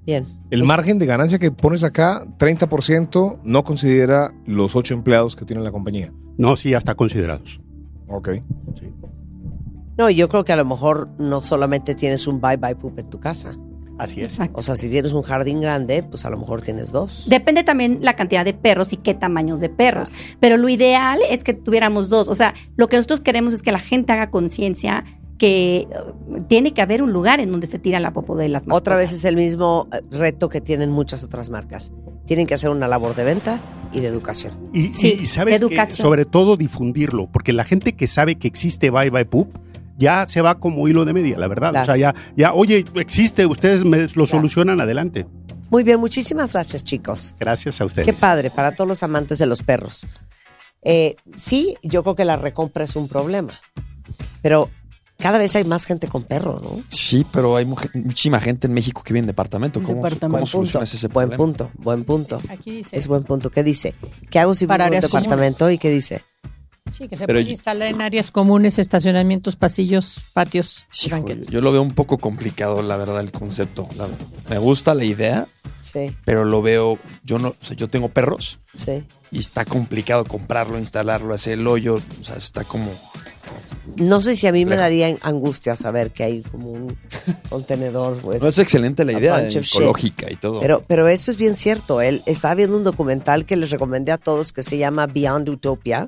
Bien. 0.06 0.26
El 0.50 0.64
margen 0.64 0.98
de 0.98 1.06
ganancia 1.06 1.38
que 1.38 1.50
pones 1.50 1.82
acá, 1.82 2.24
30%, 2.38 3.40
no 3.42 3.64
considera 3.64 4.32
los 4.46 4.74
ocho 4.76 4.94
empleados 4.94 5.34
que 5.36 5.44
tiene 5.44 5.62
la 5.62 5.70
compañía. 5.72 6.12
No, 6.38 6.56
sí, 6.56 6.72
hasta 6.74 6.94
considerados. 6.94 7.60
Ok. 8.08 8.30
No, 9.96 10.10
yo 10.10 10.28
creo 10.28 10.44
que 10.44 10.52
a 10.52 10.56
lo 10.56 10.64
mejor 10.64 11.08
no 11.18 11.40
solamente 11.40 11.94
tienes 11.94 12.26
un 12.26 12.40
bye 12.40 12.56
bye 12.56 12.74
poop 12.74 12.98
en 12.98 13.06
tu 13.10 13.20
casa. 13.20 13.52
Así 13.96 14.22
es. 14.22 14.38
O 14.54 14.62
sea, 14.62 14.74
si 14.74 14.88
tienes 14.90 15.12
un 15.12 15.22
jardín 15.22 15.60
grande, 15.60 16.02
pues 16.02 16.24
a 16.24 16.30
lo 16.30 16.36
mejor 16.36 16.62
tienes 16.62 16.90
dos. 16.90 17.26
Depende 17.28 17.62
también 17.62 17.98
la 18.02 18.16
cantidad 18.16 18.44
de 18.44 18.52
perros 18.52 18.92
y 18.92 18.96
qué 18.96 19.14
tamaños 19.14 19.60
de 19.60 19.68
perros. 19.68 20.10
Pero 20.40 20.56
lo 20.56 20.68
ideal 20.68 21.20
es 21.30 21.44
que 21.44 21.54
tuviéramos 21.54 22.08
dos. 22.08 22.28
O 22.28 22.34
sea, 22.34 22.54
lo 22.76 22.88
que 22.88 22.96
nosotros 22.96 23.20
queremos 23.20 23.54
es 23.54 23.62
que 23.62 23.70
la 23.70 23.78
gente 23.78 24.12
haga 24.12 24.30
conciencia 24.30 25.04
que 25.38 25.76
eh, 25.82 25.86
tiene 26.48 26.74
que 26.74 26.82
haber 26.82 27.02
un 27.04 27.12
lugar 27.12 27.38
en 27.38 27.52
donde 27.52 27.68
se 27.68 27.78
tira 27.78 28.00
la 28.00 28.12
popo 28.12 28.34
de 28.36 28.48
las 28.48 28.62
mascotas. 28.66 28.80
Otra 28.80 28.96
vez 28.96 29.12
es 29.12 29.24
el 29.24 29.36
mismo 29.36 29.86
eh, 29.92 30.00
reto 30.10 30.48
que 30.48 30.60
tienen 30.60 30.90
muchas 30.90 31.22
otras 31.22 31.50
marcas. 31.50 31.92
Tienen 32.26 32.48
que 32.48 32.54
hacer 32.54 32.70
una 32.70 32.88
labor 32.88 33.14
de 33.14 33.22
venta 33.22 33.60
y 33.92 34.00
de 34.00 34.08
educación. 34.08 34.54
Y, 34.72 34.92
Sí, 34.92 35.14
y- 35.18 35.22
y 35.22 35.26
sabes 35.26 35.60
que 35.60 35.86
sobre 36.02 36.24
todo 36.24 36.56
difundirlo, 36.56 37.28
porque 37.30 37.52
la 37.52 37.62
gente 37.62 37.92
que 37.94 38.08
sabe 38.08 38.36
que 38.36 38.48
existe 38.48 38.90
Bye 38.90 39.10
Bye 39.10 39.24
Poop 39.26 39.48
ya 39.96 40.26
se 40.26 40.40
va 40.40 40.58
como 40.58 40.88
hilo 40.88 41.04
de 41.04 41.12
media, 41.12 41.38
la 41.38 41.48
verdad. 41.48 41.74
O 41.80 41.84
sea, 41.84 41.96
ya, 41.96 42.14
ya, 42.36 42.52
oye, 42.52 42.84
existe, 42.96 43.46
ustedes 43.46 43.84
me 43.84 44.08
lo 44.14 44.26
solucionan 44.26 44.80
adelante. 44.80 45.26
Muy 45.70 45.82
bien, 45.82 45.98
muchísimas 45.98 46.52
gracias, 46.52 46.84
chicos. 46.84 47.34
Gracias 47.38 47.80
a 47.80 47.84
ustedes. 47.84 48.06
Qué 48.06 48.12
padre 48.12 48.50
para 48.50 48.72
todos 48.72 48.88
los 48.88 49.02
amantes 49.02 49.38
de 49.38 49.46
los 49.46 49.62
perros. 49.62 50.06
Eh, 50.82 51.16
sí, 51.34 51.76
yo 51.82 52.02
creo 52.02 52.14
que 52.14 52.24
la 52.24 52.36
recompra 52.36 52.84
es 52.84 52.94
un 52.94 53.08
problema, 53.08 53.58
pero 54.42 54.70
cada 55.18 55.38
vez 55.38 55.56
hay 55.56 55.64
más 55.64 55.86
gente 55.86 56.08
con 56.08 56.22
perro, 56.24 56.60
¿no? 56.62 56.82
Sí, 56.88 57.24
pero 57.32 57.56
hay 57.56 57.64
muchísima 57.64 58.40
gente 58.40 58.66
en 58.66 58.74
México 58.74 59.02
que 59.02 59.14
vive 59.14 59.20
en 59.20 59.26
departamento. 59.26 59.82
¿Cómo, 59.82 59.96
Departamento. 59.96 60.26
¿cómo 60.26 60.32
Buen 60.38 60.46
solucionas 60.46 60.90
punto, 60.90 60.96
ese 61.06 61.08
buen 61.08 61.28
problema? 61.30 61.36
punto, 61.44 61.70
buen 61.82 62.04
punto. 62.04 62.40
Aquí 62.50 62.70
dice. 62.72 62.96
Es 62.96 63.06
buen 63.06 63.24
punto. 63.24 63.50
¿Qué 63.50 63.62
dice? 63.62 63.94
¿Qué 64.30 64.38
hago 64.38 64.54
si 64.54 64.66
vivo 64.66 64.68
Para 64.68 64.88
en 64.88 64.94
un 64.94 65.00
departamento 65.00 65.70
y 65.70 65.78
qué 65.78 65.90
dice? 65.90 66.22
Sí, 66.96 67.08
que 67.08 67.16
se 67.16 67.26
Pero 67.26 67.38
puede 67.38 67.46
yo- 67.46 67.50
instalar 67.50 67.88
en 67.88 68.00
áreas 68.02 68.30
comunes, 68.30 68.78
estacionamientos, 68.78 69.56
pasillos, 69.56 70.16
patios. 70.32 70.84
Sí, 70.90 71.10
yo 71.50 71.60
lo 71.60 71.72
veo 71.72 71.82
un 71.82 71.92
poco 71.92 72.18
complicado, 72.18 72.82
la 72.82 72.96
verdad, 72.96 73.18
el 73.20 73.32
concepto. 73.32 73.88
La- 73.96 74.06
me 74.48 74.58
gusta 74.58 74.94
la 74.94 75.04
idea, 75.04 75.48
Sí, 75.82 76.14
pero 76.24 76.44
lo 76.44 76.62
veo. 76.62 76.98
Yo 77.24 77.38
no, 77.38 77.48
o 77.60 77.64
sea, 77.64 77.76
yo 77.76 77.88
tengo 77.88 78.08
perros 78.10 78.58
sí. 78.76 79.02
y 79.32 79.38
está 79.38 79.64
complicado 79.64 80.24
comprarlo, 80.24 80.78
instalarlo, 80.78 81.34
hacer 81.34 81.54
el 81.54 81.66
hoyo. 81.66 81.96
O 82.20 82.24
sea, 82.24 82.36
está 82.36 82.62
como. 82.64 82.90
No 83.96 84.20
sé 84.22 84.34
si 84.34 84.46
a 84.46 84.52
mí 84.52 84.64
me 84.64 84.76
daría 84.76 85.14
angustia 85.20 85.76
saber 85.76 86.10
que 86.10 86.24
hay 86.24 86.42
como 86.42 86.70
un 86.70 86.96
contenedor. 87.50 88.18
with 88.24 88.40
No 88.40 88.48
es 88.48 88.58
excelente 88.58 89.04
la 89.04 89.12
idea 89.12 89.46
ecológica 89.46 90.30
y 90.30 90.36
todo. 90.36 90.60
Pero, 90.60 90.82
pero 90.86 91.06
esto 91.08 91.30
es 91.30 91.36
bien 91.36 91.54
cierto. 91.54 92.00
Él 92.00 92.22
estaba 92.26 92.54
viendo 92.54 92.76
un 92.76 92.84
documental 92.84 93.44
que 93.44 93.56
les 93.56 93.70
recomendé 93.70 94.12
a 94.12 94.18
todos 94.18 94.52
que 94.52 94.62
se 94.62 94.78
llama 94.78 95.06
Beyond 95.06 95.48
Utopia. 95.48 96.06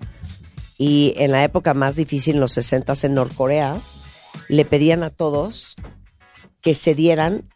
Y 0.78 1.14
en 1.16 1.32
la 1.32 1.42
época 1.44 1.74
más 1.74 1.96
difícil, 1.96 2.34
en 2.34 2.40
los 2.40 2.52
60 2.52 2.92
en 3.02 3.14
Norcorea, 3.14 3.76
le 4.48 4.64
pedían 4.64 5.02
a 5.02 5.10
todos 5.10 5.76
que 6.60 6.74
se 6.74 6.94
dieran 6.94 7.48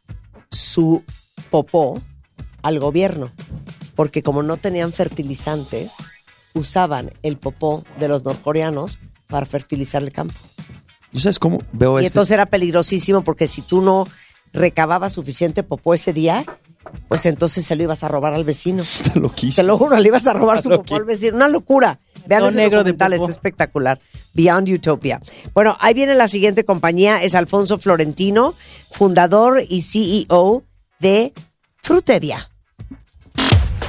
su 0.50 1.04
popó 1.50 2.00
al 2.62 2.78
gobierno. 2.80 3.30
Porque 3.94 4.22
como 4.22 4.42
no 4.42 4.56
tenían 4.56 4.92
fertilizantes, 4.92 5.92
usaban 6.54 7.12
el 7.22 7.36
popó 7.36 7.84
de 7.98 8.08
los 8.08 8.24
norcoreanos 8.24 8.98
para 9.28 9.46
fertilizar 9.46 10.02
el 10.02 10.12
campo. 10.12 10.34
¿Y 11.12 11.20
sabes 11.20 11.38
cómo 11.38 11.62
veo 11.72 12.00
Y 12.00 12.04
este? 12.06 12.14
entonces 12.14 12.32
era 12.32 12.46
peligrosísimo 12.46 13.22
porque 13.22 13.46
si 13.46 13.62
tú 13.62 13.82
no 13.82 14.06
recababas 14.52 15.12
suficiente 15.12 15.62
popó 15.62 15.94
ese 15.94 16.12
día, 16.12 16.44
pues 17.08 17.26
entonces 17.26 17.64
se 17.64 17.76
lo 17.76 17.82
ibas 17.82 18.04
a 18.04 18.08
robar 18.08 18.34
al 18.34 18.44
vecino. 18.44 18.82
Está 19.00 19.18
loquísimo. 19.18 19.56
Te 19.56 19.62
lo 19.62 19.78
juro, 19.78 19.96
le 19.98 20.08
ibas 20.08 20.26
a 20.26 20.32
robar 20.32 20.62
su 20.62 20.68
popó 20.68 20.96
al 20.96 21.04
vecino. 21.04 21.36
Una 21.36 21.48
locura. 21.48 22.00
Vean 22.26 22.44
ese 22.44 22.58
negro 22.58 22.84
de 22.84 22.92
documental, 22.92 23.12
popó. 23.12 23.24
está 23.24 23.32
espectacular. 23.32 23.98
Beyond 24.34 24.68
Utopia. 24.68 25.20
Bueno, 25.54 25.76
ahí 25.80 25.94
viene 25.94 26.14
la 26.14 26.28
siguiente 26.28 26.64
compañía. 26.64 27.22
Es 27.22 27.34
Alfonso 27.34 27.78
Florentino, 27.78 28.54
fundador 28.90 29.62
y 29.68 29.82
CEO 29.82 30.64
de 30.98 31.32
Frutevia. 31.82 32.50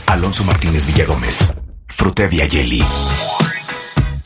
Alonso 0.08 0.44
Martínez 0.44 0.86
Villagómez. 0.86 1.54
Frutevia 1.88 2.48
Jelly. 2.50 2.84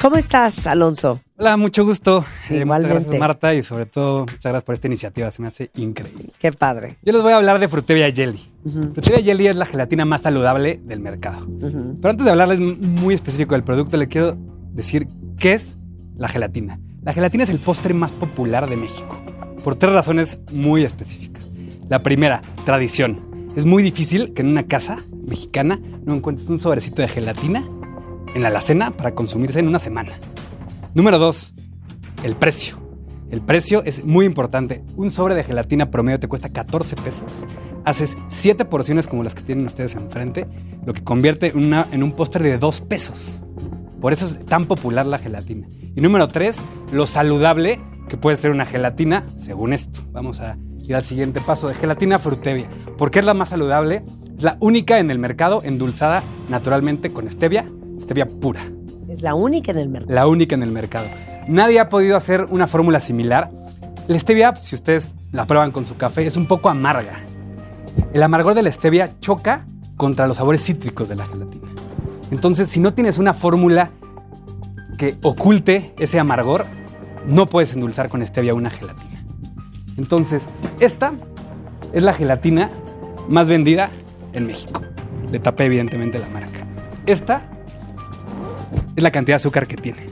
¿Cómo 0.05 0.17
estás, 0.17 0.67
Alonso? 0.67 1.19
Hola, 1.35 1.57
mucho 1.57 1.83
gusto. 1.83 2.19
Eh, 2.19 2.19
muchas 2.19 2.61
Igualmente. 2.61 2.99
gracias, 2.99 3.19
Marta, 3.19 3.55
y 3.55 3.63
sobre 3.63 3.87
todo, 3.87 4.19
muchas 4.19 4.43
gracias 4.43 4.63
por 4.63 4.75
esta 4.75 4.85
iniciativa. 4.85 5.31
Se 5.31 5.41
me 5.41 5.47
hace 5.47 5.71
increíble. 5.77 6.31
Qué 6.37 6.51
padre. 6.51 6.97
Yo 7.01 7.11
les 7.11 7.23
voy 7.23 7.33
a 7.33 7.37
hablar 7.37 7.57
de 7.57 7.67
Frutevia 7.67 8.11
Jelly. 8.11 8.39
Ujú, 8.65 8.93
Frutevia 8.93 9.23
Jelly 9.23 9.47
es 9.47 9.55
la 9.55 9.65
gelatina 9.65 10.05
más 10.05 10.21
saludable 10.21 10.79
del 10.83 10.99
mercado. 10.99 11.47
Pero 11.59 12.07
antes 12.07 12.23
de 12.23 12.29
hablarles 12.29 12.59
muy 12.59 13.15
específico 13.15 13.55
del 13.55 13.63
producto, 13.63 13.97
le 13.97 14.07
quiero 14.07 14.37
decir 14.73 15.07
qué 15.39 15.53
es 15.55 15.75
la 16.15 16.27
gelatina. 16.27 16.79
La 17.01 17.11
gelatina 17.11 17.43
es 17.45 17.49
el 17.49 17.57
postre 17.57 17.95
más 17.95 18.11
popular 18.11 18.69
de 18.69 18.77
México, 18.77 19.19
por 19.63 19.75
tres 19.75 19.91
razones 19.91 20.37
muy 20.53 20.83
específicas. 20.83 21.49
La 21.89 21.97
primera, 21.97 22.41
tradición. 22.63 23.21
Es 23.55 23.65
muy 23.65 23.81
difícil 23.81 24.35
que 24.35 24.43
en 24.43 24.49
una 24.49 24.67
casa 24.67 24.97
mexicana 25.27 25.79
no 26.03 26.13
encuentres 26.13 26.47
un 26.51 26.59
sobrecito 26.59 27.01
de 27.01 27.07
gelatina 27.07 27.67
en 28.35 28.43
la 28.43 28.49
alacena 28.49 28.91
para 28.91 29.15
consumirse 29.15 29.59
en 29.59 29.67
una 29.67 29.79
semana. 29.79 30.11
Número 30.93 31.17
dos, 31.17 31.55
el 32.23 32.35
precio. 32.35 32.77
El 33.31 33.41
precio 33.41 33.83
es 33.85 34.05
muy 34.05 34.25
importante. 34.25 34.83
Un 34.95 35.09
sobre 35.09 35.33
de 35.33 35.43
gelatina 35.43 35.89
promedio 35.89 36.19
te 36.19 36.27
cuesta 36.27 36.49
14 36.49 36.95
pesos. 36.97 37.45
Haces 37.83 38.15
7 38.29 38.65
porciones 38.65 39.07
como 39.07 39.23
las 39.23 39.33
que 39.35 39.41
tienen 39.41 39.65
ustedes 39.65 39.95
enfrente, 39.95 40.45
lo 40.85 40.93
que 40.93 41.03
convierte 41.03 41.47
en, 41.47 41.57
una- 41.65 41.87
en 41.91 42.03
un 42.03 42.11
postre 42.13 42.47
de 42.49 42.57
2 42.57 42.81
pesos. 42.81 43.43
Por 43.99 44.13
eso 44.13 44.25
es 44.27 44.45
tan 44.45 44.65
popular 44.65 45.05
la 45.07 45.17
gelatina. 45.17 45.67
Y 45.95 46.01
número 46.01 46.27
3, 46.27 46.61
lo 46.91 47.07
saludable 47.07 47.79
que 48.07 48.17
puede 48.17 48.37
ser 48.37 48.51
una 48.51 48.65
gelatina, 48.65 49.25
según 49.35 49.73
esto. 49.73 50.01
Vamos 50.11 50.39
a 50.39 50.57
ir 50.83 50.95
al 50.95 51.03
siguiente 51.03 51.41
paso 51.41 51.67
de 51.67 51.73
gelatina 51.73 52.19
frutevia. 52.19 52.67
porque 52.97 53.19
es 53.19 53.25
la 53.25 53.33
más 53.33 53.49
saludable? 53.49 54.03
Es 54.37 54.43
la 54.43 54.57
única 54.59 54.99
en 54.99 55.09
el 55.09 55.17
mercado 55.17 55.61
endulzada 55.63 56.21
naturalmente 56.49 57.11
con 57.11 57.29
stevia, 57.31 57.65
stevia 57.99 58.27
pura. 58.27 58.61
Es 59.07 59.21
la 59.21 59.35
única 59.35 59.71
en 59.71 59.77
el 59.77 59.89
mercado. 59.89 60.13
La 60.13 60.27
única 60.27 60.55
en 60.55 60.63
el 60.63 60.71
mercado. 60.71 61.07
Nadie 61.47 61.79
ha 61.79 61.89
podido 61.89 62.17
hacer 62.17 62.47
una 62.49 62.67
fórmula 62.67 62.99
similar. 62.99 63.51
La 64.07 64.19
stevia, 64.19 64.55
si 64.55 64.75
ustedes 64.75 65.15
la 65.31 65.45
prueban 65.45 65.71
con 65.71 65.85
su 65.85 65.95
café, 65.97 66.25
es 66.25 66.37
un 66.37 66.47
poco 66.47 66.69
amarga. 66.69 67.21
El 68.13 68.23
amargor 68.23 68.53
de 68.55 68.63
la 68.63 68.71
stevia 68.71 69.19
choca 69.19 69.65
contra 69.97 70.27
los 70.27 70.37
sabores 70.37 70.63
cítricos 70.63 71.07
de 71.07 71.15
la 71.15 71.25
gelatina. 71.25 71.69
Entonces, 72.31 72.69
si 72.69 72.79
no 72.79 72.93
tienes 72.93 73.17
una 73.17 73.33
fórmula 73.33 73.91
que 74.97 75.17
oculte 75.21 75.93
ese 75.99 76.19
amargor, 76.19 76.65
no 77.27 77.47
puedes 77.47 77.73
endulzar 77.73 78.09
con 78.09 78.25
stevia 78.25 78.53
una 78.53 78.69
gelatina. 78.69 79.23
Entonces, 79.97 80.43
esta 80.79 81.13
es 81.93 82.03
la 82.03 82.13
gelatina 82.13 82.69
más 83.29 83.49
vendida 83.49 83.89
en 84.33 84.47
México. 84.47 84.81
Le 85.31 85.39
tapé 85.39 85.65
evidentemente 85.65 86.19
la 86.19 86.27
marca. 86.27 86.65
Esta 87.05 87.49
es 88.95 89.03
la 89.03 89.11
cantidad 89.11 89.33
de 89.33 89.37
azúcar 89.37 89.67
que 89.67 89.75
tiene. 89.75 90.05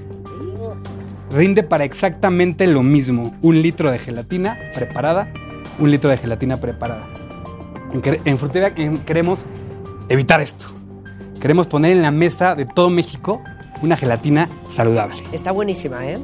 Rinde 1.32 1.64
para 1.64 1.84
exactamente 1.84 2.68
lo 2.68 2.84
mismo. 2.84 3.34
Un 3.42 3.62
litro 3.62 3.92
de 3.92 3.98
gelatina 4.00 4.58
preparada, 4.76 5.32
un 5.80 5.90
litro 5.90 6.10
de 6.12 6.18
gelatina 6.18 6.58
preparada. 6.58 7.08
En, 7.94 8.20
en 8.26 8.38
Frutevia 8.38 8.72
en- 8.76 8.98
queremos 9.00 9.46
evitar 10.10 10.42
esto. 10.42 10.66
Queremos 11.40 11.68
poner 11.68 11.92
en 11.92 12.02
la 12.02 12.12
mesa 12.12 12.56
de 12.56 12.66
todo 12.66 12.90
México 12.90 13.42
una 13.82 13.98
gelatina 13.98 14.48
saludable. 14.70 15.16
Está 15.32 15.52
buenísima, 15.52 16.06
¿eh? 16.08 16.18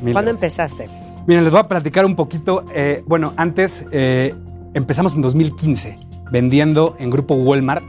Mil 0.00 0.12
¿Cuándo 0.12 0.32
gracias. 0.32 0.70
empezaste? 0.70 0.88
Miren, 1.26 1.42
les 1.44 1.50
voy 1.52 1.60
a 1.60 1.68
platicar 1.68 2.04
un 2.06 2.14
poquito. 2.16 2.64
eh, 2.74 3.02
bueno, 3.06 3.32
antes 3.36 3.84
eh, 3.90 4.34
empezamos 4.74 5.14
en 5.14 5.22
2015 5.22 5.98
vendiendo 6.30 6.96
en 6.98 7.10
grupo 7.10 7.34
Walmart. 7.34 7.84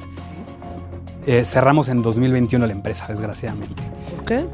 Eh, 1.26 1.44
cerramos 1.44 1.90
en 1.90 2.02
2021 2.02 2.68
la 2.68 2.74
empresa, 2.74 3.08
desgraciadamente. 3.08 3.82
¿Por 4.16 4.26
qué? 4.26 4.46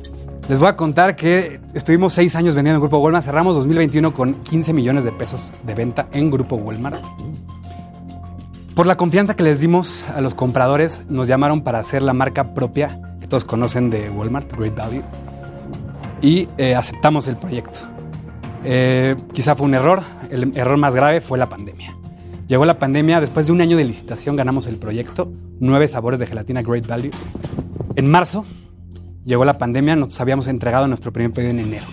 Les 0.48 0.60
voy 0.60 0.70
a 0.70 0.76
contar 0.76 1.16
que 1.16 1.60
estuvimos 1.74 2.14
seis 2.14 2.36
años 2.36 2.56
vendiendo 2.56 2.78
en 2.78 2.82
Grupo 2.82 2.98
Walmart. 2.98 3.26
Cerramos 3.26 3.56
2021 3.56 4.14
con 4.14 4.36
15 4.36 4.74
millones 4.74 5.04
de 5.04 5.12
pesos 5.12 5.52
de 5.64 5.74
venta 5.74 6.08
en 6.14 6.32
Grupo 6.32 6.56
Walmart. 6.56 7.04
Por 8.76 8.88
la 8.88 8.96
confianza 8.96 9.36
que 9.36 9.44
les 9.44 9.60
dimos 9.60 10.06
a 10.16 10.22
los 10.22 10.34
compradores, 10.34 11.02
nos 11.10 11.28
llamaron 11.28 11.62
para 11.62 11.80
hacer 11.80 12.02
la 12.02 12.14
marca 12.14 12.54
propia 12.54 13.16
que 13.20 13.28
todos 13.28 13.44
conocen 13.44 13.90
de 13.90 14.10
Walmart, 14.10 14.52
Great 14.58 14.76
Value. 14.76 15.04
Y 16.22 16.48
eh, 16.58 16.76
aceptamos 16.76 17.28
el 17.28 17.36
proyecto. 17.36 17.80
Eh, 18.64 19.16
quizá 19.34 19.56
fue 19.56 19.68
un 19.68 19.74
error. 19.74 20.04
El 20.30 20.56
error 20.58 20.78
más 20.78 20.96
grave 20.96 21.20
fue 21.20 21.38
la 21.38 21.50
pandemia. 21.50 21.98
Llegó 22.52 22.66
la 22.66 22.80
pandemia, 22.80 23.22
después 23.22 23.46
de 23.46 23.54
un 23.54 23.62
año 23.62 23.78
de 23.78 23.86
licitación 23.86 24.36
ganamos 24.36 24.68
el 24.68 24.76
proyecto, 24.76 25.32
nueve 25.62 25.88
sabores 25.88 26.20
de 26.20 26.28
gelatina 26.28 26.62
Great 26.62 26.86
Value. 26.86 27.12
En 27.96 28.12
marzo 28.12 28.46
llegó 29.24 29.46
la 29.46 29.58
pandemia, 29.58 29.96
nos 29.96 30.20
habíamos 30.20 30.50
entregado 30.50 30.86
nuestro 30.86 31.14
primer 31.14 31.32
pedido 31.32 31.52
en 31.52 31.60
enero. 31.60 31.86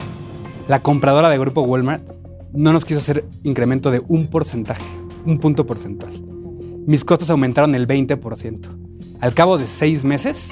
La 0.66 0.82
compradora 0.82 1.28
de 1.28 1.38
grupo 1.38 1.60
Walmart 1.60 2.02
no 2.52 2.72
nos 2.72 2.84
quiso 2.84 2.98
hacer 2.98 3.24
incremento 3.44 3.92
de 3.92 4.02
un 4.08 4.26
porcentaje, 4.26 4.84
un 5.24 5.38
punto 5.38 5.64
porcentual. 5.64 6.20
Mis 6.88 7.04
costos 7.04 7.30
aumentaron 7.30 7.76
el 7.76 7.86
20%. 7.86 8.66
Al 9.20 9.34
cabo 9.34 9.58
de 9.58 9.68
seis 9.68 10.02
meses, 10.02 10.50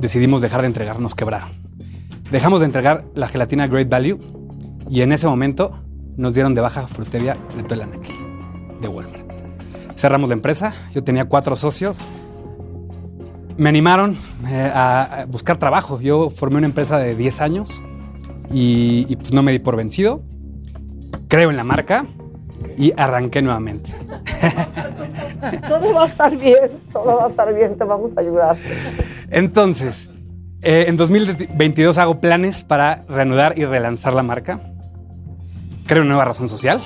decidimos 0.00 0.40
dejar 0.40 0.62
de 0.62 0.66
entregar, 0.66 0.98
nos 0.98 1.14
quebraron. 1.14 1.50
Dejamos 2.32 2.58
de 2.58 2.66
entregar 2.66 3.04
la 3.14 3.28
gelatina 3.28 3.68
Great 3.68 3.88
Value 3.88 4.18
y 4.90 5.02
en 5.02 5.12
ese 5.12 5.28
momento 5.28 5.78
nos 6.16 6.34
dieron 6.34 6.56
de 6.56 6.60
baja 6.60 6.88
Fruteria 6.88 7.36
de 7.54 7.82
anaquel 7.82 8.27
de 8.80 8.88
Walmart. 8.88 9.22
Cerramos 9.96 10.28
la 10.28 10.34
empresa, 10.34 10.74
yo 10.94 11.02
tenía 11.02 11.24
cuatro 11.26 11.56
socios. 11.56 11.98
Me 13.56 13.68
animaron 13.68 14.16
eh, 14.48 14.70
a, 14.72 15.26
buscar 15.28 15.56
trabajo. 15.56 16.00
Yo 16.00 16.30
formé 16.30 16.58
una 16.58 16.66
empresa 16.66 16.98
de 16.98 17.16
10 17.16 17.40
años 17.40 17.82
y, 18.52 19.06
y, 19.08 19.16
pues 19.16 19.32
no 19.32 19.42
me 19.42 19.52
di 19.52 19.58
por 19.58 19.76
vencido. 19.76 20.22
Creo 21.26 21.50
en 21.50 21.56
la 21.56 21.64
marca 21.64 22.06
y 22.76 22.92
arranqué 22.96 23.42
nuevamente. 23.42 23.92
Todo 25.68 25.94
va 25.94 26.04
a 26.04 26.06
estar 26.06 26.36
bien, 26.36 26.70
todo 26.92 27.16
va 27.18 27.26
a 27.26 27.28
estar 27.28 27.54
bien, 27.54 27.76
te 27.76 27.84
vamos 27.84 28.10
a 28.16 28.20
ayudar. 28.20 28.56
Entonces, 29.30 30.10
eh, 30.62 30.86
en 30.88 30.96
2022 30.96 31.98
hago 31.98 32.20
planes 32.20 32.64
para 32.64 33.02
reanudar 33.08 33.58
y 33.58 33.64
relanzar 33.64 34.14
la 34.14 34.22
marca. 34.22 34.60
Creo 35.86 36.02
una 36.02 36.10
nueva 36.10 36.24
razón 36.24 36.48
social. 36.48 36.80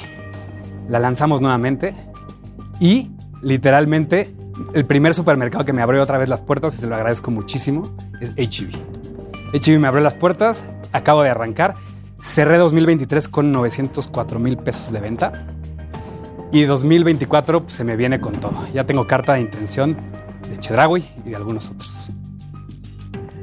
La 0.93 0.98
lanzamos 0.98 1.40
nuevamente. 1.40 1.94
Y 2.78 3.12
literalmente, 3.40 4.36
el 4.74 4.85
primer 4.85 5.14
supermercado 5.14 5.64
que 5.64 5.73
me 5.73 5.81
abrió 5.81 6.02
otra 6.02 6.19
vez 6.19 6.28
las 6.28 6.43
puertas, 6.43 6.74
y 6.74 6.78
se 6.81 6.86
lo 6.86 6.94
agradezco 6.94 7.31
muchísimo, 7.31 7.97
es 8.20 8.32
HEB. 8.36 8.69
HEB 9.55 9.81
me 9.81 9.89
abrió 9.89 10.05
las 10.05 10.12
puertas, 10.12 10.62
acabo 10.93 11.23
de 11.23 11.31
arrancar. 11.31 11.77
Cerré 12.23 12.59
2023 12.59 13.27
con 13.28 13.52
904 13.52 14.39
mil 14.39 14.59
pesos 14.59 14.93
de 14.93 15.01
venta. 15.01 15.47
Y 16.52 16.64
2024 16.64 17.62
pues, 17.62 17.73
se 17.73 17.85
me 17.85 17.97
viene 17.97 18.20
con 18.20 18.35
todo. 18.35 18.52
Ya 18.74 18.85
tengo 18.85 19.06
carta 19.06 19.32
de 19.32 19.40
intención 19.40 19.97
de 20.47 20.59
Chedraui 20.59 21.09
y 21.24 21.31
de 21.31 21.36
algunos 21.36 21.70
otros. 21.70 22.10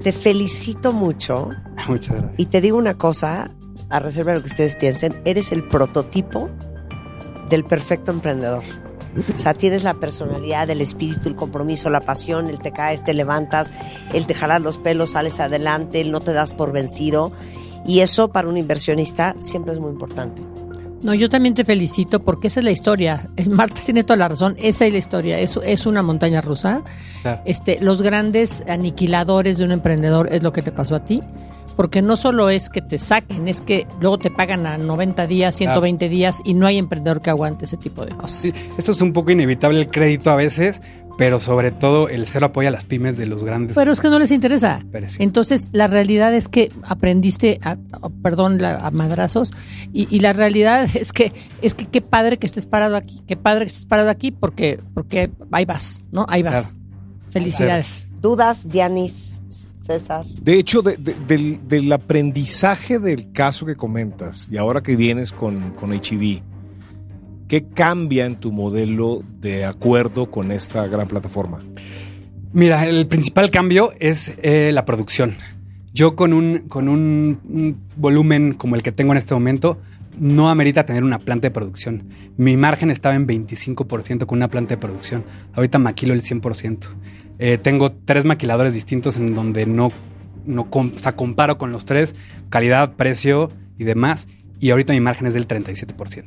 Te 0.03 0.11
felicito 0.11 0.93
mucho 0.93 1.49
Muchas 1.87 2.15
gracias. 2.15 2.33
y 2.37 2.45
te 2.45 2.61
digo 2.61 2.77
una 2.77 2.93
cosa, 2.93 3.49
a 3.89 3.99
reserva 3.99 4.33
de 4.33 4.37
lo 4.37 4.43
que 4.43 4.49
ustedes 4.49 4.75
piensen, 4.75 5.19
eres 5.25 5.51
el 5.51 5.63
prototipo 5.63 6.51
del 7.49 7.63
perfecto 7.63 8.11
emprendedor. 8.11 8.63
O 9.33 9.37
sea, 9.37 9.53
tienes 9.53 9.83
la 9.83 9.95
personalidad, 9.95 10.69
el 10.69 10.81
espíritu, 10.81 11.29
el 11.29 11.35
compromiso, 11.35 11.89
la 11.89 12.01
pasión, 12.01 12.47
el 12.47 12.59
te 12.59 12.71
caes, 12.71 13.03
te 13.03 13.13
levantas, 13.13 13.71
el 14.13 14.25
te 14.27 14.35
jalas 14.35 14.61
los 14.61 14.77
pelos, 14.77 15.11
sales 15.11 15.39
adelante, 15.39 15.99
el 15.99 16.11
no 16.11 16.21
te 16.21 16.31
das 16.33 16.53
por 16.53 16.71
vencido. 16.71 17.31
Y 17.85 18.01
eso 18.01 18.29
para 18.29 18.47
un 18.47 18.57
inversionista 18.57 19.35
siempre 19.39 19.73
es 19.73 19.79
muy 19.79 19.91
importante. 19.91 20.41
No, 21.01 21.13
yo 21.13 21.29
también 21.29 21.55
te 21.55 21.63
felicito 21.63 22.21
porque 22.23 22.47
esa 22.47 22.59
es 22.59 22.63
la 22.65 22.71
historia. 22.71 23.29
Marta 23.49 23.81
tiene 23.83 24.03
toda 24.03 24.17
la 24.17 24.27
razón. 24.27 24.55
Esa 24.59 24.85
es 24.85 24.91
la 24.91 24.97
historia. 24.97 25.39
Es, 25.39 25.57
es 25.63 25.85
una 25.85 26.03
montaña 26.03 26.41
rusa. 26.41 26.83
Claro. 27.21 27.41
Este, 27.45 27.79
los 27.81 28.01
grandes 28.01 28.63
aniquiladores 28.67 29.57
de 29.57 29.65
un 29.65 29.71
emprendedor 29.71 30.31
es 30.31 30.43
lo 30.43 30.51
que 30.51 30.61
te 30.61 30.71
pasó 30.71 30.95
a 30.95 31.05
ti. 31.05 31.21
Porque 31.79 32.01
no 32.01 32.17
solo 32.17 32.49
es 32.49 32.69
que 32.69 32.81
te 32.81 32.97
saquen, 32.97 33.47
es 33.47 33.61
que 33.61 33.87
luego 34.01 34.17
te 34.17 34.29
pagan 34.29 34.67
a 34.67 34.77
90 34.77 35.27
días, 35.27 35.55
120 35.55 36.09
días 36.09 36.41
y 36.43 36.53
no 36.53 36.67
hay 36.67 36.77
emprendedor 36.77 37.21
que 37.21 37.29
aguante 37.29 37.63
ese 37.63 37.77
tipo 37.77 38.05
de 38.05 38.11
cosas. 38.17 38.37
Sí, 38.41 38.53
eso 38.77 38.91
es 38.91 38.99
un 38.99 39.13
poco 39.13 39.31
inevitable 39.31 39.79
el 39.79 39.87
crédito 39.87 40.29
a 40.29 40.35
veces, 40.35 40.81
pero 41.17 41.39
sobre 41.39 41.71
todo 41.71 42.09
el 42.09 42.27
cero 42.27 42.47
apoyo 42.47 42.67
a 42.67 42.71
las 42.71 42.83
pymes 42.83 43.17
de 43.17 43.27
los 43.27 43.45
grandes. 43.45 43.77
Pero 43.77 43.93
es 43.93 44.01
que 44.01 44.09
no 44.09 44.19
les 44.19 44.31
interesa. 44.31 44.81
Entonces, 45.19 45.69
la 45.71 45.87
realidad 45.87 46.33
es 46.33 46.49
que 46.49 46.69
aprendiste, 46.83 47.61
a, 47.63 47.77
a- 47.93 48.09
perdón, 48.23 48.61
la- 48.61 48.85
a 48.85 48.91
madrazos, 48.91 49.53
y, 49.93 50.05
y 50.13 50.19
la 50.19 50.33
realidad 50.33 50.83
es 50.93 51.13
que 51.13 51.31
es 51.61 51.75
que 51.75 51.85
qué 51.85 52.01
padre 52.01 52.37
que 52.39 52.45
estés 52.45 52.65
parado 52.65 52.97
aquí, 52.97 53.21
qué 53.25 53.37
padre 53.37 53.63
que 53.67 53.69
estés 53.71 53.85
parado 53.85 54.09
aquí, 54.09 54.31
porque, 54.31 54.81
porque 54.93 55.31
ahí 55.53 55.63
vas, 55.63 56.03
¿no? 56.11 56.25
Ahí 56.27 56.43
vas. 56.43 56.75
Felicidades. 57.31 58.09
¿Dudas, 58.21 58.67
Dianis, 58.67 59.39
César? 59.89 60.23
De 60.39 60.53
hecho, 60.59 60.83
de- 60.83 60.97
de- 60.97 61.15
del, 61.27 61.59
del 61.67 61.91
aprendizaje 61.91 62.99
del 62.99 63.31
caso 63.31 63.65
que 63.65 63.75
comentas 63.75 64.47
y 64.51 64.57
ahora 64.57 64.81
que 64.81 64.95
vienes 64.95 65.31
con, 65.31 65.71
con 65.71 65.91
HEB, 65.93 66.41
¿qué 67.47 67.65
cambia 67.67 68.25
en 68.27 68.35
tu 68.35 68.51
modelo 68.51 69.23
de 69.41 69.65
acuerdo 69.65 70.29
con 70.29 70.51
esta 70.51 70.85
gran 70.85 71.07
plataforma? 71.07 71.63
Mira, 72.53 72.85
el 72.85 73.07
principal 73.07 73.49
cambio 73.49 73.91
es 73.99 74.31
eh, 74.43 74.71
la 74.73 74.85
producción. 74.85 75.37
Yo 75.91 76.15
con 76.15 76.33
un, 76.33 76.59
con 76.67 76.87
un, 76.87 77.39
un 77.49 77.77
volumen 77.97 78.53
como 78.53 78.75
el 78.75 78.83
que 78.83 78.91
tengo 78.91 79.11
en 79.13 79.17
este 79.17 79.33
momento, 79.33 79.79
no 80.19 80.49
amerita 80.49 80.85
tener 80.85 81.03
una 81.03 81.17
planta 81.17 81.47
de 81.47 81.51
producción. 81.51 82.03
Mi 82.37 82.57
margen 82.57 82.91
estaba 82.91 83.15
en 83.15 83.25
25% 83.27 84.25
con 84.27 84.37
una 84.37 84.49
planta 84.49 84.75
de 84.75 84.77
producción. 84.77 85.23
Ahorita 85.53 85.79
maquilo 85.79 86.13
el 86.13 86.21
100%. 86.21 86.77
Eh, 87.39 87.57
tengo 87.57 87.91
tres 87.91 88.25
maquiladores 88.25 88.73
distintos 88.73 89.17
en 89.17 89.33
donde 89.33 89.65
no, 89.65 89.91
no 90.45 90.69
com- 90.69 90.91
o 90.95 90.99
sea, 90.99 91.15
comparo 91.15 91.57
con 91.57 91.71
los 91.71 91.85
tres, 91.85 92.13
calidad, 92.49 92.93
precio 92.95 93.51
y 93.77 93.85
demás. 93.85 94.27
Y 94.59 94.71
ahorita 94.71 94.93
mi 94.93 94.99
margen 94.99 95.25
es 95.27 95.33
del 95.33 95.47
37%. 95.47 96.25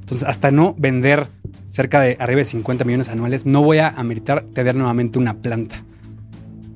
Entonces, 0.00 0.26
hasta 0.28 0.50
no 0.50 0.74
vender 0.78 1.26
cerca 1.70 2.00
de 2.00 2.16
arriba 2.20 2.38
de 2.38 2.44
50 2.44 2.84
millones 2.84 3.08
anuales, 3.08 3.44
no 3.46 3.62
voy 3.62 3.78
a 3.78 3.88
ameritar 3.88 4.42
tener 4.54 4.76
nuevamente 4.76 5.18
una 5.18 5.34
planta. 5.38 5.82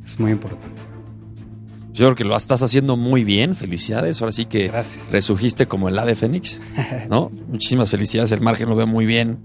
Es 0.04 0.18
muy 0.18 0.32
importante. 0.32 0.66
Yo 1.92 2.06
creo 2.06 2.14
que 2.16 2.24
lo 2.24 2.36
estás 2.36 2.62
haciendo 2.62 2.96
muy 2.96 3.24
bien. 3.24 3.56
Felicidades. 3.56 4.20
Ahora 4.20 4.32
sí 4.32 4.44
que 4.46 4.70
resurgiste 5.10 5.66
como 5.66 5.88
el 5.88 5.98
ave 5.98 6.14
fénix. 6.14 6.60
¿no? 7.08 7.30
Muchísimas 7.48 7.90
felicidades. 7.90 8.32
El 8.32 8.40
margen 8.42 8.68
lo 8.68 8.76
veo 8.76 8.86
muy 8.86 9.06
bien. 9.06 9.38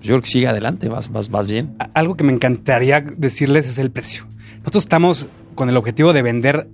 Yo 0.00 0.14
creo 0.14 0.22
que 0.22 0.28
sigue 0.28 0.48
adelante. 0.48 0.88
Vas, 0.88 1.10
vas, 1.10 1.30
vas 1.30 1.46
bien. 1.46 1.76
Algo 1.94 2.16
que 2.16 2.24
me 2.24 2.32
encantaría 2.32 3.00
decirles 3.00 3.68
es 3.68 3.78
el 3.78 3.90
precio. 3.90 4.26
Nosotros 4.58 4.84
estamos 4.84 5.26
con 5.54 5.68
el 5.68 5.76
objetivo 5.76 6.12
de 6.12 6.22
vender 6.22 6.68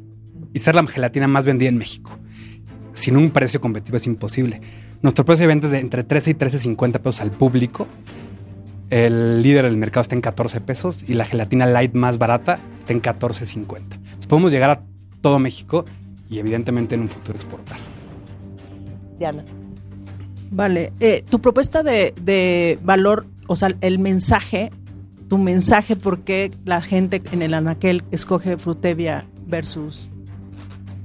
y 0.53 0.59
ser 0.59 0.75
la 0.75 0.87
gelatina 0.87 1.29
más 1.29 1.45
vendida 1.45 1.69
en 1.69 1.77
México. 1.77 2.19
Sin 2.93 3.17
un 3.17 3.31
precio 3.31 3.61
competitivo 3.61 3.97
es 3.97 4.07
imposible. 4.07 4.61
Nuestro 5.03 5.25
precio 5.25 5.43
de 5.43 5.49
venta 5.49 5.67
es 5.67 5.73
de 5.73 5.81
entre 5.81 6.05
13 6.05 6.31
y 6.31 6.35
13.50 6.35 7.01
pesos 7.01 7.21
al 7.21 7.31
público. 7.31 7.87
El 8.89 9.43
líder 9.43 9.65
del 9.65 9.77
mercado 9.77 10.03
está 10.03 10.15
en 10.15 10.21
14 10.21 10.61
pesos 10.61 11.05
y 11.09 11.15
la 11.15 11.25
gelatina 11.25 11.67
light 11.67 11.95
más 11.95 12.19
barata 12.19 12.59
está 12.79 12.93
en 12.93 13.03
14.50. 13.03 13.67
Entonces 13.67 14.27
podemos 14.27 14.53
llegar 14.53 14.71
a 14.71 14.83
todo 15.21 15.39
México 15.39 15.85
y 16.31 16.39
evidentemente 16.39 16.95
en 16.95 17.03
un 17.03 17.09
futuro 17.09 17.37
exportar. 17.37 17.79
Diana. 19.19 19.45
Vale, 20.51 20.93
eh, 21.01 21.25
tu 21.29 21.41
propuesta 21.41 21.83
de, 21.83 22.15
de 22.21 22.79
valor, 22.83 23.27
o 23.47 23.57
sea, 23.57 23.75
el 23.81 23.99
mensaje, 23.99 24.71
tu 25.29 25.39
mensaje, 25.39 25.97
por 25.97 26.21
qué 26.21 26.51
la 26.65 26.81
gente 26.81 27.23
en 27.33 27.43
el 27.43 27.55
anaquel 27.55 28.03
escoge 28.11 28.57
Frutevia 28.57 29.27
versus 29.47 30.09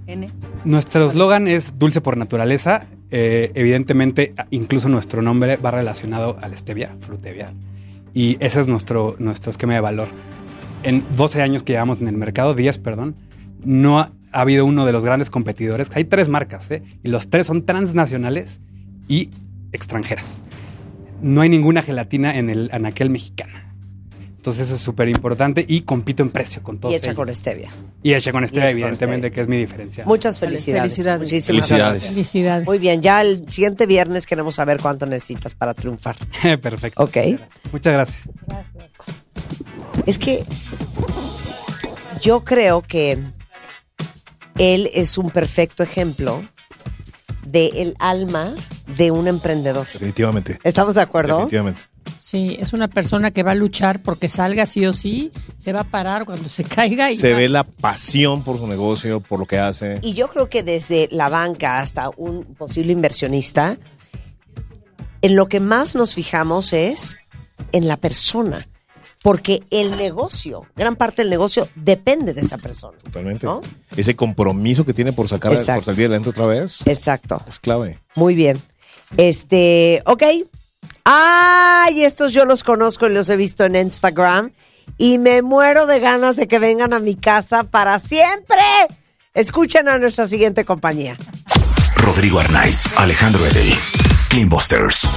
N. 0.08 0.30
Nuestro 0.64 1.08
eslogan 1.08 1.48
es 1.48 1.78
dulce 1.78 2.02
por 2.02 2.18
naturaleza. 2.18 2.86
Eh, 3.10 3.52
evidentemente, 3.56 4.34
incluso 4.52 4.90
nuestro 4.90 5.22
nombre 5.22 5.58
va 5.58 5.72
relacionado 5.72 6.38
al 6.42 6.56
stevia, 6.58 6.96
frutevia. 7.00 7.54
Y 8.14 8.38
ese 8.40 8.62
es 8.62 8.68
nuestro, 8.68 9.16
nuestro 9.20 9.52
esquema 9.52 9.74
de 9.74 9.82
valor. 9.82 10.08
En 10.84 11.04
12 11.18 11.42
años 11.42 11.64
que 11.64 11.74
llevamos 11.74 12.02
en 12.02 12.08
el 12.08 12.18
mercado, 12.18 12.54
10, 12.54 12.78
perdón, 12.80 13.16
no 13.64 14.00
ha, 14.00 14.12
ha 14.32 14.42
habido 14.42 14.66
uno 14.66 14.86
de 14.86 14.92
los 14.92 15.06
grandes 15.06 15.30
competidores. 15.30 15.90
Hay 15.94 16.06
tres 16.06 16.30
marcas, 16.30 16.70
¿eh? 16.72 16.84
y 17.04 17.10
los 17.10 17.30
tres 17.30 17.48
son 17.48 17.66
transnacionales 17.66 18.62
y 19.12 19.30
extranjeras. 19.74 20.38
No 21.22 21.42
hay 21.42 21.50
ninguna 21.50 21.82
gelatina 21.82 22.38
en 22.38 22.50
el 22.50 22.70
anaquel 22.72 23.10
mexicana. 23.10 23.68
Entonces 24.38 24.66
eso 24.68 24.76
es 24.76 24.82
súper 24.82 25.08
importante 25.08 25.64
y 25.68 25.82
compito 25.82 26.24
en 26.24 26.32
precio 26.32 26.64
con 26.64 26.80
todos 26.80 26.94
Y 26.94 26.98
hecha 26.98 27.12
ellos. 27.12 27.18
con 27.18 27.36
stevia. 27.36 27.70
Y 28.02 28.14
hecha 28.14 28.32
con 28.32 28.48
stevia, 28.48 28.64
hecha 28.64 28.72
con 28.72 28.80
evidentemente, 28.80 29.28
stevia. 29.28 29.36
que 29.36 29.42
es 29.42 29.48
mi 29.48 29.58
diferencia. 29.58 30.06
Muchas 30.06 30.40
felicidades. 30.40 30.94
Felicidades. 30.94 31.22
Muchísimas 31.22 31.46
Felicidades. 31.68 31.94
gracias. 31.94 32.14
Felicidades. 32.14 32.66
Muy 32.66 32.80
bien, 32.80 33.02
ya 33.04 33.22
el 33.22 33.48
siguiente 33.52 33.86
viernes 33.86 34.26
queremos 34.26 34.56
saber 34.56 34.80
cuánto 34.82 35.06
necesitas 35.06 35.54
para 35.54 35.76
triunfar. 35.76 36.16
Perfecto. 36.42 37.04
Ok. 37.04 37.18
Muchas 37.72 37.94
gracias. 37.94 38.30
Es 40.08 40.18
que 40.18 40.44
yo 42.20 42.44
creo 42.44 42.82
que 42.82 43.20
él 44.58 44.90
es 44.94 45.20
un 45.20 45.30
perfecto 45.30 45.84
ejemplo 45.84 46.44
de 47.46 47.68
el 47.82 47.96
alma 48.00 48.54
de 48.98 49.12
un 49.12 49.28
emprendedor. 49.28 49.88
Definitivamente. 49.92 50.60
¿Estamos 50.64 50.96
de 50.96 51.02
acuerdo? 51.02 51.34
Definitivamente. 51.36 51.82
Sí, 52.18 52.58
es 52.60 52.74
una 52.74 52.88
persona 52.88 53.32
que 53.32 53.44
va 53.44 53.52
a 53.52 53.56
luchar 53.56 54.00
porque 54.02 54.28
salga 54.30 54.66
sí 54.66 54.86
o 54.86 54.94
sí, 54.94 55.32
se 55.58 55.72
va 55.74 55.82
a 55.82 55.84
parar 55.86 56.26
cuando 56.26 56.50
se 56.50 56.64
caiga 56.66 57.12
y 57.12 57.18
Se 57.18 57.32
va- 57.32 57.38
ve 57.40 57.50
la 57.50 57.64
pasión 57.64 58.44
por 58.44 58.58
su 58.58 58.68
negocio, 58.68 59.20
por 59.20 59.40
lo 59.40 59.46
que 59.46 59.60
hace. 59.60 60.00
Y 60.02 60.14
yo 60.14 60.28
creo 60.30 60.50
que 60.50 60.64
desde 60.64 61.08
la 61.12 61.30
banca 61.30 61.80
hasta 61.80 62.10
un 62.18 62.44
posible 62.56 62.92
inversionista, 62.92 63.78
en 65.22 65.36
lo 65.36 65.48
que 65.48 65.60
más 65.60 65.96
nos 65.96 66.16
fijamos 66.16 66.74
es 66.74 67.20
en 67.72 67.88
la 67.88 67.98
persona. 67.98 68.68
Porque 69.22 69.62
el 69.70 69.98
negocio, 69.98 70.66
gran 70.76 70.96
parte 70.96 71.22
del 71.22 71.30
negocio 71.30 71.68
depende 71.76 72.34
de 72.34 72.42
esa 72.42 72.58
persona. 72.58 72.98
Totalmente. 73.04 73.46
¿No? 73.46 73.62
Ese 73.96 74.16
compromiso 74.16 74.84
que 74.86 74.94
tiene 74.94 75.14
por 75.14 75.28
sacar 75.30 75.52
Exacto. 75.54 75.86
por 75.86 75.94
salir 75.94 76.08
adelante 76.08 76.30
otra 76.32 76.48
vez. 76.48 76.80
Exacto. 76.86 77.42
Es 77.48 77.60
clave. 77.60 78.00
Muy 78.16 78.34
bien. 78.34 78.62
Este, 79.18 80.02
ok. 80.06 80.24
Ay, 81.04 82.04
estos 82.04 82.34
yo 82.34 82.46
los 82.46 82.64
conozco 82.64 83.08
y 83.08 83.14
los 83.14 83.30
he 83.30 83.36
visto 83.36 83.64
en 83.66 83.76
Instagram. 83.76 84.52
Y 84.98 85.20
me 85.20 85.42
muero 85.42 85.86
de 85.86 86.00
ganas 86.00 86.36
de 86.36 86.48
que 86.48 86.60
vengan 86.60 86.94
a 86.94 87.00
mi 87.00 87.16
casa 87.16 87.64
para 87.64 88.00
siempre. 88.00 88.58
Escuchen 89.34 89.88
a 89.88 89.98
nuestra 89.98 90.28
siguiente 90.28 90.66
compañía. 90.66 91.16
Rodrigo 91.96 92.40
Arnaiz, 92.40 92.88
Alejandro 92.98 93.46
Edel, 93.46 93.74
Cleanbusters. 94.30 95.08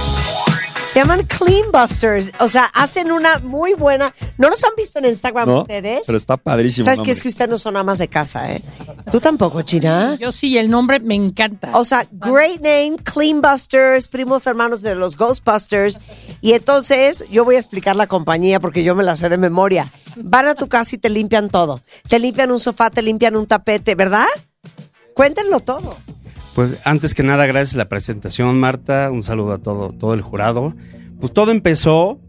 Se 0.95 1.01
llaman 1.01 1.25
Clean 1.25 1.73
Busters. 1.73 2.31
O 2.39 2.47
sea, 2.47 2.71
hacen 2.73 3.11
una 3.11 3.39
muy 3.39 3.73
buena. 3.73 4.15
¿No 4.37 4.49
los 4.49 4.63
han 4.63 4.71
visto 4.77 4.99
en 4.99 5.03
Instagram 5.07 5.45
¿No? 5.45 5.61
ustedes? 5.63 6.03
Pero 6.05 6.17
está 6.17 6.37
padrísimo. 6.37 6.85
¿Sabes 6.85 7.01
qué? 7.01 7.11
Es 7.11 7.21
que 7.21 7.27
ustedes 7.27 7.49
no 7.49 7.57
son 7.57 7.75
amas 7.75 7.97
de 7.97 8.07
casa, 8.07 8.49
¿eh? 8.49 8.61
Tú 9.11 9.19
tampoco, 9.19 9.61
China. 9.63 10.15
Yo 10.17 10.31
sí, 10.31 10.57
el 10.57 10.69
nombre 10.69 11.01
me 11.01 11.13
encanta. 11.13 11.71
O 11.73 11.83
sea, 11.83 12.07
great 12.13 12.61
name, 12.61 12.95
Clean 13.03 13.41
Busters, 13.41 14.07
primos 14.07 14.47
hermanos 14.47 14.81
de 14.83 14.95
los 14.95 15.17
Ghostbusters. 15.17 15.99
Y 16.39 16.53
entonces 16.53 17.25
yo 17.29 17.43
voy 17.43 17.55
a 17.55 17.59
explicar 17.59 17.97
la 17.97 18.07
compañía 18.07 18.61
porque 18.61 18.85
yo 18.85 18.95
me 18.95 19.03
la 19.03 19.17
sé 19.17 19.27
de 19.27 19.37
memoria. 19.37 19.91
Van 20.15 20.47
a 20.47 20.55
tu 20.55 20.69
casa 20.69 20.95
y 20.95 20.97
te 20.97 21.09
limpian 21.09 21.49
todo. 21.49 21.81
Te 22.07 22.19
limpian 22.19 22.51
un 22.51 22.59
sofá, 22.61 22.89
te 22.89 23.01
limpian 23.01 23.35
un 23.35 23.47
tapete, 23.47 23.95
¿verdad? 23.95 24.27
Cuéntenlo 25.13 25.59
todo. 25.59 25.97
Pues 26.55 26.79
antes 26.85 27.13
que 27.13 27.21
nada, 27.21 27.45
gracias 27.45 27.75
a 27.75 27.79
la 27.79 27.89
presentación, 27.89 28.57
Marta. 28.57 29.11
Un 29.11 29.23
saludo 29.23 29.51
a 29.51 29.57
todo, 29.57 29.91
todo 29.91 30.13
el 30.13 30.21
jurado. 30.21 30.73
Pues 31.19 31.33
todo 31.33 31.51
empezó, 31.51 32.21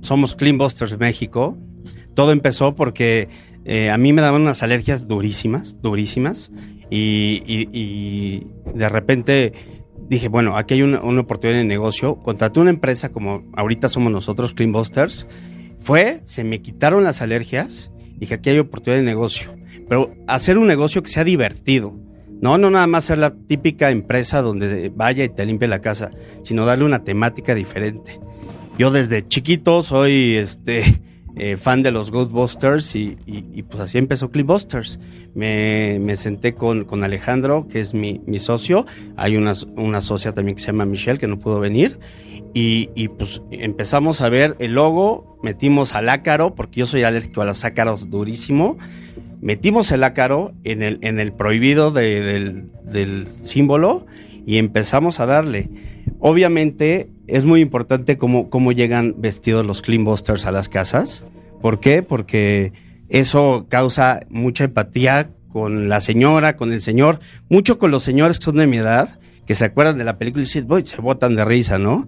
somos 0.00 0.34
Clean 0.34 0.56
Busters 0.56 0.98
México. 0.98 1.58
Todo 2.14 2.32
empezó 2.32 2.74
porque 2.74 3.28
eh, 3.66 3.90
a 3.90 3.98
mí 3.98 4.14
me 4.14 4.22
daban 4.22 4.40
unas 4.40 4.62
alergias 4.62 5.06
durísimas, 5.06 5.82
durísimas. 5.82 6.50
Y, 6.88 8.46
de 8.74 8.88
repente 8.88 9.52
dije, 10.08 10.28
bueno, 10.28 10.56
aquí 10.56 10.74
hay 10.74 10.82
una, 10.82 11.00
oportunidad 11.20 11.58
de 11.58 11.66
negocio. 11.66 12.16
Contraté 12.22 12.60
una 12.60 12.70
empresa 12.70 13.10
como 13.10 13.44
ahorita 13.54 13.90
somos 13.90 14.10
nosotros, 14.10 14.54
Clean 14.54 14.72
Busters. 14.72 15.26
Fue, 15.78 16.22
se 16.24 16.42
me 16.42 16.62
quitaron 16.62 17.04
las 17.04 17.20
alergias. 17.20 17.90
Dije, 18.16 18.32
aquí 18.32 18.48
hay 18.48 18.60
oportunidad 18.60 19.00
de 19.00 19.04
negocio. 19.04 19.54
Pero 19.90 20.14
hacer 20.26 20.56
un 20.56 20.68
negocio 20.68 21.02
que 21.02 21.10
sea 21.10 21.24
divertido. 21.24 21.94
No, 22.44 22.58
no 22.58 22.68
nada 22.68 22.86
más 22.86 23.04
ser 23.04 23.16
la 23.16 23.32
típica 23.32 23.90
empresa 23.90 24.42
donde 24.42 24.92
vaya 24.94 25.24
y 25.24 25.30
te 25.30 25.46
limpie 25.46 25.66
la 25.66 25.80
casa, 25.80 26.10
sino 26.42 26.66
darle 26.66 26.84
una 26.84 27.02
temática 27.02 27.54
diferente. 27.54 28.20
Yo 28.78 28.90
desde 28.90 29.26
chiquito 29.26 29.80
soy 29.80 30.36
este 30.36 31.00
eh, 31.36 31.56
fan 31.56 31.82
de 31.82 31.90
los 31.90 32.10
Ghostbusters 32.10 32.96
y, 32.96 33.16
y- 33.24 33.62
pues 33.62 33.80
así 33.80 33.96
empezó 33.96 34.30
Clipbusters. 34.30 35.00
Me, 35.34 35.98
me 36.02 36.16
senté 36.16 36.52
con, 36.52 36.84
con 36.84 37.02
Alejandro, 37.02 37.66
que 37.66 37.80
es 37.80 37.94
mi, 37.94 38.20
mi 38.26 38.38
socio. 38.38 38.84
Hay 39.16 39.38
una, 39.38 39.52
una 39.76 40.02
socia 40.02 40.34
también 40.34 40.56
que 40.56 40.60
se 40.60 40.66
llama 40.66 40.84
Michelle, 40.84 41.18
que 41.18 41.26
no 41.26 41.38
pudo 41.38 41.60
venir. 41.60 41.98
Y, 42.52 42.90
y, 42.94 43.08
pues 43.08 43.40
empezamos 43.52 44.20
a 44.20 44.28
ver 44.28 44.54
el 44.58 44.74
logo, 44.74 45.38
metimos 45.42 45.94
al 45.94 46.10
ácaro, 46.10 46.54
porque 46.54 46.80
yo 46.80 46.86
soy 46.86 47.04
alérgico 47.04 47.40
a 47.40 47.46
los 47.46 47.64
ácaros 47.64 48.10
durísimo. 48.10 48.76
Metimos 49.44 49.92
el 49.92 50.02
ácaro 50.04 50.54
en 50.64 50.82
el, 50.82 50.98
en 51.02 51.20
el 51.20 51.34
prohibido 51.34 51.90
de- 51.90 52.64
del, 52.82 53.28
símbolo 53.42 54.06
y 54.46 54.56
empezamos 54.56 55.20
a 55.20 55.26
darle. 55.26 55.68
Obviamente 56.18 57.10
es 57.26 57.44
muy 57.44 57.60
importante 57.60 58.16
cómo, 58.16 58.48
cómo 58.48 58.72
llegan 58.72 59.16
vestidos 59.18 59.66
los 59.66 59.82
Clean 59.82 60.02
Busters 60.02 60.46
a 60.46 60.50
las 60.50 60.70
casas. 60.70 61.26
¿Por 61.60 61.78
qué? 61.78 62.02
Porque 62.02 62.72
eso 63.10 63.66
causa 63.68 64.20
mucha 64.30 64.64
empatía 64.64 65.30
con 65.52 65.90
la 65.90 66.00
señora, 66.00 66.56
con 66.56 66.72
el 66.72 66.80
señor, 66.80 67.20
mucho 67.50 67.78
con 67.78 67.90
los 67.90 68.02
señores 68.02 68.38
que 68.38 68.46
son 68.46 68.56
de 68.56 68.66
mi 68.66 68.78
edad, 68.78 69.18
que 69.46 69.54
se 69.54 69.66
acuerdan 69.66 69.98
de 69.98 70.04
la 70.04 70.16
película 70.16 70.40
y 70.40 70.46
dicen, 70.46 70.66
se 70.86 71.02
botan 71.02 71.36
de 71.36 71.44
risa, 71.44 71.78
¿no? 71.78 72.06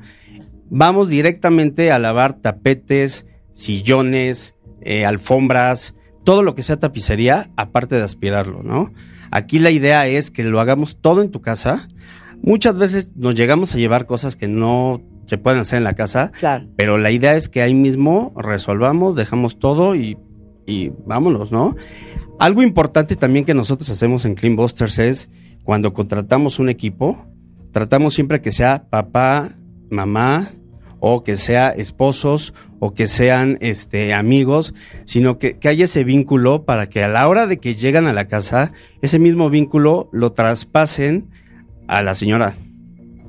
Vamos 0.70 1.10
directamente 1.10 1.92
a 1.92 1.98
lavar 1.98 2.40
tapetes, 2.40 3.26
sillones, 3.52 4.54
eh, 4.80 5.04
alfombras, 5.04 5.94
todo 6.26 6.42
lo 6.42 6.56
que 6.56 6.64
sea 6.64 6.76
tapicería, 6.78 7.50
aparte 7.56 7.94
de 7.94 8.02
aspirarlo, 8.02 8.64
¿no? 8.64 8.92
Aquí 9.30 9.60
la 9.60 9.70
idea 9.70 10.08
es 10.08 10.32
que 10.32 10.42
lo 10.42 10.58
hagamos 10.60 10.96
todo 11.00 11.22
en 11.22 11.30
tu 11.30 11.40
casa. 11.40 11.88
Muchas 12.42 12.76
veces 12.76 13.12
nos 13.16 13.36
llegamos 13.36 13.72
a 13.74 13.78
llevar 13.78 14.06
cosas 14.06 14.34
que 14.34 14.48
no 14.48 15.00
se 15.26 15.38
pueden 15.38 15.60
hacer 15.60 15.78
en 15.78 15.84
la 15.84 15.94
casa, 15.94 16.32
Claro. 16.38 16.66
pero 16.76 16.98
la 16.98 17.12
idea 17.12 17.36
es 17.36 17.48
que 17.48 17.62
ahí 17.62 17.74
mismo 17.74 18.34
resolvamos, 18.36 19.14
dejamos 19.14 19.58
todo 19.60 19.94
y, 19.94 20.18
y 20.66 20.90
vámonos, 21.06 21.52
¿no? 21.52 21.76
Algo 22.40 22.62
importante 22.64 23.14
también 23.14 23.44
que 23.44 23.54
nosotros 23.54 23.88
hacemos 23.90 24.24
en 24.24 24.34
Clean 24.34 24.56
Busters 24.56 24.98
es 24.98 25.30
cuando 25.62 25.92
contratamos 25.92 26.58
un 26.58 26.68
equipo, 26.68 27.24
tratamos 27.70 28.14
siempre 28.14 28.40
que 28.40 28.50
sea 28.50 28.84
papá, 28.90 29.50
mamá 29.90 30.52
o 31.08 31.22
que 31.22 31.36
sea 31.36 31.70
esposos 31.70 32.52
o 32.80 32.92
que 32.92 33.06
sean 33.06 33.58
este 33.60 34.12
amigos, 34.12 34.74
sino 35.04 35.38
que, 35.38 35.56
que 35.56 35.68
haya 35.68 35.84
ese 35.84 36.02
vínculo 36.02 36.64
para 36.64 36.88
que 36.88 37.04
a 37.04 37.08
la 37.08 37.28
hora 37.28 37.46
de 37.46 37.58
que 37.58 37.76
llegan 37.76 38.06
a 38.06 38.12
la 38.12 38.26
casa, 38.26 38.72
ese 39.02 39.20
mismo 39.20 39.48
vínculo 39.48 40.08
lo 40.10 40.32
traspasen 40.32 41.30
a 41.86 42.02
la 42.02 42.16
señora, 42.16 42.56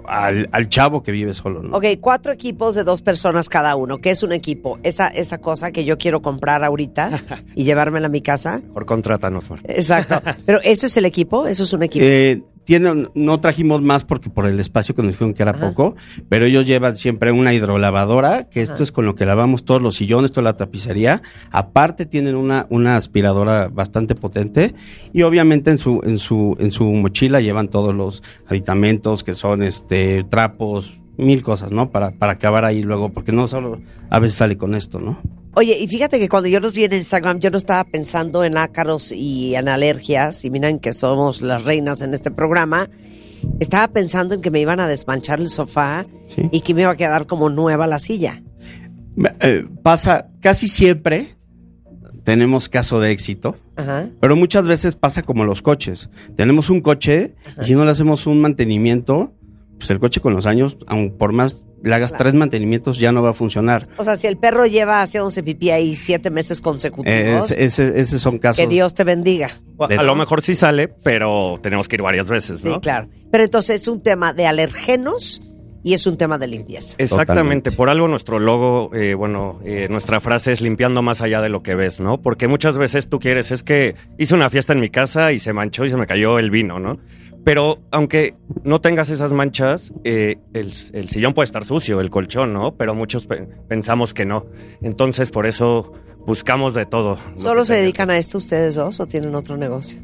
al, 0.07 0.49
al 0.51 0.69
chavo 0.69 1.03
que 1.03 1.11
vive 1.11 1.35
solo, 1.35 1.61
¿no? 1.61 1.77
Ok, 1.77 1.85
cuatro 2.01 2.33
equipos 2.33 2.73
de 2.73 2.83
dos 2.83 3.03
personas 3.03 3.47
cada 3.47 3.75
uno. 3.75 3.99
¿Qué 3.99 4.09
es 4.09 4.23
un 4.23 4.31
equipo? 4.31 4.79
Esa, 4.81 5.09
esa 5.09 5.37
cosa 5.37 5.71
que 5.71 5.85
yo 5.85 5.99
quiero 5.99 6.23
comprar 6.23 6.63
ahorita 6.63 7.11
y 7.55 7.63
llevármela 7.63 8.07
a 8.07 8.09
mi 8.09 8.21
casa. 8.21 8.59
Por 8.73 8.87
contrátanos, 8.87 9.51
Marta. 9.51 9.71
Exacto. 9.71 10.19
Pero 10.47 10.59
¿eso 10.63 10.87
es 10.87 10.97
el 10.97 11.05
equipo? 11.05 11.45
¿Eso 11.45 11.63
es 11.63 11.73
un 11.73 11.83
equipo? 11.83 12.03
Eh, 12.03 12.41
tienen, 12.67 13.09
no 13.15 13.39
trajimos 13.39 13.81
más 13.81 14.03
porque 14.03 14.29
por 14.29 14.45
el 14.45 14.59
espacio 14.59 14.93
que 14.93 15.01
nos 15.01 15.11
dijeron 15.11 15.33
que 15.33 15.41
era 15.41 15.53
poco, 15.53 15.95
pero 16.27 16.45
ellos 16.45 16.67
llevan 16.67 16.97
siempre 16.97 17.31
una 17.31 17.53
hidrolavadora, 17.53 18.49
que 18.49 18.61
esto 18.61 18.73
Ajá. 18.73 18.83
es 18.83 18.91
con 18.91 19.05
lo 19.05 19.15
que 19.15 19.25
lavamos 19.25 19.63
todos 19.63 19.81
los 19.81 19.95
sillones, 19.95 20.33
toda 20.33 20.43
la 20.43 20.57
tapicería. 20.57 21.21
Aparte 21.49 22.05
tienen 22.05 22.35
una, 22.35 22.67
una 22.69 22.97
aspiradora 22.97 23.69
bastante 23.69 24.15
potente 24.15 24.75
y 25.13 25.21
obviamente 25.21 25.71
en 25.71 25.77
su, 25.77 26.01
en 26.03 26.17
su, 26.17 26.57
en 26.59 26.71
su 26.71 26.83
mochila 26.83 27.39
llevan 27.39 27.69
todos 27.69 27.95
los 27.95 28.21
aditamentos 28.47 29.23
que 29.23 29.33
son 29.33 29.63
este 29.63 30.25
trapos, 30.25 30.99
mil 31.15 31.43
cosas, 31.43 31.71
¿no? 31.71 31.89
Para, 31.89 32.11
para 32.11 32.33
acabar 32.33 32.65
ahí 32.65 32.83
luego, 32.83 33.13
porque 33.13 33.31
no 33.31 33.47
solo 33.47 33.79
a 34.09 34.19
veces 34.19 34.39
sale 34.39 34.57
con 34.57 34.75
esto, 34.75 34.99
¿no? 34.99 35.21
Oye, 35.57 35.75
y 35.79 35.87
fíjate 35.87 36.19
que 36.19 36.29
cuando 36.29 36.47
yo 36.49 36.59
los 36.59 36.75
vi 36.75 36.83
en 36.83 36.93
Instagram, 36.93 37.39
yo 37.39 37.49
no 37.49 37.57
estaba 37.57 37.83
pensando 37.83 38.43
en 38.43 38.57
ácaros 38.57 39.11
y 39.11 39.55
en 39.55 39.69
alergias, 39.69 40.45
y 40.45 40.51
miren 40.51 40.77
que 40.77 40.93
somos 40.93 41.41
las 41.41 41.63
reinas 41.63 42.03
en 42.03 42.13
este 42.13 42.29
programa. 42.29 42.91
Estaba 43.59 43.87
pensando 43.87 44.35
en 44.35 44.41
que 44.43 44.51
me 44.51 44.61
iban 44.61 44.79
a 44.79 44.87
desmanchar 44.87 45.39
el 45.39 45.49
sofá 45.49 46.05
y 46.51 46.61
que 46.61 46.75
me 46.75 46.83
iba 46.83 46.91
a 46.91 46.95
quedar 46.95 47.25
como 47.25 47.49
nueva 47.49 47.87
la 47.87 47.97
silla. 47.97 48.43
Eh, 49.39 49.65
pasa 49.81 50.29
casi 50.41 50.67
siempre 50.67 51.35
tenemos 52.23 52.69
caso 52.69 52.99
de 52.99 53.09
éxito. 53.09 53.55
Ajá. 53.77 54.09
Pero 54.21 54.35
muchas 54.35 54.63
veces 54.63 54.93
pasa 54.93 55.23
como 55.23 55.43
los 55.43 55.63
coches. 55.63 56.11
Tenemos 56.35 56.69
un 56.69 56.81
coche 56.81 57.33
y 57.59 57.65
si 57.65 57.73
no 57.73 57.83
le 57.83 57.89
hacemos 57.89 58.27
un 58.27 58.41
mantenimiento, 58.41 59.33
pues 59.79 59.89
el 59.89 59.99
coche 59.99 60.21
con 60.21 60.35
los 60.35 60.45
años, 60.45 60.77
aun 60.85 61.17
por 61.17 61.33
más 61.33 61.63
le 61.83 61.93
hagas 61.95 62.09
Claro. 62.11 62.23
tres 62.25 62.33
mantenimientos, 62.33 62.97
ya 62.99 63.11
no 63.11 63.21
va 63.21 63.29
a 63.31 63.33
funcionar. 63.33 63.87
O 63.97 64.03
sea, 64.03 64.17
si 64.17 64.27
el 64.27 64.37
perro 64.37 64.65
lleva 64.65 65.01
haciéndose 65.01 65.43
pipí 65.43 65.69
ahí 65.69 65.95
siete 65.95 66.29
meses 66.29 66.59
consecutivos, 66.61 67.51
Es- 67.51 67.79
ese- 67.79 67.99
esos 67.99 68.21
son 68.21 68.39
casos. 68.39 68.57
que 68.63 68.67
Dios 68.67 68.93
te 68.93 69.03
bendiga. 69.03 69.49
A 69.79 70.03
lo 70.03 70.15
mejor 70.15 70.41
sí 70.41 70.55
sale, 70.55 70.89
pero 71.03 71.59
tenemos 71.61 71.87
que 71.87 71.95
ir 71.97 72.01
varias 72.01 72.29
veces, 72.29 72.61
Sí, 72.61 72.67
¿no? 72.69 72.81
claro. 72.81 73.07
Pero 73.31 73.43
entonces 73.43 73.81
es 73.81 73.87
un 73.87 74.01
tema 74.01 74.33
de 74.33 74.47
alergenos 74.47 75.43
y 75.83 75.93
es 75.93 76.05
un 76.07 76.17
tema 76.17 76.37
de 76.37 76.47
limpieza. 76.47 76.95
Exactamente, 76.97 77.71
por 77.71 77.89
algo 77.89 78.07
nuestro 78.07 78.39
logo, 78.39 78.93
eh, 78.93 79.13
bueno, 79.13 79.59
eh, 79.63 79.87
nuestra 79.89 80.19
frase 80.19 80.51
es 80.51 80.59
limpiando 80.61 81.01
más 81.01 81.21
allá 81.21 81.41
de 81.41 81.49
lo 81.49 81.63
que 81.63 81.75
ves, 81.75 81.99
¿no? 82.01 82.21
Porque 82.21 82.47
muchas 82.47 82.77
veces 82.77 83.07
tú 83.09 83.19
quieres, 83.19 83.51
es 83.51 83.63
que 83.63 83.95
hice 84.17 84.33
una 84.35 84.49
fiesta 84.49 84.73
en 84.73 84.79
mi 84.81 84.89
casa 84.89 85.31
y 85.31 85.39
se 85.39 85.53
manchó 85.53 85.85
y 85.85 85.89
se 85.89 85.95
me 85.97 86.05
cayó 86.07 86.39
el 86.39 86.49
vino, 86.51 86.79
¿no? 86.79 86.97
Pero 87.47 87.79
aunque 87.91 88.35
no 88.65 88.81
tengas 88.81 89.09
esas 89.09 89.31
manchas, 89.31 89.93
eh, 90.03 90.35
el, 90.53 90.69
el 90.91 91.07
sillón 91.07 91.33
puede 91.33 91.45
estar 91.45 91.63
sucio, 91.63 92.01
el 92.01 92.09
colchón, 92.09 92.51
¿no? 92.51 92.75
Pero 92.75 92.93
muchos 92.93 93.25
pe- 93.25 93.47
pensamos 93.69 94.13
que 94.13 94.25
no. 94.25 94.47
Entonces, 94.81 95.31
por 95.31 95.45
eso 95.45 95.93
buscamos 96.25 96.73
de 96.73 96.85
todo. 96.85 97.15
lo 97.31 97.37
¿Solo 97.37 97.63
se 97.63 97.75
dedican 97.75 98.09
a 98.09 98.17
esto 98.17 98.37
ustedes 98.37 98.75
dos 98.75 98.99
o 98.99 99.05
tienen 99.07 99.33
otro 99.33 99.55
negocio? 99.55 100.01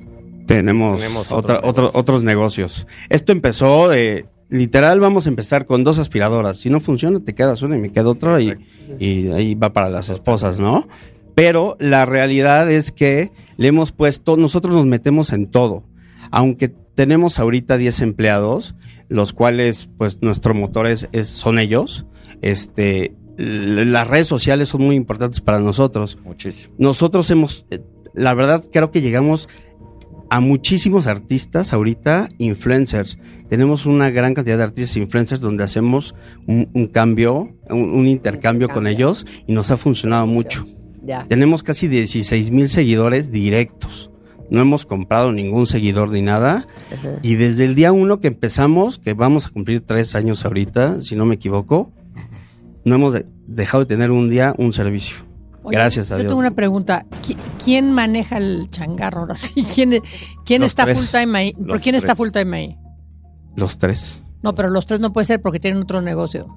Tenemos, 0.47 1.01
Tenemos 1.01 1.33
otra- 1.33 1.57
otros 1.57 1.69
otro- 1.89 1.99
otros 1.99 2.23
negocios. 2.23 2.87
Esto 3.09 3.33
empezó 3.33 3.89
de, 3.89 4.25
literal, 4.47 5.01
vamos 5.01 5.25
a 5.25 5.29
empezar 5.29 5.65
con 5.65 5.83
dos 5.83 5.99
aspiradoras. 5.99 6.59
Si 6.59 6.69
no 6.69 6.79
funciona, 6.79 7.19
te 7.19 7.35
quedas 7.35 7.61
una 7.61 7.75
y 7.75 7.81
me 7.81 7.91
quedo 7.91 8.11
otra 8.11 8.39
y, 8.39 8.53
y 8.99 9.27
ahí 9.33 9.53
va 9.55 9.73
para 9.73 9.89
las 9.89 10.07
esposas, 10.07 10.59
¿no? 10.59 10.87
Pero 11.35 11.75
la 11.77 12.05
realidad 12.05 12.71
es 12.71 12.93
que 12.93 13.31
le 13.57 13.67
hemos 13.67 13.91
puesto, 13.91 14.37
nosotros 14.37 14.75
nos 14.77 14.85
metemos 14.85 15.33
en 15.33 15.51
todo. 15.51 15.83
Aunque 16.31 16.73
tenemos 16.95 17.39
ahorita 17.39 17.77
10 17.77 18.01
empleados, 18.01 18.75
los 19.09 19.33
cuales, 19.33 19.89
pues, 19.97 20.21
nuestro 20.21 20.53
motor 20.53 20.87
es, 20.87 21.07
es- 21.11 21.27
son 21.27 21.59
ellos, 21.59 22.05
este, 22.41 23.13
las 23.37 24.07
redes 24.07 24.27
sociales 24.27 24.69
son 24.69 24.81
muy 24.81 24.95
importantes 24.95 25.41
para 25.41 25.59
nosotros. 25.59 26.17
Muchísimo. 26.23 26.73
Nosotros 26.77 27.29
hemos, 27.31 27.65
eh, 27.71 27.79
la 28.13 28.33
verdad, 28.33 28.63
creo 28.71 28.91
que 28.91 29.01
llegamos 29.01 29.49
a 30.29 30.39
muchísimos 30.39 31.05
artistas 31.07 31.73
ahorita, 31.73 32.29
influencers. 32.37 33.19
Tenemos 33.49 33.85
una 33.85 34.09
gran 34.09 34.33
cantidad 34.33 34.57
de 34.57 34.63
artistas 34.63 34.97
influencers 34.97 35.41
donde 35.41 35.63
hacemos 35.63 36.15
un, 36.47 36.69
un 36.73 36.87
cambio, 36.87 37.55
un, 37.69 37.89
un 37.91 38.07
intercambio 38.07 38.69
con 38.69 38.87
ellos 38.87 39.25
y 39.47 39.53
nos 39.53 39.69
ha 39.71 39.77
funcionado 39.77 40.25
mucho. 40.25 40.63
Ya. 41.03 41.25
Tenemos 41.27 41.61
casi 41.63 41.87
16 41.87 42.49
mil 42.51 42.69
seguidores 42.69 43.31
directos. 43.31 44.09
No 44.53 44.61
hemos 44.61 44.85
comprado 44.85 45.31
ningún 45.33 45.65
seguidor 45.67 46.09
ni 46.11 46.21
nada. 46.21 46.67
Ajá. 46.93 47.09
Y 47.21 47.35
desde 47.35 47.65
el 47.65 47.75
día 47.75 47.91
uno 47.91 48.19
que 48.21 48.27
empezamos, 48.27 48.99
que 48.99 49.13
vamos 49.13 49.47
a 49.47 49.49
cumplir 49.49 49.81
tres 49.85 50.15
años 50.15 50.45
ahorita, 50.45 51.01
si 51.01 51.15
no 51.17 51.25
me 51.25 51.35
equivoco, 51.35 51.91
no 52.85 52.95
hemos 52.95 53.13
de- 53.13 53.25
dejado 53.47 53.83
de 53.83 53.87
tener 53.87 54.11
un 54.11 54.29
día 54.29 54.53
un 54.57 54.71
servicio. 54.71 55.17
Oye, 55.63 55.77
Gracias 55.77 56.11
a 56.11 56.15
Yo 56.15 56.19
Dios. 56.19 56.27
tengo 56.29 56.39
una 56.39 56.51
pregunta. 56.51 57.05
¿Qui- 57.25 57.37
¿Quién 57.63 57.91
maneja 57.93 58.37
el 58.37 58.69
changarro 58.69 59.21
ahora 59.21 59.35
sí? 59.35 59.63
¿Quién, 59.73 60.01
quién 60.45 60.61
está 60.63 60.83
tres. 60.85 60.99
full 60.99 61.07
time 61.19 61.37
ahí? 61.39 61.53
¿Por 61.53 61.67
Los 61.67 61.81
quién 61.81 61.95
está 61.95 62.07
tres. 62.07 62.17
full 62.17 62.29
time 62.29 62.57
ahí? 62.57 62.77
Los 63.55 63.77
tres. 63.77 64.21
No, 64.43 64.53
pero 64.55 64.69
los 64.69 64.85
tres 64.85 64.99
no 64.99 65.13
puede 65.13 65.25
ser 65.25 65.41
porque 65.41 65.59
tienen 65.59 65.81
otro 65.81 66.01
negocio. 66.01 66.55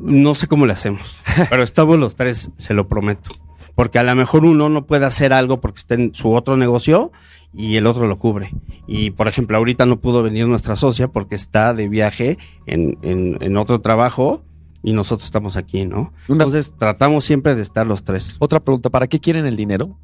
No 0.00 0.34
sé 0.34 0.46
cómo 0.46 0.64
le 0.66 0.72
hacemos, 0.72 1.18
pero 1.50 1.62
estamos 1.62 1.98
los 1.98 2.16
tres, 2.16 2.50
se 2.56 2.72
lo 2.74 2.88
prometo. 2.88 3.30
Porque 3.74 3.98
a 3.98 4.02
lo 4.02 4.14
mejor 4.14 4.44
uno 4.44 4.68
no 4.68 4.84
puede 4.86 5.06
hacer 5.06 5.32
algo 5.32 5.60
porque 5.60 5.78
está 5.78 5.94
en 5.94 6.14
su 6.14 6.32
otro 6.32 6.56
negocio 6.56 7.10
y 7.54 7.76
el 7.76 7.86
otro 7.86 8.06
lo 8.06 8.18
cubre. 8.18 8.50
Y 8.86 9.10
por 9.10 9.28
ejemplo, 9.28 9.56
ahorita 9.56 9.86
no 9.86 9.98
pudo 9.98 10.22
venir 10.22 10.46
nuestra 10.46 10.76
socia 10.76 11.08
porque 11.08 11.34
está 11.34 11.72
de 11.74 11.88
viaje 11.88 12.38
en, 12.66 12.98
en- 13.02 13.38
en 13.40 13.56
otro 13.56 13.80
trabajo 13.80 14.42
y 14.82 14.92
nosotros 14.92 15.24
estamos 15.26 15.56
aquí, 15.56 15.84
¿no? 15.86 16.12
Entonces 16.28 16.74
tratamos 16.78 17.24
siempre 17.24 17.54
de 17.54 17.62
estar 17.62 17.86
los 17.86 18.04
tres. 18.04 18.36
Otra 18.40 18.60
pregunta, 18.60 18.90
¿para 18.90 19.06
qué 19.06 19.20
quieren 19.20 19.46
el 19.46 19.56
dinero? 19.56 19.96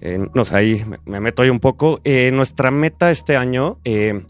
Eh, 0.00 0.26
no 0.34 0.44
sé, 0.44 0.56
ahí 0.56 0.84
me, 0.86 0.98
me 1.06 1.20
meto 1.20 1.42
ahí 1.42 1.50
un 1.50 1.60
poco. 1.60 2.00
Eh, 2.04 2.30
nuestra 2.32 2.70
meta 2.70 3.10
este 3.10 3.36
año, 3.36 3.78
eh, 3.84 4.24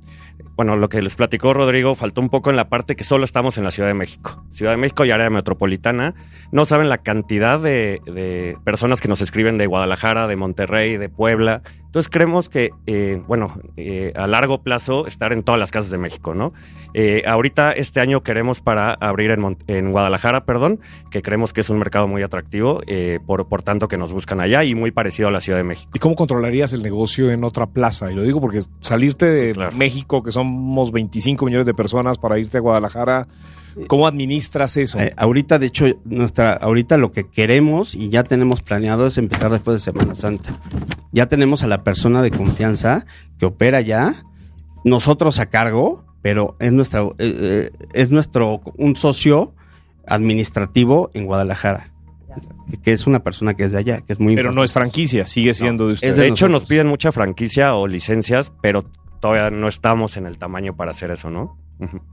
bueno, 0.59 0.75
lo 0.75 0.89
que 0.89 1.01
les 1.01 1.15
platicó 1.15 1.55
Rodrigo, 1.55 1.95
faltó 1.95 2.21
un 2.21 2.31
poco 2.31 2.51
en 2.51 2.57
la 2.57 2.69
parte 2.69 2.97
que 2.97 3.05
solo 3.05 3.25
estamos 3.25 3.59
en 3.59 3.65
la 3.65 3.71
Ciudad 3.71 3.89
de 3.89 3.95
México. 3.95 4.45
Ciudad 4.51 4.73
de 4.73 4.77
México 4.77 5.05
y 5.05 5.13
área 5.13 5.31
metropolitana. 5.31 6.17
No 6.51 6.65
saben 6.65 6.89
la 6.89 6.99
cantidad 6.99 7.61
de, 7.61 8.01
de 8.07 8.57
personas 8.65 9.01
que 9.01 9.07
nos 9.07 9.21
escriben 9.21 9.57
de 9.57 9.67
Guadalajara, 9.67 10.27
de 10.27 10.35
Monterrey, 10.35 10.97
de 10.97 11.09
Puebla. 11.09 11.63
Entonces 11.89 12.11
creemos 12.11 12.51
que, 12.51 12.71
eh, 12.87 13.23
bueno, 13.27 13.59
eh, 13.79 14.13
a 14.15 14.27
largo 14.27 14.63
plazo 14.63 15.07
estar 15.07 15.33
en 15.33 15.43
todas 15.43 15.59
las 15.59 15.71
casas 15.71 15.91
de 15.91 15.97
México, 15.97 16.35
¿no? 16.35 16.53
Eh, 16.93 17.23
ahorita 17.27 17.73
este 17.73 18.01
año 18.01 18.23
queremos 18.23 18.61
para 18.61 18.93
abrir 18.93 19.31
en, 19.31 19.57
en 19.67 19.93
Guadalajara, 19.93 20.45
perdón, 20.45 20.81
que 21.11 21.23
creemos 21.23 21.53
que 21.53 21.63
es 21.63 21.71
un 21.71 21.79
mercado 21.79 22.07
muy 22.09 22.23
atractivo, 22.23 22.81
eh, 22.87 23.21
por, 23.27 23.49
por 23.49 23.63
tanto 23.63 23.89
que 23.89 23.97
nos 23.97 24.13
buscan 24.13 24.41
allá 24.41 24.65
y 24.65 24.75
muy 24.75 24.91
parecido 24.91 25.29
a 25.29 25.31
la 25.31 25.41
Ciudad 25.41 25.59
de 25.59 25.65
México. 25.65 25.91
¿Y 25.95 25.99
cómo 25.99 26.15
controlarías 26.15 26.73
el 26.75 26.83
negocio 26.83 27.31
en 27.31 27.45
otra 27.45 27.67
plaza? 27.67 28.11
Y 28.11 28.15
lo 28.15 28.23
digo 28.23 28.41
porque 28.41 28.63
salirte 28.81 29.27
de 29.27 29.71
México, 29.75 30.23
que 30.23 30.31
somos 30.31 30.93
25 30.93 31.45
millones 31.47 31.67
de 31.67 31.75
personas, 31.75 32.19
para 32.19 32.39
irte 32.39 32.59
a 32.59 32.61
Guadalajara, 32.61 33.29
¿cómo 33.87 34.07
administras 34.07 34.77
eso? 34.77 34.99
Eh, 34.99 35.13
ahorita, 35.17 35.59
de 35.59 35.67
hecho, 35.67 35.87
nuestra, 36.05 36.53
ahorita 36.53 36.97
lo 36.97 37.13
que 37.13 37.29
queremos 37.29 37.95
y 37.95 38.09
ya 38.09 38.25
tenemos 38.25 38.63
planeado 38.63 39.07
es 39.07 39.19
empezar 39.19 39.51
después 39.51 39.77
de 39.77 39.81
Semana 39.81 40.15
Santa. 40.15 40.51
Ya 41.19 41.27
tenemos 41.27 41.65
a 41.65 41.67
la 41.67 41.83
persona 41.83 42.23
de 42.23 42.31
confianza 42.31 43.05
que 43.41 43.47
opera 43.47 43.81
ya, 43.81 44.25
nosotros 44.85 45.41
a 45.41 45.47
cargo, 45.47 46.05
pero 46.23 46.55
es 46.61 46.71
nuestra, 46.71 47.03
eh, 47.03 47.11
eh, 47.19 47.71
es 47.93 48.11
nuestro 48.11 48.61
un 48.77 48.95
socio 48.95 49.53
administrativo 50.07 51.11
en 51.15 51.27
Guadalajara, 51.27 51.91
que 52.85 52.93
es 52.93 53.09
una 53.09 53.25
persona 53.25 53.55
que 53.55 53.65
es 53.65 53.73
de 53.73 53.79
allá, 53.79 54.01
que 54.03 54.13
es 54.13 54.21
muy 54.21 54.37
Pero 54.37 54.53
no 54.53 54.63
es 54.63 54.73
franquicia, 54.73 55.27
sigue 55.27 55.55
siendo 55.55 55.89
de 55.89 55.95
ustedes. 55.95 56.15
de 56.15 56.29
hecho, 56.29 56.49
nos 56.49 56.67
piden 56.67 56.87
mucha 56.87 57.11
franquicia 57.11 57.75
o 57.75 57.89
licencias, 57.89 58.53
pero 58.63 58.85
todavía 59.19 59.51
no 59.51 59.67
estamos 59.67 60.17
en 60.17 60.25
el 60.25 60.39
tamaño 60.39 60.77
para 60.77 60.93
hacer 60.93 61.11
eso, 61.11 61.31
¿no? 61.31 61.59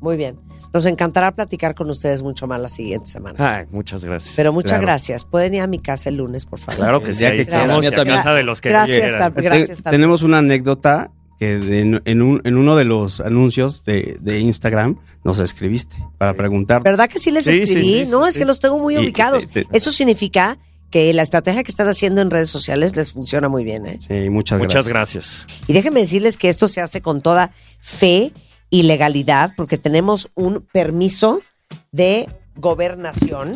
Muy 0.01 0.17
bien. 0.17 0.37
Nos 0.73 0.85
encantará 0.85 1.33
platicar 1.33 1.73
con 1.75 1.89
ustedes 1.89 2.21
mucho 2.21 2.47
más 2.47 2.59
la 2.61 2.69
siguiente 2.69 3.09
semana. 3.09 3.35
Ay, 3.59 3.65
muchas 3.71 4.03
gracias. 4.05 4.35
Pero 4.35 4.51
muchas 4.53 4.71
Claro. 4.73 4.83
gracias. 4.83 5.23
Pueden 5.25 5.53
ir 5.55 5.61
a 5.61 5.67
mi 5.67 5.79
casa 5.79 6.09
el 6.09 6.17
lunes, 6.17 6.45
por 6.45 6.59
favor. 6.59 6.75
Claro 6.79 7.01
que 7.03 7.13
sí, 7.13 7.25
ahí 7.25 7.39
estamos, 7.39 7.81
Gracias. 7.81 8.05
casa 8.05 8.33
de 8.33 8.43
los 8.43 8.61
que 8.61 8.69
Gracias, 8.69 9.31
gracias. 9.35 9.81
Te- 9.81 9.89
tenemos 9.89 10.21
una 10.23 10.39
anécdota 10.39 11.11
que 11.39 11.57
de- 11.57 12.01
en, 12.05 12.21
un- 12.21 12.41
en 12.43 12.57
uno 12.57 12.75
de 12.75 12.85
los 12.85 13.19
anuncios 13.19 13.83
de, 13.83 14.17
de 14.21 14.39
Instagram 14.39 14.97
nos 15.23 15.39
escribiste 15.39 15.97
para 16.17 16.33
preguntar. 16.33 16.83
¿Verdad 16.83 17.09
que 17.09 17.19
sí 17.19 17.31
les 17.31 17.45
Sí, 17.45 17.61
escribí? 17.63 18.05
sí, 18.05 18.11
no, 18.11 18.23
sí, 18.23 18.29
es 18.29 18.33
sí. 18.35 18.39
que 18.41 18.45
los 18.45 18.59
tengo 18.59 18.79
muy 18.79 18.95
Y- 18.95 18.99
ubicados. 18.99 19.47
te- 19.47 19.67
Eso 19.73 19.91
significa 19.91 20.57
que 20.91 21.11
la 21.13 21.23
estrategia 21.23 21.63
que 21.63 21.71
están 21.71 21.87
haciendo 21.89 22.21
en 22.21 22.31
redes 22.31 22.49
sociales 22.49 22.95
les 22.95 23.11
funciona 23.11 23.49
muy 23.49 23.63
bien. 23.65 23.85
¿eh? 23.85 23.97
Sí, 24.07 24.29
muchas, 24.29 24.59
Muchas 24.59 24.87
gracias. 24.87 25.45
Y 25.67 25.73
déjenme 25.73 25.99
decirles 26.01 26.37
que 26.37 26.47
esto 26.47 26.67
se 26.69 26.79
hace 26.79 27.01
con 27.01 27.21
toda 27.21 27.51
fe 27.81 28.31
y 28.69 28.83
legalidad, 28.83 29.51
porque 29.55 29.77
tenemos 29.77 30.29
un 30.35 30.61
permiso 30.71 31.41
de 31.91 32.29
gobernación 32.55 33.53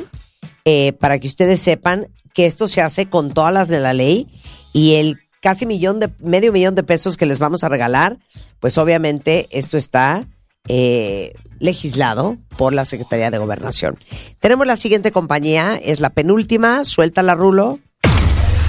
eh, 0.65 0.93
para 0.93 1.19
que 1.19 1.27
ustedes 1.27 1.61
sepan 1.61 2.07
que 2.33 2.45
esto 2.45 2.67
se 2.67 2.81
hace 2.81 3.07
con 3.07 3.33
todas 3.33 3.53
las 3.53 3.67
de 3.69 3.79
la 3.79 3.93
ley 3.93 4.27
y 4.73 4.95
el 4.95 5.19
casi 5.41 5.65
millón 5.65 5.99
de 5.99 6.09
medio 6.19 6.51
millón 6.51 6.75
de 6.75 6.83
pesos 6.83 7.17
que 7.17 7.25
les 7.25 7.39
vamos 7.39 7.63
a 7.63 7.69
regalar, 7.69 8.17
pues 8.59 8.77
obviamente 8.77 9.47
esto 9.51 9.77
está 9.77 10.27
eh, 10.67 11.33
legislado 11.59 12.37
por 12.57 12.73
la 12.73 12.85
Secretaría 12.85 13.31
de 13.31 13.37
Gobernación. 13.37 13.97
Tenemos 14.39 14.67
la 14.67 14.75
siguiente 14.75 15.11
compañía, 15.11 15.79
es 15.81 15.99
la 15.99 16.11
penúltima, 16.11 16.83
suelta 16.83 17.23
la 17.23 17.35
rulo. 17.35 17.79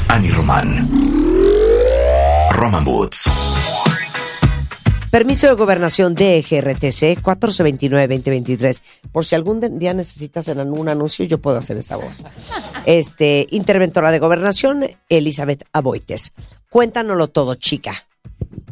Annie 0.08 0.30
Román. 0.30 0.88
Roman 2.52 2.86
Woods. 2.86 3.49
Permiso 5.10 5.48
de 5.48 5.54
gobernación 5.54 6.14
DGRTC 6.14 7.20
1429-2023. 7.22 8.80
Por 9.10 9.24
si 9.24 9.34
algún 9.34 9.78
día 9.78 9.92
necesitas 9.92 10.46
en 10.46 10.60
algún 10.60 10.88
anuncio, 10.88 11.24
yo 11.24 11.38
puedo 11.38 11.58
hacer 11.58 11.76
esa 11.76 11.96
voz. 11.96 12.22
Este, 12.86 13.48
interventora 13.50 14.12
de 14.12 14.20
gobernación, 14.20 14.84
Elizabeth 15.08 15.64
Aboites. 15.72 16.32
Cuéntanoslo 16.68 17.26
todo, 17.26 17.56
chica. 17.56 18.06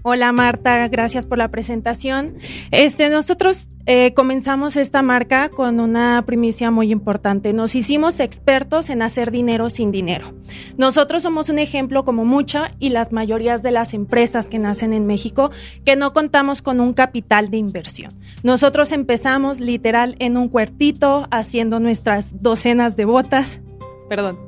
Hola 0.03 0.33
Marta, 0.33 0.87
gracias 0.89 1.27
por 1.27 1.39
la 1.39 1.49
presentación. 1.49 2.37
Este, 2.71 3.11
nosotros 3.11 3.69
eh, 3.85 4.15
comenzamos 4.15 4.77
esta 4.77 5.03
marca 5.03 5.49
con 5.49 5.81
una 5.81 6.23
primicia 6.25 6.71
muy 6.71 6.93
importante. 6.93 7.53
Nos 7.53 7.75
hicimos 7.75 8.21
expertos 8.21 8.91
en 8.91 9.03
hacer 9.03 9.33
dinero 9.33 9.71
sin 9.71 9.91
dinero. 9.91 10.35
Nosotros 10.77 11.25
somos 11.25 11.49
un 11.49 11.59
ejemplo 11.59 12.05
como 12.05 12.25
mucha 12.25 12.73
y 12.79 12.91
las 12.91 13.13
mayorías 13.13 13.63
de 13.63 13.73
las 13.73 13.93
empresas 13.93 14.49
que 14.49 14.59
nacen 14.59 14.93
en 14.93 15.07
México 15.07 15.51
que 15.85 15.97
no 15.97 16.13
contamos 16.13 16.63
con 16.63 16.81
un 16.81 16.93
capital 16.93 17.51
de 17.51 17.57
inversión. 17.57 18.15
Nosotros 18.45 18.93
empezamos 18.93 19.59
literal 19.61 20.15
en 20.21 20.37
un 20.37 20.49
cuartito 20.49 21.27
haciendo 21.31 21.81
nuestras 21.81 22.41
docenas 22.41 22.97
de 22.97 23.05
botas. 23.05 23.61
Perdón 24.09 24.39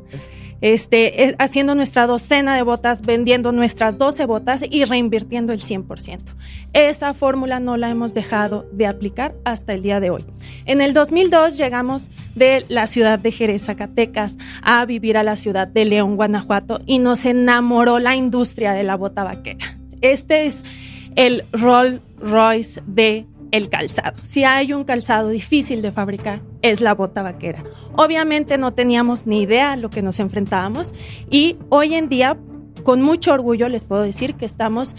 este, 0.60 1.34
haciendo 1.38 1.74
nuestra 1.74 2.06
docena 2.06 2.56
de 2.56 2.62
botas, 2.62 3.02
vendiendo 3.02 3.52
nuestras 3.52 3.98
12 3.98 4.26
botas 4.26 4.64
y 4.68 4.84
reinvirtiendo 4.84 5.52
el 5.52 5.60
100%. 5.60 6.18
Esa 6.72 7.14
fórmula 7.14 7.60
no 7.60 7.76
la 7.76 7.90
hemos 7.90 8.14
dejado 8.14 8.66
de 8.72 8.86
aplicar 8.86 9.34
hasta 9.44 9.72
el 9.72 9.82
día 9.82 10.00
de 10.00 10.10
hoy. 10.10 10.24
En 10.66 10.80
el 10.80 10.92
2002 10.92 11.56
llegamos 11.56 12.10
de 12.34 12.64
la 12.68 12.86
ciudad 12.86 13.18
de 13.18 13.32
Jerez, 13.32 13.64
Zacatecas, 13.64 14.36
a 14.62 14.84
vivir 14.84 15.16
a 15.16 15.22
la 15.22 15.36
ciudad 15.36 15.66
de 15.66 15.84
León, 15.84 16.16
Guanajuato, 16.16 16.80
y 16.86 16.98
nos 16.98 17.26
enamoró 17.26 17.98
la 17.98 18.16
industria 18.16 18.72
de 18.72 18.84
la 18.84 18.96
bota 18.96 19.24
vaquera. 19.24 19.78
Este 20.00 20.46
es 20.46 20.64
el 21.16 21.44
Rolls 21.52 22.00
Royce 22.18 22.82
de 22.86 23.26
el 23.52 23.68
calzado. 23.68 24.16
Si 24.22 24.44
hay 24.44 24.72
un 24.72 24.84
calzado 24.84 25.28
difícil 25.28 25.82
de 25.82 25.92
fabricar, 25.92 26.40
es 26.62 26.80
la 26.80 26.94
bota 26.94 27.22
vaquera. 27.22 27.64
Obviamente 27.96 28.58
no 28.58 28.72
teníamos 28.72 29.26
ni 29.26 29.42
idea 29.42 29.72
a 29.72 29.76
lo 29.76 29.90
que 29.90 30.02
nos 30.02 30.20
enfrentábamos 30.20 30.94
y 31.30 31.56
hoy 31.68 31.94
en 31.94 32.08
día, 32.08 32.36
con 32.84 33.02
mucho 33.02 33.32
orgullo, 33.32 33.68
les 33.68 33.84
puedo 33.84 34.02
decir 34.02 34.34
que 34.34 34.46
estamos 34.46 34.96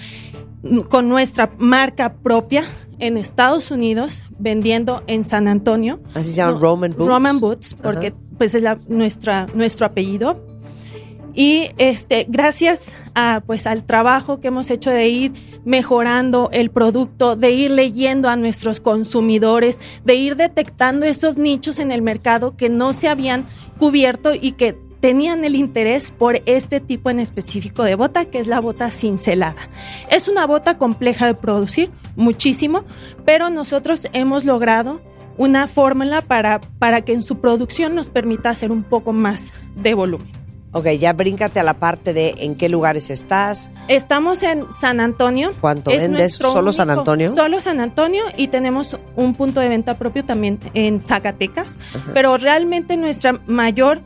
con 0.90 1.10
nuestra 1.10 1.52
marca 1.58 2.14
propia 2.16 2.64
en 3.00 3.18
Estados 3.18 3.72
Unidos, 3.72 4.24
vendiendo 4.38 5.02
en 5.08 5.24
San 5.24 5.48
Antonio. 5.48 6.00
Así 6.14 6.30
se 6.32 6.38
llaman 6.38 6.62
Roman 6.62 6.92
Boots. 6.92 7.08
Roman 7.08 7.40
Boots, 7.40 7.74
porque 7.82 8.14
pues 8.38 8.54
es 8.54 8.62
la- 8.62 8.80
nuestra, 8.88 9.48
nuestro 9.56 9.88
apellido. 9.88 10.46
Y 11.34 11.70
este, 11.78 12.26
gracias 12.30 12.92
pues, 13.46 13.68
al 13.68 13.84
trabajo 13.84 14.40
que 14.40 14.48
hemos 14.48 14.70
hecho 14.72 14.90
de 14.90 15.08
ir 15.08 15.34
mejorando 15.66 16.50
el 16.52 16.72
producto, 16.72 17.36
de 17.36 17.52
ir 17.52 17.72
leyendo 17.72 18.30
a 18.30 18.36
nuestros 18.36 18.80
consumidores, 18.80 19.80
de 20.04 20.16
ir 20.16 20.36
detectando 20.36 21.06
esos 21.06 21.38
nichos 21.38 21.80
en 21.80 21.92
el 21.92 22.02
mercado 22.02 22.56
que 22.56 22.70
no 22.70 22.94
se 22.94 23.08
habían 23.08 23.46
cubierto 23.78 24.34
y 24.34 24.54
que 24.54 24.78
tenían 25.02 25.44
el 25.44 25.56
interés 25.56 26.12
por 26.12 26.42
este 26.46 26.80
tipo 26.80 27.10
en 27.10 27.20
específico 27.20 27.84
de 27.84 27.96
bota, 27.96 28.26
que 28.26 28.40
es 28.40 28.48
la 28.48 28.62
bota 28.62 28.92
cincelada. 28.92 29.70
Es 30.10 30.28
una 30.28 30.46
bota 30.46 30.78
compleja 30.78 31.26
de 31.26 31.34
producir, 31.34 31.92
muchísimo, 32.16 32.86
pero 33.26 33.50
nosotros 33.50 34.08
hemos 34.14 34.46
logrado 34.46 35.02
una 35.38 35.68
fórmula 35.68 36.22
para, 36.22 36.62
para 36.78 37.02
que 37.02 37.14
en 37.14 37.24
su 37.24 37.40
producción 37.40 37.96
nos 37.96 38.10
permita 38.10 38.50
hacer 38.50 38.72
un 38.72 38.84
poco 38.84 39.12
más 39.12 39.54
de 39.76 39.94
volumen. 39.94 40.41
Ok, 40.74 40.88
ya 41.00 41.12
bríncate 41.12 41.60
a 41.60 41.64
la 41.64 41.74
parte 41.74 42.14
de 42.14 42.34
en 42.38 42.56
qué 42.56 42.70
lugares 42.70 43.10
estás. 43.10 43.70
Estamos 43.90 44.42
en 44.42 44.66
San 44.80 45.02
Antonio. 45.02 45.54
¿Cuánto 45.60 45.92
Es 45.92 46.04
vendes? 46.04 46.36
¿Solo 46.36 46.72
San 46.72 46.90
Antonio? 46.90 47.36
Solo 47.36 47.60
San 47.60 47.82
Antonio 47.82 48.24
y 48.38 48.48
tenemos 48.48 48.98
un 49.18 49.36
punto 49.36 49.60
de 49.60 49.68
venta 49.68 49.98
propio 49.98 50.24
también 50.24 50.60
en 50.74 51.02
Zacatecas. 51.02 51.78
Pero 52.14 52.38
realmente 52.38 52.96
nuestra 52.96 53.34
mayor, 53.48 54.02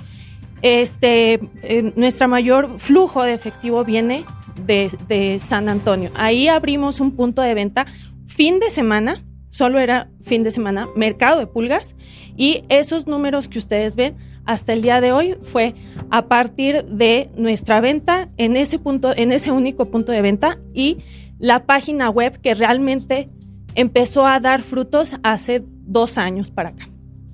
este, 0.63 1.39
eh, 1.61 1.93
nuestra 1.95 2.27
mayor 2.27 2.79
flujo 2.79 3.21
de 3.21 3.33
efectivo 3.33 3.83
viene 3.83 4.25
de, 4.65 4.91
de 5.07 5.37
San 5.37 5.69
Antonio. 5.69 6.09
Ahí 6.15 6.47
abrimos 6.47 6.99
un 6.99 7.15
punto 7.15 7.43
de 7.43 7.53
venta 7.53 7.85
fin 8.25 8.59
de 8.59 8.71
semana. 8.71 9.23
Solo 9.49 9.79
era 9.79 10.09
fin 10.21 10.43
de 10.43 10.51
semana, 10.51 10.89
mercado 10.95 11.39
de 11.39 11.45
pulgas. 11.45 11.95
Y 12.35 12.63
esos 12.69 13.05
números 13.05 13.47
que 13.47 13.59
ustedes 13.59 13.95
ven 13.95 14.17
hasta 14.45 14.73
el 14.73 14.81
día 14.81 15.01
de 15.01 15.11
hoy 15.11 15.35
fue 15.41 15.76
a 16.11 16.27
partir 16.27 16.85
de 16.85 17.30
nuestra 17.38 17.81
venta 17.81 18.30
en 18.38 18.55
ese 18.57 18.80
punto, 18.80 19.13
en 19.15 19.31
ese 19.31 19.51
único 19.51 19.85
punto 19.85 20.11
de 20.11 20.22
venta 20.22 20.59
y 20.73 20.97
la 21.39 21.65
página 21.65 22.09
web 22.09 22.39
que 22.41 22.53
realmente 22.53 23.30
empezó 23.76 24.26
a 24.26 24.39
dar 24.39 24.61
frutos 24.61 25.15
hace 25.23 25.63
dos 25.85 26.17
años 26.17 26.51
para 26.51 26.69
acá. 26.69 26.88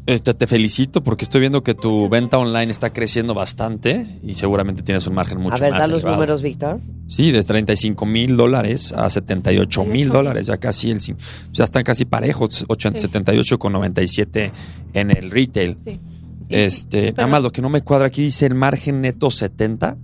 Este, 0.07 0.33
te 0.33 0.47
felicito 0.47 1.03
porque 1.03 1.23
estoy 1.25 1.41
viendo 1.41 1.61
que 1.63 1.75
tu 1.75 2.09
venta 2.09 2.39
online 2.39 2.71
está 2.71 2.91
creciendo 2.91 3.35
bastante 3.35 4.07
y 4.23 4.33
seguramente 4.33 4.81
tienes 4.81 5.05
un 5.05 5.13
margen 5.13 5.39
mucho 5.39 5.57
a 5.57 5.59
ver, 5.59 5.71
más 5.71 5.81
da 5.81 5.88
los 5.88 5.99
elevado. 6.01 6.15
números, 6.17 6.41
Víctor. 6.41 6.79
Sí, 7.05 7.31
de 7.31 7.43
35 7.43 8.03
mil 8.07 8.35
dólares 8.35 8.93
a 8.93 9.09
78 9.11 9.85
mil 9.85 10.09
dólares, 10.09 10.47
ya 10.47 10.57
casi 10.57 10.89
el, 10.89 10.97
ya 11.51 11.63
están 11.63 11.83
casi 11.83 12.05
parejos, 12.05 12.65
80, 12.67 12.97
Sí. 12.99 13.05
78 13.05 13.59
con 13.59 13.73
97 13.73 14.51
en 14.93 15.11
el 15.11 15.29
retail. 15.29 15.77
Sí. 15.83 15.99
Este, 16.51 17.13
nada 17.13 17.27
más 17.27 17.43
lo 17.43 17.51
que 17.51 17.61
no 17.61 17.69
me 17.69 17.81
cuadra 17.81 18.07
aquí 18.07 18.23
dice 18.23 18.45
el 18.45 18.55
margen 18.55 19.01
neto 19.01 19.31
70. 19.31 19.97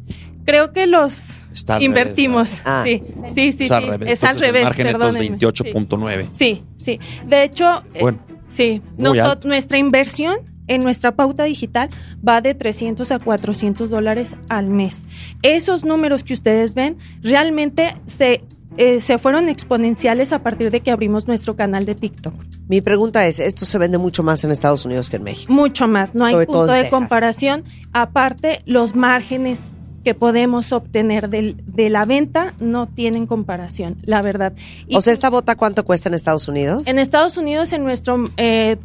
Creo 0.45 0.71
que 0.71 0.87
los 0.87 1.29
Está 1.51 1.81
invertimos. 1.81 2.61
Ah. 2.63 2.83
Sí, 2.85 3.03
sí, 3.35 3.51
sí. 3.51 3.65
Es 3.65 3.71
al 3.71 3.83
sí. 3.83 3.89
revés. 3.89 4.09
Es 4.09 4.23
al 4.23 4.29
Entonces, 4.29 4.47
revés. 4.47 4.61
El 4.61 4.65
margen 4.65 4.85
neto 4.85 5.07
es 5.07 5.13
perdónenme. 5.13 5.37
28.9. 5.39 6.27
Sí, 6.31 6.63
sí. 6.77 6.99
De 7.25 7.43
hecho, 7.43 7.83
eh, 7.93 7.99
Bueno, 8.01 8.19
sí, 8.47 8.81
nuestra 8.97 9.77
inversión 9.77 10.37
en 10.67 10.83
nuestra 10.83 11.15
pauta 11.15 11.43
digital 11.43 11.89
va 12.27 12.41
de 12.41 12.53
300 12.53 13.11
a 13.11 13.19
400 13.19 13.89
dólares 13.89 14.35
al 14.49 14.69
mes. 14.69 15.03
Esos 15.41 15.83
números 15.83 16.23
que 16.23 16.33
ustedes 16.33 16.75
ven 16.75 16.97
realmente 17.21 17.95
se, 18.05 18.43
eh, 18.77 19.01
se 19.01 19.17
fueron 19.17 19.49
exponenciales 19.49 20.31
a 20.31 20.43
partir 20.43 20.71
de 20.71 20.81
que 20.81 20.91
abrimos 20.91 21.27
nuestro 21.27 21.55
canal 21.55 21.85
de 21.85 21.95
TikTok. 21.95 22.33
Mi 22.67 22.81
pregunta 22.81 23.25
es, 23.27 23.39
¿esto 23.39 23.65
se 23.65 23.77
vende 23.77 23.97
mucho 23.97 24.23
más 24.23 24.43
en 24.43 24.51
Estados 24.51 24.83
Unidos 24.85 25.09
que 25.09 25.15
en 25.15 25.23
México? 25.23 25.51
Mucho 25.53 25.87
más, 25.87 26.13
no 26.15 26.25
hay 26.25 26.33
Sobre 26.33 26.45
punto 26.47 26.65
de 26.65 26.73
Texas. 26.73 26.91
comparación. 26.91 27.63
Aparte, 27.93 28.61
los 28.65 28.93
márgenes 28.95 29.71
que 30.03 30.13
podemos 30.13 30.71
obtener 30.73 31.29
del- 31.29 31.61
de 31.65 31.89
la 31.89 32.05
venta 32.05 32.53
no 32.59 32.87
tienen 32.87 33.25
comparación, 33.25 33.97
la 34.03 34.21
verdad. 34.21 34.53
Y 34.87 34.95
O 34.95 35.01
sea, 35.01 35.11
¿esta 35.13 35.29
bota 35.29 35.55
cuánto 35.55 35.83
cuesta 35.85 36.07
en 36.09 36.15
Estados 36.15 36.47
Unidos? 36.47 36.87
en 36.87 36.99
Estados 36.99 37.37
Unidos, 37.37 37.71
en 37.73 37.83
nuestra 37.83 38.15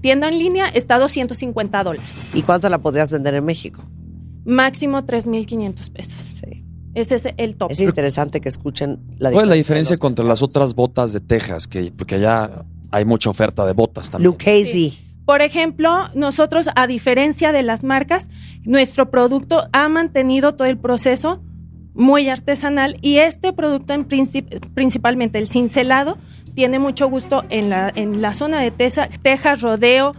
tienda 0.00 0.28
en 0.28 0.38
línea, 0.38 0.68
está 0.68 0.98
250 0.98 1.82
dólares. 1.84 2.28
¿Y 2.34 2.42
cuánto 2.42 2.68
la 2.68 2.78
podrías 2.78 3.10
vender 3.10 3.34
en 3.34 3.44
México? 3.44 3.84
Máximo 4.44 5.04
3.500 5.04 5.90
pesos. 5.90 6.32
Sí. 6.34 6.64
Ese 6.94 7.14
es 7.14 7.28
el 7.36 7.56
top. 7.56 7.70
Es 7.70 7.80
interesante 7.80 8.40
que 8.40 8.48
escuchen 8.48 8.98
la 9.18 9.30
¿Cuál 9.30 9.44
es 9.44 9.48
la 9.48 9.54
diferencia. 9.54 9.56
diferencia 9.56 9.96
contra 9.98 10.24
las 10.24 10.42
otras 10.42 10.74
botas 10.74 11.12
de 11.12 11.20
Texas? 11.20 11.66
Que, 11.68 11.92
porque 11.96 12.16
allá 12.16 12.64
hay 12.92 13.04
mucha 13.04 13.30
oferta 13.30 13.66
de 13.66 13.72
botas 13.72 14.10
también. 14.10 14.30
Lucchese. 14.30 14.92
Por 15.24 15.40
ejemplo, 15.40 16.08
nosotros, 16.14 16.68
a 16.74 16.86
diferencia 16.86 17.52
de 17.52 17.62
las 17.62 17.84
marcas, 17.84 18.28
nuestro 18.64 19.10
producto 19.10 19.68
ha 19.72 19.88
mantenido 19.88 20.54
todo 20.54 20.68
el 20.68 20.78
proceso 20.78 21.42
muy 21.94 22.28
artesanal 22.28 22.96
y 23.02 23.18
este 23.18 23.52
producto, 23.52 23.92
en 23.94 24.08
princip- 24.08 24.60
principalmente 24.74 25.38
el 25.38 25.46
cincelado, 25.48 26.18
tiene 26.54 26.78
mucho 26.78 27.08
gusto 27.08 27.44
en 27.50 27.70
la, 27.70 27.90
en 27.94 28.20
la 28.20 28.34
zona 28.34 28.60
de 28.60 28.72
Tesa- 28.72 29.08
Texas, 29.22 29.60
Rodeo, 29.62 30.12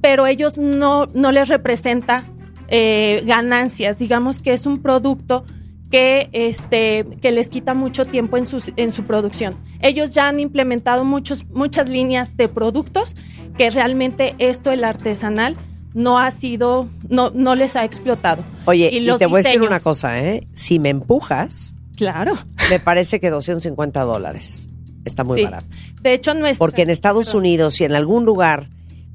pero 0.00 0.26
ellos 0.26 0.58
no, 0.58 1.06
no 1.14 1.32
les 1.32 1.48
representa 1.48 2.24
eh, 2.68 3.22
ganancias. 3.24 3.98
Digamos 3.98 4.40
que 4.40 4.52
es 4.52 4.66
un 4.66 4.78
producto 4.82 5.44
que, 5.90 6.28
este, 6.32 7.06
que 7.22 7.30
les 7.32 7.48
quita 7.48 7.74
mucho 7.74 8.06
tiempo 8.06 8.36
en, 8.36 8.46
sus- 8.46 8.72
en 8.76 8.92
su 8.92 9.04
producción. 9.04 9.54
Ellos 9.80 10.12
ya 10.14 10.28
han 10.28 10.40
implementado 10.40 11.04
muchos, 11.04 11.46
muchas 11.50 11.88
líneas 11.88 12.36
de 12.36 12.48
productos 12.48 13.14
que 13.56 13.70
realmente 13.70 14.34
esto, 14.38 14.70
el 14.72 14.84
artesanal, 14.84 15.56
no 15.94 16.18
ha 16.18 16.30
sido, 16.30 16.88
no, 17.08 17.30
no 17.30 17.54
les 17.54 17.74
ha 17.76 17.84
explotado. 17.84 18.42
Oye, 18.66 18.90
y, 18.92 19.06
te 19.16 19.26
voy 19.26 19.40
a 19.40 19.42
decir 19.44 19.62
una 19.62 19.80
cosa, 19.80 20.20
¿eh? 20.22 20.46
Si 20.52 20.78
me 20.78 20.90
empujas, 20.90 21.74
Claro. 21.96 22.34
me 22.68 22.78
parece 22.80 23.18
que 23.20 23.30
250 23.30 24.02
dólares 24.02 24.70
está 25.06 25.24
muy 25.24 25.38
Sí. 25.38 25.44
barato. 25.44 25.66
De 26.02 26.12
hecho, 26.12 26.34
nuestra, 26.34 26.58
Porque 26.58 26.82
en 26.82 26.90
Estados 26.90 27.32
Unidos, 27.32 27.74
si 27.74 27.84
en 27.84 27.94
algún 27.94 28.24
lugar 28.26 28.68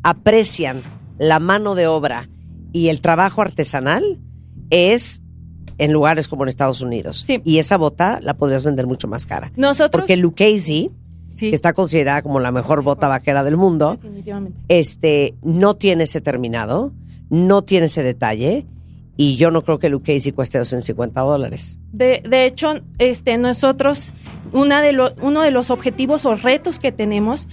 aprecian 0.04 0.82
la 1.20 1.40
mano 1.40 1.76
de 1.76 1.86
obra 1.88 2.28
y 2.74 2.88
el 2.88 3.02
trabajo 3.02 3.42
artesanal, 3.42 4.18
es 4.72 5.22
en 5.82 5.92
lugares 5.92 6.28
como 6.28 6.44
en 6.44 6.50
Estados 6.50 6.80
Unidos. 6.82 7.26
Y 7.44 7.58
esa 7.58 7.76
bota 7.78 8.20
la 8.22 8.36
podrías 8.36 8.64
vender 8.64 8.86
mucho 8.88 9.08
más 9.08 9.26
cara. 9.26 9.52
Nosotros, 9.56 10.02
Porque 10.02 10.16
Lucchese, 10.16 10.92
Sí. 11.36 11.50
que 11.50 11.56
está 11.56 11.74
considerada 11.74 12.22
como 12.22 12.40
la 12.40 12.52
mejor 12.52 12.84
bota 12.84 13.08
vaquera 13.08 13.44
del 13.44 13.58
mundo, 13.58 13.98
este, 14.68 15.34
no 15.42 15.76
tiene 15.76 16.04
ese 16.04 16.22
terminado, 16.22 16.92
no 17.30 17.64
tiene 17.64 17.88
ese 17.88 18.04
detalle, 18.04 18.66
y 19.18 19.36
yo 19.36 19.52
no 19.52 19.62
creo 19.64 19.80
que 19.80 19.90
Lucchese 19.90 20.34
cueste 20.34 20.58
250 20.58 21.22
dólares. 21.22 21.80
De, 21.92 22.22
de 22.28 22.46
hecho, 22.46 22.76
este, 22.98 23.38
nosotros, 23.38 24.12
una 24.54 24.82
de 24.82 24.94
lo- 24.94 25.14
uno 25.22 25.42
de 25.42 25.52
los 25.52 25.70
objetivos 25.70 26.26
o 26.26 26.36
retos 26.36 26.80
que 26.80 26.92
tenemos, 26.92 27.48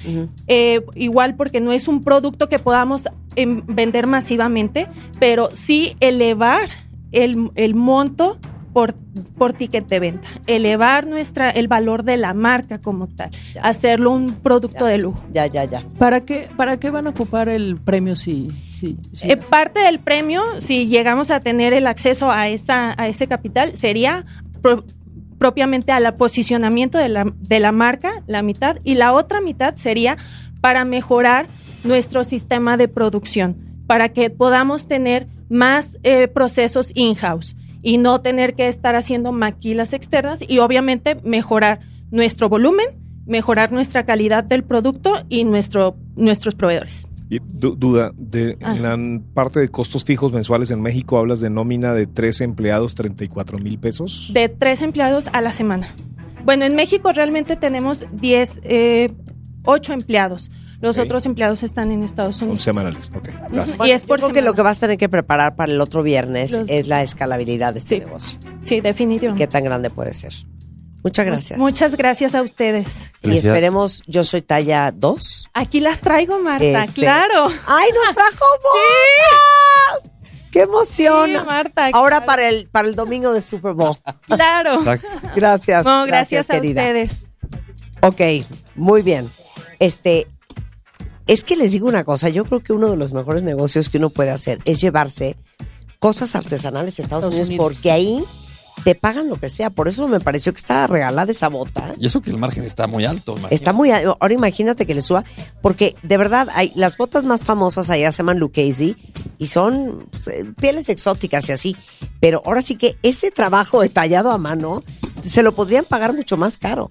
eh, 0.46 0.82
igual 0.94 1.34
porque 1.36 1.60
no 1.60 1.72
es 1.72 1.88
un 1.88 2.04
producto 2.04 2.48
que 2.48 2.58
podamos 2.58 3.08
em, 3.36 3.62
vender 3.66 4.06
masivamente, 4.06 4.88
pero 5.20 5.50
sí 5.52 5.96
elevar 6.00 6.68
el, 7.12 7.50
el 7.54 7.74
monto 7.74 8.38
por, 8.72 8.94
por 9.36 9.54
ticket 9.54 9.88
de 9.88 9.98
venta, 9.98 10.28
elevar 10.46 11.06
nuestra, 11.06 11.50
el 11.50 11.66
valor 11.68 12.04
de 12.04 12.16
la 12.16 12.34
marca 12.34 12.78
como 12.80 13.08
tal, 13.08 13.30
hacerlo 13.62 14.12
un 14.12 14.34
producto 14.34 14.84
de 14.84 14.98
lujo. 14.98 15.24
Ya, 15.32 15.46
ya, 15.46 15.64
ya. 15.64 15.82
¿Para 15.98 16.20
qué, 16.20 16.48
¿Para 16.56 16.78
qué 16.78 16.90
van 16.90 17.06
a 17.06 17.10
ocupar 17.10 17.48
el 17.48 17.76
premio 17.76 18.14
si... 18.14 18.48
si, 18.72 18.96
si- 19.12 19.30
Eh, 19.30 19.36
parte 19.36 19.80
del 19.80 19.98
premio, 19.98 20.42
si 20.60 20.86
llegamos 20.86 21.30
a 21.30 21.40
tener 21.40 21.72
el 21.72 21.86
acceso 21.86 22.30
a, 22.30 22.48
esa, 22.48 22.94
a 23.00 23.08
ese 23.08 23.26
capital, 23.26 23.74
sería 23.76 24.24
pro- 24.60 24.84
propiamente 25.38 25.90
al 25.90 26.14
posicionamiento 26.16 26.98
de 26.98 27.08
la, 27.08 27.32
de 27.40 27.60
la 27.60 27.72
marca, 27.72 28.22
la 28.26 28.42
mitad, 28.42 28.76
y 28.84 28.94
la 28.94 29.12
otra 29.12 29.40
mitad 29.40 29.74
sería 29.76 30.16
para 30.60 30.84
mejorar 30.84 31.46
nuestro 31.84 32.22
sistema 32.22 32.76
de 32.76 32.86
producción, 32.88 33.56
para 33.86 34.10
que 34.10 34.30
podamos 34.30 34.86
tener 34.88 35.26
más 35.48 35.98
eh, 36.02 36.28
procesos 36.28 36.92
in-house 36.94 37.56
y 37.82 37.98
no 37.98 38.20
tener 38.20 38.54
que 38.54 38.68
estar 38.68 38.96
haciendo 38.96 39.32
maquilas 39.32 39.92
externas 39.92 40.40
y 40.46 40.58
obviamente 40.58 41.16
mejorar 41.24 41.80
nuestro 42.10 42.48
volumen, 42.48 42.86
mejorar 43.26 43.72
nuestra 43.72 44.04
calidad 44.04 44.44
del 44.44 44.64
producto 44.64 45.24
y 45.28 45.44
nuestro, 45.44 45.96
nuestros 46.16 46.54
proveedores. 46.54 47.06
Y 47.30 47.40
du- 47.40 47.76
duda, 47.76 48.10
de, 48.16 48.56
Ah. 48.62 48.74
en 48.74 48.82
la 48.82 49.22
parte 49.34 49.60
de 49.60 49.68
costos 49.68 50.02
fijos 50.04 50.32
mensuales 50.32 50.70
en 50.70 50.80
México 50.80 51.18
hablas 51.18 51.40
de 51.40 51.50
nómina 51.50 51.92
de 51.92 52.06
tres 52.06 52.40
empleados, 52.40 52.94
34 52.94 53.58
mil 53.58 53.78
pesos. 53.78 54.30
de 54.32 54.48
tres 54.48 54.80
empleados 54.82 55.28
a 55.32 55.40
la 55.42 55.52
semana. 55.52 55.94
Bueno, 56.44 56.64
en 56.64 56.74
México 56.74 57.12
realmente 57.12 57.56
tenemos 57.56 58.04
10, 58.18 58.60
eh, 58.62 59.10
8 59.66 59.92
empleados. 59.92 60.50
Los 60.80 60.96
otros 60.98 61.26
empleados 61.26 61.62
están 61.64 61.90
en 61.90 62.02
Estados 62.04 62.40
Unidos. 62.40 62.62
semanales, 62.62 63.10
ok. 63.14 63.28
Gracias. 63.50 63.78
Y 63.86 63.90
es 63.90 64.02
por 64.04 64.20
yo 64.20 64.26
creo 64.26 64.34
que 64.34 64.42
lo 64.42 64.54
que 64.54 64.62
vas 64.62 64.76
a 64.78 64.80
tener 64.82 64.96
que 64.98 65.08
preparar 65.08 65.56
para 65.56 65.72
el 65.72 65.80
otro 65.80 66.02
viernes 66.04 66.52
Los- 66.52 66.70
es 66.70 66.86
la 66.86 67.02
escalabilidad 67.02 67.72
de 67.72 67.80
este 67.80 67.98
negocio. 67.98 68.38
Sí, 68.62 68.80
definitivamente. 68.80 69.42
¿Qué 69.44 69.48
tan 69.50 69.64
grande 69.64 69.90
puede 69.90 70.12
ser? 70.14 70.32
Muchas 71.02 71.26
gracias. 71.26 71.58
Muchas 71.58 71.96
gracias 71.96 72.34
a 72.34 72.42
ustedes. 72.42 73.10
Y 73.22 73.36
esperemos, 73.36 74.02
yo 74.06 74.22
soy 74.24 74.42
talla 74.42 74.92
2. 74.94 75.48
Aquí 75.54 75.80
las 75.80 76.00
traigo, 76.00 76.38
Marta, 76.38 76.64
Este- 76.84 76.92
claro. 76.92 77.48
¡Ay, 77.66 77.88
nos 78.04 78.14
trajo 78.14 78.44
botas! 78.62 80.12
¡Qué 80.52 80.62
emoción! 80.62 81.30
Sí, 81.30 81.36
Marta, 81.46 81.90
Ahora 81.92 82.24
para 82.24 82.48
el, 82.48 82.68
para 82.68 82.88
el 82.88 82.94
domingo 82.94 83.32
de 83.32 83.40
Super 83.40 83.72
Bowl. 83.74 83.96
Claro. 84.26 84.80
Gracias. 85.34 85.84
No, 85.84 86.06
gracias, 86.06 86.50
a 86.50 86.54
querida. 86.54 86.82
ustedes. 86.82 87.26
Ok, 88.02 88.20
muy 88.76 89.02
bien. 89.02 89.28
Este, 89.78 90.26
es 91.28 91.44
que 91.44 91.54
les 91.56 91.72
digo 91.72 91.86
una 91.86 92.02
cosa, 92.04 92.28
yo 92.28 92.44
creo 92.44 92.60
que 92.60 92.72
uno 92.72 92.90
de 92.90 92.96
los 92.96 93.12
mejores 93.12 93.44
negocios 93.44 93.88
que 93.88 93.98
uno 93.98 94.10
puede 94.10 94.30
hacer 94.30 94.58
es 94.64 94.80
llevarse 94.80 95.36
cosas 96.00 96.34
artesanales 96.34 96.98
a 96.98 97.02
Estados, 97.02 97.24
Estados 97.24 97.34
Unidos, 97.34 97.48
Unidos. 97.48 97.64
porque 97.66 97.90
ahí 97.92 98.24
te 98.84 98.94
pagan 98.94 99.28
lo 99.28 99.34
que 99.40 99.48
sea. 99.48 99.70
Por 99.70 99.88
eso 99.88 100.06
me 100.06 100.20
pareció 100.20 100.52
que 100.52 100.58
estaba 100.58 100.86
regalada 100.86 101.30
esa 101.32 101.48
bota. 101.48 101.92
Y 101.98 102.06
eso 102.06 102.20
que 102.22 102.30
el 102.30 102.38
margen 102.38 102.62
está 102.62 102.86
muy 102.86 103.04
alto. 103.04 103.32
imagínate. 103.32 103.54
Está 103.56 103.72
muy. 103.72 103.90
a- 103.90 104.02
Ahora 104.20 104.32
imagínate 104.34 104.86
que 104.86 104.94
le 104.94 105.02
suba, 105.02 105.24
porque 105.60 105.96
de 106.04 106.16
verdad 106.16 106.48
hay 106.54 106.70
las 106.76 106.96
botas 106.96 107.24
más 107.24 107.42
famosas 107.42 107.90
allá 107.90 108.12
se 108.12 108.18
llaman 108.18 108.38
Lucchese 108.38 108.94
y 109.38 109.46
son 109.48 110.06
pues, 110.12 110.28
eh, 110.28 110.44
pieles 110.60 110.88
exóticas 110.88 111.48
y 111.48 111.52
así. 111.52 111.76
Pero 112.20 112.40
ahora 112.46 112.62
sí 112.62 112.76
que 112.76 112.96
ese 113.02 113.32
trabajo 113.32 113.80
detallado 113.82 114.30
a 114.30 114.38
mano 114.38 114.84
se 115.24 115.42
lo 115.42 115.50
podrían 115.52 115.84
pagar 115.84 116.14
mucho 116.14 116.36
más 116.36 116.56
caro. 116.56 116.88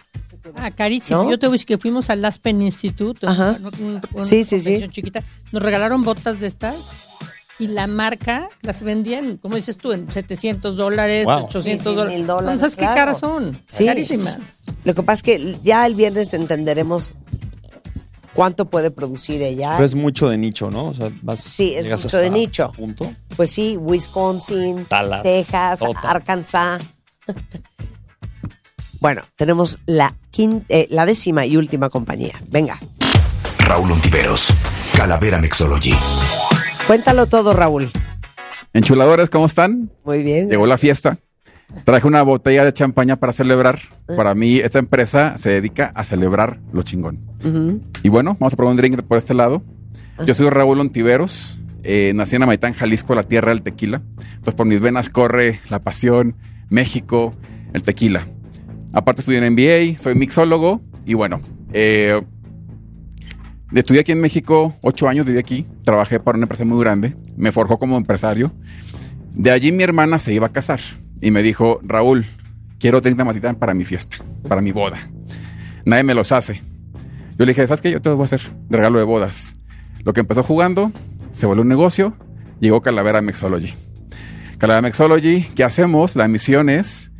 Ah, 0.55 0.71
carísimo. 0.71 1.23
¿No? 1.23 1.31
Yo 1.31 1.39
te 1.39 1.47
voy 1.47 1.53
a 1.53 1.55
decir 1.55 1.67
que 1.67 1.77
fuimos 1.77 2.09
al 2.09 2.23
Aspen 2.25 2.61
Institute, 2.61 3.25
Ajá. 3.25 3.57
una 4.13 4.25
Sí, 4.25 4.43
sí, 4.43 4.59
sí. 4.59 4.87
chiquita. 4.89 5.23
Nos 5.51 5.61
regalaron 5.63 6.01
botas 6.03 6.39
de 6.39 6.47
estas 6.47 7.03
y 7.59 7.67
la 7.67 7.87
marca 7.87 8.47
las 8.61 8.81
vendían, 8.83 9.37
como 9.37 9.55
dices 9.55 9.77
tú, 9.77 9.91
en 9.91 10.11
700 10.11 10.77
dólares, 10.77 11.25
Wow. 11.25 11.45
800 11.45 11.63
Sí, 11.63 11.77
sí, 11.89 11.95
dólares. 11.95 12.27
dólares, 12.27 12.59
¿Sabes 12.59 12.75
claro. 12.75 12.93
qué 12.93 12.99
caras 12.99 13.19
son? 13.19 13.59
Sí. 13.67 13.85
Carísimas. 13.85 14.61
Lo 14.83 14.93
que 14.93 15.01
pasa 15.03 15.13
es 15.13 15.23
que 15.23 15.57
ya 15.63 15.85
el 15.85 15.95
viernes 15.95 16.33
entenderemos 16.33 17.15
cuánto 18.35 18.65
puede 18.65 18.91
producir 18.91 19.41
ella. 19.41 19.71
Pero 19.73 19.85
es 19.85 19.95
mucho 19.95 20.29
de 20.29 20.37
nicho, 20.37 20.69
¿no? 20.69 20.89
O 20.89 20.93
sea, 20.93 21.11
vas, 21.23 21.39
Sí, 21.39 21.73
es 21.73 21.87
mucho 21.87 22.17
de 22.19 22.29
nicho. 22.29 22.71
Punto. 22.73 23.11
Pues 23.35 23.49
sí, 23.49 23.75
Wisconsin, 23.77 24.85
Dallas, 24.87 25.23
Texas, 25.23 25.79
Tota. 25.79 25.99
Arkansas. 26.11 26.83
Bueno, 29.01 29.23
tenemos 29.35 29.79
la, 29.85 30.13
quin- 30.31 30.63
eh, 30.69 30.87
la 30.89 31.05
décima 31.05 31.45
y 31.45 31.57
última 31.57 31.89
compañía. 31.89 32.33
Venga, 32.49 32.77
Raúl 33.59 33.91
Ontiveros, 33.91 34.53
Calavera 34.95 35.39
Mixology. 35.39 35.93
cuéntalo 36.87 37.27
todo, 37.27 37.53
Raúl. 37.53 37.91
Enchuladores, 38.73 39.29
¿cómo 39.29 39.45
están? 39.45 39.89
Muy 40.05 40.23
bien. 40.23 40.49
Llegó 40.49 40.65
la 40.67 40.77
fiesta. 40.77 41.17
Traje 41.83 42.07
una 42.07 42.21
botella 42.21 42.63
de 42.63 42.71
champaña 42.73 43.17
para 43.17 43.33
celebrar. 43.33 43.79
Ah. 44.07 44.13
Para 44.15 44.35
mí, 44.35 44.57
esta 44.59 44.79
empresa 44.79 45.37
se 45.37 45.49
dedica 45.49 45.91
a 45.95 46.03
celebrar 46.03 46.59
lo 46.71 46.81
chingón. 46.83 47.19
Y 48.03 48.09
bueno, 48.09 48.37
vamos 48.39 48.53
a 48.53 48.55
probar 48.55 48.71
un 48.71 48.77
drink 48.77 49.01
por 49.03 49.17
este 49.17 49.33
lado. 49.33 49.63
Yo 50.25 50.33
soy 50.33 50.49
Raúl 50.49 50.79
Ontiveros. 50.79 51.57
eh, 51.83 52.11
nací 52.15 52.35
en 52.35 52.43
Amaitán, 52.43 52.73
Jalisco, 52.73 53.15
la 53.15 53.23
tierra 53.23 53.49
del 53.49 53.61
tequila. 53.61 54.01
Entonces, 54.35 54.53
por 54.55 54.65
mis 54.65 54.79
venas 54.81 55.09
corre 55.09 55.59
la 55.69 55.79
pasión, 55.79 56.35
México, 56.69 57.33
el 57.73 57.81
tequila. 57.83 58.27
Aparte, 58.97 59.21
estudié 59.21 59.37
en 59.37 59.53
MBA, 59.53 59.99
soy 59.99 60.15
mixólogo. 60.15 60.81
Y 61.05 61.13
bueno, 61.13 61.39
eh, 61.71 62.19
estudié 63.71 64.01
aquí 64.01 64.11
en 64.11 64.19
México, 64.19 64.73
ocho 64.81 65.07
años 65.07 65.23
viví 65.23 65.37
aquí. 65.37 65.67
Trabajé 65.83 66.19
para 66.19 66.35
una 66.35 66.45
empresa 66.45 66.65
muy 66.65 66.79
grande. 66.79 67.15
Me 67.35 67.51
forjó 67.51 67.77
como 67.77 67.95
empresario. 67.95 68.51
De 69.33 69.51
allí 69.51 69.71
mi 69.71 69.83
hermana 69.83 70.17
se 70.17 70.33
iba 70.33 70.47
a 70.47 70.51
casar 70.51 70.79
y 71.21 71.29
me 71.29 71.43
dijo, 71.43 71.79
Raúl, 71.83 72.25
quiero 72.79 72.99
30 72.99 73.23
matitas 73.23 73.55
para 73.57 73.75
mi 73.75 73.85
fiesta, 73.85 74.17
para 74.47 74.61
mi 74.61 74.71
boda. 74.71 74.97
Nadie 75.85 76.01
me 76.01 76.15
los 76.15 76.31
hace. 76.31 76.55
Yo 77.37 77.45
le 77.45 77.51
dije, 77.51 77.67
¿sabes 77.67 77.83
qué? 77.83 77.91
Yo 77.91 78.01
te 78.01 78.09
voy 78.09 78.23
a 78.23 78.25
hacer 78.25 78.41
de 78.67 78.77
regalo 78.77 78.97
de 78.97 79.05
bodas. 79.05 79.53
Lo 80.05 80.13
que 80.13 80.21
empezó 80.21 80.41
jugando, 80.41 80.91
se 81.33 81.45
volvió 81.45 81.61
un 81.61 81.67
negocio, 81.67 82.15
llegó 82.59 82.81
Calavera 82.81 83.21
Mixology. 83.21 83.75
Calavera 84.57 84.87
Mixology, 84.87 85.43
¿qué 85.53 85.63
hacemos? 85.63 86.15
La 86.15 86.27
misión 86.27 86.67
es 86.71 87.11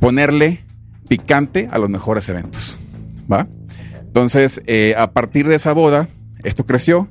ponerle 0.00 0.64
picante 1.10 1.68
a 1.72 1.78
los 1.78 1.90
mejores 1.90 2.28
eventos. 2.28 2.78
¿Va? 3.30 3.48
Entonces, 4.00 4.62
eh, 4.66 4.94
a 4.96 5.10
partir 5.10 5.48
de 5.48 5.56
esa 5.56 5.72
boda, 5.72 6.08
esto 6.44 6.64
creció. 6.64 7.08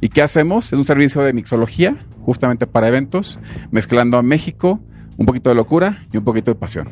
¿Y 0.00 0.08
qué 0.08 0.22
hacemos? 0.22 0.72
Es 0.72 0.78
un 0.78 0.86
servicio 0.86 1.20
de 1.20 1.34
mixología, 1.34 1.94
justamente 2.22 2.66
para 2.66 2.88
eventos, 2.88 3.38
mezclando 3.70 4.16
a 4.16 4.22
México, 4.22 4.80
un 5.18 5.26
poquito 5.26 5.50
de 5.50 5.56
locura 5.56 5.98
y 6.10 6.16
un 6.16 6.24
poquito 6.24 6.50
de 6.50 6.54
pasión. 6.54 6.88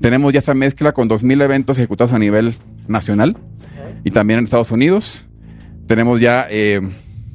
Tenemos 0.00 0.32
ya 0.32 0.38
esta 0.38 0.54
mezcla 0.54 0.92
con 0.92 1.06
2.000 1.06 1.42
eventos 1.42 1.76
ejecutados 1.76 2.14
a 2.14 2.18
nivel 2.18 2.54
nacional 2.88 3.36
y 4.02 4.10
también 4.10 4.38
en 4.38 4.46
Estados 4.46 4.70
Unidos. 4.70 5.26
Tenemos 5.86 6.18
ya, 6.18 6.46
eh, 6.48 6.80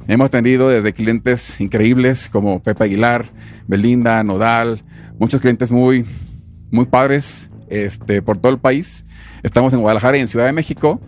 hemos 0.08 0.26
atendido 0.26 0.70
desde 0.70 0.92
clientes 0.92 1.60
increíbles 1.60 2.28
como 2.28 2.60
Pepe 2.60 2.82
Aguilar, 2.82 3.26
Belinda, 3.68 4.24
Nodal, 4.24 4.82
muchos 5.20 5.40
clientes 5.40 5.70
muy, 5.70 6.04
muy 6.72 6.86
padres 6.86 7.48
este, 7.68 8.22
por 8.22 8.38
todo 8.38 8.52
el 8.52 8.58
país. 8.58 9.04
Estamos 9.42 9.72
en 9.72 9.80
Guadalajara 9.80 10.18
y 10.18 10.20
en 10.20 10.28
Ciudad 10.28 10.46
de 10.46 10.52
México. 10.52 11.00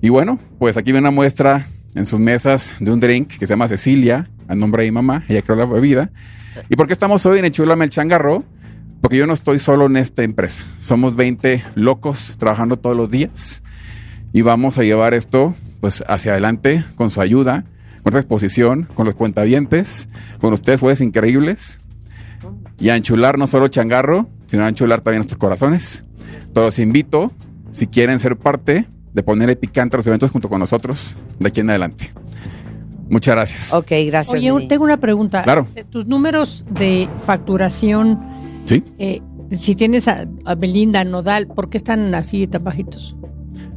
Y 0.00 0.10
bueno, 0.10 0.38
pues 0.58 0.76
aquí 0.76 0.92
viene 0.92 1.08
una 1.08 1.10
muestra 1.10 1.66
en 1.94 2.04
sus 2.06 2.20
mesas 2.20 2.74
de 2.78 2.90
un 2.92 3.00
drink 3.00 3.28
que 3.38 3.46
se 3.46 3.52
llama 3.52 3.68
Cecilia, 3.68 4.28
a 4.46 4.54
nombre 4.54 4.84
de 4.84 4.90
mi 4.90 4.94
mamá, 4.94 5.24
ella 5.28 5.42
creó 5.42 5.56
la 5.56 5.66
bebida. 5.66 6.10
¿Y 6.68 6.76
por 6.76 6.86
qué 6.86 6.92
estamos 6.92 7.24
hoy 7.26 7.38
en 7.38 7.44
Enchulame 7.44 7.84
el 7.84 7.90
Changarro? 7.90 8.44
Porque 9.00 9.16
yo 9.16 9.26
no 9.26 9.32
estoy 9.32 9.58
solo 9.58 9.86
en 9.86 9.96
esta 9.96 10.22
empresa. 10.22 10.62
Somos 10.80 11.16
20 11.16 11.62
locos 11.74 12.36
trabajando 12.38 12.78
todos 12.78 12.96
los 12.96 13.10
días 13.10 13.62
y 14.32 14.42
vamos 14.42 14.78
a 14.78 14.82
llevar 14.82 15.14
esto 15.14 15.54
pues 15.80 16.02
hacia 16.08 16.32
adelante 16.32 16.84
con 16.96 17.10
su 17.10 17.20
ayuda, 17.20 17.64
con 18.02 18.10
esta 18.10 18.20
exposición, 18.20 18.88
con 18.94 19.06
los 19.06 19.14
cuentavientes, 19.14 20.08
con 20.40 20.52
ustedes 20.52 20.80
jueces 20.80 21.06
increíbles 21.06 21.78
y 22.78 22.88
a 22.90 22.96
enchular 22.96 23.38
no 23.38 23.46
solo 23.46 23.68
changarro, 23.68 24.28
sino 24.46 24.64
a 24.64 24.68
enchular 24.68 25.00
también 25.00 25.18
nuestros 25.20 25.38
corazones. 25.38 26.04
Todos 26.52 26.66
los 26.68 26.78
invito, 26.78 27.32
si 27.70 27.86
quieren 27.86 28.18
ser 28.18 28.36
parte, 28.36 28.86
de 29.12 29.22
ponerle 29.22 29.56
picante 29.56 29.96
a 29.96 29.98
los 29.98 30.06
eventos 30.06 30.30
junto 30.30 30.48
con 30.48 30.60
nosotros 30.60 31.16
de 31.38 31.48
aquí 31.48 31.60
en 31.60 31.70
adelante. 31.70 32.12
Muchas 33.08 33.34
gracias. 33.34 33.72
Ok, 33.72 33.90
gracias. 34.06 34.36
Oye, 34.42 34.66
tengo 34.68 34.84
una 34.84 34.98
pregunta. 34.98 35.42
Claro. 35.42 35.66
Tus 35.90 36.06
números 36.06 36.64
de 36.70 37.08
facturación, 37.24 38.18
¿Sí? 38.66 38.84
eh, 38.98 39.20
si 39.50 39.74
tienes 39.74 40.08
a, 40.08 40.26
a 40.44 40.54
Belinda, 40.54 41.02
Nodal, 41.04 41.46
¿por 41.46 41.70
qué 41.70 41.78
están 41.78 42.14
así 42.14 42.46
tan 42.46 42.64
bajitos? 42.64 43.16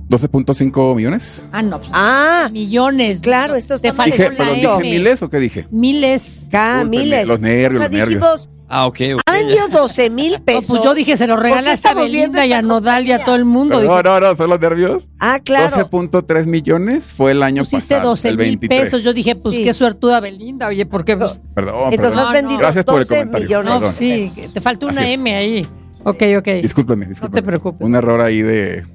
12.5 0.10 0.96
millones. 0.98 1.48
Ah, 1.54 1.62
no. 1.64 1.78
pues, 1.80 1.90
Ah, 1.94 2.50
millones. 2.52 3.22
Claro, 3.22 3.56
esto 3.56 3.76
está 3.76 3.90
Te 3.92 3.94
faltó 3.96 4.18
Dije, 4.18 4.30
dije 4.30 4.78
miles 4.82 5.24
o 5.24 5.30
qué 5.30 5.40
dije? 5.40 5.68
Miles. 5.72 6.50
Discúlpenme, 6.52 6.90
miles. 6.90 7.28
los 7.30 7.40
nervios, 7.40 7.76
O 7.76 7.78
sea, 7.78 7.88
los 7.88 8.10
nervios. 8.10 8.50
Ah, 8.74 8.86
ok, 8.88 9.00
ok. 9.16 9.22
ha 9.26 9.34
vendido 9.34 9.68
12 9.68 10.10
mil 10.10 10.42
pesos. 10.42 10.68
pues 10.68 10.82
yo 10.84 10.94
dije, 10.94 11.18
se 11.18 11.28
lo 11.28 11.36
¿Por 11.36 11.44
qué 11.44 11.50
regalaste 11.50 11.90
a 11.90 11.94
Belinda 11.94 12.46
y 12.46 12.54
a 12.54 12.62
Nodal 12.62 13.06
y 13.06 13.12
a 13.12 13.26
todo 13.26 13.36
el 13.36 13.44
mundo. 13.44 13.76
No, 13.76 13.82
Dije, 13.82 14.04
no, 14.04 14.20
no, 14.22 14.36
son 14.36 14.50
los 14.50 14.60
nervios. 14.62 15.10
Ah, 15.20 15.40
claro. 15.44 15.76
12.3 15.90 16.46
millones 16.46 17.12
fue 17.12 17.32
el 17.32 17.44
año 17.44 17.64
pusiste 17.64 17.96
pasado. 17.96 18.12
12 18.12 18.30
el 18.30 18.38
mil 18.38 18.46
23. 18.58 18.82
pesos. 18.82 19.04
Yo 19.04 19.14
dije, 19.14 19.36
pues 19.36 19.56
Sí. 19.56 19.64
qué 19.66 19.74
suertuda 19.74 20.22
Belinda. 20.22 20.68
Oye, 20.70 20.86
¿por 20.86 21.04
qué? 21.04 21.18
Pues, 21.18 21.42
Perdón, 21.54 21.92
Entonces 21.92 22.00
perdón. 22.16 22.20
has 22.28 22.32
vendido 22.34 22.60
Gracias 22.60 22.86
por 22.86 23.02
el 23.02 23.08
12 23.08 23.16
comentario. 23.20 23.46
millones. 23.48 23.70
no, 23.74 23.80
perdón. 23.80 23.96
sí, 23.96 24.32
te 24.54 24.62
falta 24.62 24.86
una 24.86 25.02
Así. 25.02 25.14
M 25.16 25.36
ahí. 25.36 25.68
Ok, 26.04 26.24
ok. 26.38 26.48
Discúlpeme, 26.62 27.06
discúlpeme. 27.08 27.42
No 27.42 27.44
te 27.44 27.44
preocupes. 27.44 27.86
Un 27.86 27.96
error 27.96 28.22
ahí 28.22 28.42
de, 28.42 28.86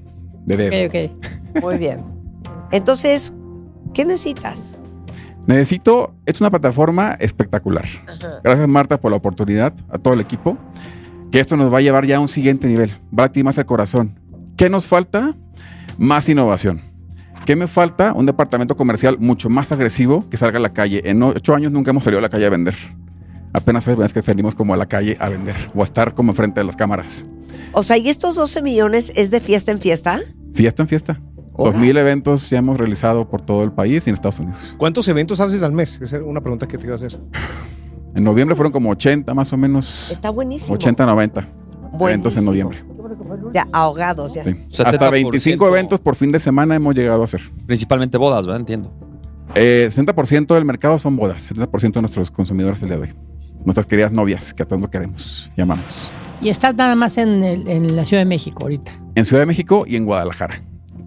de 0.47 0.57
dedo. 0.57 0.87
Ok, 0.87 1.11
ok. 1.55 1.63
Muy 1.63 1.77
bien. 1.77 2.03
Entonces, 2.73 3.35
¿qué 3.93 4.05
necesitas? 4.07 4.79
Necesito, 5.47 6.15
es 6.27 6.41
una 6.41 6.51
plataforma 6.51 7.17
espectacular. 7.21 7.85
Ajá. 8.07 8.41
Gracias 8.43 8.69
Marta 8.69 9.01
por 9.01 9.11
la 9.11 9.17
oportunidad, 9.17 9.73
a 9.91 9.99
todo 9.99 10.15
el 10.15 10.21
equipo, 10.21 10.59
que 11.31 11.41
esto 11.41 11.57
nos 11.57 11.73
va 11.73 11.79
a 11.79 11.81
llevar 11.81 12.07
ya 12.07 12.17
a 12.17 12.21
un 12.21 12.29
siguiente 12.29 12.69
nivel, 12.69 12.93
va 13.17 13.25
a 13.25 13.33
ti 13.33 13.45
más 13.45 13.59
el 13.59 13.67
corazón. 13.67 14.19
¿Qué 14.57 14.69
nos 14.71 14.87
falta? 14.87 15.35
Más 15.99 16.29
innovación. 16.29 16.81
¿Qué 17.47 17.55
me 17.55 17.69
falta? 17.69 18.13
Un 18.13 18.27
departamento 18.27 18.77
comercial 18.77 19.19
mucho 19.21 19.49
más 19.49 19.71
agresivo 19.71 20.29
que 20.29 20.37
salga 20.37 20.59
a 20.59 20.61
la 20.63 20.73
calle. 20.73 21.03
En 21.05 21.23
ocho 21.23 21.55
años 21.55 21.71
nunca 21.71 21.93
hemos 21.93 22.03
salido 22.03 22.19
a 22.19 22.23
la 22.23 22.29
calle 22.29 22.47
a 22.47 22.51
vender. 22.51 22.75
Apenas 23.53 23.87
es 23.87 24.13
que 24.13 24.21
salimos 24.21 24.55
como 24.55 24.75
a 24.75 24.77
la 24.77 24.87
calle 24.87 25.17
a 25.21 25.29
vender 25.29 25.55
o 25.75 25.81
a 25.81 25.85
estar 25.85 26.15
como 26.15 26.33
enfrente 26.33 26.61
de 26.61 26.65
las 26.65 26.75
cámaras. 26.75 27.25
O 27.73 27.85
sea, 27.85 27.97
¿y 27.97 28.09
estos 28.09 28.35
12 28.35 28.63
millones 28.63 29.13
es 29.15 29.31
de 29.31 29.41
fiesta 29.41 29.71
en 29.71 29.79
fiesta? 29.79 30.21
Fiesta 30.55 30.83
en 30.83 30.89
fiesta. 30.89 31.21
Dos 31.59 31.75
mil 31.77 31.97
eventos 31.97 32.51
ya 32.51 32.59
hemos 32.59 32.77
realizado 32.77 33.29
por 33.29 33.41
todo 33.43 33.63
el 33.65 33.73
país 33.73 34.07
y 34.07 34.11
en 34.11 34.15
Estados 34.15 34.39
Unidos. 34.39 34.75
¿Cuántos 34.79 35.07
eventos 35.09 35.41
haces 35.41 35.63
al 35.63 35.73
mes? 35.73 36.01
Esa 36.03 36.17
era 36.17 36.25
una 36.25 36.41
pregunta 36.41 36.67
que 36.69 36.77
te 36.79 36.85
iba 36.87 36.93
a 36.93 36.97
hacer. 36.97 37.19
En 38.15 38.25
noviembre 38.25 38.55
fueron 38.57 38.73
como 38.73 38.91
80 38.91 39.33
más 39.35 39.53
o 39.53 39.57
menos. 39.57 40.11
Está 40.11 40.31
buenísimo. 40.31 40.75
80, 40.75 41.07
90 41.07 41.49
eventos 42.01 42.37
en 42.37 42.45
noviembre. 42.45 42.83
Ya, 43.53 43.67
ahogados 43.73 44.35
ya. 44.35 44.43
Sí. 44.43 44.57
Hasta 44.85 45.11
25 45.11 45.69
eventos 45.69 46.01
por 46.01 46.15
fin 46.17 46.33
de 46.33 46.39
semana 46.39 46.75
hemos 46.75 46.95
llegado 46.95 47.23
a 47.23 47.25
hacer. 47.25 47.41
Principalmente 47.67 48.19
bodas, 48.19 48.45
¿verdad? 48.47 48.61
Entiendo. 48.61 48.93
Eh, 49.55 49.89
60% 49.95 50.55
del 50.55 50.65
mercado 50.65 50.99
son 50.99 51.17
bodas. 51.17 51.51
70% 51.51 51.93
de 51.95 52.01
nuestros 52.03 52.31
consumidores 52.31 52.83
el 52.83 52.89
día 52.89 52.97
de 52.99 53.03
hoy. 53.05 53.15
Nuestras 53.65 53.87
queridas 53.87 54.13
novias, 54.13 54.53
que 54.53 54.63
a 54.63 54.67
todos 54.67 54.89
queremos, 54.89 55.51
llamamos. 55.57 56.11
Y 56.41 56.51
estás 56.51 56.75
nada 56.75 56.95
más 56.97 57.17
en, 57.19 57.43
el- 57.45 57.67
en 57.69 57.97
la 57.97 58.05
Ciudad 58.05 58.21
de 58.23 58.27
México 58.27 58.63
ahorita. 58.65 58.93
En 59.15 59.25
Ciudad 59.25 59.43
de 59.43 59.47
México 59.47 59.85
y 59.87 59.97
en 59.97 60.05
Guadalajara. 60.05 60.61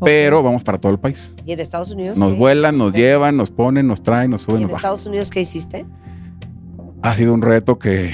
Pero 0.04 0.44
vamos 0.44 0.64
para 0.64 0.78
todo 0.78 0.92
el 0.92 1.00
país. 1.00 1.34
¿Y 1.46 1.52
en 1.52 1.60
Estados 1.60 1.92
Unidos? 1.92 2.18
Nos 2.18 2.34
qué? 2.34 2.40
vuelan, 2.40 2.78
nos 2.78 2.94
llevan, 2.94 3.38
nos 3.38 3.52
ponen, 3.52 3.88
nos 3.88 4.02
traen, 4.02 4.32
nos 4.32 4.44
¿Y 4.44 4.46
suben, 4.46 4.58
en 4.58 4.64
nos 4.64 4.72
bajan. 4.74 4.88
Estados 4.88 5.06
Unidos 5.06 5.30
qué 5.30 5.42
hiciste? 5.42 5.86
Ha 7.02 7.14
sido 7.14 7.34
un 7.34 7.42
reto 7.42 7.80
que 7.80 8.12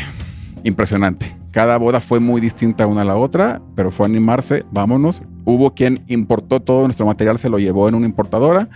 impresionante. 0.63 1.35
Cada 1.51 1.77
boda 1.77 2.01
fue 2.01 2.19
muy 2.19 2.41
distinta 2.41 2.85
una 2.87 3.03
a 3.03 3.05
la 3.05 3.15
otra, 3.15 3.61
pero 3.75 3.91
fue 3.91 4.05
animarse, 4.05 4.65
vámonos. 4.71 5.21
Hubo 5.45 5.73
quien 5.73 6.03
importó 6.07 6.59
todo 6.59 6.83
nuestro 6.83 7.05
material, 7.05 7.39
se 7.39 7.49
lo 7.49 7.59
llevó 7.59 7.87
en 7.87 7.95
una 7.95 8.05
importadora. 8.05 8.67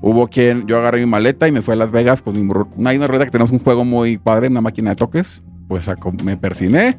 Hubo 0.00 0.28
quien, 0.28 0.66
yo 0.66 0.78
agarré 0.78 1.00
mi 1.00 1.06
maleta 1.06 1.46
y 1.48 1.52
me 1.52 1.62
fui 1.62 1.74
a 1.74 1.76
Las 1.76 1.90
Vegas 1.90 2.22
con 2.22 2.34
mi, 2.34 2.40
una, 2.76 2.90
hay 2.90 2.96
una 2.96 3.06
rueda 3.06 3.24
que 3.24 3.30
tenemos 3.30 3.50
un 3.50 3.58
juego 3.58 3.84
muy 3.84 4.16
padre, 4.16 4.48
una 4.48 4.60
máquina 4.60 4.90
de 4.90 4.96
toques. 4.96 5.42
Pues 5.68 5.88
me 6.24 6.36
persiné, 6.36 6.98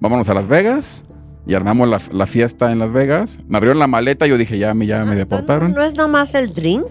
vámonos 0.00 0.28
a 0.28 0.34
Las 0.34 0.48
Vegas 0.48 1.04
y 1.46 1.54
armamos 1.54 1.88
la, 1.88 2.00
la 2.12 2.26
fiesta 2.26 2.72
en 2.72 2.78
Las 2.78 2.92
Vegas. 2.92 3.38
Me 3.48 3.56
abrieron 3.56 3.78
la 3.78 3.86
maleta 3.86 4.26
y 4.26 4.30
yo 4.30 4.38
dije, 4.38 4.58
ya 4.58 4.74
me, 4.74 4.86
ya 4.86 5.04
me 5.04 5.14
deportaron. 5.14 5.72
¿No 5.72 5.82
es 5.82 5.94
nada 5.94 6.08
más 6.08 6.34
el 6.34 6.52
drink? 6.52 6.86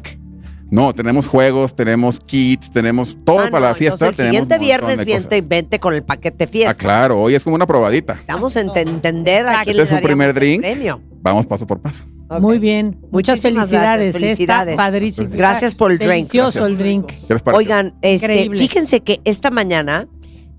No, 0.70 0.94
tenemos 0.94 1.28
juegos, 1.28 1.76
tenemos 1.76 2.20
kits, 2.20 2.72
tenemos 2.72 3.16
todo 3.24 3.40
Ah, 3.40 3.48
para 3.50 3.68
no, 3.68 3.70
la 3.70 3.76
fiesta. 3.76 4.06
entonces 4.06 4.26
el 4.26 4.32
siguiente 4.32 4.56
un 4.56 4.62
viernes 4.62 5.06
vente, 5.06 5.42
vente 5.42 5.80
con 5.80 5.94
el 5.94 6.04
paquete 6.04 6.44
Ah, 6.44 6.48
fiesta. 6.48 6.74
claro, 6.76 7.22
hoy 7.22 7.36
es 7.36 7.44
como 7.46 7.56
una 7.56 7.66
probadita. 7.66 8.18
Vamos 8.28 8.58
a 8.58 8.64
ent- 8.64 8.76
entender 8.76 9.48
a 9.48 9.64
quién 9.64 9.78
le 9.78 9.84
Este 9.84 9.96
es 9.96 10.00
su 10.02 10.06
primer 10.06 10.34
drink. 10.34 10.60
premio. 10.62 11.02
Vamos 11.22 11.46
paso 11.48 11.66
por 11.66 11.80
paso. 11.80 12.04
Muy 12.42 12.60
bien. 12.60 12.98
Muchas 13.12 13.38
Muchísimas 13.38 13.70
felicidades. 13.70 14.00
gracias, 14.08 14.22
felicidades. 14.22 14.72
Está 14.74 14.84
padrísimo. 14.84 15.30
Gracias 15.32 15.76
por 15.76 15.92
el 15.94 16.00
drink. 16.00 16.12
Delicioso 16.12 16.60
Gracias. 16.60 16.70
el 16.70 16.78
drink. 16.78 17.08
¿Qué 17.28 17.34
les 17.34 17.42
pareció? 17.42 17.58
Oigan, 17.60 17.94
este, 18.02 18.50
fíjense 18.50 19.00
que 19.00 19.22
esta 19.24 19.50
mañana 19.50 20.08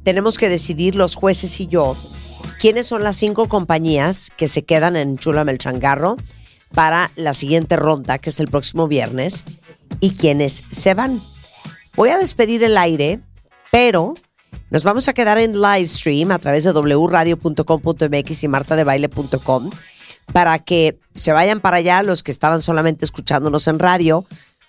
tenemos 0.04 0.38
que 0.38 0.48
decidir 0.48 0.94
los 0.96 1.16
jueces 1.16 1.60
y 1.60 1.66
yo 1.66 1.94
quiénes 2.58 2.86
son 2.86 3.02
las 3.02 3.16
cinco 3.16 3.48
compañías 3.48 4.30
que 4.36 4.48
se 4.48 4.64
quedan 4.64 4.96
en 4.96 5.18
Chula 5.18 5.42
el 5.42 5.58
Changarro 5.58 6.16
para 6.74 7.10
la 7.16 7.32
siguiente 7.32 7.76
ronda, 7.76 8.18
que 8.18 8.30
es 8.30 8.40
el 8.40 8.48
próximo 8.48 8.88
viernes, 8.88 9.44
y 10.00 10.12
quiénes 10.12 10.64
se 10.70 10.94
van. 10.94 11.20
Voy 11.94 12.10
a 12.10 12.18
despedir 12.18 12.62
el 12.62 12.76
aire, 12.76 13.20
pero 13.70 14.14
nos 14.70 14.82
vamos 14.84 15.08
a 15.08 15.14
quedar 15.14 15.38
en 15.38 15.60
live 15.60 15.86
stream 15.86 16.30
a 16.30 16.38
través 16.38 16.64
de 16.64 16.72
wradio.com.mx 16.72 18.44
y 18.44 18.48
martadebaile.com 18.48 19.70
para 20.32 20.58
que 20.58 20.98
se 21.14 21.32
vayan 21.32 21.60
para 21.60 21.78
allá 21.78 22.02
los 22.02 22.22
que 22.22 22.30
estaban 22.30 22.60
solamente 22.60 23.04
escuchándonos 23.04 23.66
en 23.66 23.78
radio, 23.78 24.26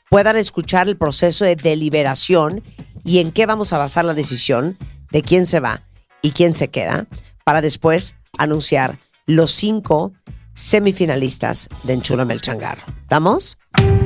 puedan 0.09 0.37
escuchar 0.37 0.87
el 0.87 0.97
proceso 0.97 1.45
de 1.45 1.55
deliberación 1.55 2.63
y 3.03 3.19
en 3.19 3.31
qué 3.31 3.45
vamos 3.45 3.73
a 3.73 3.77
basar 3.77 4.05
la 4.05 4.13
decisión 4.13 4.77
de 5.11 5.21
quién 5.21 5.45
se 5.45 5.59
va 5.59 5.83
y 6.21 6.31
quién 6.31 6.53
se 6.53 6.69
queda, 6.69 7.07
para 7.49 7.61
después 7.61 8.15
anunciar 8.37 8.99
los 9.25 9.49
cinco 9.49 10.13
semifinalistas 10.53 11.67
de 11.81 11.93
Enchúlame 11.93 12.35
el 12.35 12.41
Changarro. 12.41 12.83
¿Estamos? 13.01 13.57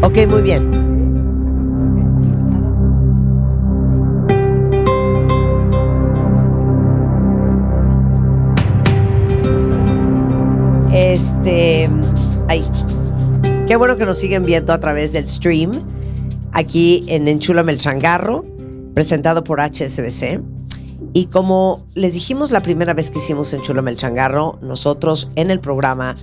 Ok, 0.02 0.20
muy 0.30 0.42
bien. 0.42 0.72
Este. 10.94 11.90
Ay. 12.48 12.64
Qué 13.68 13.76
bueno 13.76 13.98
que 13.98 14.06
nos 14.06 14.20
siguen 14.20 14.46
viendo 14.46 14.72
a 14.72 14.80
través 14.80 15.12
del 15.12 15.28
stream. 15.28 15.74
Aquí 16.54 17.04
en 17.10 17.28
Enchúlame 17.28 17.74
el 17.74 17.78
Changarro, 17.78 18.46
presentado 18.94 19.44
por 19.44 19.60
HSBC. 19.60 20.53
Y 21.14 21.28
como 21.28 21.86
les 21.94 22.14
dijimos 22.14 22.52
la 22.52 22.62
primera 22.62 22.94
vez 22.94 23.12
que 23.12 23.20
hicimos 23.20 23.54
Enchúlame 23.54 23.92
el 23.92 23.98
Changarro, 23.98 24.58
nosotros 24.62 25.32
en 25.36 25.52
el 25.52 25.60
programa, 25.60 26.16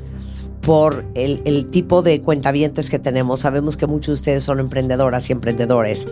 por 0.63 1.05
el, 1.15 1.41
el 1.45 1.71
tipo 1.71 2.03
de 2.03 2.21
cuentavientes 2.21 2.91
que 2.91 2.99
tenemos, 2.99 3.41
sabemos 3.41 3.77
que 3.77 3.87
muchos 3.87 4.07
de 4.09 4.13
ustedes 4.15 4.43
son 4.43 4.61
emprendedoras 4.61 5.31
y 5.31 5.33
emprendedores. 5.33 6.09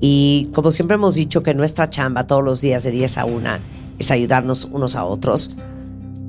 Y 0.00 0.50
como 0.54 0.70
siempre 0.70 0.96
hemos 0.96 1.14
dicho 1.14 1.42
que 1.42 1.54
nuestra 1.54 1.90
chamba 1.90 2.26
todos 2.26 2.44
los 2.44 2.60
días 2.60 2.82
de 2.82 2.90
10 2.90 3.18
a 3.18 3.24
1 3.24 3.48
es 3.98 4.10
ayudarnos 4.10 4.64
unos 4.66 4.96
a 4.96 5.04
otros. 5.04 5.54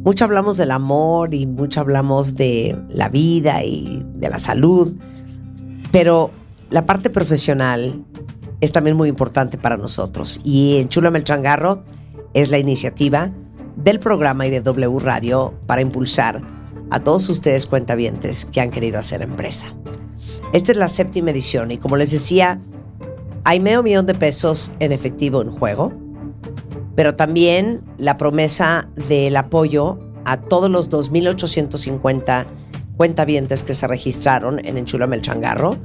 Mucho 0.03 0.25
hablamos 0.25 0.57
del 0.57 0.71
amor 0.71 1.33
y 1.33 1.45
mucho 1.45 1.79
hablamos 1.79 2.35
de 2.35 2.77
la 2.89 3.09
vida 3.09 3.63
y 3.63 4.05
de 4.15 4.29
la 4.29 4.37
salud, 4.37 4.93
pero 5.91 6.31
la 6.69 6.85
parte 6.85 7.09
profesional 7.09 8.03
es 8.63 8.71
también 8.71 8.95
muy 8.95 9.09
importante 9.09 9.57
para 9.57 9.77
nosotros. 9.77 10.41
Y 10.43 10.77
en 10.77 10.89
Chulame 10.89 11.19
el 11.19 11.23
Changarro 11.23 11.83
es 12.33 12.49
la 12.49 12.57
iniciativa 12.57 13.31
del 13.75 13.99
programa 13.99 14.45
y 14.47 14.51
de 14.51 14.61
W 14.61 14.99
Radio 14.99 15.53
para 15.67 15.81
impulsar 15.81 16.41
a 16.89 16.99
todos 16.99 17.27
ustedes 17.29 17.65
cuentavientes 17.65 18.45
que 18.45 18.61
han 18.61 18.71
querido 18.71 18.99
hacer 18.99 19.21
empresa. 19.21 19.73
Esta 20.53 20.71
es 20.71 20.77
la 20.77 20.87
séptima 20.87 21.31
edición 21.31 21.71
y 21.71 21.77
como 21.77 21.97
les 21.97 22.11
decía, 22.11 22.59
hay 23.43 23.59
medio 23.59 23.83
millón 23.83 24.05
de 24.05 24.13
pesos 24.13 24.73
en 24.79 24.91
efectivo 24.91 25.41
en 25.41 25.51
juego 25.51 26.03
pero 26.95 27.15
también 27.15 27.81
la 27.97 28.17
promesa 28.17 28.87
del 29.09 29.35
apoyo 29.35 29.99
a 30.25 30.37
todos 30.37 30.69
los 30.69 30.89
2.850 30.89 32.45
cuentavientes 32.97 33.63
que 33.63 33.73
se 33.73 33.87
registraron 33.87 34.63
en 34.63 34.77
Enchulame 34.77 35.15
el 35.15 35.21
Changarro, 35.21 35.77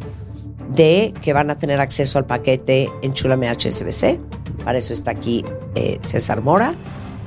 de 0.69 1.15
que 1.23 1.33
van 1.33 1.51
a 1.51 1.59
tener 1.59 1.81
acceso 1.81 2.19
al 2.19 2.27
paquete 2.27 2.89
Enchulame 3.03 3.49
HSBC. 3.49 4.19
Para 4.65 4.79
eso 4.79 4.93
está 4.93 5.13
aquí 5.13 5.45
eh, 5.75 5.99
César 6.01 6.43
Mora, 6.43 6.75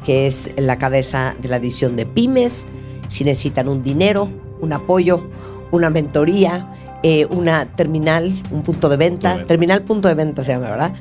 que 0.05 0.27
es 0.27 0.51
la 0.57 0.77
cabeza 0.77 1.35
de 1.41 1.49
la 1.49 1.57
edición 1.57 1.95
de 1.95 2.05
Pymes. 2.05 2.67
Si 3.07 3.23
necesitan 3.23 3.67
un 3.67 3.81
dinero, 3.81 4.29
un 4.61 4.73
apoyo, 4.73 5.29
una 5.71 5.89
mentoría, 5.89 6.75
eh, 7.03 7.25
una 7.25 7.65
terminal, 7.65 8.31
un 8.51 8.61
punto 8.61 8.87
de 8.87 8.97
venta, 8.97 9.43
terminal 9.43 9.81
punto 9.81 10.07
de 10.07 10.13
venta 10.13 10.43
se 10.43 10.53
llama, 10.53 10.69
¿verdad? 10.69 10.93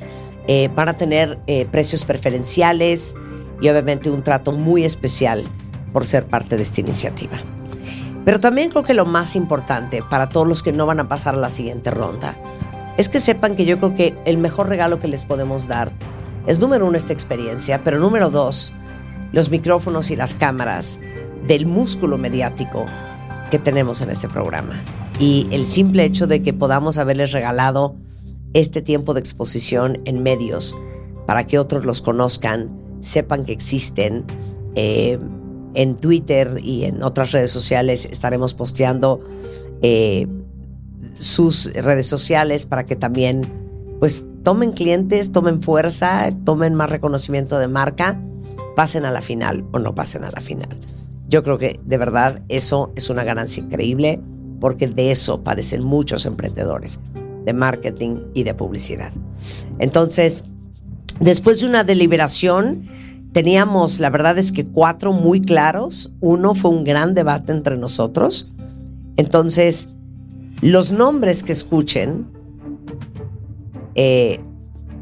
Eh, 0.47 0.71
van 0.75 0.89
a 0.89 0.97
tener 0.97 1.39
eh, 1.47 1.67
precios 1.71 2.05
preferenciales 2.05 3.17
y 3.61 3.69
obviamente 3.69 4.11
un 4.11 4.23
trato 4.23 4.53
muy 4.53 4.85
especial 4.85 5.45
por 5.93 6.07
ser 6.07 6.27
parte 6.27 6.57
de 6.57 6.63
esta 6.63 6.81
iniciativa. 6.81 7.37
Pero 8.25 8.41
también 8.41 8.71
creo 8.71 8.83
que 8.83 8.95
lo 8.95 9.07
más 9.07 9.37
importante 9.37 10.03
para 10.09 10.29
todos 10.29 10.47
los 10.47 10.63
que 10.63 10.73
no 10.73 10.87
van 10.87 11.01
a 11.01 11.09
pasar 11.09 11.35
a 11.35 11.39
la 11.39 11.49
siguiente 11.49 11.91
ronda 11.91 12.37
es 12.97 13.09
que 13.09 13.21
sepan 13.21 13.57
que 13.57 13.65
yo 13.65 13.79
creo 13.79 13.95
que 13.95 14.15
el 14.25 14.37
mejor 14.37 14.69
regalo 14.69 14.99
que 14.99 15.09
les 15.09 15.25
podemos 15.25 15.69
dar 15.69 15.93
es 16.47 16.59
número 16.59 16.87
uno 16.87 16.99
esta 16.99 17.13
experiencia, 17.13 17.83
pero 17.85 17.99
número 17.99 18.31
dos, 18.31 18.77
los 19.33 19.51
micrófonos 19.51 20.11
y 20.11 20.17
las 20.17 20.35
cámaras 20.35 21.01
del 21.47 21.67
músculo 21.67 22.19
mediático 22.19 22.87
que 23.51 23.59
tenemos 23.59 24.01
en 24.01 24.11
este 24.11 24.29
programa. 24.29 24.83
Y 25.19 25.49
el 25.51 25.67
simple 25.67 26.05
hecho 26.05 26.27
de 26.27 26.43
que 26.43 26.53
podamos 26.53 26.99
haberles 26.99 27.33
regalado 27.33 27.97
este 28.53 28.83
tiempo 28.83 29.15
de 29.15 29.21
exposición 29.21 29.99
en 30.05 30.23
medios 30.23 30.77
para 31.27 31.45
que 31.45 31.59
otros 31.59 31.85
los 31.85 32.01
conozcan, 32.01 32.71
sepan 33.01 33.45
que 33.45 33.53
existen. 33.53 34.25
Eh, 34.75 35.19
en 35.75 35.97
Twitter 35.97 36.59
y 36.63 36.85
en 36.85 37.03
otras 37.03 37.33
redes 37.33 37.51
sociales 37.51 38.05
estaremos 38.05 38.55
posteando 38.55 39.21
eh, 39.83 40.27
sus 41.19 41.73
redes 41.75 42.07
sociales 42.07 42.67
para 42.67 42.87
que 42.87 42.97
también 42.97 43.43
pues 43.99 44.27
tomen 44.43 44.73
clientes, 44.73 45.33
tomen 45.33 45.63
fuerza, 45.63 46.31
tomen 46.45 46.75
más 46.75 46.91
reconocimiento 46.91 47.59
de 47.59 47.69
marca, 47.69 48.19
pasen 48.75 49.05
a 49.05 49.11
la 49.11 49.21
final 49.21 49.65
o 49.73 49.79
no 49.79 49.95
pasen 49.95 50.25
a 50.25 50.31
la 50.31 50.41
final. 50.41 50.79
Yo 51.29 51.43
creo 51.43 51.59
que 51.59 51.79
de 51.85 51.99
verdad 51.99 52.43
eso 52.49 52.93
es 52.97 53.11
una 53.11 53.25
ganancia 53.25 53.63
increíble 53.63 54.21
porque 54.59 54.89
de 54.89 55.11
eso 55.11 55.45
padecen 55.45 55.85
muchos 55.85 56.27
emprendedores, 56.27 57.01
de 57.45 57.53
marketing 57.53 58.17
y 58.35 58.45
de 58.45 58.55
publicidad. 58.55 59.13
Entonces, 59.79 60.45
después 61.21 61.61
de 61.61 61.67
una 61.67 61.85
deliberación, 61.85 62.89
teníamos, 63.33 64.01
la 64.01 64.11
verdad 64.11 64.39
es 64.39 64.53
que 64.53 64.67
cuatro 64.67 65.13
muy 65.13 65.41
claros. 65.41 66.13
Uno 66.21 66.55
fue 66.55 66.71
un 66.71 66.85
gran 66.85 67.15
debate 67.15 67.53
entre 67.53 67.77
nosotros. 67.77 68.53
Entonces, 69.17 69.93
los 70.61 70.93
nombres 70.93 71.43
que 71.43 71.53
escuchen, 71.53 72.27
eh, 73.95 74.41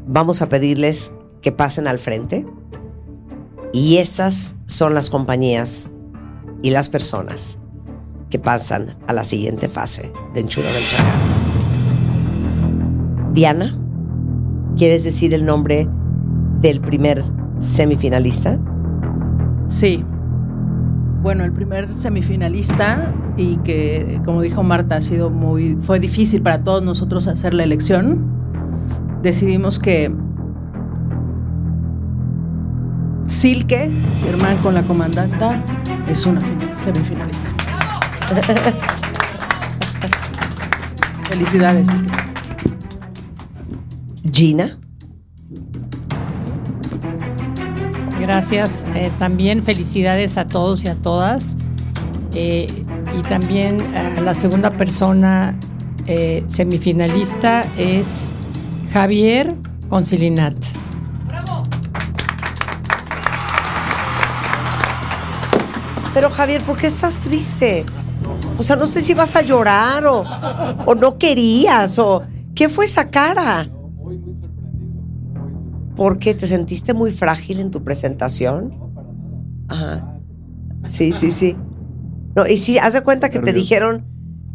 vamos 0.07 0.41
a 0.41 0.49
pedirles 0.49 1.15
que 1.41 1.51
pasen 1.51 1.87
al 1.87 1.99
frente. 1.99 2.45
Y 3.71 3.97
esas 3.97 4.57
son 4.65 4.93
las 4.93 5.09
compañías 5.09 5.91
y 6.61 6.71
las 6.71 6.89
personas 6.89 7.61
que 8.29 8.39
pasan 8.39 8.97
a 9.07 9.13
la 9.13 9.23
siguiente 9.23 9.67
fase 9.67 10.11
de 10.33 10.41
Enchulo 10.41 10.67
del 10.67 10.83
Chacal. 10.87 11.39
Diana, 13.33 13.79
¿quieres 14.75 15.03
decir 15.03 15.33
el 15.33 15.45
nombre 15.45 15.87
del 16.61 16.81
primer 16.81 17.23
semifinalista? 17.59 18.57
Sí. 19.67 20.03
Bueno, 21.21 21.43
el 21.43 21.51
primer 21.51 21.93
semifinalista 21.93 23.13
y 23.35 23.57
que, 23.57 24.21
como 24.23 24.41
dijo 24.41 24.63
Marta, 24.63 24.95
ha 24.97 25.01
sido 25.01 25.29
muy, 25.29 25.77
fue 25.81 25.99
difícil 25.99 26.41
para 26.41 26.63
todos 26.63 26.81
nosotros 26.83 27.27
hacer 27.27 27.53
la 27.53 27.63
elección. 27.63 28.23
Decidimos 29.21 29.79
que 29.79 30.13
Silke, 33.27 33.91
Germán 34.23 34.57
con 34.57 34.73
la 34.73 34.81
comandanta, 34.83 35.63
es 36.07 36.25
una 36.25 36.41
final- 36.41 36.73
semifinalista. 36.75 37.49
Felicidades. 41.29 41.87
Gina. 44.31 44.69
Gracias. 48.19 48.85
Eh, 48.93 49.11
también 49.17 49.63
felicidades 49.63 50.37
a 50.37 50.47
todos 50.47 50.83
y 50.83 50.87
a 50.87 50.95
todas. 50.95 51.55
Eh, 52.33 52.67
y 53.17 53.21
también 53.23 53.81
a 53.95 54.21
la 54.21 54.35
segunda 54.35 54.69
persona 54.71 55.57
eh, 56.05 56.43
semifinalista 56.47 57.65
es 57.77 58.35
Javier 58.91 59.55
Concilinat. 59.89 60.55
Pero 66.13 66.29
Javier, 66.29 66.61
¿por 66.63 66.77
qué 66.77 66.87
estás 66.87 67.17
triste? 67.19 67.85
O 68.57 68.63
sea, 68.63 68.75
no 68.75 68.85
sé 68.85 69.01
si 69.01 69.13
vas 69.13 69.35
a 69.35 69.41
llorar 69.41 70.05
o, 70.05 70.23
o 70.85 70.93
no 70.95 71.17
querías 71.17 71.97
o 71.97 72.23
qué 72.53 72.67
fue 72.67 72.85
esa 72.85 73.09
cara. 73.09 73.69
¿Por 75.99 76.17
qué 76.17 76.33
te 76.33 76.47
sentiste 76.47 76.93
muy 76.93 77.11
frágil 77.11 77.59
en 77.59 77.71
tu 77.71 77.83
presentación? 77.83 78.73
Ajá. 79.67 80.17
Sí, 80.87 81.11
sí, 81.11 81.29
sí. 81.33 81.57
No, 82.37 82.47
y 82.47 82.55
sí, 82.55 82.77
haz 82.77 82.93
de 82.93 83.03
cuenta 83.03 83.27
que 83.29 83.39
te 83.39 83.51
dijeron, 83.51 84.05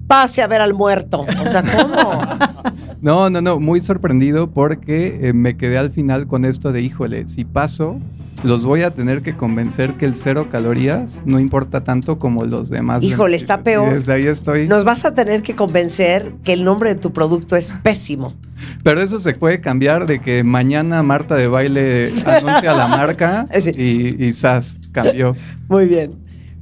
pase 0.06 0.40
a 0.40 0.46
ver 0.46 0.62
al 0.62 0.72
muerto. 0.72 1.26
O 1.44 1.48
sea, 1.48 1.62
¿cómo? 1.62 2.72
No, 3.02 3.28
no, 3.28 3.42
no, 3.42 3.60
muy 3.60 3.82
sorprendido 3.82 4.50
porque 4.50 5.28
eh, 5.28 5.34
me 5.34 5.58
quedé 5.58 5.76
al 5.76 5.90
final 5.90 6.26
con 6.26 6.46
esto 6.46 6.72
de, 6.72 6.80
híjole, 6.80 7.28
si 7.28 7.44
paso, 7.44 7.98
los 8.44 8.62
voy 8.64 8.82
a 8.82 8.90
tener 8.92 9.22
que 9.22 9.36
convencer 9.36 9.94
que 9.94 10.04
el 10.06 10.14
cero 10.14 10.48
calorías 10.50 11.22
no 11.24 11.40
importa 11.40 11.82
tanto 11.82 12.18
como 12.18 12.44
los 12.44 12.68
demás. 12.68 13.02
Híjole, 13.02 13.36
está 13.36 13.58
Y 13.60 13.62
peor. 13.64 13.94
desde 13.94 14.12
ahí 14.12 14.26
estoy. 14.26 14.68
Nos 14.68 14.84
vas 14.84 15.04
a 15.04 15.14
tener 15.14 15.42
que 15.42 15.56
convencer 15.56 16.34
que 16.44 16.52
el 16.52 16.62
nombre 16.64 16.94
de 16.94 17.00
tu 17.00 17.12
producto 17.12 17.56
es 17.56 17.72
pésimo. 17.82 18.34
Pero 18.82 19.00
eso 19.00 19.18
se 19.18 19.34
puede 19.34 19.60
cambiar 19.60 20.06
de 20.06 20.20
que 20.20 20.44
mañana 20.44 21.02
Marta 21.02 21.34
de 21.34 21.48
baile 21.48 22.08
anuncia 22.26 22.74
la 22.74 22.86
marca 22.86 23.46
y, 23.76 24.24
y 24.26 24.32
¡zas! 24.32 24.78
cambió. 24.92 25.34
Muy 25.68 25.86
bien. 25.86 26.12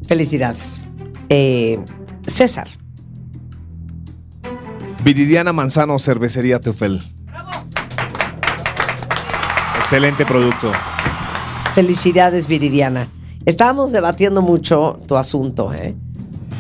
Felicidades. 0.06 0.80
Eh, 1.28 1.78
César. 2.26 2.68
Viridiana 5.04 5.52
Manzano, 5.52 5.98
Cervecería 5.98 6.60
Teufel. 6.60 7.02
Excelente 9.80 10.24
producto. 10.24 10.72
Felicidades, 11.74 12.46
Viridiana. 12.46 13.08
Estábamos 13.46 13.92
debatiendo 13.92 14.42
mucho 14.42 15.00
tu 15.06 15.16
asunto, 15.16 15.72
¿eh? 15.72 15.94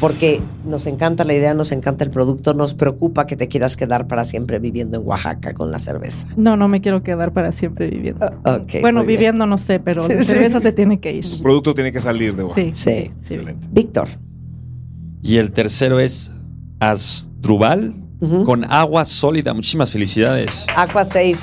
Porque 0.00 0.40
nos 0.66 0.86
encanta 0.86 1.22
la 1.22 1.32
idea, 1.34 1.54
nos 1.54 1.70
encanta 1.70 2.02
el 2.02 2.10
producto, 2.10 2.54
nos 2.54 2.74
preocupa 2.74 3.24
que 3.26 3.36
te 3.36 3.46
quieras 3.46 3.76
quedar 3.76 4.08
para 4.08 4.24
siempre 4.24 4.58
viviendo 4.58 4.98
en 5.00 5.06
Oaxaca 5.06 5.54
con 5.54 5.70
la 5.70 5.78
cerveza. 5.78 6.26
No, 6.36 6.56
no 6.56 6.66
me 6.66 6.80
quiero 6.80 7.04
quedar 7.04 7.32
para 7.32 7.52
siempre 7.52 7.88
viviendo. 7.88 8.26
Ok, 8.44 8.80
bueno, 8.80 9.00
bien. 9.04 9.06
viviendo 9.18 9.46
no 9.46 9.58
sé, 9.58 9.78
pero 9.78 10.02
Sí, 10.02 10.14
la 10.14 10.22
sí. 10.22 10.32
cerveza 10.32 10.58
se 10.58 10.72
tiene 10.72 10.98
que 10.98 11.12
ir. 11.12 11.24
El 11.24 11.40
producto 11.42 11.72
tiene 11.74 11.92
que 11.92 12.00
salir 12.00 12.34
de 12.34 12.42
Oaxaca. 12.42 12.72
Sí, 12.74 13.10
sí. 13.22 13.38
Víctor. 13.70 14.08
Y 15.22 15.36
el 15.36 15.52
tercero 15.52 16.00
es 16.00 16.32
Asdrubal 16.80 17.94
con 18.44 18.64
agua 18.64 19.04
sólida. 19.04 19.52
Muchísimas 19.54 19.92
felicidades. 19.92 20.66
Aquasafe. 20.74 21.36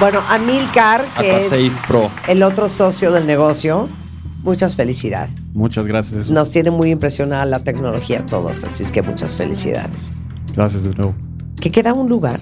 Bueno, 0.00 0.20
Amilcar, 0.30 1.04
que 1.18 1.30
Aquasafe 1.32 1.66
es 1.66 1.72
Pro. 1.86 2.10
el 2.26 2.42
otro 2.42 2.70
socio 2.70 3.12
del 3.12 3.26
negocio, 3.26 3.86
muchas 4.42 4.74
felicidades. 4.74 5.30
Muchas 5.52 5.86
gracias. 5.86 6.30
Nos 6.30 6.48
tiene 6.48 6.70
muy 6.70 6.90
impresionada 6.90 7.44
la 7.44 7.58
tecnología 7.58 8.20
a 8.20 8.26
todos, 8.26 8.64
así 8.64 8.82
es 8.82 8.92
que 8.92 9.02
muchas 9.02 9.36
felicidades. 9.36 10.14
Gracias 10.56 10.84
de 10.84 10.94
nuevo. 10.94 11.14
¿Que 11.60 11.70
queda 11.70 11.92
un 11.92 12.08
lugar? 12.08 12.40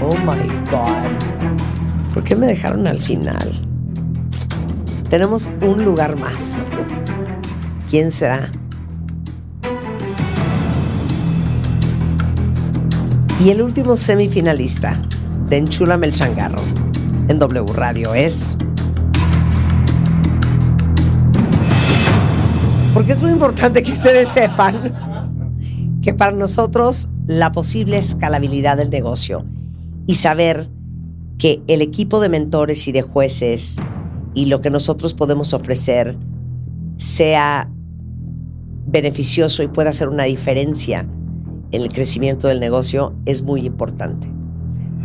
Oh 0.00 0.14
my 0.18 0.46
God. 0.70 2.14
¿Por 2.14 2.22
qué 2.22 2.36
me 2.36 2.46
dejaron 2.46 2.86
al 2.86 3.00
final? 3.00 3.50
Tenemos 5.10 5.50
un 5.60 5.84
lugar 5.84 6.14
más. 6.14 6.70
¿Quién 7.90 8.12
será? 8.12 8.52
Y 13.44 13.50
el 13.50 13.62
último 13.62 13.96
semifinalista 13.96 15.00
de 15.48 15.56
Enchúlame 15.56 16.06
el 16.06 16.12
Changarro 16.12 16.62
en 17.28 17.38
W 17.38 17.72
Radio 17.72 18.14
es. 18.14 18.56
Porque 22.92 23.12
es 23.12 23.22
muy 23.22 23.30
importante 23.30 23.82
que 23.82 23.92
ustedes 23.92 24.28
sepan 24.28 26.00
que 26.02 26.14
para 26.14 26.32
nosotros 26.32 27.10
la 27.26 27.52
posible 27.52 27.98
escalabilidad 27.98 28.76
del 28.76 28.90
negocio 28.90 29.44
y 30.06 30.14
saber 30.14 30.68
que 31.38 31.62
el 31.66 31.82
equipo 31.82 32.20
de 32.20 32.28
mentores 32.28 32.88
y 32.88 32.92
de 32.92 33.02
jueces 33.02 33.80
y 34.34 34.46
lo 34.46 34.60
que 34.60 34.70
nosotros 34.70 35.14
podemos 35.14 35.54
ofrecer 35.54 36.16
sea 36.96 37.70
beneficioso 38.86 39.62
y 39.62 39.68
pueda 39.68 39.90
hacer 39.90 40.08
una 40.08 40.24
diferencia 40.24 41.06
en 41.70 41.82
el 41.82 41.92
crecimiento 41.92 42.48
del 42.48 42.58
negocio 42.58 43.14
es 43.26 43.42
muy 43.42 43.66
importante. 43.66 44.37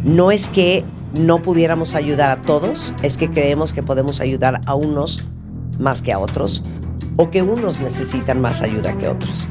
No 0.03 0.31
es 0.31 0.49
que 0.49 0.84
no 1.13 1.41
pudiéramos 1.41 1.95
ayudar 1.95 2.31
a 2.31 2.41
todos, 2.41 2.93
es 3.03 3.17
que 3.17 3.30
creemos 3.30 3.71
que 3.71 3.84
podemos 3.84 4.19
ayudar 4.19 4.61
a 4.65 4.75
unos 4.75 5.25
más 5.80 6.01
que 6.01 6.11
a 6.11 6.19
otros 6.19 6.63
o 7.15 7.30
que 7.30 7.41
unos 7.41 7.80
necesitan 7.80 8.41
más 8.41 8.61
ayuda 8.61 8.97
que 8.97 9.07
otros. 9.07 9.49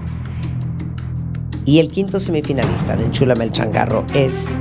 Y 1.64 1.78
el 1.78 1.88
quinto 1.88 2.18
semifinalista 2.18 2.96
de 2.96 3.04
Enchúlame 3.04 3.44
el 3.44 3.52
Changarro 3.52 4.04
es 4.14 4.58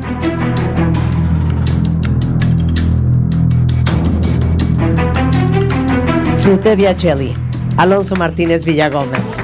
Frutevia 6.38 6.96
Jelly, 6.98 7.34
Alonso 7.78 8.16
Martínez 8.16 8.64
Villagómez. 8.64 9.38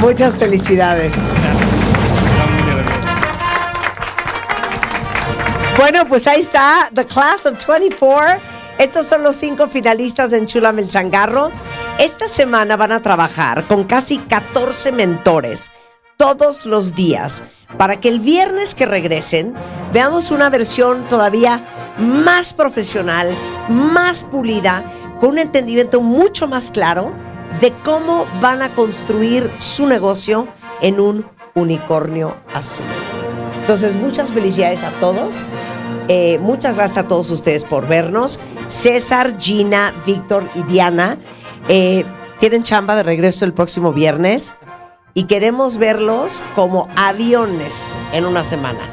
Muchas 0.00 0.36
felicidades. 0.36 1.12
Bueno, 5.84 6.08
pues 6.08 6.26
ahí 6.26 6.40
está, 6.40 6.88
The 6.94 7.04
Class 7.04 7.44
of 7.44 7.62
24. 7.66 8.40
Estos 8.78 9.04
son 9.04 9.22
los 9.22 9.36
cinco 9.36 9.68
finalistas 9.68 10.30
de 10.30 10.38
Enchúlame 10.38 10.80
el 10.80 10.88
Changarro. 10.88 11.50
Esta 11.98 12.26
semana 12.26 12.78
van 12.78 12.90
a 12.90 13.02
trabajar 13.02 13.64
con 13.66 13.84
casi 13.84 14.16
14 14.16 14.92
mentores 14.92 15.72
todos 16.16 16.64
los 16.64 16.94
días 16.94 17.44
para 17.76 18.00
que 18.00 18.08
el 18.08 18.20
viernes 18.20 18.74
que 18.74 18.86
regresen 18.86 19.52
veamos 19.92 20.30
una 20.30 20.48
versión 20.48 21.04
todavía 21.04 21.66
más 21.98 22.54
profesional, 22.54 23.28
más 23.68 24.24
pulida, 24.24 24.90
con 25.20 25.32
un 25.32 25.38
entendimiento 25.38 26.00
mucho 26.00 26.48
más 26.48 26.70
claro 26.70 27.12
de 27.60 27.74
cómo 27.84 28.24
van 28.40 28.62
a 28.62 28.70
construir 28.70 29.50
su 29.58 29.86
negocio 29.86 30.48
en 30.80 30.98
un 30.98 31.26
unicornio 31.54 32.34
azul. 32.54 32.86
Entonces, 33.64 33.96
muchas 33.96 34.30
felicidades 34.30 34.82
a 34.82 34.90
todos. 35.00 35.46
Eh, 36.08 36.38
muchas 36.38 36.76
gracias 36.76 37.04
a 37.04 37.08
todos 37.08 37.30
ustedes 37.30 37.64
por 37.64 37.86
vernos. 37.88 38.40
César, 38.68 39.36
Gina, 39.38 39.94
Víctor 40.06 40.48
y 40.54 40.62
Diana 40.64 41.18
eh, 41.68 42.04
tienen 42.38 42.62
chamba 42.62 42.94
de 42.96 43.02
regreso 43.02 43.44
el 43.44 43.54
próximo 43.54 43.92
viernes 43.92 44.56
y 45.14 45.24
queremos 45.24 45.78
verlos 45.78 46.42
como 46.54 46.88
aviones 46.96 47.96
en 48.12 48.26
una 48.26 48.42
semana. 48.42 48.90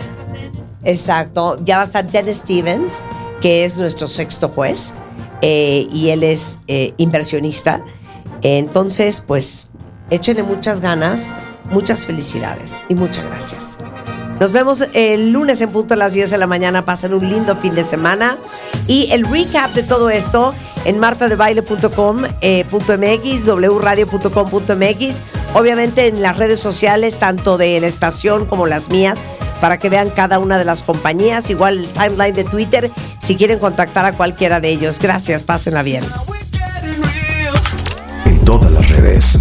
Exacto. 0.84 1.58
Ya 1.64 1.78
va 1.78 1.84
a 1.84 1.86
estar 1.86 2.10
Dennis 2.10 2.38
Stevens, 2.38 3.04
que 3.42 3.66
es 3.66 3.78
nuestro 3.78 4.08
sexto 4.08 4.50
juez, 4.50 4.94
eh, 5.42 5.88
y 5.92 6.10
él 6.10 6.24
es 6.24 6.60
inversionista. 6.98 7.84
Entonces, 8.42 9.22
pues, 9.22 9.70
échenle 10.10 10.44
muchas 10.44 10.82
ganas, 10.82 11.32
muchas 11.72 12.06
felicidades 12.06 12.84
y 12.90 12.96
muchas 12.96 13.26
gracias. 13.26 13.78
Nos 14.40 14.52
vemos 14.52 14.84
el 14.94 15.32
lunes 15.32 15.62
en 15.62 15.70
punto 15.70 15.94
a 15.94 15.98
las 15.98 16.14
10 16.14 16.32
de 16.32 16.38
la 16.40 16.48
mañana. 16.48 16.84
Pasen 16.84 17.14
un 17.14 17.30
lindo 17.30 17.56
fin 17.58 17.76
de 17.76 17.84
semana. 17.84 18.38
Y 18.88 19.12
el 19.12 19.24
recap 19.24 19.72
de 19.74 19.84
todo 19.84 20.10
esto 20.10 20.56
en 20.86 20.98
martadebaile.com.mx, 20.98 22.36
eh, 22.42 22.66
punto 22.70 22.98
MX, 22.98 23.46
wradio.com.mx, 23.46 25.22
obviamente 25.54 26.08
en 26.08 26.24
las 26.24 26.38
redes 26.38 26.60
sociales, 26.60 27.20
tanto 27.20 27.60
de 27.60 27.80
la 27.80 27.86
estación 27.86 28.48
como 28.48 28.66
las 28.66 28.90
mías, 28.90 29.20
para 29.62 29.78
que 29.78 29.90
vean 29.90 30.10
cada 30.10 30.40
una 30.40 30.58
de 30.58 30.66
las 30.66 30.82
compañías. 30.82 31.52
Igual 31.52 31.78
el 31.78 31.88
timeline 31.88 32.34
de 32.34 32.44
Twitter, 32.44 32.92
si 33.20 33.36
quieren 33.36 33.60
contactar 33.60 34.06
a 34.06 34.14
cualquiera 34.14 34.60
de 34.60 34.70
ellos. 34.70 35.00
Gracias, 35.00 35.44
pásenla 35.44 35.84
bien. 35.84 36.04
En 38.26 38.44
todas 38.44 38.72
redes. 38.90 39.41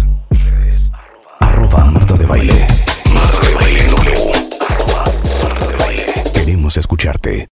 Escucharte. 6.77 7.49